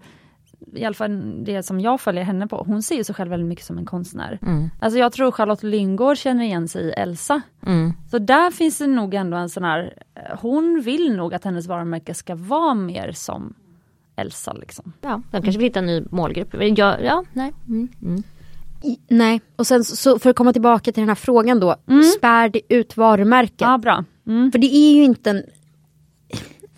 i 0.74 0.86
alla 0.86 0.93
fall 0.93 1.43
det 1.43 1.64
som 1.64 1.80
jag 1.80 2.01
följer 2.01 2.24
henne 2.24 2.47
på, 2.47 2.64
hon 2.68 2.84
ser 2.84 2.95
ju 2.95 3.03
sig 3.03 3.16
själv 3.16 3.30
väldigt 3.30 3.49
mycket 3.49 3.66
som 3.66 3.78
en 3.78 3.86
konstnär. 3.86 4.39
Mm. 4.41 4.70
Alltså 4.80 4.99
jag 4.99 5.11
tror 5.11 5.32
Charlotte 5.32 5.64
Lyngård 5.64 6.18
känner 6.18 6.43
igen 6.43 6.68
sig 6.68 6.84
i 6.84 6.91
Elsa. 6.91 7.41
Mm. 7.66 7.93
Så 8.11 8.20
där 8.20 8.51
finns 8.51 8.78
det 8.78 8.88
nog 8.88 9.14
ändå 9.14 9.38
en 9.38 9.49
sån 9.49 9.64
här, 9.64 9.93
hon 10.41 10.82
vill 10.82 11.16
nog 11.16 11.34
att 11.34 11.43
hennes 11.43 11.68
varumärke 11.68 12.14
ska 12.14 12.36
vara 12.36 12.74
mer 12.74 13.11
som 13.11 13.53
Elsa 14.16 14.53
liksom. 14.53 14.93
Ja, 15.01 15.22
de 15.32 15.41
kanske 15.41 15.59
vill 15.59 15.68
hitta 15.68 15.80
en 15.80 15.86
ny 15.86 16.03
målgrupp. 16.09 16.55
Ja, 16.78 16.99
ja 16.99 17.24
nej. 17.34 17.53
Mm, 17.68 17.88
mm. 18.01 18.24
I, 18.84 18.99
nej, 19.07 19.41
och 19.55 19.68
sen 19.68 19.84
så 19.84 20.20
för 20.20 20.30
att 20.30 20.36
komma 20.36 20.53
tillbaka 20.53 20.91
till 20.91 21.01
den 21.01 21.07
här 21.07 21.16
frågan 21.16 21.59
då. 21.59 21.76
Mm. 21.88 22.03
Spär 22.03 22.49
det 22.49 22.61
ut 22.70 22.97
varumärket? 22.97 23.61
Ja, 23.61 23.78
bra. 23.78 24.03
Mm. 24.28 24.51
För 24.51 24.59
det 24.59 24.76
är 24.76 24.95
ju 24.95 25.03
inte 25.03 25.30
en... 25.30 25.43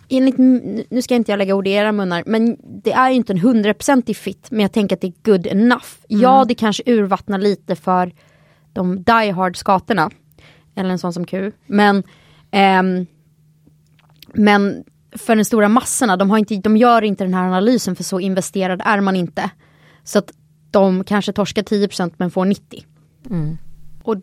Enligt, 0.09 0.37
nu 0.89 1.01
ska 1.01 1.13
jag 1.13 1.19
inte 1.19 1.31
jag 1.31 1.37
lägga 1.37 1.55
ord 1.55 1.67
i 1.67 1.71
era 1.71 1.91
munnar, 1.91 2.23
men 2.25 2.57
det 2.83 2.91
är 2.91 3.09
ju 3.09 3.15
inte 3.15 3.33
en 3.33 3.39
hundraprocentig 3.39 4.17
fit. 4.17 4.47
Men 4.51 4.59
jag 4.59 4.71
tänker 4.71 4.95
att 4.95 5.01
det 5.01 5.07
är 5.07 5.31
good 5.31 5.47
enough. 5.47 5.87
Ja, 6.07 6.45
det 6.47 6.55
kanske 6.55 6.83
urvattnar 6.85 7.37
lite 7.37 7.75
för 7.75 8.11
de 8.73 9.03
die 9.03 9.31
hard 9.31 9.57
skatorna. 9.57 10.09
Eller 10.75 10.89
en 10.89 10.99
sån 10.99 11.13
som 11.13 11.25
Q. 11.25 11.51
Men, 11.65 12.03
ehm, 12.51 13.05
men 14.33 14.83
för 15.11 15.35
den 15.35 15.45
stora 15.45 15.69
massorna, 15.69 16.17
de, 16.17 16.29
har 16.29 16.37
inte, 16.37 16.55
de 16.55 16.77
gör 16.77 17.01
inte 17.01 17.23
den 17.23 17.33
här 17.33 17.45
analysen 17.45 17.95
för 17.95 18.03
så 18.03 18.19
investerad 18.19 18.81
är 18.85 19.01
man 19.01 19.15
inte. 19.15 19.49
Så 20.03 20.19
att 20.19 20.31
de 20.71 21.03
kanske 21.03 21.33
torskar 21.33 21.63
10% 21.63 22.13
men 22.17 22.31
får 22.31 22.45
90%. 22.45 22.85
Mm. 23.29 23.57
Och 24.03 24.15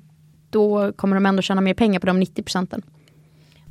då 0.50 0.92
kommer 0.92 1.16
de 1.16 1.26
ändå 1.26 1.42
tjäna 1.42 1.60
mer 1.60 1.74
pengar 1.74 2.00
på 2.00 2.06
de 2.06 2.20
90 2.20 2.42
procenten. 2.42 2.82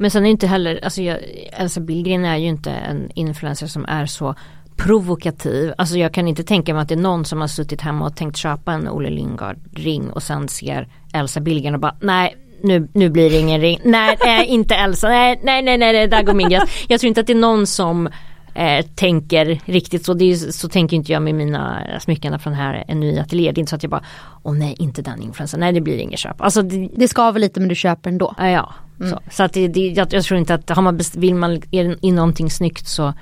Men 0.02 0.12
sen 0.12 0.26
är 0.26 0.30
inte 0.30 0.48
heller, 0.48 0.80
alltså 0.84 1.02
jag, 1.02 1.20
Elsa 1.52 1.80
Billgren 1.80 2.26
är 2.26 2.38
ju 2.38 2.48
inte 2.48 2.72
en 2.72 3.12
influencer 3.16 3.68
som 3.68 3.86
är 3.86 4.06
så 4.06 4.36
provokativ. 4.76 5.74
Alltså 5.78 5.98
jag 5.98 6.14
kan 6.14 6.28
inte 6.28 6.44
tänka 6.44 6.74
mig 6.74 6.82
att 6.82 6.90
det 6.90 6.96
är 6.96 7.00
någon 7.00 7.26
som 7.26 7.42
har 7.42 7.48
suttit 7.48 7.82
hemma 7.82 8.06
och 8.06 8.16
tänkt 8.16 8.38
köpa 8.38 8.74
en 8.74 8.90
Olle 8.90 9.10
Lindgard 9.10 9.58
ring 9.76 10.10
och 10.10 10.24
sen 10.24 10.48
ser 10.48 10.88
Elsa 11.14 11.40
Billgren 11.40 11.74
och 11.74 11.80
bara 11.80 11.96
nej 12.00 12.36
nu, 12.64 12.88
nu 12.94 13.10
blir 13.10 13.30
det 13.30 13.38
ingen 13.38 13.62
ring. 13.62 13.80
Nej, 13.84 14.18
nej 14.26 14.46
inte 14.46 14.76
Elsa. 14.76 15.10
Nej, 15.10 15.40
nej, 15.44 15.62
nej, 15.62 15.78
nej, 15.78 16.08
där 16.08 16.24
går 16.24 16.34
min 16.34 16.50
gräns. 16.50 16.86
Jag 16.88 17.00
tror 17.00 17.08
inte 17.08 17.22
att 17.22 17.28
det 17.28 17.34
är 17.34 17.38
någon 17.38 17.68
som 17.68 18.10
eh, 18.54 18.86
tänker 18.96 19.62
riktigt 19.66 20.06
så. 20.06 20.14
Det 20.14 20.32
är, 20.32 20.36
så 20.36 20.70
tänker 20.70 20.96
inte 20.96 21.12
jag 21.12 21.22
med 21.22 21.36
mina 21.36 21.84
smycken 22.00 22.40
från 22.40 22.54
här 22.54 22.84
en 22.88 23.00
ny 23.00 23.20
ateljé. 23.20 23.52
Det 23.52 23.58
är 23.58 23.62
inte 23.62 23.70
så 23.70 23.76
att 23.76 23.84
jag 23.84 23.90
bara, 23.90 24.04
åh 24.44 24.54
nej, 24.54 24.76
inte 24.80 25.02
den 25.02 25.22
influensen. 25.22 25.60
Nej, 25.60 25.74
det 25.74 25.82
blir 25.82 25.98
inget 25.98 26.20
köp. 26.20 26.42
Alltså, 26.42 26.62
det, 26.62 26.90
Det 26.96 27.08
skaver 27.08 27.40
lite 27.40 27.60
men 27.60 27.70
du 27.70 27.76
köper 27.76 28.10
ändå. 28.10 28.36
Ja, 28.38 28.50
ja. 28.50 28.74
Så, 29.10 29.20
så 29.32 29.44
att 29.44 29.54
det, 29.54 29.68
det, 29.68 29.88
jag, 29.88 30.14
jag 30.14 30.24
tror 30.24 30.40
inte 30.40 30.54
att 30.54 30.70
har 30.70 30.82
man 30.82 30.98
best, 30.98 31.16
vill 31.16 31.36
man 31.36 31.62
i 32.02 32.12
någonting 32.12 32.50
snyggt 32.50 32.88
så 32.88 33.14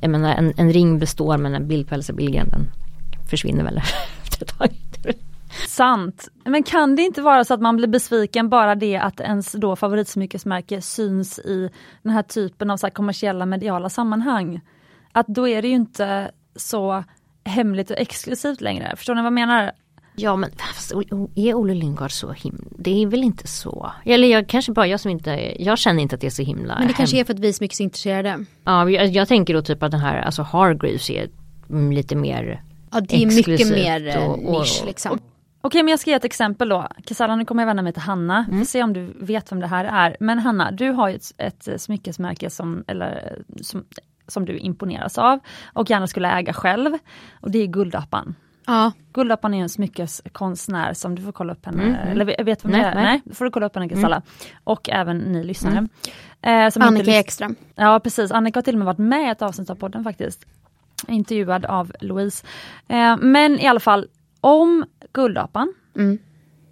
jag 0.00 0.10
menar 0.10 0.34
en, 0.34 0.52
en 0.56 0.72
ring 0.72 0.98
består 0.98 1.38
men 1.38 1.54
en 1.54 1.68
bild 1.68 1.88
på 1.88 1.94
Elsa 1.94 2.12
Billgren 2.12 2.48
den 2.48 2.70
försvinner 3.30 3.64
väl 3.64 3.80
efter 4.22 4.44
ett 4.44 4.58
tag. 4.58 4.68
Sant. 5.68 6.28
Men 6.44 6.62
kan 6.62 6.96
det 6.96 7.02
inte 7.02 7.22
vara 7.22 7.44
så 7.44 7.54
att 7.54 7.60
man 7.60 7.76
blir 7.76 7.88
besviken 7.88 8.48
bara 8.48 8.74
det 8.74 8.96
att 8.96 9.20
ens 9.20 9.52
då 9.52 9.76
favoritsmyckesmärke 9.76 10.80
syns 10.82 11.38
i 11.38 11.70
den 12.02 12.12
här 12.12 12.22
typen 12.22 12.70
av 12.70 12.76
så 12.76 12.86
här 12.86 12.90
kommersiella 12.90 13.46
mediala 13.46 13.88
sammanhang? 13.88 14.60
Att 15.12 15.26
då 15.26 15.48
är 15.48 15.62
det 15.62 15.68
ju 15.68 15.74
inte 15.74 16.30
så 16.56 17.04
hemligt 17.44 17.90
och 17.90 17.96
exklusivt 17.98 18.60
längre. 18.60 18.94
Förstår 18.96 19.14
ni 19.14 19.20
vad 19.20 19.26
jag 19.26 19.32
menar? 19.32 19.72
Ja 20.16 20.36
men 20.36 20.50
fast 20.50 20.92
är 21.34 21.54
Olle 21.54 21.74
Lindgard 21.74 22.12
så 22.12 22.32
himla, 22.32 22.64
det 22.78 23.02
är 23.02 23.06
väl 23.06 23.24
inte 23.24 23.46
så. 23.46 23.92
Eller 24.04 24.28
jag 24.28 24.48
kanske 24.48 24.72
bara 24.72 24.86
jag 24.86 25.00
som 25.00 25.10
inte, 25.10 25.54
jag 25.64 25.78
känner 25.78 26.02
inte 26.02 26.14
att 26.14 26.20
det 26.20 26.26
är 26.26 26.30
så 26.30 26.42
himla. 26.42 26.78
Men 26.78 26.88
det 26.88 26.94
kanske 26.94 27.16
hem- 27.16 27.20
är 27.20 27.24
för 27.24 27.34
att 27.34 27.38
vi 27.40 27.48
är 27.48 27.52
smyckesintresserade. 27.52 28.44
Ja 28.64 28.90
jag, 28.90 29.06
jag 29.06 29.28
tänker 29.28 29.54
då 29.54 29.62
typ 29.62 29.82
att 29.82 29.90
den 29.90 30.00
här, 30.00 30.22
alltså 30.22 30.42
Hargreaves 30.42 31.10
är 31.10 31.28
lite 31.92 32.16
mer 32.16 32.62
Ja 32.92 33.00
det 33.00 33.22
är 33.22 33.26
mycket 33.26 33.68
mer 33.70 34.18
och- 34.28 34.32
och- 34.54 34.60
nisch 34.60 34.82
liksom. 34.86 35.18
Okej 35.66 35.82
men 35.82 35.90
jag 35.90 36.00
ska 36.00 36.10
ge 36.10 36.16
ett 36.16 36.24
exempel 36.24 36.68
då. 36.68 36.88
Casalla 37.06 37.36
nu 37.36 37.44
kommer 37.44 37.62
jag 37.62 37.66
vända 37.66 37.82
mig 37.82 37.92
till 37.92 38.02
Hanna, 38.02 38.44
Mm. 38.48 38.58
får 38.60 38.66
se 38.66 38.82
om 38.82 38.92
du 38.92 39.12
vet 39.20 39.52
vem 39.52 39.60
det 39.60 39.66
här 39.66 39.84
är. 39.84 40.16
Men 40.20 40.38
Hanna, 40.38 40.70
du 40.70 40.90
har 40.90 41.08
ju 41.08 41.14
ett, 41.16 41.32
ett 41.68 41.80
smyckesmärke 41.82 42.50
som, 42.50 42.84
eller, 42.86 43.38
som, 43.60 43.84
som 44.28 44.44
du 44.44 44.58
imponeras 44.58 45.18
av 45.18 45.38
och 45.72 45.90
gärna 45.90 46.06
skulle 46.06 46.28
äga 46.30 46.52
själv. 46.52 46.92
Och 47.40 47.50
det 47.50 47.58
är 47.58 47.66
Guldappan. 47.66 48.34
Ja. 48.66 48.92
Guldappan 49.12 49.54
är 49.54 49.62
en 49.62 49.68
smyckeskonstnär 49.68 50.92
som 50.94 51.14
du 51.14 51.22
får 51.22 51.32
kolla 51.32 51.52
upp 51.52 51.66
henne, 51.66 51.82
Mm, 51.82 51.94
mm. 51.94 52.08
eller 52.08 52.44
vet- 52.44 52.64
vem 52.64 52.72
Nej, 52.72 52.80
det 52.80 52.86
är? 52.86 52.94
nej. 52.94 53.04
Nej, 53.04 53.22
då 53.24 53.34
får 53.34 53.44
du 53.44 53.50
kolla 53.50 53.66
upp 53.66 53.74
henne 53.74 53.88
Casalla. 53.88 54.22
Och 54.64 54.90
även 54.90 55.18
ni 55.18 55.44
lyssnare. 55.44 55.88
Eh, 56.42 56.68
som 56.70 56.82
Annika 56.82 57.10
Ekström. 57.10 57.56
Ja 57.74 58.00
precis, 58.00 58.32
Annika 58.32 58.58
har 58.58 58.62
till 58.62 58.74
och 58.74 58.78
med 58.78 58.86
varit 58.86 58.98
med 58.98 59.26
i 59.28 59.30
ett 59.30 59.42
avsnitt 59.42 59.70
av 59.70 59.74
podden 59.74 60.04
faktiskt. 60.04 60.46
Intervjuad 61.08 61.64
av 61.64 61.92
Louise. 62.00 62.46
Eh, 62.88 63.16
men 63.16 63.60
i 63.60 63.66
alla 63.66 63.80
fall, 63.80 64.06
om 64.44 64.84
Guldapan 65.12 65.74
Mm. 65.96 66.18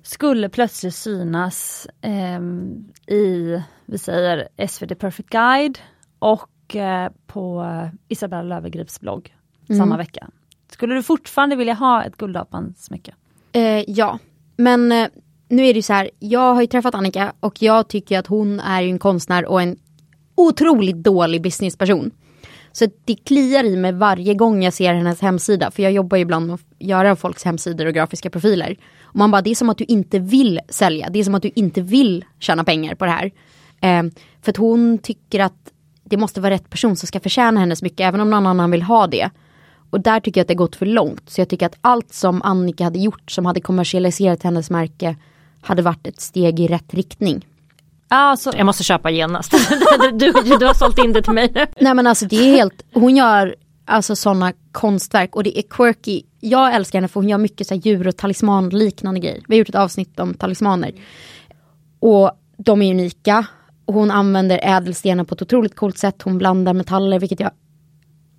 skulle 0.02 0.48
plötsligt 0.48 0.94
synas 0.94 1.86
ehm, 2.00 2.84
i, 3.06 3.62
vi 3.86 3.98
säger 3.98 4.48
SVT 4.68 4.98
Perfect 4.98 5.28
Guide 5.28 5.78
och 6.18 6.76
eh, 6.76 7.12
på 7.26 7.66
Isabella 8.08 8.42
Löwengrips 8.42 9.00
blogg 9.00 9.36
samma 9.76 9.96
vecka. 9.96 10.28
Skulle 10.70 10.94
du 10.94 11.02
fortfarande 11.02 11.56
vilja 11.56 11.74
ha 11.74 12.04
ett 12.04 12.16
Guldapan-smycke? 12.16 13.14
Eh, 13.52 13.84
ja, 13.90 14.18
men 14.56 14.92
eh, 14.92 15.08
nu 15.48 15.62
är 15.62 15.74
det 15.74 15.78
ju 15.78 15.82
så 15.82 15.92
här. 15.92 16.10
Jag 16.18 16.54
har 16.54 16.60
ju 16.60 16.66
träffat 16.66 16.94
Annika 16.94 17.32
och 17.40 17.62
jag 17.62 17.88
tycker 17.88 18.18
att 18.18 18.26
hon 18.26 18.60
är 18.60 18.82
en 18.82 18.98
konstnär 18.98 19.46
och 19.46 19.62
en 19.62 19.76
otroligt 20.34 20.96
dålig 20.96 21.42
businessperson. 21.42 22.10
Så 22.72 22.86
det 23.04 23.14
kliar 23.14 23.64
i 23.64 23.76
mig 23.76 23.92
varje 23.92 24.34
gång 24.34 24.64
jag 24.64 24.72
ser 24.72 24.94
hennes 24.94 25.20
hemsida. 25.20 25.70
För 25.70 25.82
jag 25.82 25.92
jobbar 25.92 26.16
ju 26.16 26.22
ibland 26.22 26.46
med 26.46 26.54
att 26.54 26.60
göra 26.78 27.16
folks 27.16 27.44
hemsidor 27.44 27.86
och 27.86 27.94
grafiska 27.94 28.30
profiler. 28.30 28.76
Och 29.02 29.16
man 29.16 29.30
bara, 29.30 29.42
det 29.42 29.50
är 29.50 29.54
som 29.54 29.70
att 29.70 29.78
du 29.78 29.84
inte 29.84 30.18
vill 30.18 30.60
sälja. 30.68 31.08
Det 31.10 31.18
är 31.18 31.24
som 31.24 31.34
att 31.34 31.42
du 31.42 31.50
inte 31.54 31.80
vill 31.80 32.24
tjäna 32.38 32.64
pengar 32.64 32.94
på 32.94 33.04
det 33.04 33.10
här. 33.10 33.30
Eh, 33.80 34.12
för 34.42 34.50
att 34.50 34.56
hon 34.56 34.98
tycker 34.98 35.40
att 35.40 35.72
det 36.04 36.16
måste 36.16 36.40
vara 36.40 36.54
rätt 36.54 36.70
person 36.70 36.96
som 36.96 37.06
ska 37.06 37.20
förtjäna 37.20 37.60
hennes 37.60 37.82
mycket. 37.82 38.00
Även 38.00 38.20
om 38.20 38.30
någon 38.30 38.46
annan 38.46 38.70
vill 38.70 38.82
ha 38.82 39.06
det. 39.06 39.30
Och 39.90 40.00
där 40.00 40.20
tycker 40.20 40.40
jag 40.40 40.44
att 40.44 40.48
det 40.48 40.54
gått 40.54 40.76
för 40.76 40.86
långt. 40.86 41.30
Så 41.30 41.40
jag 41.40 41.48
tycker 41.48 41.66
att 41.66 41.78
allt 41.80 42.12
som 42.12 42.42
Annika 42.42 42.84
hade 42.84 42.98
gjort 42.98 43.30
som 43.30 43.46
hade 43.46 43.60
kommersialiserat 43.60 44.42
hennes 44.42 44.70
märke 44.70 45.16
hade 45.60 45.82
varit 45.82 46.06
ett 46.06 46.20
steg 46.20 46.60
i 46.60 46.68
rätt 46.68 46.94
riktning. 46.94 47.46
Alltså, 48.14 48.52
Jag 48.56 48.66
måste 48.66 48.84
köpa 48.84 49.10
genast. 49.10 49.50
du, 50.12 50.32
du, 50.32 50.56
du 50.58 50.66
har 50.66 50.74
sålt 50.74 50.98
in 50.98 51.12
det 51.12 51.22
till 51.22 51.32
mig 51.32 51.52
nu. 51.54 51.66
Nej 51.80 51.94
men 51.94 52.06
alltså 52.06 52.26
det 52.26 52.36
är 52.36 52.56
helt, 52.56 52.82
hon 52.94 53.16
gör 53.16 53.54
alltså 53.84 54.16
sådana 54.16 54.52
konstverk 54.72 55.36
och 55.36 55.42
det 55.42 55.58
är 55.58 55.62
quirky. 55.62 56.22
Jag 56.40 56.74
älskar 56.74 56.98
henne 56.98 57.08
för 57.08 57.20
hon 57.20 57.28
gör 57.28 57.38
mycket 57.38 57.66
så 57.66 57.74
djur 57.74 58.08
och 58.08 58.16
talismanliknande 58.16 59.20
grejer. 59.20 59.42
Vi 59.48 59.54
har 59.54 59.58
gjort 59.58 59.68
ett 59.68 59.74
avsnitt 59.74 60.20
om 60.20 60.34
talismaner. 60.34 60.92
Och 62.00 62.30
de 62.56 62.82
är 62.82 62.90
unika. 62.90 63.46
Och 63.84 63.94
hon 63.94 64.10
använder 64.10 64.60
ädelstenar 64.62 65.24
på 65.24 65.34
ett 65.34 65.42
otroligt 65.42 65.76
coolt 65.76 65.98
sätt. 65.98 66.22
Hon 66.22 66.38
blandar 66.38 66.72
metaller 66.72 67.18
vilket 67.18 67.40
jag 67.40 67.50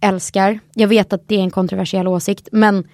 älskar. 0.01 0.59
Jag 0.73 0.87
vet 0.87 1.13
att 1.13 1.27
det 1.27 1.35
är 1.35 1.39
en 1.39 1.51
kontroversiell 1.51 2.07
åsikt 2.07 2.49
men 2.51 2.87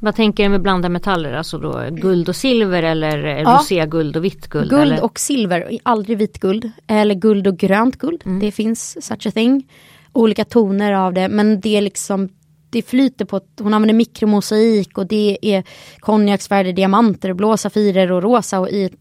Vad 0.00 0.14
tänker 0.14 0.42
du 0.42 0.48
med 0.48 0.62
blanda 0.62 0.88
metaller? 0.88 1.32
Alltså 1.32 1.58
då 1.58 1.84
guld 1.90 2.28
och 2.28 2.36
silver 2.36 2.82
eller 2.82 3.18
Ja. 3.18 3.58
roséguld 3.58 4.16
och 4.16 4.24
vitt 4.24 4.46
guld? 4.48 4.70
Guld 4.70 4.82
eller? 4.82 5.04
och 5.04 5.18
silver, 5.20 5.78
aldrig 5.82 6.18
vitt 6.18 6.38
guld. 6.40 6.70
Eller 6.86 7.14
guld 7.14 7.46
och 7.46 7.56
grönt 7.56 7.96
guld. 7.96 8.22
Mm. 8.26 8.40
Det 8.40 8.52
finns 8.52 9.06
such 9.06 9.26
a 9.26 9.30
thing. 9.30 9.68
Olika 10.12 10.44
toner 10.44 10.92
av 10.92 11.12
det 11.12 11.28
men 11.28 11.60
det 11.60 11.76
är 11.76 11.80
liksom 11.80 12.28
det 12.70 12.82
flyter 12.82 13.24
på, 13.24 13.40
hon 13.60 13.74
använder 13.74 13.94
mikromosaik 13.94 14.98
och 14.98 15.06
det 15.06 15.38
är 15.42 15.64
konjaksfärgade 16.00 16.72
diamanter, 16.72 17.32
blå 17.32 17.56
safirer 17.56 18.12
och 18.12 18.22
rosa 18.22 18.60
och 18.60 18.68
i 18.68 18.84
ett 18.84 18.92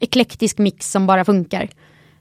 eklektisk 0.00 0.58
mix 0.58 0.90
som 0.90 1.06
bara 1.06 1.24
funkar. 1.24 1.68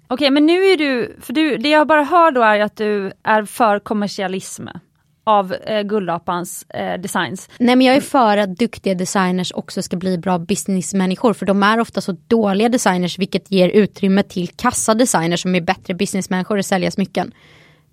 Okej 0.08 0.32
men 0.32 0.46
nu 0.46 0.64
är 0.66 0.78
du, 0.78 1.16
för 1.22 1.34
du, 1.34 1.58
det 1.58 1.70
jag 1.70 1.88
bara 1.88 2.04
hör 2.04 2.32
då 2.32 2.42
är 2.42 2.60
att 2.60 2.76
du 2.76 3.12
är 3.24 3.44
för 3.44 3.80
kommersialism 3.80 4.68
av 5.28 5.54
eh, 5.54 5.82
Guldapans 5.82 6.64
eh, 6.64 7.02
designs. 7.02 7.50
Nej 7.58 7.76
men 7.76 7.88
jag 7.88 7.96
är 7.96 8.02
för 8.02 8.38
att 8.38 8.58
duktiga 8.58 8.96
designers 8.96 9.52
också 9.56 9.82
ska 9.82 9.98
bli 9.98 10.18
bra 10.18 10.40
businessmänniskor 10.40 11.34
för 11.34 11.46
de 11.46 11.64
är 11.64 11.80
ofta 11.80 12.02
så 12.02 12.18
dåliga 12.28 12.70
designers 12.70 13.20
vilket 13.20 13.52
ger 13.52 13.70
utrymme 13.70 14.24
till 14.24 14.48
kassa 14.48 14.94
designers 14.94 15.42
som 15.42 15.56
är 15.56 15.62
bättre 15.62 15.94
businessmänniskor 15.94 16.58
och 16.58 16.66
sälja 16.66 16.92
smycken. 16.92 17.32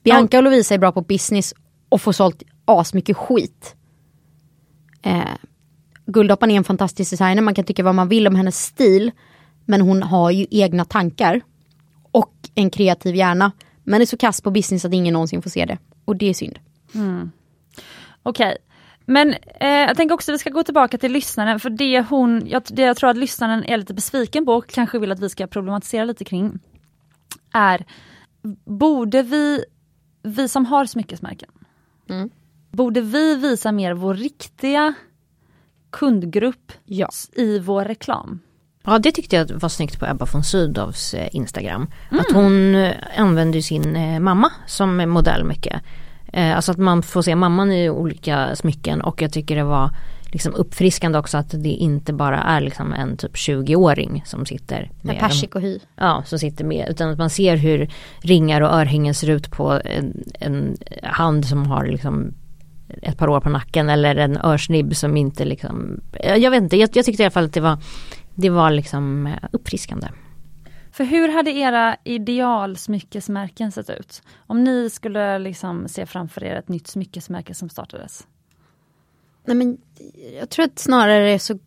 Bianca 0.02 0.36
och 0.36 0.42
Lovisa 0.42 0.74
är 0.74 0.78
bra 0.78 0.92
på 0.92 1.00
business 1.00 1.54
och 1.88 2.00
får 2.00 2.12
sålt 2.12 2.42
asmycket 2.64 3.16
skit. 3.16 3.74
Eh, 5.02 5.22
Guldappan 6.06 6.50
är 6.50 6.56
en 6.56 6.64
fantastisk 6.64 7.10
designer, 7.10 7.42
man 7.42 7.54
kan 7.54 7.64
tycka 7.64 7.82
vad 7.82 7.94
man 7.94 8.08
vill 8.08 8.26
om 8.26 8.34
hennes 8.34 8.64
stil 8.64 9.10
men 9.64 9.80
hon 9.80 10.02
har 10.02 10.30
ju 10.30 10.46
egna 10.50 10.84
tankar 10.84 11.40
och 12.12 12.34
en 12.54 12.70
kreativ 12.70 13.16
hjärna. 13.16 13.52
Men 13.84 14.00
är 14.00 14.06
så 14.06 14.16
kass 14.16 14.40
på 14.40 14.50
business 14.50 14.84
att 14.84 14.92
ingen 14.92 15.12
någonsin 15.12 15.42
får 15.42 15.50
se 15.50 15.64
det 15.64 15.78
och 16.04 16.16
det 16.16 16.30
är 16.30 16.34
synd. 16.34 16.58
Okej. 18.22 18.56
Men 19.06 19.34
eh, 19.60 19.68
jag 19.68 19.96
tänker 19.96 20.14
också 20.14 20.32
att 20.32 20.34
vi 20.34 20.38
ska 20.38 20.50
gå 20.50 20.62
tillbaka 20.62 20.98
till 20.98 21.12
lyssnaren 21.12 21.60
för 21.60 21.70
det 21.70 22.00
hon, 22.00 22.42
jag, 22.46 22.62
det 22.70 22.82
jag 22.82 22.96
tror 22.96 23.10
att 23.10 23.16
lyssnaren 23.16 23.64
är 23.64 23.76
lite 23.76 23.94
besviken 23.94 24.44
på 24.46 24.52
och 24.52 24.68
kanske 24.68 24.98
vill 24.98 25.12
att 25.12 25.20
vi 25.20 25.28
ska 25.28 25.46
problematisera 25.46 26.04
lite 26.04 26.24
kring 26.24 26.58
är 27.52 27.84
Borde 28.64 29.22
vi, 29.22 29.64
vi 30.22 30.48
som 30.48 30.66
har 30.66 30.86
smyckesmärken, 30.86 31.48
Mm. 32.10 32.30
borde 32.70 33.00
vi 33.00 33.36
visa 33.36 33.72
mer 33.72 33.92
vår 33.94 34.14
riktiga 34.14 34.94
kundgrupp 35.90 36.72
Ja. 36.84 37.08
i 37.32 37.58
vår 37.58 37.84
reklam? 37.84 38.40
Ja 38.84 38.98
det 38.98 39.12
tyckte 39.12 39.36
jag 39.36 39.50
var 39.50 39.68
snyggt 39.68 39.98
på 40.00 40.06
Ebba 40.06 40.26
von 40.32 40.44
Sydows 40.44 41.14
eh, 41.14 41.28
Instagram. 41.32 41.86
Att 42.10 42.32
hon 42.32 42.74
eh, 42.74 42.94
använde 43.16 43.62
sin 43.62 43.96
eh, 43.96 44.20
mamma 44.20 44.52
som 44.66 44.96
modell 45.10 45.44
mycket. 45.44 45.82
Eh, 46.36 46.56
alltså 46.56 46.72
att 46.72 46.78
man 46.78 47.02
får 47.02 47.22
se 47.22 47.36
mamman 47.36 47.72
i 47.72 47.90
olika 47.90 48.56
smycken 48.56 49.00
och 49.00 49.22
jag 49.22 49.32
tycker 49.32 49.56
det 49.56 49.64
var 49.64 49.90
liksom 50.24 50.54
uppfriskande 50.54 51.18
också 51.18 51.38
att 51.38 51.50
det 51.50 51.68
inte 51.68 52.12
bara 52.12 52.38
är 52.42 52.60
liksom 52.60 52.92
en 52.92 53.16
typ 53.16 53.34
20-åring 53.34 54.22
som 54.26 54.46
sitter 54.46 54.90
med 55.02 55.18
persik 55.18 55.54
och 55.54 55.60
hy. 55.60 55.78
Ja, 55.96 56.22
som 56.26 56.38
sitter 56.38 56.64
med 56.64 56.88
utan 56.90 57.10
att 57.10 57.18
man 57.18 57.30
ser 57.30 57.56
hur 57.56 57.88
ringar 58.18 58.60
och 58.60 58.74
örhängen 58.74 59.14
ser 59.14 59.30
ut 59.30 59.50
på 59.50 59.80
en, 59.84 60.24
en 60.40 60.76
hand 61.02 61.46
som 61.46 61.66
har 61.66 61.86
liksom 61.86 62.34
ett 63.02 63.18
par 63.18 63.28
år 63.28 63.40
på 63.40 63.48
nacken 63.48 63.88
eller 63.88 64.16
en 64.16 64.36
örsnibb 64.36 64.96
som 64.96 65.16
inte 65.16 65.44
liksom, 65.44 66.00
jag 66.36 66.50
vet 66.50 66.62
inte, 66.62 66.76
jag, 66.76 66.90
jag 66.92 67.04
tyckte 67.04 67.22
i 67.22 67.26
alla 67.26 67.30
fall 67.30 67.44
att 67.44 67.52
det 67.54 67.60
var, 67.60 67.78
det 68.34 68.50
var 68.50 68.70
liksom 68.70 69.34
uppfriskande. 69.52 70.06
För 70.94 71.04
hur 71.04 71.28
hade 71.28 71.50
era 71.50 71.96
idealsmyckesmärken 72.04 73.72
sett 73.72 73.90
ut? 73.90 74.22
Om 74.36 74.64
ni 74.64 74.90
skulle 74.90 75.38
liksom 75.38 75.88
se 75.88 76.06
framför 76.06 76.44
er 76.44 76.56
ett 76.56 76.68
nytt 76.68 76.86
smyckesmärke 76.86 77.54
som 77.54 77.68
startades? 77.68 78.26
Nej, 79.44 79.56
men 79.56 79.78
jag 80.40 80.50
tror 80.50 80.64
att 80.64 80.78
snarare 80.78 81.38
så 81.38 81.58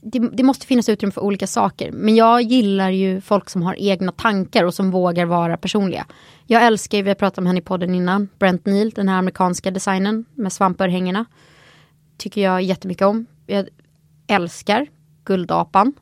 det, 0.00 0.18
det, 0.32 0.42
måste 0.42 0.66
finnas 0.66 0.88
utrymme 0.88 1.12
för 1.12 1.20
olika 1.20 1.46
saker. 1.46 1.92
Men 1.92 2.14
jag 2.16 2.42
gillar 2.42 2.90
ju 2.90 3.20
folk 3.20 3.50
som 3.50 3.62
har 3.62 3.76
egna 3.78 4.12
tankar 4.12 4.64
och 4.64 4.74
som 4.74 4.90
vågar 4.90 5.26
vara 5.26 5.56
personliga. 5.56 6.06
Jag 6.46 6.66
älskar, 6.66 7.02
vi 7.02 7.10
har 7.10 7.14
pratat 7.14 7.38
om 7.38 7.46
henne 7.46 7.58
i 7.58 7.62
podden 7.62 7.94
innan, 7.94 8.28
Brent 8.38 8.66
Neal, 8.66 8.90
den 8.90 9.08
här 9.08 9.18
amerikanska 9.18 9.70
designen 9.70 10.24
med 10.34 10.52
svampörhängena. 10.52 11.24
Tycker 12.16 12.40
jag 12.40 12.62
jättemycket 12.62 13.06
om. 13.06 13.26
Jag 13.46 13.68
älskar 14.26 14.86
Guldapan. 15.24 15.92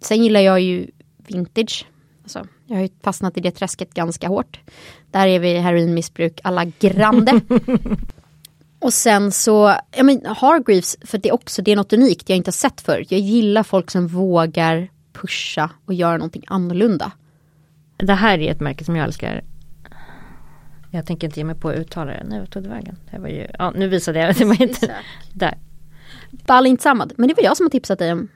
Sen 0.00 0.22
gillar 0.22 0.40
jag 0.40 0.60
ju 0.60 0.90
vintage. 1.26 1.86
Alltså, 2.22 2.46
jag 2.66 2.76
har 2.76 2.82
ju 2.82 2.88
fastnat 3.02 3.36
i 3.36 3.40
det 3.40 3.50
träsket 3.50 3.94
ganska 3.94 4.28
hårt. 4.28 4.60
Där 5.10 5.26
är 5.26 5.38
vi 5.38 5.58
heroinmissbruk 5.58 6.40
alla 6.44 6.64
grande. 6.64 7.40
Och 8.78 8.94
sen 8.94 9.32
så, 9.32 9.76
ja 9.96 10.02
men 10.02 10.26
Hargreaves, 10.26 10.96
för 11.04 11.18
det 11.18 11.28
är 11.28 11.34
också, 11.34 11.62
det 11.62 11.72
är 11.72 11.76
något 11.76 11.92
unikt 11.92 12.28
jag 12.28 12.36
inte 12.36 12.48
har 12.48 12.52
sett 12.52 12.80
förut. 12.80 13.10
Jag 13.10 13.20
gillar 13.20 13.62
folk 13.62 13.90
som 13.90 14.06
vågar 14.06 14.88
pusha 15.12 15.70
och 15.84 15.94
göra 15.94 16.16
någonting 16.16 16.44
annorlunda. 16.46 17.12
Det 17.96 18.14
här 18.14 18.38
är 18.38 18.52
ett 18.52 18.60
märke 18.60 18.84
som 18.84 18.96
jag 18.96 19.04
älskar. 19.04 19.44
Jag 20.90 21.06
tänker 21.06 21.26
inte 21.26 21.40
ge 21.40 21.44
mig 21.44 21.56
på 21.56 21.68
att 21.68 21.76
uttala 21.76 22.12
det. 22.12 22.24
Nu 22.28 22.40
vart 22.40 22.50
tog 22.50 22.62
det 22.62 22.68
vägen? 22.68 22.96
Det 23.10 23.18
var 23.18 23.28
ju, 23.28 23.46
ja, 23.58 23.70
nu 23.70 23.88
visade 23.88 24.18
jag. 24.18 24.36
Det 24.38 24.44
var 24.44 24.62
inte, 24.62 24.94
där. 25.32 25.58
Balint 26.30 26.82
Samad, 26.82 27.12
men 27.16 27.28
det 27.28 27.34
var 27.34 27.44
jag 27.44 27.56
som 27.56 27.66
har 27.66 27.70
tipsat 27.70 27.98
dig 27.98 28.12
om. 28.12 28.28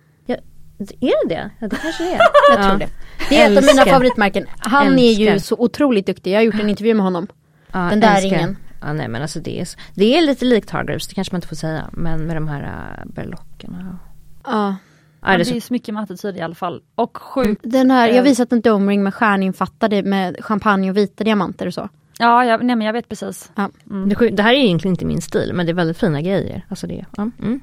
Är 0.79 1.29
det 1.29 1.35
det? 1.35 1.51
Ja, 1.59 1.69
det 1.69 1.77
kanske 1.77 2.05
det 2.05 2.15
är. 2.15 2.21
jag 2.57 2.69
tror 2.69 2.79
det. 2.79 2.89
Det 3.29 3.41
är 3.41 3.51
ett 3.51 3.59
av 3.59 3.65
mina 3.65 3.85
favoritmärken. 3.85 4.47
Han 4.59 4.87
älskar. 4.87 5.27
är 5.27 5.35
ju 5.35 5.41
så 5.41 5.57
otroligt 5.59 6.07
duktig. 6.07 6.33
Jag 6.33 6.39
har 6.39 6.43
gjort 6.43 6.61
en 6.61 6.71
intervju 6.71 6.95
med 6.95 7.05
honom. 7.05 7.27
Ja, 7.73 7.79
Den 7.79 8.01
där 8.01 8.17
älskar. 8.17 8.31
ringen. 8.31 8.57
Ja, 8.81 8.93
nej 8.93 9.09
men 9.09 9.23
alltså 9.23 9.41
det 9.41 9.61
är, 9.61 9.69
det 9.95 10.19
är 10.19 10.23
lite 10.23 10.45
likt 10.45 10.71
Hargreaves, 10.71 11.09
det 11.09 11.15
kanske 11.15 11.35
man 11.35 11.39
inte 11.39 11.49
får 11.49 11.57
säga. 11.57 11.91
Men 11.93 12.27
med 12.27 12.37
de 12.37 12.49
här 12.49 12.63
uh, 12.63 13.13
berlockerna. 13.13 13.99
Ja. 14.45 14.77
Ja, 15.21 15.37
det, 15.37 15.43
är 15.43 15.45
så... 15.45 15.61
så 15.61 15.73
mycket 15.73 15.95
med 15.95 16.03
attityd 16.03 16.37
i 16.37 16.41
alla 16.41 16.55
fall. 16.55 16.83
Och 16.95 17.19
sjukt. 17.19 17.61
Den 17.65 17.91
här, 17.91 18.09
jag 18.09 18.17
har 18.17 18.23
visat 18.23 18.53
en 18.53 18.61
domring 18.61 19.03
med 19.03 19.15
stjärninfattade 19.15 20.03
med 20.03 20.37
champagne 20.41 20.91
och 20.91 20.97
vita 20.97 21.25
diamanter 21.25 21.67
och 21.67 21.75
så. 21.75 21.89
Ja, 22.19 22.45
jag, 22.45 22.65
nej, 22.65 22.77
men 22.77 22.87
jag 22.87 22.93
vet 22.93 23.09
precis. 23.09 23.51
Ja. 23.55 23.71
Mm. 23.91 24.09
Det, 24.09 24.31
det, 24.31 24.43
här 24.43 24.55
är 24.55 24.59
egentligen 24.59 24.93
inte 24.93 25.05
min 25.05 25.21
stil 25.21 25.51
men 25.55 25.67
det 25.67 25.73
är 25.73 25.75
väldigt 25.75 25.99
fina 25.99 26.21
grejer. 26.21 26.67
Alltså 26.69 26.87
det, 26.87 27.05
ja. 27.17 27.31
Mm. 27.39 27.61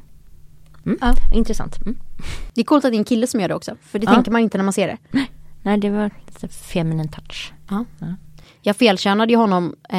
Mm. 0.85 0.97
Ja. 1.01 1.15
Intressant. 1.33 1.81
Mm. 1.81 1.99
Det 2.53 2.61
är 2.61 2.65
coolt 2.65 2.85
att 2.85 2.91
det 2.91 2.95
är 2.95 2.99
en 2.99 3.03
kille 3.03 3.27
som 3.27 3.39
gör 3.39 3.47
det 3.47 3.55
också. 3.55 3.75
För 3.81 3.99
det 3.99 4.07
tänker 4.07 4.31
man 4.31 4.41
inte 4.41 4.57
när 4.57 4.63
man 4.63 4.73
ser 4.73 4.87
det. 4.87 4.97
Nej, 5.61 5.77
det 5.77 5.89
var 5.89 6.11
lite 6.25 6.47
feminin 6.47 7.07
touch. 7.07 7.53
Ja. 7.69 7.85
Jag 8.61 8.75
felkönade 8.75 9.33
ju 9.33 9.37
honom 9.37 9.75
eh, 9.89 9.97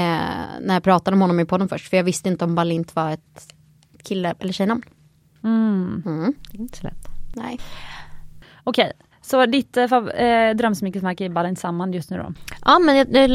när 0.60 0.74
jag 0.74 0.82
pratade 0.82 1.14
om 1.14 1.20
honom 1.20 1.40
i 1.40 1.44
podden 1.44 1.68
först. 1.68 1.90
För 1.90 1.96
jag 1.96 2.04
visste 2.04 2.28
inte 2.28 2.44
om 2.44 2.54
Balint 2.54 2.96
var 2.96 3.10
ett 3.10 3.54
kille 4.02 4.34
eller 4.38 4.52
tjejnamn. 4.52 4.82
Mm. 5.44 6.02
Mm. 6.06 6.34
Det 6.50 6.56
är 6.58 6.60
inte 6.60 6.78
så 6.78 6.84
lätt. 6.84 7.08
Nej. 7.34 7.60
Okej, 8.64 8.92
så 9.22 9.46
ditt 9.46 9.76
eh, 9.76 9.92
eh 9.92 10.56
drömsmyckesmärke 10.56 11.24
är 11.24 11.28
Balint 11.28 11.58
Samman 11.58 11.92
just 11.92 12.10
nu 12.10 12.16
då? 12.16 12.32
Ja 12.64 12.78
men 12.78 13.12
det, 13.12 13.26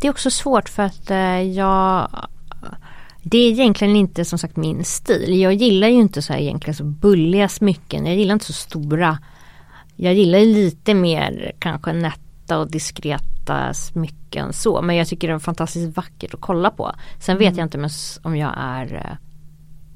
det 0.00 0.06
är 0.06 0.10
också 0.10 0.30
svårt 0.30 0.68
för 0.68 0.82
att 0.82 1.10
eh, 1.10 1.42
jag 1.42 2.10
det 3.22 3.38
är 3.38 3.50
egentligen 3.50 3.96
inte 3.96 4.24
som 4.24 4.38
sagt 4.38 4.56
min 4.56 4.84
stil. 4.84 5.40
Jag 5.40 5.54
gillar 5.54 5.88
ju 5.88 5.94
inte 5.94 6.22
så 6.22 6.32
här 6.32 6.40
egentligen 6.40 6.74
så 6.74 6.84
bulliga 6.84 7.48
smycken. 7.48 8.06
Jag 8.06 8.16
gillar 8.16 8.32
inte 8.32 8.44
så 8.44 8.52
stora. 8.52 9.18
Jag 9.96 10.14
gillar 10.14 10.38
lite 10.38 10.94
mer 10.94 11.52
kanske 11.58 11.92
nätta 11.92 12.58
och 12.58 12.70
diskreta 12.70 13.74
smycken 13.74 14.52
så. 14.52 14.82
Men 14.82 14.96
jag 14.96 15.08
tycker 15.08 15.28
det 15.28 15.34
är 15.34 15.38
fantastiskt 15.38 15.96
vackert 15.96 16.34
att 16.34 16.40
kolla 16.40 16.70
på. 16.70 16.92
Sen 17.20 17.36
mm. 17.36 17.48
vet 17.48 17.56
jag 17.56 17.66
inte 17.66 17.88
om 18.22 18.36
jag 18.36 18.54
är 18.56 18.94
eh, 18.94 19.16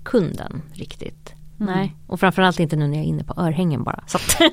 kunden 0.02 0.62
riktigt. 0.72 1.34
Mm. 1.60 1.74
Nej, 1.74 1.96
och 2.06 2.20
framförallt 2.20 2.60
inte 2.60 2.76
nu 2.76 2.86
när 2.86 2.96
jag 2.96 3.04
är 3.04 3.08
inne 3.08 3.24
på 3.24 3.34
örhängen 3.36 3.82
bara. 3.82 4.04
Så 4.06 4.18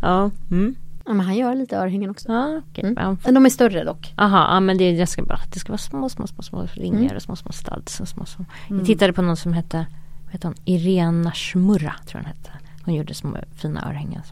ja. 0.00 0.30
Mm. 0.50 0.76
Ja, 1.10 1.14
men 1.14 1.26
han 1.26 1.36
gör 1.36 1.54
lite 1.54 1.76
örhängen 1.76 2.10
också. 2.10 2.28
Ja, 2.28 2.62
okay. 2.70 2.90
mm. 2.90 3.18
Men 3.24 3.34
de 3.34 3.46
är 3.46 3.50
större 3.50 3.84
dock. 3.84 4.14
Jaha, 4.16 4.54
ja, 4.54 4.60
men 4.60 4.78
det, 4.78 4.92
det, 4.92 5.06
ska, 5.06 5.22
bara, 5.22 5.40
det 5.52 5.58
ska 5.58 5.72
vara 5.72 5.78
små, 5.78 6.08
små, 6.08 6.26
små, 6.26 6.42
små 6.42 6.66
ringar 6.74 7.00
mm. 7.00 7.16
och 7.16 7.22
små, 7.22 7.36
små 7.36 7.52
studs. 7.52 8.00
Och 8.00 8.08
små, 8.08 8.24
små. 8.24 8.44
Jag 8.68 8.74
mm. 8.74 8.86
tittade 8.86 9.12
på 9.12 9.22
någon 9.22 9.36
som 9.36 9.52
hette 9.52 9.86
heter 10.30 10.48
hon? 10.48 10.56
Irena 10.64 11.32
Schmurra, 11.32 11.94
tror 12.06 12.20
jag 12.20 12.20
hon 12.20 12.24
hette. 12.24 12.50
Hon 12.84 12.94
gjorde 12.94 13.14
små 13.14 13.36
fina 13.54 13.88
örhängen. 13.88 14.22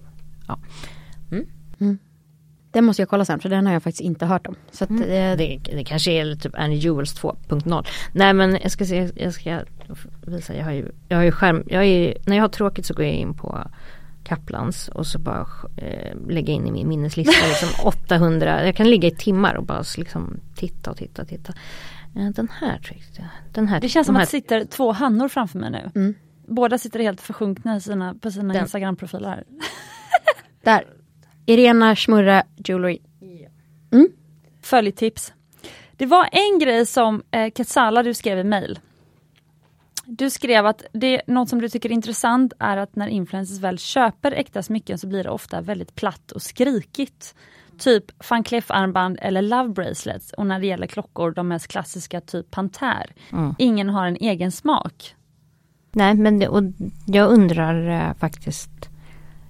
Ja. 0.48 0.58
Mm. 1.30 1.46
Mm. 1.80 1.98
Den 2.70 2.84
måste 2.84 3.02
jag 3.02 3.08
kolla 3.08 3.24
sen 3.24 3.40
för 3.40 3.48
den 3.48 3.66
har 3.66 3.72
jag 3.72 3.82
faktiskt 3.82 4.00
inte 4.00 4.26
hört 4.26 4.46
om. 4.46 4.54
Så 4.70 4.84
att, 4.84 4.90
mm. 4.90 5.02
eh, 5.02 5.36
det, 5.36 5.60
det 5.76 5.84
kanske 5.84 6.10
är 6.10 6.34
typ 6.34 6.54
Annie 6.54 6.76
Jewels 6.76 7.22
2.0. 7.22 7.86
Nej 8.12 8.32
men 8.32 8.58
jag 8.62 8.70
ska 8.70 8.84
se, 8.84 9.10
jag 9.14 9.34
ska 9.34 9.60
visa, 10.26 10.54
jag 10.54 10.64
har 10.64 10.72
ju, 10.72 10.92
jag 11.08 11.16
har 11.16 11.24
ju 11.24 11.32
skärm, 11.32 11.64
jag 11.66 11.84
är, 11.84 12.14
när 12.26 12.36
jag 12.36 12.42
har 12.42 12.48
tråkigt 12.48 12.86
så 12.86 12.94
går 12.94 13.04
jag 13.04 13.14
in 13.14 13.34
på 13.34 13.70
Kaplans 14.28 14.88
och 14.88 15.06
så 15.06 15.18
bara 15.18 15.46
eh, 15.76 16.16
lägga 16.28 16.52
in 16.52 16.66
i 16.66 16.72
min 16.72 16.88
minneslista 16.88 17.46
liksom 17.48 17.68
800, 17.84 18.66
jag 18.66 18.76
kan 18.76 18.90
ligga 18.90 19.08
i 19.08 19.10
timmar 19.10 19.54
och 19.54 19.64
bara 19.64 19.84
liksom 19.96 20.40
titta 20.54 20.90
och 20.90 20.96
titta 20.96 21.22
och 21.22 21.28
titta. 21.28 21.52
Eh, 22.16 22.28
den 22.28 22.48
här 22.60 22.78
tyckte 22.78 23.20
jag. 23.20 23.28
Den 23.54 23.68
här, 23.68 23.80
det 23.80 23.88
känns 23.88 24.06
som 24.06 24.16
här. 24.16 24.22
att 24.22 24.28
det 24.28 24.30
sitter 24.30 24.64
två 24.64 24.92
hannor 24.92 25.28
framför 25.28 25.58
mig 25.58 25.70
nu. 25.70 25.90
Mm. 25.94 26.14
Båda 26.46 26.78
sitter 26.78 27.00
helt 27.00 27.20
försjunkna 27.20 27.80
sina, 27.80 28.14
på 28.14 28.30
sina 28.30 28.60
Instagram-profiler. 28.60 29.44
Där, 30.62 30.84
Irena 31.46 31.96
Schmurra 31.96 32.42
Jewelry. 32.56 32.98
Mm. 33.92 34.08
Följtips. 34.62 35.32
Det 35.96 36.06
var 36.06 36.28
en 36.32 36.58
grej 36.58 36.86
som 36.86 37.22
eh, 37.30 37.50
Katsala 37.50 38.02
du 38.02 38.14
skrev 38.14 38.38
i 38.38 38.44
mail. 38.44 38.78
Du 40.10 40.30
skrev 40.30 40.66
att 40.66 40.84
det, 40.92 41.22
något 41.26 41.48
som 41.48 41.60
du 41.60 41.68
tycker 41.68 41.88
är 41.88 41.92
intressant 41.92 42.52
är 42.58 42.76
att 42.76 42.96
när 42.96 43.08
influencers 43.08 43.58
väl 43.58 43.78
köper 43.78 44.32
äkta 44.32 44.62
smycken 44.62 44.98
så 44.98 45.06
blir 45.06 45.24
det 45.24 45.30
ofta 45.30 45.60
väldigt 45.60 45.94
platt 45.94 46.32
och 46.32 46.42
skrikigt. 46.42 47.34
Typ 47.78 48.04
van 48.30 48.44
Cleef 48.44 48.70
armband 48.70 49.18
eller 49.22 49.42
love 49.42 49.68
bracelets 49.68 50.32
och 50.32 50.46
när 50.46 50.60
det 50.60 50.66
gäller 50.66 50.86
klockor 50.86 51.30
de 51.30 51.48
mest 51.48 51.68
klassiska 51.68 52.20
typ 52.20 52.50
Panter. 52.50 53.12
Mm. 53.32 53.54
Ingen 53.58 53.88
har 53.88 54.06
en 54.06 54.16
egen 54.16 54.52
smak. 54.52 55.14
Nej 55.92 56.14
men 56.14 56.38
det, 56.38 56.48
och 56.48 56.62
jag 57.06 57.30
undrar 57.30 57.88
eh, 57.88 58.14
faktiskt 58.14 58.88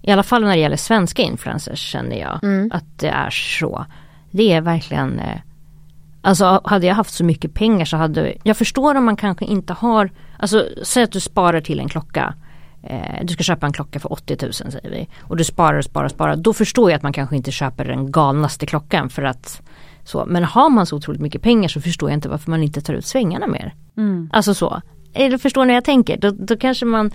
i 0.03 0.11
alla 0.11 0.23
fall 0.23 0.43
när 0.43 0.51
det 0.51 0.61
gäller 0.61 0.77
svenska 0.77 1.23
influencers 1.23 1.78
känner 1.78 2.16
jag 2.16 2.45
mm. 2.45 2.70
att 2.74 2.99
det 2.99 3.09
är 3.09 3.31
så. 3.31 3.87
Det 4.31 4.53
är 4.53 4.61
verkligen 4.61 5.19
eh, 5.19 5.41
Alltså 6.23 6.61
hade 6.65 6.86
jag 6.86 6.95
haft 6.95 7.15
så 7.15 7.24
mycket 7.24 7.55
pengar 7.55 7.85
så 7.85 7.97
hade 7.97 8.35
jag 8.43 8.57
förstår 8.57 8.95
om 8.95 9.05
man 9.05 9.16
kanske 9.16 9.45
inte 9.45 9.73
har 9.73 10.11
Alltså 10.39 10.66
säg 10.82 11.03
att 11.03 11.12
du 11.12 11.20
sparar 11.20 11.61
till 11.61 11.81
en 11.81 11.89
klocka 11.89 12.35
eh, 12.82 13.24
Du 13.24 13.32
ska 13.32 13.43
köpa 13.43 13.66
en 13.66 13.73
klocka 13.73 14.01
för 14.01 14.12
80 14.12 14.36
000 14.43 14.53
säger 14.53 14.90
vi 14.90 15.09
och 15.20 15.36
du 15.36 15.45
sparar 15.45 15.78
och 15.78 15.85
sparar 15.85 16.05
och 16.05 16.11
sparar 16.11 16.36
Då 16.36 16.53
förstår 16.53 16.90
jag 16.90 16.97
att 16.97 17.03
man 17.03 17.12
kanske 17.12 17.36
inte 17.36 17.53
köper 17.53 17.85
den 17.85 18.12
galnaste 18.12 18.66
klockan 18.66 19.11
för 19.11 19.23
att 19.23 19.62
så. 20.09 20.24
Men 20.27 20.45
har 20.45 20.70
man 20.70 20.86
så 20.86 20.97
otroligt 20.97 21.20
mycket 21.20 21.43
pengar 21.43 21.69
så 21.69 21.81
förstår 21.81 22.11
jag 22.11 22.16
inte 22.16 22.28
varför 22.28 22.51
man 22.51 22.62
inte 22.62 22.81
tar 22.81 22.95
ut 22.95 23.07
svängarna 23.07 23.47
mer. 23.47 23.74
Mm. 23.97 24.31
Alltså 24.32 24.55
så. 24.55 24.82
Eller 25.12 25.39
förstår 25.39 25.65
ni 25.65 25.73
hur 25.73 25.74
jag 25.77 25.85
tänker? 25.85 26.16
Då, 26.16 26.31
då 26.31 26.57
kanske 26.57 26.85
man 26.86 27.11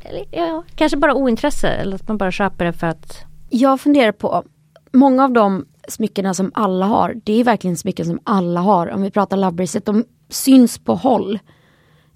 eller, 0.00 0.24
ja, 0.30 0.64
kanske 0.74 0.96
bara 0.98 1.14
ointresse 1.14 1.68
eller 1.68 1.94
att 1.94 2.08
man 2.08 2.18
bara 2.18 2.30
köper 2.30 2.64
det 2.64 2.72
för 2.72 2.86
att 2.86 3.24
Jag 3.48 3.80
funderar 3.80 4.12
på 4.12 4.44
Många 4.92 5.24
av 5.24 5.32
de 5.32 5.66
smyckena 5.88 6.34
som 6.34 6.50
alla 6.54 6.86
har, 6.86 7.16
det 7.24 7.40
är 7.40 7.44
verkligen 7.44 7.76
smycken 7.76 8.06
som 8.06 8.20
alla 8.24 8.60
har. 8.60 8.86
Om 8.86 9.02
vi 9.02 9.10
pratar 9.10 9.36
Love 9.36 9.52
Bracelet, 9.52 9.86
de 9.86 10.04
syns 10.28 10.78
på 10.78 10.94
håll. 10.94 11.38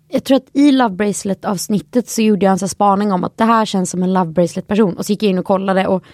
Jag 0.09 0.25
tror 0.25 0.37
att 0.37 0.49
i 0.53 0.73
Love 0.73 0.95
Bracelet 0.95 1.45
avsnittet 1.45 2.09
så 2.09 2.23
gjorde 2.23 2.47
jag 2.47 2.63
en 2.63 2.69
spaning 2.69 3.13
om 3.13 3.25
att 3.25 3.39
det 3.39 3.45
här 3.45 3.65
känns 3.65 3.91
som 3.91 4.03
en 4.03 4.13
Love 4.13 4.33
Bracelet 4.33 4.67
person. 4.67 4.97
Och 4.97 5.07
så 5.07 5.13
gick 5.13 5.23
jag 5.23 5.31
in 5.31 5.39
och 5.39 5.45
kollade 5.45 5.87
och 5.87 6.05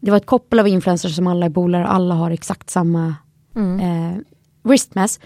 det 0.00 0.10
var 0.10 0.18
ett 0.18 0.26
koppel 0.26 0.60
av 0.60 0.68
influencers 0.68 1.16
som 1.16 1.26
alla 1.26 1.46
är 1.46 1.50
bolare 1.50 1.84
och 1.84 1.94
alla 1.94 2.14
har 2.14 2.30
exakt 2.30 2.70
samma 2.70 3.14
mm. 3.56 3.80
eh, 3.80 4.18
wristmass. 4.62 5.20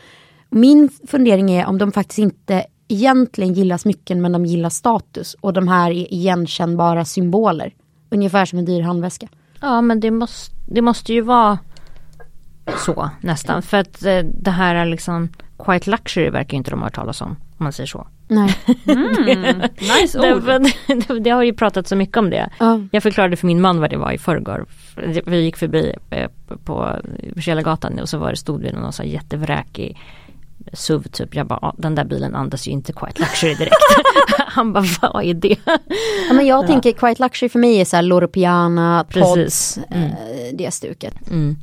Min 0.50 0.90
fundering 1.06 1.50
är 1.50 1.66
om 1.66 1.78
de 1.78 1.92
faktiskt 1.92 2.18
inte 2.18 2.64
egentligen 2.88 3.54
gillar 3.54 3.78
smycken 3.78 4.22
men 4.22 4.32
de 4.32 4.46
gillar 4.46 4.70
status 4.70 5.36
och 5.40 5.52
de 5.52 5.68
här 5.68 5.90
är 5.90 6.12
igenkännbara 6.12 7.04
symboler. 7.04 7.74
Ungefär 8.10 8.44
som 8.44 8.58
en 8.58 8.64
dyr 8.64 8.82
handväska. 8.82 9.28
Ja 9.60 9.80
men 9.80 10.00
det 10.00 10.10
måste, 10.10 10.54
det 10.66 10.82
måste 10.82 11.12
ju 11.12 11.20
vara 11.20 11.58
så 12.78 13.10
nästan. 13.20 13.62
För 13.62 13.76
att 13.76 14.02
eh, 14.04 14.18
det 14.24 14.50
här 14.50 14.74
är 14.74 14.84
liksom 14.86 15.28
Quiet 15.64 15.86
Luxury 15.86 16.30
verkar 16.30 16.56
inte 16.56 16.70
de 16.70 16.80
ha 16.80 16.86
hört 16.86 16.94
talas 16.94 17.20
om. 17.20 17.28
Om 17.28 17.64
man 17.64 17.72
säger 17.72 17.86
så. 17.86 18.06
Nej. 18.28 18.54
Mm, 18.86 19.58
nice 19.80 20.18
ord. 20.34 20.44
det, 21.06 21.20
det 21.20 21.30
har 21.30 21.42
ju 21.42 21.52
pratat 21.52 21.88
så 21.88 21.96
mycket 21.96 22.16
om 22.16 22.30
det. 22.30 22.50
Ja. 22.58 22.80
Jag 22.92 23.02
förklarade 23.02 23.36
för 23.36 23.46
min 23.46 23.60
man 23.60 23.80
vad 23.80 23.90
det 23.90 23.96
var 23.96 24.12
i 24.12 24.18
förrgår. 24.18 24.66
Vi 25.26 25.40
gick 25.40 25.56
förbi 25.56 25.94
eh, 26.10 26.30
på 26.64 26.96
Källargatan 27.40 27.98
och 27.98 28.08
så 28.08 28.18
var 28.18 28.30
det 28.30 28.36
stod 28.36 28.62
det 28.62 28.72
någon 28.72 28.92
här 28.98 29.04
jättevräkig 29.04 29.98
SUV 30.72 31.02
typ. 31.02 31.34
Jag 31.34 31.46
bara, 31.46 31.58
"Ah, 31.62 31.74
den 31.78 31.94
där 31.94 32.04
bilen 32.04 32.34
andas 32.34 32.68
ju 32.68 32.70
inte 32.72 32.92
Quiet 32.92 33.18
Luxury 33.18 33.54
direkt. 33.54 33.74
Han 34.46 34.72
bara, 34.72 34.84
vad 35.02 35.24
är 35.24 35.34
det? 35.34 35.56
Ja, 36.28 36.34
men 36.34 36.46
jag 36.46 36.66
tänker 36.66 36.92
Quiet 36.92 37.20
Luxury 37.20 37.48
för 37.48 37.58
mig 37.58 37.80
är 37.80 37.84
så 37.84 37.96
här 37.96 38.02
Loro 38.02 38.28
Piana, 38.28 39.04
Pods. 39.12 39.78
Mm. 39.90 40.04
eh, 40.10 40.12
det 40.54 40.70
stuket. 40.74 41.14
Mm. 41.30 41.56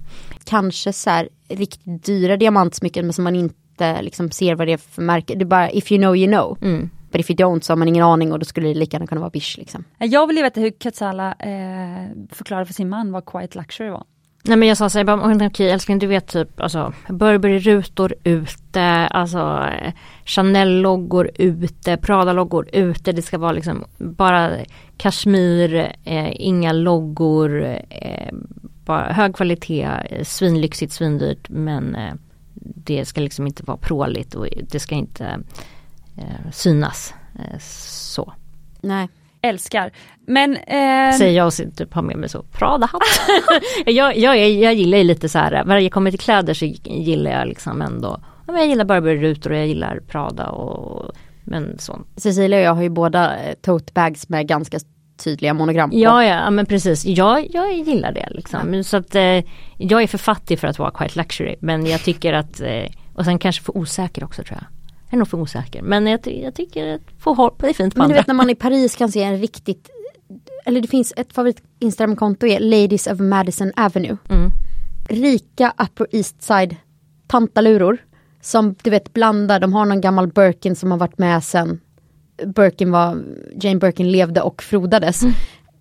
Kanske 0.50 0.94
så 0.94 1.10
här 1.10 1.30
riktigt 1.50 2.06
dyra 2.06 2.38
diamantsmycken 2.38 3.06
men 3.06 3.14
som 3.14 3.24
man 3.24 3.36
inte 3.36 4.02
liksom 4.02 4.32
ser 4.32 4.56
vad 4.56 4.68
det 4.68 4.74
är 4.74 4.78
för 4.78 5.02
märke. 5.02 5.36
Det 5.36 5.44
är 5.44 5.46
bara 5.46 5.72
if 5.72 5.92
you 5.92 6.02
know 6.02 6.16
you 6.18 6.28
know. 6.28 6.58
Mm. 6.62 6.90
But 7.12 7.22
if 7.22 7.30
you 7.32 7.38
don't 7.38 7.62
så 7.62 7.72
har 7.72 7.78
man 7.78 7.88
ingen 7.88 8.04
aning 8.04 8.32
och 8.32 8.40
då 8.40 8.46
skulle 8.46 8.68
det 8.68 8.74
lika 8.74 8.96
gärna 8.96 9.08
kunna 9.08 9.22
vara 9.22 9.30
Bish 9.30 9.58
liksom. 9.58 9.84
Jag 9.98 10.28
vill 10.28 10.38
ju 10.38 10.44
veta 10.44 10.62
hur 10.62 10.72
Katsala 10.72 11.28
eh, 11.40 12.08
förklarade 12.32 12.66
för 12.66 12.74
sin 12.74 12.90
man 12.90 13.12
vad 13.12 13.26
Quiet 13.26 13.56
Luxury 13.56 13.90
var. 13.90 14.04
Nej 14.44 14.58
men 14.58 14.68
jag 14.68 14.78
sa 14.78 14.90
så 14.90 14.98
här, 14.98 15.06
jag 15.06 15.20
bara, 15.20 15.28
"Men 15.28 15.48
okej 15.48 15.70
älskling 15.72 16.00
du 16.00 16.08
vet 16.08 16.28
typ 16.28 16.62
alltså 16.62 16.94
Burberry-rutor 17.10 18.14
ute, 18.24 18.84
alltså 19.08 19.40
eh, 19.82 19.94
Chanel-loggor 20.26 21.32
ute, 21.36 21.98
Prada-loggor 21.98 22.70
ute. 22.74 23.12
Det 23.12 23.22
ska 23.22 23.38
vara 23.38 23.52
liksom 23.52 23.86
bara 23.98 24.52
kashmir, 24.98 25.94
eh, 26.04 26.32
inga 26.42 26.74
loggor, 26.74 27.64
eh, 27.90 28.34
bara 28.90 29.14
hög 29.14 29.36
kvalitet, 29.36 29.90
eh, 30.10 30.24
svinlyxigt, 30.24 30.94
svindyrt 30.94 31.50
men 31.50 31.96
eh, 31.96 32.14
det 32.76 33.06
ska 33.06 33.22
liksom 33.22 33.48
inte 33.48 33.64
vara 33.64 33.78
pråligt 33.78 34.36
och 34.36 34.48
det 34.62 34.80
ska 34.80 34.96
inte 34.96 35.26
eh, 36.18 36.52
synas. 36.52 37.14
Så 37.60 38.34
Nej. 38.82 39.08
Älskar. 39.42 39.92
Men 40.28 40.56
eh, 40.56 41.18
säger 41.18 41.32
jag 41.32 41.48
och 41.48 41.54
typ 41.54 41.94
har 41.94 42.02
med 42.02 42.18
mig 42.18 42.30
så 42.30 42.44
Prada-hatt. 42.44 43.02
jag, 43.86 44.18
jag, 44.18 44.50
jag 44.50 44.74
gillar 44.74 44.98
ju 44.98 45.04
lite 45.04 45.30
så 45.30 45.40
här, 45.40 45.64
när 45.66 45.78
jag 45.78 45.92
kommer 45.92 46.12
till 46.12 46.20
kläder 46.20 46.54
så 46.54 46.66
gillar 46.84 47.32
jag 47.32 47.48
liksom 47.48 47.82
ändå, 47.82 48.20
jag 48.48 48.68
gillar 48.68 48.86
Burberry-rutor 48.86 49.52
och 49.52 49.58
jag 49.58 49.68
gillar 49.68 50.00
Prada 50.08 50.48
och 50.48 51.12
men 51.44 51.80
så. 51.80 52.00
Cecilia 52.16 52.60
och 52.60 52.66
jag 52.66 52.74
har 52.74 52.82
ju 52.82 52.90
båda 52.90 53.36
tote 53.62 53.94
bags 53.94 54.30
med 54.30 54.48
ganska 54.48 54.80
tydliga 55.24 55.54
monogram 55.54 55.90
på. 55.90 55.96
Ja, 55.96 56.24
ja, 56.24 56.36
ja, 56.44 56.50
men 56.50 56.66
precis. 56.66 57.06
Jag, 57.06 57.48
jag 57.54 57.74
gillar 57.74 58.12
det 58.12 58.28
liksom. 58.32 58.60
Men 58.68 58.84
Så 58.84 58.98
att 58.98 59.16
eh, 59.16 59.44
jag 59.78 60.04
är 60.04 60.08
för 60.08 60.18
fattig 60.18 60.60
för 60.60 60.68
att 60.68 60.80
vara 60.80 60.92
quite 60.92 61.20
luxury. 61.20 61.56
Men 61.60 61.86
jag 61.86 62.04
tycker 62.04 62.34
att, 62.34 62.62
eh, 62.62 62.84
och 63.14 63.26
sen 63.26 63.40
kanske 63.40 63.64
för 63.64 63.78
osäker 63.78 64.24
också 64.24 64.44
tror 64.44 64.58
jag. 64.62 64.68
Jag 65.08 65.14
är 65.14 65.18
nog 65.18 65.28
för 65.28 65.38
osäker. 65.38 65.82
Men 65.82 66.08
jag, 66.08 66.28
jag 66.28 66.56
tycker 66.56 66.96
att 66.96 67.02
få 67.20 67.34
håll 67.34 67.52
på 67.52 67.66
det 67.66 67.72
är 67.72 67.74
fint 67.74 67.96
på 67.96 68.00
Men 68.00 68.10
du 68.10 68.14
andra. 68.14 68.20
vet 68.22 68.28
när 68.28 68.34
man 68.34 68.50
i 68.50 68.56
Paris 68.56 68.96
kan 68.96 69.12
se 69.12 69.24
en 69.24 69.38
riktigt 69.38 69.90
eller 70.66 70.82
det 70.82 70.88
finns 70.88 71.14
ett 71.18 71.34
favorit 71.34 71.62
Instagramkonto 71.80 72.48
är 72.48 72.60
Ladies 72.60 73.08
of 73.08 73.20
Madison 73.20 73.72
Avenue. 73.76 74.18
Mm. 74.30 74.52
Rika 75.10 75.74
Upper 75.78 76.08
East 76.12 76.42
Side 76.44 76.76
tantaluror. 77.28 77.98
Som 78.42 78.76
du 78.84 78.90
vet 78.90 79.14
blandar, 79.14 79.60
de 79.60 79.74
har 79.74 79.86
någon 79.86 80.02
gammal 80.02 80.28
Birkin 80.28 80.76
som 80.76 80.92
har 80.92 80.98
varit 80.98 81.18
med 81.18 81.44
sen 81.44 81.80
Birkin 82.46 82.92
var, 82.92 83.24
Jane 83.62 83.80
Birkin 83.80 84.12
levde 84.12 84.42
och 84.42 84.64
frodades. 84.64 85.22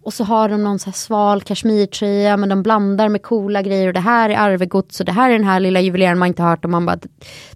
Och 0.03 0.15
så 0.15 0.25
har 0.25 0.49
de 0.49 0.65
någon 0.65 0.79
så 0.79 0.87
här 0.87 0.93
sval 0.93 1.43
kashmirtröja 1.43 2.37
men 2.37 2.49
de 2.49 2.63
blandar 2.63 3.09
med 3.09 3.23
coola 3.23 3.63
grejer 3.63 3.87
och 3.87 3.95
det 3.95 4.01
här 4.01 4.31
är 4.31 4.37
arvegods 4.37 5.01
och 5.01 5.07
det 5.07 5.13
här 5.13 5.31
är 5.31 5.33
den 5.33 5.45
här 5.45 5.61
lilla 5.61 5.81
juveleren 5.81 6.19
man 6.19 6.29
inte 6.29 6.43
har 6.43 6.51
hört 6.51 6.65
om. 6.65 6.71
Man 6.71 6.87
bara, 6.87 6.99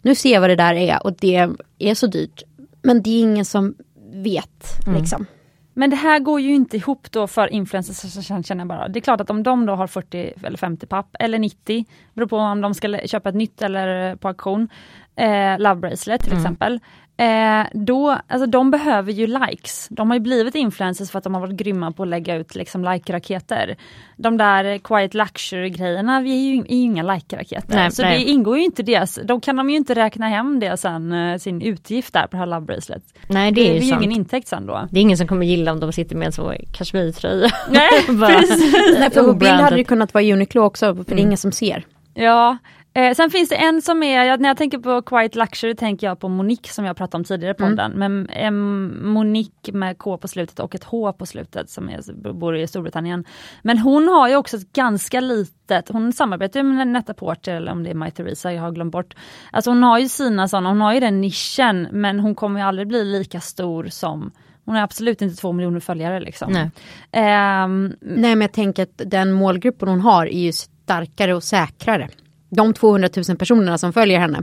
nu 0.02 0.14
ser 0.14 0.32
jag 0.32 0.40
vad 0.40 0.50
det 0.50 0.56
där 0.56 0.74
är 0.74 1.06
och 1.06 1.12
det 1.20 1.48
är 1.78 1.94
så 1.94 2.06
dyrt. 2.06 2.42
Men 2.82 3.02
det 3.02 3.10
är 3.10 3.20
ingen 3.20 3.44
som 3.44 3.74
vet 4.12 4.86
liksom. 4.96 5.26
Men 5.74 5.90
det 5.90 5.96
här 5.96 6.18
går 6.18 6.40
ju 6.40 6.54
inte 6.54 6.76
ihop 6.76 7.10
då 7.10 7.26
för 7.26 7.52
influencers 7.52 8.26
känner 8.26 8.60
jag 8.60 8.68
bara. 8.68 8.88
Det 8.88 8.98
är 8.98 9.00
klart 9.00 9.20
att 9.20 9.30
om 9.30 9.42
de 9.42 9.66
då 9.66 9.74
har 9.74 9.86
40 9.86 10.32
eller 10.44 10.58
50 10.58 10.86
papp 10.86 11.16
eller 11.18 11.38
90, 11.38 11.84
beror 12.14 12.26
på 12.26 12.36
om 12.36 12.60
de 12.60 12.74
ska 12.74 12.98
köpa 13.06 13.28
ett 13.28 13.34
nytt 13.34 13.62
eller 13.62 14.16
på 14.16 14.28
auktion, 14.28 14.68
eh, 15.16 15.58
Love 15.58 15.80
Bracelet 15.80 16.22
till 16.22 16.32
exempel. 16.32 16.80
Eh, 17.16 17.66
då, 17.72 18.18
alltså 18.28 18.46
de 18.46 18.70
behöver 18.70 19.12
ju 19.12 19.26
likes. 19.26 19.86
De 19.90 20.10
har 20.10 20.16
ju 20.16 20.20
blivit 20.20 20.54
influencers 20.54 21.10
för 21.10 21.18
att 21.18 21.24
de 21.24 21.34
har 21.34 21.40
varit 21.40 21.56
grymma 21.56 21.92
på 21.92 22.02
att 22.02 22.08
lägga 22.08 22.34
ut 22.36 22.54
liksom 22.54 22.84
like-raketer. 22.84 23.76
De 24.16 24.36
där 24.36 24.78
quiet 24.78 25.14
luxury 25.14 25.70
grejerna 25.70 26.16
är 26.16 26.20
ju, 26.22 26.58
är 26.58 26.58
ju 26.58 26.64
inga 26.66 27.02
like-raketer. 27.02 27.74
Nej, 27.74 27.90
så 27.90 28.02
nej. 28.02 28.18
det 28.18 28.30
ingår 28.30 28.58
ju 28.58 28.64
inte 28.64 28.82
deras, 28.82 29.18
de 29.24 29.40
kan 29.40 29.56
de 29.56 29.70
ju 29.70 29.76
inte 29.76 29.94
räkna 29.94 30.28
hem 30.28 30.60
det 30.60 30.76
sen, 30.76 31.12
eh, 31.12 31.38
sin 31.38 31.62
utgift 31.62 32.12
där 32.12 32.22
på 32.22 32.28
det 32.30 32.36
här 32.36 32.46
Love 32.46 32.66
Bracelet. 32.66 33.02
Nej 33.28 33.52
det 33.52 33.60
Det 33.60 33.68
är 33.68 33.70
är 33.70 33.74
ju 33.74 33.84
ju 33.84 33.90
sant. 33.90 34.02
ingen 34.02 34.16
intäkt 34.16 34.48
sen 34.48 34.66
då. 34.66 34.88
Det 34.90 34.98
är 34.98 35.02
ingen 35.02 35.18
som 35.18 35.26
kommer 35.26 35.46
gilla 35.46 35.72
om 35.72 35.80
de 35.80 35.92
sitter 35.92 36.16
med 36.16 36.26
en 36.26 36.32
så 36.32 36.54
kashmirtröja. 36.72 37.50
Nej, 37.70 37.90
precis. 38.06 38.74
Nej, 38.98 39.10
för 39.10 39.22
på 39.22 39.32
bild 39.32 39.52
hade 39.52 39.76
det 39.76 39.84
kunnat 39.84 40.14
vara 40.14 40.24
Uniqlo 40.24 40.62
också, 40.62 40.94
för 40.94 41.04
det 41.04 41.12
är 41.14 41.24
ingen 41.24 41.38
som 41.38 41.52
ser. 41.52 41.84
Ja, 42.14 42.56
eh, 42.94 43.14
sen 43.14 43.30
finns 43.30 43.48
det 43.48 43.56
en 43.56 43.82
som 43.82 44.02
är, 44.02 44.24
jag- 44.24 44.40
när 44.40 44.48
jag 44.48 44.56
tänker 44.56 44.78
på 44.78 45.02
Quiet 45.02 45.34
Luxury 45.34 45.74
tänker 45.74 46.06
jag 46.06 46.18
på 46.20 46.28
Monique 46.28 46.72
som 46.72 46.84
jag 46.84 46.96
pratade 46.96 47.20
om 47.20 47.24
tidigare 47.24 47.50
i 47.50 47.54
podden. 47.54 47.92
Men 47.92 48.28
em, 48.28 49.12
Monique 49.12 49.72
med 49.72 49.98
K 49.98 50.16
på 50.18 50.28
slutet 50.28 50.60
och 50.60 50.74
ett 50.74 50.84
H 50.84 51.12
på 51.12 51.26
slutet 51.26 51.70
som 51.70 51.88
är, 51.88 52.32
bor 52.32 52.56
i 52.56 52.66
Storbritannien. 52.66 53.24
Men 53.62 53.78
hon 53.78 54.08
har 54.08 54.28
ju 54.28 54.36
också 54.36 54.56
ett 54.56 54.72
ganska 54.72 55.20
litet, 55.20 55.88
hon 55.88 56.12
samarbetar 56.12 56.60
ju 56.60 56.64
med 56.64 56.88
Netta 56.88 57.14
Porter 57.14 57.54
eller 57.54 57.72
om 57.72 57.82
det 57.82 57.90
är 57.90 57.94
My 57.94 58.10
Theresa, 58.10 58.52
jag 58.52 58.62
har 58.62 58.70
glömt 58.72 58.92
bort. 58.92 59.14
Alltså 59.50 59.70
hon 59.70 59.82
har 59.82 59.98
ju 59.98 60.08
sina 60.08 60.48
sådana, 60.48 60.68
hon 60.68 60.80
har 60.80 60.94
ju 60.94 61.00
den 61.00 61.20
nischen 61.20 61.88
men 61.92 62.20
hon 62.20 62.34
kommer 62.34 62.60
ju 62.60 62.66
aldrig 62.66 62.88
bli 62.88 63.04
lika 63.04 63.40
stor 63.40 63.84
som 63.84 64.30
hon 64.64 64.74
har 64.74 64.82
absolut 64.82 65.22
inte 65.22 65.36
två 65.36 65.52
miljoner 65.52 65.80
följare 65.80 66.20
liksom. 66.20 66.52
Nej. 66.52 66.70
Ehm, 67.12 67.96
Nej 68.00 68.34
men 68.36 68.40
jag 68.40 68.52
tänker 68.52 68.82
att 68.82 69.00
den 69.06 69.32
målgruppen 69.32 69.88
hon 69.88 70.00
har 70.00 70.26
är 70.26 70.40
ju 70.40 70.52
starkare 70.52 71.34
och 71.34 71.42
säkrare. 71.42 72.08
De 72.56 72.74
200 72.74 73.08
000 73.28 73.36
personerna 73.36 73.78
som 73.78 73.92
följer 73.92 74.20
henne, 74.20 74.42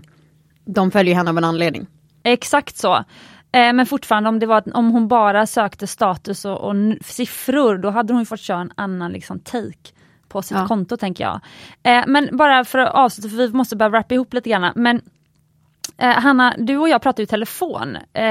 de 0.65 0.91
följer 0.91 1.15
henne 1.15 1.30
av 1.30 1.38
en 1.38 1.44
anledning. 1.44 1.88
Exakt 2.23 2.77
så. 2.77 2.95
Eh, 3.52 3.73
men 3.73 3.86
fortfarande 3.86 4.30
om 4.30 4.40
det 4.40 4.45
var 4.45 4.64
om 4.77 4.91
hon 4.91 5.07
bara 5.07 5.45
sökte 5.48 5.88
status 5.88 6.45
och, 6.45 6.57
och 6.57 6.76
siffror 7.06 7.77
då 7.77 7.90
hade 7.90 8.14
hon 8.14 8.26
fått 8.26 8.40
köra 8.40 8.61
en 8.61 8.72
annan 8.76 9.11
liksom 9.11 9.40
take 9.40 9.90
på 10.27 10.41
sitt 10.41 10.57
Ja. 10.57 10.68
konto 10.68 10.98
tänker 10.98 11.23
jag. 11.23 11.40
Eh, 11.84 12.03
men 12.07 12.38
bara 12.38 12.65
för 12.65 12.80
att 12.80 12.94
avsluta 12.94 13.30
för 13.30 13.38
vi 13.38 13.53
måste 13.53 13.76
börja 13.76 13.90
wrappa 13.90 14.14
ihop 14.15 14.34
lite 14.34 14.49
grann. 14.49 14.72
Men 14.76 15.02
eh, 15.98 16.10
Hanna, 16.10 16.56
du 16.57 16.78
och 16.78 16.90
jag 16.90 17.02
pratade 17.02 17.24
i 17.24 17.26
telefon. 17.26 17.98
Eh, 18.14 18.24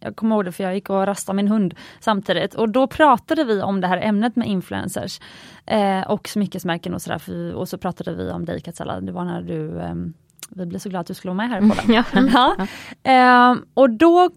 jag 0.00 0.16
kommer 0.16 0.36
ihåg 0.36 0.44
det 0.44 0.52
för 0.52 0.64
jag 0.64 0.74
gick 0.74 0.90
och 0.90 1.06
rastade 1.06 1.36
min 1.36 1.48
hund 1.48 1.74
samtidigt 2.00 2.54
och 2.54 2.68
då 2.68 2.86
pratade 2.86 3.44
vi 3.44 3.62
om 3.62 3.80
det 3.80 3.86
här 3.86 3.98
ämnet 3.98 4.36
med 4.36 4.48
influencers 4.48 5.20
eh, 5.66 6.00
och 6.00 6.28
smyckesmärken 6.28 6.94
och 6.94 7.02
sådär. 7.02 7.54
Och 7.54 7.68
så 7.68 7.78
pratade 7.78 8.14
vi 8.14 8.30
om 8.30 8.44
dig 8.44 8.60
Katsala, 8.60 9.00
det 9.00 9.12
var 9.12 9.24
när 9.24 9.42
du 9.42 9.80
ehm, 9.80 10.14
vi 10.48 10.66
blev 10.66 10.78
så 10.78 10.88
glada 10.88 11.00
att 11.00 11.06
du 11.06 11.14
skulle 11.14 11.34
vara 11.34 11.48
med 11.48 11.50
här 11.50 11.68
på 11.68 11.74
den. 11.74 12.28
Ja. 12.34 12.56
Ja. 12.58 12.66
Ehm, 13.02 13.64
och 13.74 13.90
då 13.90 14.30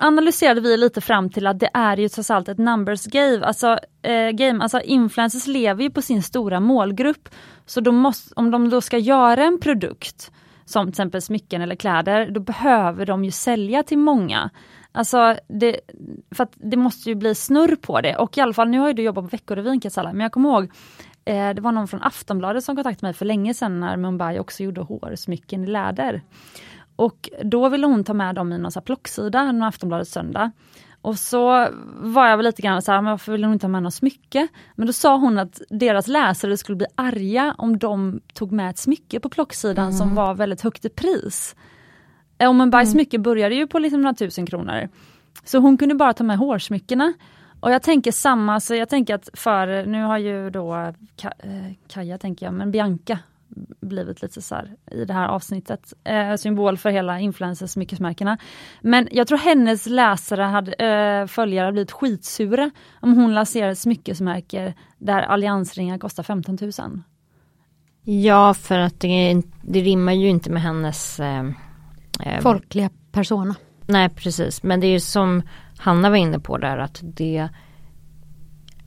analyserade 0.00 0.60
vi 0.60 0.76
lite 0.76 1.00
fram 1.00 1.30
till 1.30 1.46
att 1.46 1.58
det 1.58 1.70
är 1.74 1.96
ju 1.96 2.08
trots 2.08 2.30
allt 2.30 2.48
ett 2.48 2.58
numbers 2.58 3.04
game. 3.04 3.44
Alltså, 3.44 3.78
eh, 4.02 4.30
game. 4.30 4.62
alltså 4.62 4.80
influencers 4.80 5.46
lever 5.46 5.82
ju 5.82 5.90
på 5.90 6.02
sin 6.02 6.22
stora 6.22 6.60
målgrupp. 6.60 7.28
Så 7.66 7.92
måste, 7.92 8.34
om 8.36 8.50
de 8.50 8.70
då 8.70 8.80
ska 8.80 8.98
göra 8.98 9.44
en 9.44 9.60
produkt, 9.60 10.32
som 10.72 10.86
till 10.86 10.90
exempel 10.90 11.22
smycken 11.22 11.62
eller 11.62 11.74
kläder, 11.74 12.30
då 12.30 12.40
behöver 12.40 13.06
de 13.06 13.24
ju 13.24 13.30
sälja 13.30 13.82
till 13.82 13.98
många. 13.98 14.50
Alltså, 14.92 15.36
det, 15.48 15.80
för 16.34 16.44
att 16.44 16.52
det 16.54 16.76
måste 16.76 17.08
ju 17.08 17.14
bli 17.14 17.34
snurr 17.34 17.76
på 17.76 18.00
det. 18.00 18.16
Och 18.16 18.38
i 18.38 18.40
alla 18.40 18.52
fall, 18.52 18.68
nu 18.68 18.78
har 18.78 18.88
ju 18.88 18.94
du 18.94 19.02
jobbat 19.02 19.24
på 19.24 19.28
Veckorevyn 19.28 19.80
Katsala, 19.80 20.12
men 20.12 20.20
jag 20.20 20.32
kommer 20.32 20.48
ihåg 20.48 20.70
eh, 21.24 21.50
det 21.50 21.60
var 21.60 21.72
någon 21.72 21.88
från 21.88 22.02
Aftonbladet 22.02 22.64
som 22.64 22.76
kontaktade 22.76 23.06
mig 23.06 23.14
för 23.14 23.24
länge 23.24 23.54
sedan 23.54 23.80
när 23.80 23.96
Mumbai 23.96 24.38
också 24.38 24.62
gjorde 24.62 24.80
hårsmycken 24.80 25.64
i 25.64 25.66
läder. 25.66 26.22
Och 26.96 27.30
då 27.42 27.68
ville 27.68 27.86
hon 27.86 28.04
ta 28.04 28.14
med 28.14 28.34
dem 28.34 28.52
i 28.52 28.58
någon 28.58 28.72
så 28.72 28.80
här 28.80 28.84
plocksida, 28.84 29.44
någon 29.44 29.62
Aftonbladet 29.62 30.08
söndag. 30.08 30.52
Och 31.02 31.18
så 31.18 31.68
var 31.96 32.28
jag 32.28 32.36
väl 32.36 32.46
lite 32.46 32.62
grann 32.62 32.82
så 32.82 32.92
här, 32.92 33.00
men 33.02 33.10
varför 33.10 33.32
vill 33.32 33.44
hon 33.44 33.52
inte 33.52 33.66
ha 33.66 33.70
med 33.70 33.82
något 33.82 33.94
smycke? 33.94 34.48
Men 34.74 34.86
då 34.86 34.92
sa 34.92 35.16
hon 35.16 35.38
att 35.38 35.60
deras 35.70 36.08
läsare 36.08 36.56
skulle 36.56 36.76
bli 36.76 36.86
arga 36.94 37.54
om 37.58 37.78
de 37.78 38.20
tog 38.34 38.52
med 38.52 38.70
ett 38.70 38.78
smycke 38.78 39.20
på 39.20 39.28
plocksidan 39.28 39.92
som 39.92 40.14
var 40.14 40.34
väldigt 40.34 40.60
högt 40.60 40.84
i 40.84 40.88
pris. 40.88 41.56
Eh, 42.38 42.48
Och 42.48 42.54
Mumbai 42.54 42.86
smycke 42.86 43.18
började 43.18 43.54
ju 43.54 43.66
på 43.66 43.78
liksom 43.78 44.02
några 44.02 44.14
tusen 44.14 44.46
kronor. 44.46 44.88
Så 45.44 45.58
hon 45.58 45.76
kunde 45.76 45.94
bara 45.94 46.12
ta 46.12 46.24
med 46.24 46.38
hårsmyckena. 46.38 47.12
Och 47.60 47.70
jag 47.70 47.82
tänker 47.82 48.12
samma, 48.12 48.60
så 48.60 48.74
jag 48.74 48.88
tänker 48.88 49.14
att 49.14 49.28
för, 49.34 49.86
nu 49.86 50.02
har 50.02 50.18
ju 50.18 50.50
då 50.50 50.92
Ka, 51.16 51.28
eh, 51.38 51.72
Kaja 51.88 52.18
tänker 52.18 52.46
jag, 52.46 52.54
men 52.54 52.70
Bianca 52.70 53.18
blivit 53.80 54.22
lite 54.22 54.42
så 54.42 54.54
här 54.54 54.76
i 54.90 55.04
det 55.04 55.12
här 55.12 55.28
avsnittet, 55.28 55.92
eh, 56.04 56.34
symbol 56.34 56.76
för 56.76 56.90
hela 56.90 57.20
influencers 57.20 57.70
smyckesmärkena. 57.70 58.38
Men 58.80 59.08
jag 59.10 59.26
tror 59.26 59.38
hennes 59.38 59.86
läsare, 59.86 60.42
hade, 60.42 60.72
eh, 60.72 61.26
följare, 61.26 61.64
hade 61.64 61.72
blivit 61.72 61.92
skitsura 61.92 62.70
om 63.00 63.14
hon 63.14 63.34
lanserar 63.34 63.70
ett 63.70 63.78
smyckesmärke 63.78 64.74
där 64.98 65.22
alliansringar 65.22 65.98
kostar 65.98 66.22
15 66.22 66.58
000. 66.60 67.02
Ja, 68.04 68.54
för 68.54 68.78
att 68.78 69.00
det, 69.00 69.42
det 69.62 69.80
rimmar 69.80 70.12
ju 70.12 70.28
inte 70.28 70.50
med 70.50 70.62
hennes 70.62 71.20
eh, 71.20 71.44
eh, 72.20 72.40
folkliga 72.40 72.90
persona. 73.12 73.54
Nej, 73.86 74.08
precis. 74.08 74.62
Men 74.62 74.80
det 74.80 74.86
är 74.86 74.92
ju 74.92 75.00
som 75.00 75.42
Hanna 75.78 76.10
var 76.10 76.16
inne 76.16 76.38
på 76.38 76.58
där 76.58 76.78
att 76.78 77.00
det 77.02 77.48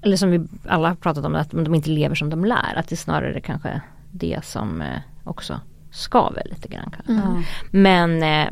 eller 0.02 0.18
som 0.18 0.32
vi 0.32 0.48
alla 0.68 0.88
har 0.88 0.96
pratat 0.96 1.26
om, 1.26 1.36
att 1.36 1.52
de 1.52 1.76
inte 1.76 1.90
lever 1.90 2.16
som 2.16 2.30
de 2.30 2.46
lär. 2.46 2.76
Att 2.76 2.88
det 2.88 2.98
snarare 2.98 3.42
kanske 3.42 3.82
det 4.18 4.46
som 4.46 4.82
eh, 4.82 5.00
också 5.24 5.60
skaver 5.92 6.44
lite 6.50 6.68
grann. 6.68 6.96
Mm. 7.08 7.44
Men 7.72 8.24
eh, 8.24 8.52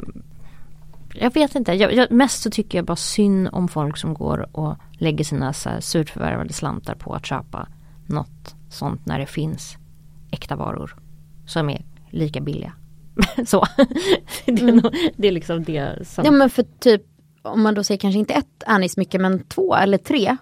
jag 1.14 1.34
vet 1.34 1.56
inte, 1.56 1.74
jag, 1.74 1.94
jag, 1.94 2.12
mest 2.12 2.42
så 2.42 2.50
tycker 2.50 2.78
jag 2.78 2.86
bara 2.86 2.96
synd 2.96 3.50
om 3.52 3.68
folk 3.68 3.98
som 3.98 4.14
går 4.14 4.58
och 4.58 4.76
lägger 4.92 5.24
sina 5.24 5.54
så 5.54 5.70
här, 5.70 5.80
surt 5.80 6.10
förvärvade 6.10 6.54
slantar 6.54 6.96
på 6.96 7.14
att 7.14 7.26
köpa 7.26 7.68
något 8.08 8.56
sånt 8.70 9.06
när 9.06 9.20
det 9.20 9.26
finns 9.26 9.78
äkta 10.32 10.56
varor 10.56 10.96
som 11.46 11.70
är 11.70 11.86
lika 12.10 12.42
billiga. 12.42 12.74
så. 13.46 13.66
det, 14.46 14.52
är 14.52 14.62
mm. 14.62 14.76
nog, 14.76 14.96
det 15.18 15.28
är 15.28 15.32
liksom 15.32 15.64
det 15.64 16.08
som... 16.08 16.26
Ja 16.26 16.32
men 16.32 16.50
för 16.50 16.66
typ 16.80 17.02
om 17.42 17.62
man 17.62 17.74
då 17.74 17.84
säger 17.84 18.00
kanske 18.00 18.20
inte 18.20 18.34
ett 18.34 18.64
anismycke 18.66 19.20
men 19.20 19.44
två 19.44 19.76
eller 19.76 19.98
tre. 19.98 20.38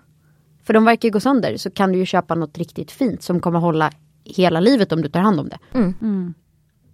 För 0.64 0.74
de 0.74 0.86
verkar 0.86 1.08
ju 1.08 1.14
gå 1.14 1.20
sönder 1.20 1.58
så 1.58 1.72
kan 1.72 1.92
du 1.92 1.98
ju 2.00 2.06
köpa 2.06 2.36
något 2.36 2.58
riktigt 2.58 2.92
fint 2.92 3.24
som 3.24 3.40
kommer 3.40 3.60
hålla 3.60 3.92
hela 4.24 4.60
livet 4.60 4.92
om 4.92 5.02
du 5.02 5.10
tar 5.10 5.20
hand 5.20 5.40
om 5.40 5.50
det. 5.50 5.58
Mm. 5.74 5.94
Mm. 6.02 6.34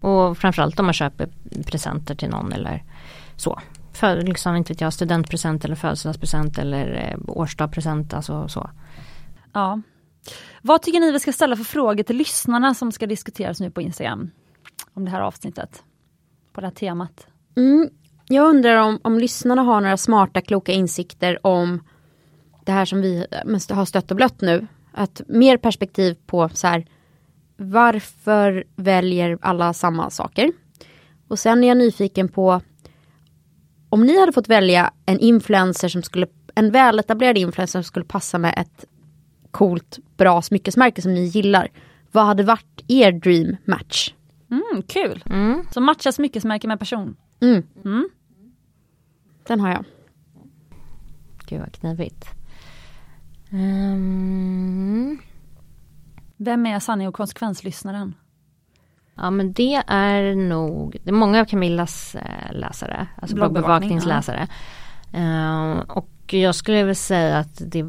Och 0.02 0.38
framförallt 0.38 0.80
om 0.80 0.86
man 0.86 0.94
köper 0.94 1.30
presenter 1.66 2.16
till 2.16 2.30
någon 2.30 2.54
eller 2.54 2.84
så. 3.36 3.60
För 3.94 4.22
liksom, 4.22 4.56
inte 4.56 4.74
vet 4.74 4.82
jag, 4.82 4.94
studentpresent 4.94 5.66
eller 5.66 5.76
födelsedagspresent 5.76 6.58
eller 6.58 7.12
eh, 7.12 7.20
årsdagspresent, 7.28 8.14
alltså 8.14 8.48
så. 8.48 8.70
Ja. 9.54 9.82
Vad 10.62 10.82
tycker 10.82 11.00
ni 11.00 11.12
vi 11.12 11.20
ska 11.20 11.34
ställa 11.34 11.56
för 11.56 11.64
frågor 11.64 12.04
till 12.04 12.18
lyssnarna 12.18 12.74
som 12.74 12.92
ska 12.92 13.08
diskuteras 13.08 13.60
nu 13.60 13.72
på 13.72 13.82
Instagram? 13.82 14.30
Om 14.94 15.06
det 15.06 15.12
här 15.12 15.22
avsnittet. 15.22 15.84
På 16.54 16.62
det 16.62 16.68
här 16.68 16.74
temat. 16.74 17.28
Mm. 17.56 17.90
Jag 18.28 18.50
undrar 18.50 18.76
om, 18.76 19.00
om 19.04 19.20
lyssnarna 19.20 19.62
har 19.62 19.82
några 19.82 19.98
smarta, 19.98 20.42
kloka 20.42 20.72
insikter 20.72 21.48
om 21.48 21.84
det 22.66 22.72
här 22.72 22.86
som 22.86 23.02
vi 23.02 23.26
har 23.70 23.86
stött 23.86 24.12
och 24.12 24.18
blött 24.18 24.42
nu. 24.42 24.68
Att 24.94 25.22
mer 25.28 25.58
perspektiv 25.58 26.18
på 26.26 26.50
så 26.50 26.68
här, 26.68 26.86
varför 27.58 28.64
väljer 28.76 29.38
alla 29.42 29.74
samma 29.74 30.10
saker? 30.10 30.52
Och 31.28 31.40
sen 31.40 31.64
är 31.64 31.68
jag 31.68 31.78
nyfiken 31.78 32.30
på 32.30 32.62
om 33.90 34.06
ni 34.06 34.20
hade 34.20 34.32
fått 34.32 34.50
välja 34.50 34.92
en 35.06 35.20
influencer 35.20 35.90
som 35.90 36.04
skulle, 36.04 36.28
en 36.56 36.72
väletablerad 36.72 37.38
influencer 37.38 37.80
som 37.80 37.84
skulle 37.84 38.06
passa 38.06 38.38
med 38.38 38.54
ett 38.58 38.86
coolt, 39.52 40.00
bra 40.18 40.42
smyckesmärke 40.42 41.02
som 41.02 41.14
ni 41.14 41.26
gillar. 41.26 41.68
Vad 42.12 42.26
hade 42.26 42.44
varit 42.44 42.84
er 42.88 43.12
dream 43.12 43.56
match? 43.66 44.14
Mm, 44.52 44.84
kul! 44.88 45.24
Mm. 45.26 45.64
Så 45.72 45.82
matcha 45.82 46.12
smyckesmärke 46.12 46.68
med 46.68 46.80
person. 46.80 47.16
Mm. 47.40 47.64
Mm. 47.86 48.10
Den 49.48 49.60
har 49.60 49.70
jag. 49.70 49.84
Gud 51.46 51.60
vad 51.60 51.72
knivigt. 51.72 52.26
Um... 53.52 55.20
Vem 56.38 56.66
är 56.66 56.80
sanning 56.80 57.08
och 57.08 57.16
konsekvenslyssnaren? 57.16 58.16
Ja 59.16 59.30
men 59.30 59.54
det 59.54 59.84
är 59.88 60.36
nog, 60.36 60.98
det 61.04 61.10
är 61.10 61.14
många 61.14 61.42
av 61.42 61.46
Camillas 61.46 62.16
äh, 62.16 62.54
läsare, 62.54 63.08
alltså 63.22 63.36
bloggbevakningsläsare. 63.36 64.48
Ja. 65.12 65.20
Uh, 65.20 65.80
och 65.80 66.34
jag 66.34 66.56
skulle 66.56 66.78
vilja 66.78 66.96
säga 66.96 67.38
att 67.38 67.62
det, 67.66 67.86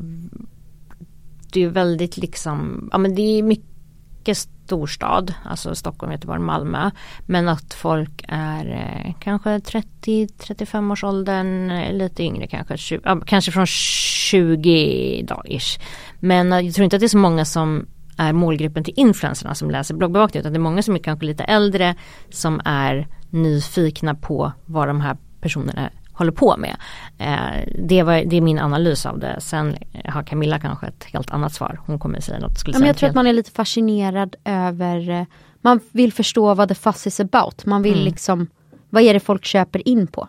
det 1.53 1.63
är 1.63 1.69
väldigt 1.69 2.17
liksom, 2.17 2.89
ja 2.93 2.99
men 2.99 3.15
det 3.15 3.39
är 3.39 3.43
mycket 3.43 4.39
storstad, 4.69 5.35
alltså 5.45 5.75
Stockholm, 5.75 6.13
Göteborg, 6.13 6.41
Malmö. 6.41 6.91
Men 7.27 7.49
att 7.49 7.75
folk 7.75 8.25
är 8.29 8.67
eh, 8.67 9.15
kanske 9.21 9.59
30-35 9.59 10.93
års 10.93 11.05
åldern, 11.05 11.71
eh, 11.71 11.93
lite 11.93 12.23
yngre 12.23 12.47
kanske, 12.47 12.77
20, 12.77 13.01
ja, 13.05 13.21
kanske 13.27 13.53
från 13.53 13.67
20 13.67 15.23
dag 15.23 15.43
ish. 15.49 15.79
Men 16.21 16.53
jag 16.53 16.75
tror 16.75 16.85
inte 16.85 16.97
att 16.97 17.01
det 17.01 17.07
är 17.07 17.09
så 17.09 17.19
många 17.19 17.45
som 17.45 17.87
är 18.19 18.33
målgruppen 18.33 18.85
till 18.85 18.95
influencerna 18.97 19.55
som 19.55 19.71
läser 19.71 19.95
bloggbevakning 19.95 20.41
utan 20.41 20.53
det 20.53 20.57
är 20.57 20.61
många 20.61 20.83
som 20.83 20.95
är 20.95 20.99
kanske 20.99 21.27
lite 21.27 21.45
äldre 21.45 21.95
som 22.31 22.61
är 22.65 23.09
nyfikna 23.31 24.15
på 24.15 24.53
vad 24.67 24.89
de 24.89 25.01
här 25.01 25.17
personerna 25.41 25.91
håller 26.13 26.33
på 26.33 26.57
med. 26.57 26.77
Eh, 27.19 27.73
det, 27.79 28.03
var, 28.03 28.23
det 28.27 28.37
är 28.37 28.41
min 28.41 28.59
analys 28.59 29.07
av 29.07 29.19
det. 29.19 29.37
Sen 29.41 29.77
har 30.05 30.23
Camilla 30.23 30.59
kanske 30.59 30.87
ett 30.87 31.05
helt 31.05 31.31
annat 31.31 31.53
svar. 31.53 31.81
Hon 31.87 31.99
kommer 31.99 32.21
säga 32.21 32.39
något. 32.39 32.59
Skulle 32.59 32.75
ja, 32.75 32.79
men 32.79 32.87
jag 32.87 32.97
tror 32.97 33.09
att 33.09 33.15
man 33.15 33.27
är 33.27 33.33
lite 33.33 33.51
fascinerad 33.51 34.37
över, 34.45 35.11
eh, 35.11 35.25
man 35.61 35.81
vill 35.93 36.13
förstå 36.13 36.55
vad 36.55 36.69
the 36.69 36.75
fuss 36.75 37.07
is 37.07 37.21
about. 37.21 37.67
Man 37.67 37.83
vill 37.83 37.93
mm. 37.93 38.05
liksom, 38.05 38.47
vad 38.91 39.03
är 39.03 39.15
det 39.15 39.21
folk 39.21 39.45
köper 39.45 39.89
in 39.89 40.07
på? 40.07 40.29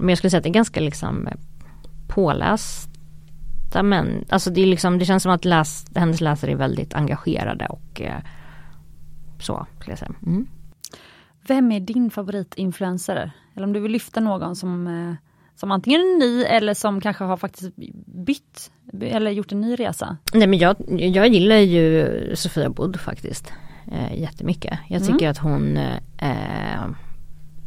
Men 0.00 0.08
jag 0.08 0.18
skulle 0.18 0.30
säga 0.30 0.38
att 0.38 0.44
det 0.44 0.50
är 0.50 0.54
ganska 0.54 0.80
liksom 0.80 1.28
påläst 2.08 2.95
men 3.82 4.24
alltså 4.28 4.50
det, 4.50 4.62
är 4.62 4.66
liksom, 4.66 4.98
det 4.98 5.04
känns 5.04 5.22
som 5.22 5.32
att 5.32 5.44
läs, 5.44 5.86
hennes 5.94 6.20
läsare 6.20 6.50
är 6.50 6.56
väldigt 6.56 6.94
engagerade 6.94 7.66
och 7.66 8.00
eh, 8.00 8.20
så 9.40 9.66
skulle 9.78 9.92
jag 9.92 9.98
säga. 9.98 10.12
Mm. 10.26 10.46
Vem 11.46 11.72
är 11.72 11.80
din 11.80 12.10
favoritinfluencer? 12.10 13.30
Eller 13.56 13.66
om 13.66 13.72
du 13.72 13.80
vill 13.80 13.92
lyfta 13.92 14.20
någon 14.20 14.56
som, 14.56 14.86
eh, 14.86 15.14
som 15.54 15.70
antingen 15.70 16.00
är 16.00 16.18
ny 16.18 16.44
eller 16.44 16.74
som 16.74 17.00
kanske 17.00 17.24
har 17.24 17.36
faktiskt 17.36 17.72
bytt 18.06 18.70
eller 19.00 19.30
gjort 19.30 19.52
en 19.52 19.60
ny 19.60 19.74
resa? 19.74 20.16
Nej 20.34 20.46
men 20.46 20.58
jag, 20.58 20.76
jag 20.88 21.28
gillar 21.28 21.56
ju 21.56 22.36
Sofia 22.36 22.70
Bodd 22.70 23.00
faktiskt 23.00 23.52
eh, 23.92 24.20
jättemycket. 24.20 24.78
Jag 24.88 25.00
tycker 25.02 25.26
mm. 25.26 25.30
att 25.30 25.38
hon 25.38 25.76
eh, 26.18 26.90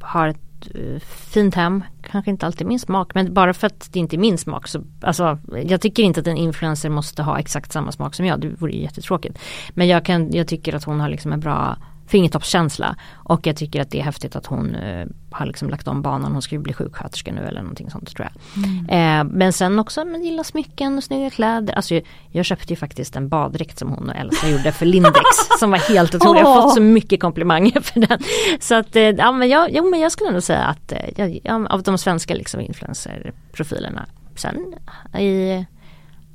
har 0.01 0.27
ett 0.27 0.49
Eh, 0.75 0.99
fint 0.99 1.55
hem, 1.55 1.83
kanske 2.11 2.31
inte 2.31 2.45
alltid 2.45 2.67
min 2.67 2.79
smak 2.79 3.15
men 3.15 3.33
bara 3.33 3.53
för 3.53 3.67
att 3.67 3.93
det 3.93 3.99
inte 3.99 4.15
är 4.15 4.17
min 4.17 4.37
smak 4.37 4.67
så 4.67 4.83
alltså, 5.01 5.39
jag 5.65 5.81
tycker 5.81 6.03
inte 6.03 6.19
att 6.19 6.27
en 6.27 6.37
influencer 6.37 6.89
måste 6.89 7.23
ha 7.23 7.39
exakt 7.39 7.71
samma 7.71 7.91
smak 7.91 8.15
som 8.15 8.25
jag, 8.25 8.41
det 8.41 8.49
vore 8.49 8.71
jättetråkigt. 8.71 9.39
Men 9.69 9.87
jag, 9.87 10.05
kan, 10.05 10.31
jag 10.31 10.47
tycker 10.47 10.75
att 10.75 10.83
hon 10.83 10.99
har 10.99 11.09
liksom 11.09 11.33
en 11.33 11.39
bra 11.39 11.77
fingertoppskänsla. 12.09 12.95
Och 13.13 13.47
jag 13.47 13.55
tycker 13.55 13.81
att 13.81 13.91
det 13.91 13.99
är 13.99 14.03
häftigt 14.03 14.35
att 14.35 14.45
hon 14.45 14.75
eh, 14.75 15.07
har 15.31 15.45
liksom 15.45 15.69
lagt 15.69 15.87
om 15.87 16.01
banan. 16.01 16.31
Hon 16.31 16.41
ska 16.41 16.55
ju 16.55 16.61
bli 16.61 16.73
sjuksköterska 16.73 17.31
nu 17.31 17.41
eller 17.41 17.61
någonting 17.61 17.89
sånt 17.89 18.15
tror 18.15 18.27
jag. 18.27 18.63
Mm. 18.63 18.89
Eh, 19.29 19.33
men 19.37 19.53
sen 19.53 19.79
också 19.79 20.05
med 20.05 20.23
gilla 20.23 20.43
smycken 20.43 20.97
och 20.97 21.03
snygga 21.03 21.29
kläder. 21.29 21.73
Alltså 21.73 21.93
jag, 21.93 22.03
jag 22.31 22.45
köpte 22.45 22.73
ju 22.73 22.77
faktiskt 22.77 23.15
en 23.15 23.29
baddräkt 23.29 23.79
som 23.79 23.89
hon 23.89 24.09
och 24.09 24.15
Elsa 24.15 24.49
gjorde 24.49 24.71
för 24.71 24.85
Lindex. 24.85 25.15
som 25.59 25.71
var 25.71 25.77
helt 25.77 26.15
otrolig. 26.15 26.41
Jag 26.41 26.45
har 26.45 26.61
fått 26.61 26.73
så 26.73 26.81
mycket 26.81 27.19
komplimanger 27.19 27.81
för 27.81 27.99
den. 27.99 28.19
Så 28.59 28.75
att 28.75 28.95
eh, 28.95 29.03
ja, 29.03 29.31
men 29.31 29.49
jag, 29.49 29.69
jo, 29.71 29.89
men 29.89 29.99
jag 29.99 30.11
skulle 30.11 30.31
nog 30.31 30.43
säga 30.43 30.63
att 30.63 30.91
eh, 30.91 31.39
jag, 31.43 31.67
av 31.69 31.83
de 31.83 31.97
svenska 31.97 32.33
liksom 32.33 32.61
influencerprofilerna. 32.61 34.05
Sen 34.35 34.75
i 35.19 35.65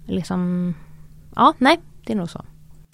liksom 0.07 0.75
Ja 1.37 1.55
nej 1.59 1.81
det 2.07 2.13
är 2.13 2.17
nog 2.17 2.31
så. 2.31 2.45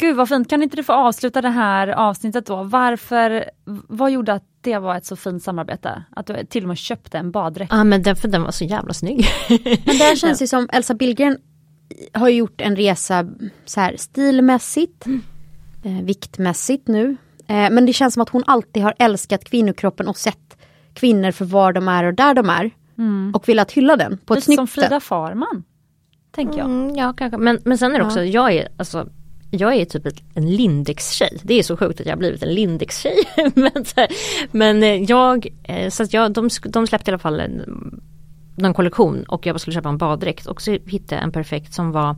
Gud 0.00 0.16
vad 0.16 0.28
fint, 0.28 0.50
kan 0.50 0.62
inte 0.62 0.76
du 0.76 0.84
få 0.84 0.92
avsluta 0.92 1.42
det 1.42 1.48
här 1.48 1.88
avsnittet 1.88 2.46
då? 2.46 2.62
Varför, 2.62 3.44
vad 3.88 4.10
gjorde 4.10 4.32
att 4.32 4.44
det 4.60 4.78
var 4.78 4.96
ett 4.96 5.06
så 5.06 5.16
fint 5.16 5.42
samarbete? 5.42 6.04
Att 6.16 6.26
du 6.26 6.44
till 6.44 6.64
och 6.64 6.68
med 6.68 6.78
köpte 6.78 7.18
en 7.18 7.30
baddräkt? 7.30 7.72
Ja 7.72 7.84
men 7.84 8.02
därför 8.02 8.28
den 8.28 8.42
var 8.42 8.50
så 8.50 8.64
jävla 8.64 8.94
snygg. 8.94 9.26
men 9.86 9.98
det 9.98 10.18
känns 10.18 10.42
ju 10.42 10.46
som 10.46 10.68
Elsa 10.72 10.94
Billgren 10.94 11.38
har 12.12 12.28
gjort 12.28 12.60
en 12.60 12.76
resa 12.76 13.26
så 13.64 13.80
här 13.80 13.96
stilmässigt, 13.96 15.06
mm. 15.06 15.22
eh, 15.84 16.04
viktmässigt 16.04 16.88
nu. 16.88 17.16
Eh, 17.46 17.70
men 17.70 17.86
det 17.86 17.92
känns 17.92 18.14
som 18.14 18.22
att 18.22 18.28
hon 18.28 18.44
alltid 18.46 18.82
har 18.82 18.94
älskat 18.98 19.44
kvinnokroppen 19.44 20.08
och 20.08 20.16
sett 20.16 20.58
kvinnor 20.94 21.30
för 21.30 21.44
var 21.44 21.72
de 21.72 21.88
är 21.88 22.04
och 22.04 22.14
där 22.14 22.34
de 22.34 22.50
är. 22.50 22.70
Mm. 22.98 23.32
Och 23.34 23.48
velat 23.48 23.72
hylla 23.72 23.96
den 23.96 24.18
på 24.18 24.34
Lite 24.34 24.38
ett 24.38 24.44
snyggt 24.44 24.60
sätt. 24.60 24.68
som 24.70 24.82
Frida 24.82 25.00
Farman. 25.00 25.64
Tänker 26.30 26.58
jag. 26.58 26.66
Mm, 26.66 26.96
ja 26.96 27.12
kanske, 27.12 27.38
men, 27.38 27.58
men 27.64 27.78
sen 27.78 27.94
är 27.94 27.98
det 27.98 28.04
också, 28.04 28.24
ja. 28.24 28.50
jag 28.50 28.52
är 28.52 28.68
alltså 28.76 29.08
jag 29.50 29.76
är 29.76 29.84
typ 29.84 30.06
en 30.34 30.54
Lindex-tjej. 30.56 31.38
Det 31.42 31.54
är 31.54 31.62
så 31.62 31.76
sjukt 31.76 32.00
att 32.00 32.06
jag 32.06 32.12
har 32.12 32.18
blivit 32.18 32.42
en 32.42 32.54
Lindex-tjej. 32.54 33.16
men, 33.54 33.84
men 34.50 34.82
eh, 34.82 35.02
jag, 35.02 35.46
eh, 35.62 35.90
så 35.90 36.02
att 36.02 36.12
jag, 36.12 36.32
de, 36.32 36.48
de 36.64 36.86
släppte 36.86 37.10
i 37.10 37.12
alla 37.12 37.18
fall 37.18 37.40
en, 37.40 38.00
någon 38.54 38.74
kollektion 38.74 39.24
och 39.24 39.46
jag 39.46 39.60
skulle 39.60 39.74
köpa 39.74 39.88
en 39.88 39.98
baddräkt 39.98 40.46
och 40.46 40.62
så 40.62 40.70
hittade 40.70 41.14
jag 41.14 41.22
en 41.22 41.32
perfekt 41.32 41.74
som 41.74 41.92
var 41.92 42.16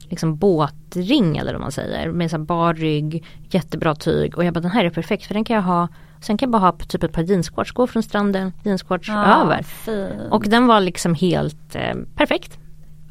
liksom 0.00 0.36
båtring 0.36 1.36
eller 1.36 1.52
vad 1.52 1.60
man 1.60 1.72
säger 1.72 2.10
med 2.10 2.30
så 2.30 2.38
bar 2.38 2.74
rygg, 2.74 3.24
jättebra 3.50 3.94
tyg 3.94 4.38
och 4.38 4.44
jag 4.44 4.54
bara 4.54 4.60
den 4.60 4.70
här 4.70 4.84
är 4.84 4.90
perfekt 4.90 5.26
för 5.26 5.34
den 5.34 5.44
kan 5.44 5.56
jag 5.56 5.62
ha 5.62 5.88
Sen 6.22 6.36
kan 6.36 6.46
jag 6.46 6.50
bara 6.50 6.62
ha 6.62 6.72
typ 6.72 7.02
ett 7.02 7.12
par 7.12 7.22
jeansshorts, 7.22 7.72
gå 7.72 7.86
från 7.86 8.02
stranden, 8.02 8.52
jeansshorts 8.62 9.10
ah, 9.10 9.42
över. 9.42 9.62
Fin. 9.62 10.20
Och 10.30 10.44
den 10.48 10.66
var 10.66 10.80
liksom 10.80 11.14
helt 11.14 11.74
eh, 11.74 11.94
perfekt. 12.14 12.58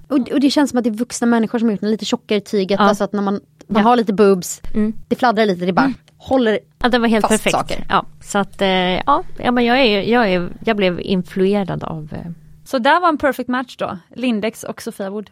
Och, 0.08 0.30
och, 0.32 0.40
det 0.40 0.50
känns 0.50 0.70
som 0.70 0.78
att 0.78 0.84
det 0.84 0.90
är 0.90 0.94
vuxna 0.94 1.28
människor 1.28 1.60
som 1.60 1.68
har 1.68 1.72
gjort 1.74 1.82
den 1.82 1.92
lite 1.92 2.06
tjockare 2.06 2.40
tyget. 2.40 2.80
Ja. 2.80 2.86
Alltså 2.86 3.04
att 3.04 3.14
när 3.14 3.22
man, 3.22 3.40
man 3.70 3.82
ja. 3.82 3.90
har 3.90 3.96
lite 3.96 4.14
boobs, 4.14 4.62
mm. 4.74 4.94
det 5.08 5.16
fladdrar 5.16 5.46
lite, 5.46 5.66
det 5.66 5.74
bara 5.74 5.86
mm. 5.86 5.98
håller 6.18 6.60
Ja 6.80 6.90
det 6.90 7.00
var 7.00 7.08
helt 7.08 7.28
perfekt. 7.28 7.56
Saker. 7.56 7.86
Ja, 7.90 8.06
så 8.22 8.38
att 8.38 8.62
eh, 8.62 8.70
ja, 8.70 9.24
ja 9.38 9.52
men 9.52 9.66
jag, 9.66 9.80
är, 9.80 10.02
jag, 10.02 10.32
är, 10.32 10.50
jag 10.66 10.78
blev 10.78 11.02
influerad 11.02 11.84
av 11.84 12.10
eh. 12.12 12.32
Så 12.64 12.80
där 12.80 13.00
var 13.00 13.10
en 13.10 13.18
perfect 13.18 13.50
match 13.50 13.76
då, 13.78 13.98
Lindex 14.16 14.64
och 14.64 14.82
Sofia 14.82 15.10
Wood. 15.10 15.30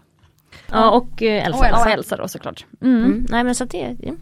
Ja 0.72 0.89
och 0.89 1.23
eh, 1.23 1.45
Elsa. 1.45 1.59
Och 1.59 1.65
Elsa, 1.65 1.81
och 1.81 1.91
Elsa 1.91 2.18
då 2.18 2.27
såklart. 2.27 2.65
Mm. 2.81 3.05
mm. 3.05 3.26
Nej 3.30 3.43
men 3.43 3.55
så 3.55 3.64
att 3.64 3.69
det, 3.69 3.84
mm. 3.84 4.18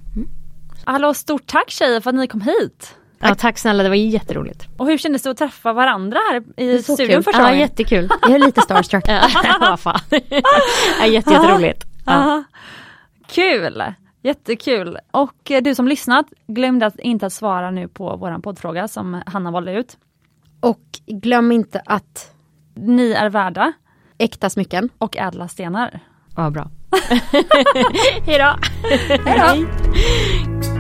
Hallå, 0.84 1.14
stort 1.14 1.48
tack 1.48 1.70
tjejer 1.70 2.02
för 2.02 2.10
att 2.10 2.16
ni 2.16 2.28
kom 2.28 2.42
hit. 2.42 2.96
Ja, 3.20 3.36
tack 3.36 3.58
snälla, 3.58 3.84
det 3.84 3.90
var 3.90 3.96
jätteroligt. 3.96 4.68
Och 4.78 4.88
hur 4.88 4.98
kändes 4.98 5.22
det 5.24 5.30
att 5.30 5.38
träffa 5.38 5.74
varandra 5.74 6.20
här 6.32 6.62
i 6.64 6.84
studion 6.84 7.24
första 7.24 7.42
Ja, 7.42 7.46
gången? 7.46 7.60
jättekul. 7.60 8.10
Jag 8.22 8.32
är 8.32 8.40
lite 8.40 8.62
starstruck. 8.62 9.04
Ja, 9.08 9.78
fan. 9.80 10.00
Ja, 11.00 11.06
jätte, 11.06 11.34
jätteroligt. 11.34 11.86
Ja. 12.06 12.14
Ja. 12.14 12.44
Kul! 13.28 13.84
Jättekul! 14.26 14.98
Och 15.12 15.52
eh, 15.52 15.64
du 15.64 15.76
som 15.76 15.88
lyssnat, 15.88 16.26
glöm 16.48 16.82
att 16.82 17.00
inte 17.00 17.26
att 17.26 17.34
svara 17.34 17.72
nu 17.72 17.88
på 17.88 18.18
våran 18.18 18.42
poddfråga 18.42 18.88
som 18.88 19.22
Hanna 19.26 19.52
valde 19.52 19.74
ut. 19.74 19.98
Och 20.60 20.82
glöm 21.08 21.52
inte 21.52 21.82
att 21.86 22.32
Ni 22.76 23.12
är 23.12 23.30
värda 23.30 23.74
äkta 24.18 24.50
smycken. 24.50 24.90
och 24.98 25.18
ädla 25.18 25.48
stenar. 25.48 26.00
Vad 26.36 26.54
bra. 26.54 26.70
Hejdå. 28.26 28.56
Hej 29.26 29.40
då! 29.40 30.75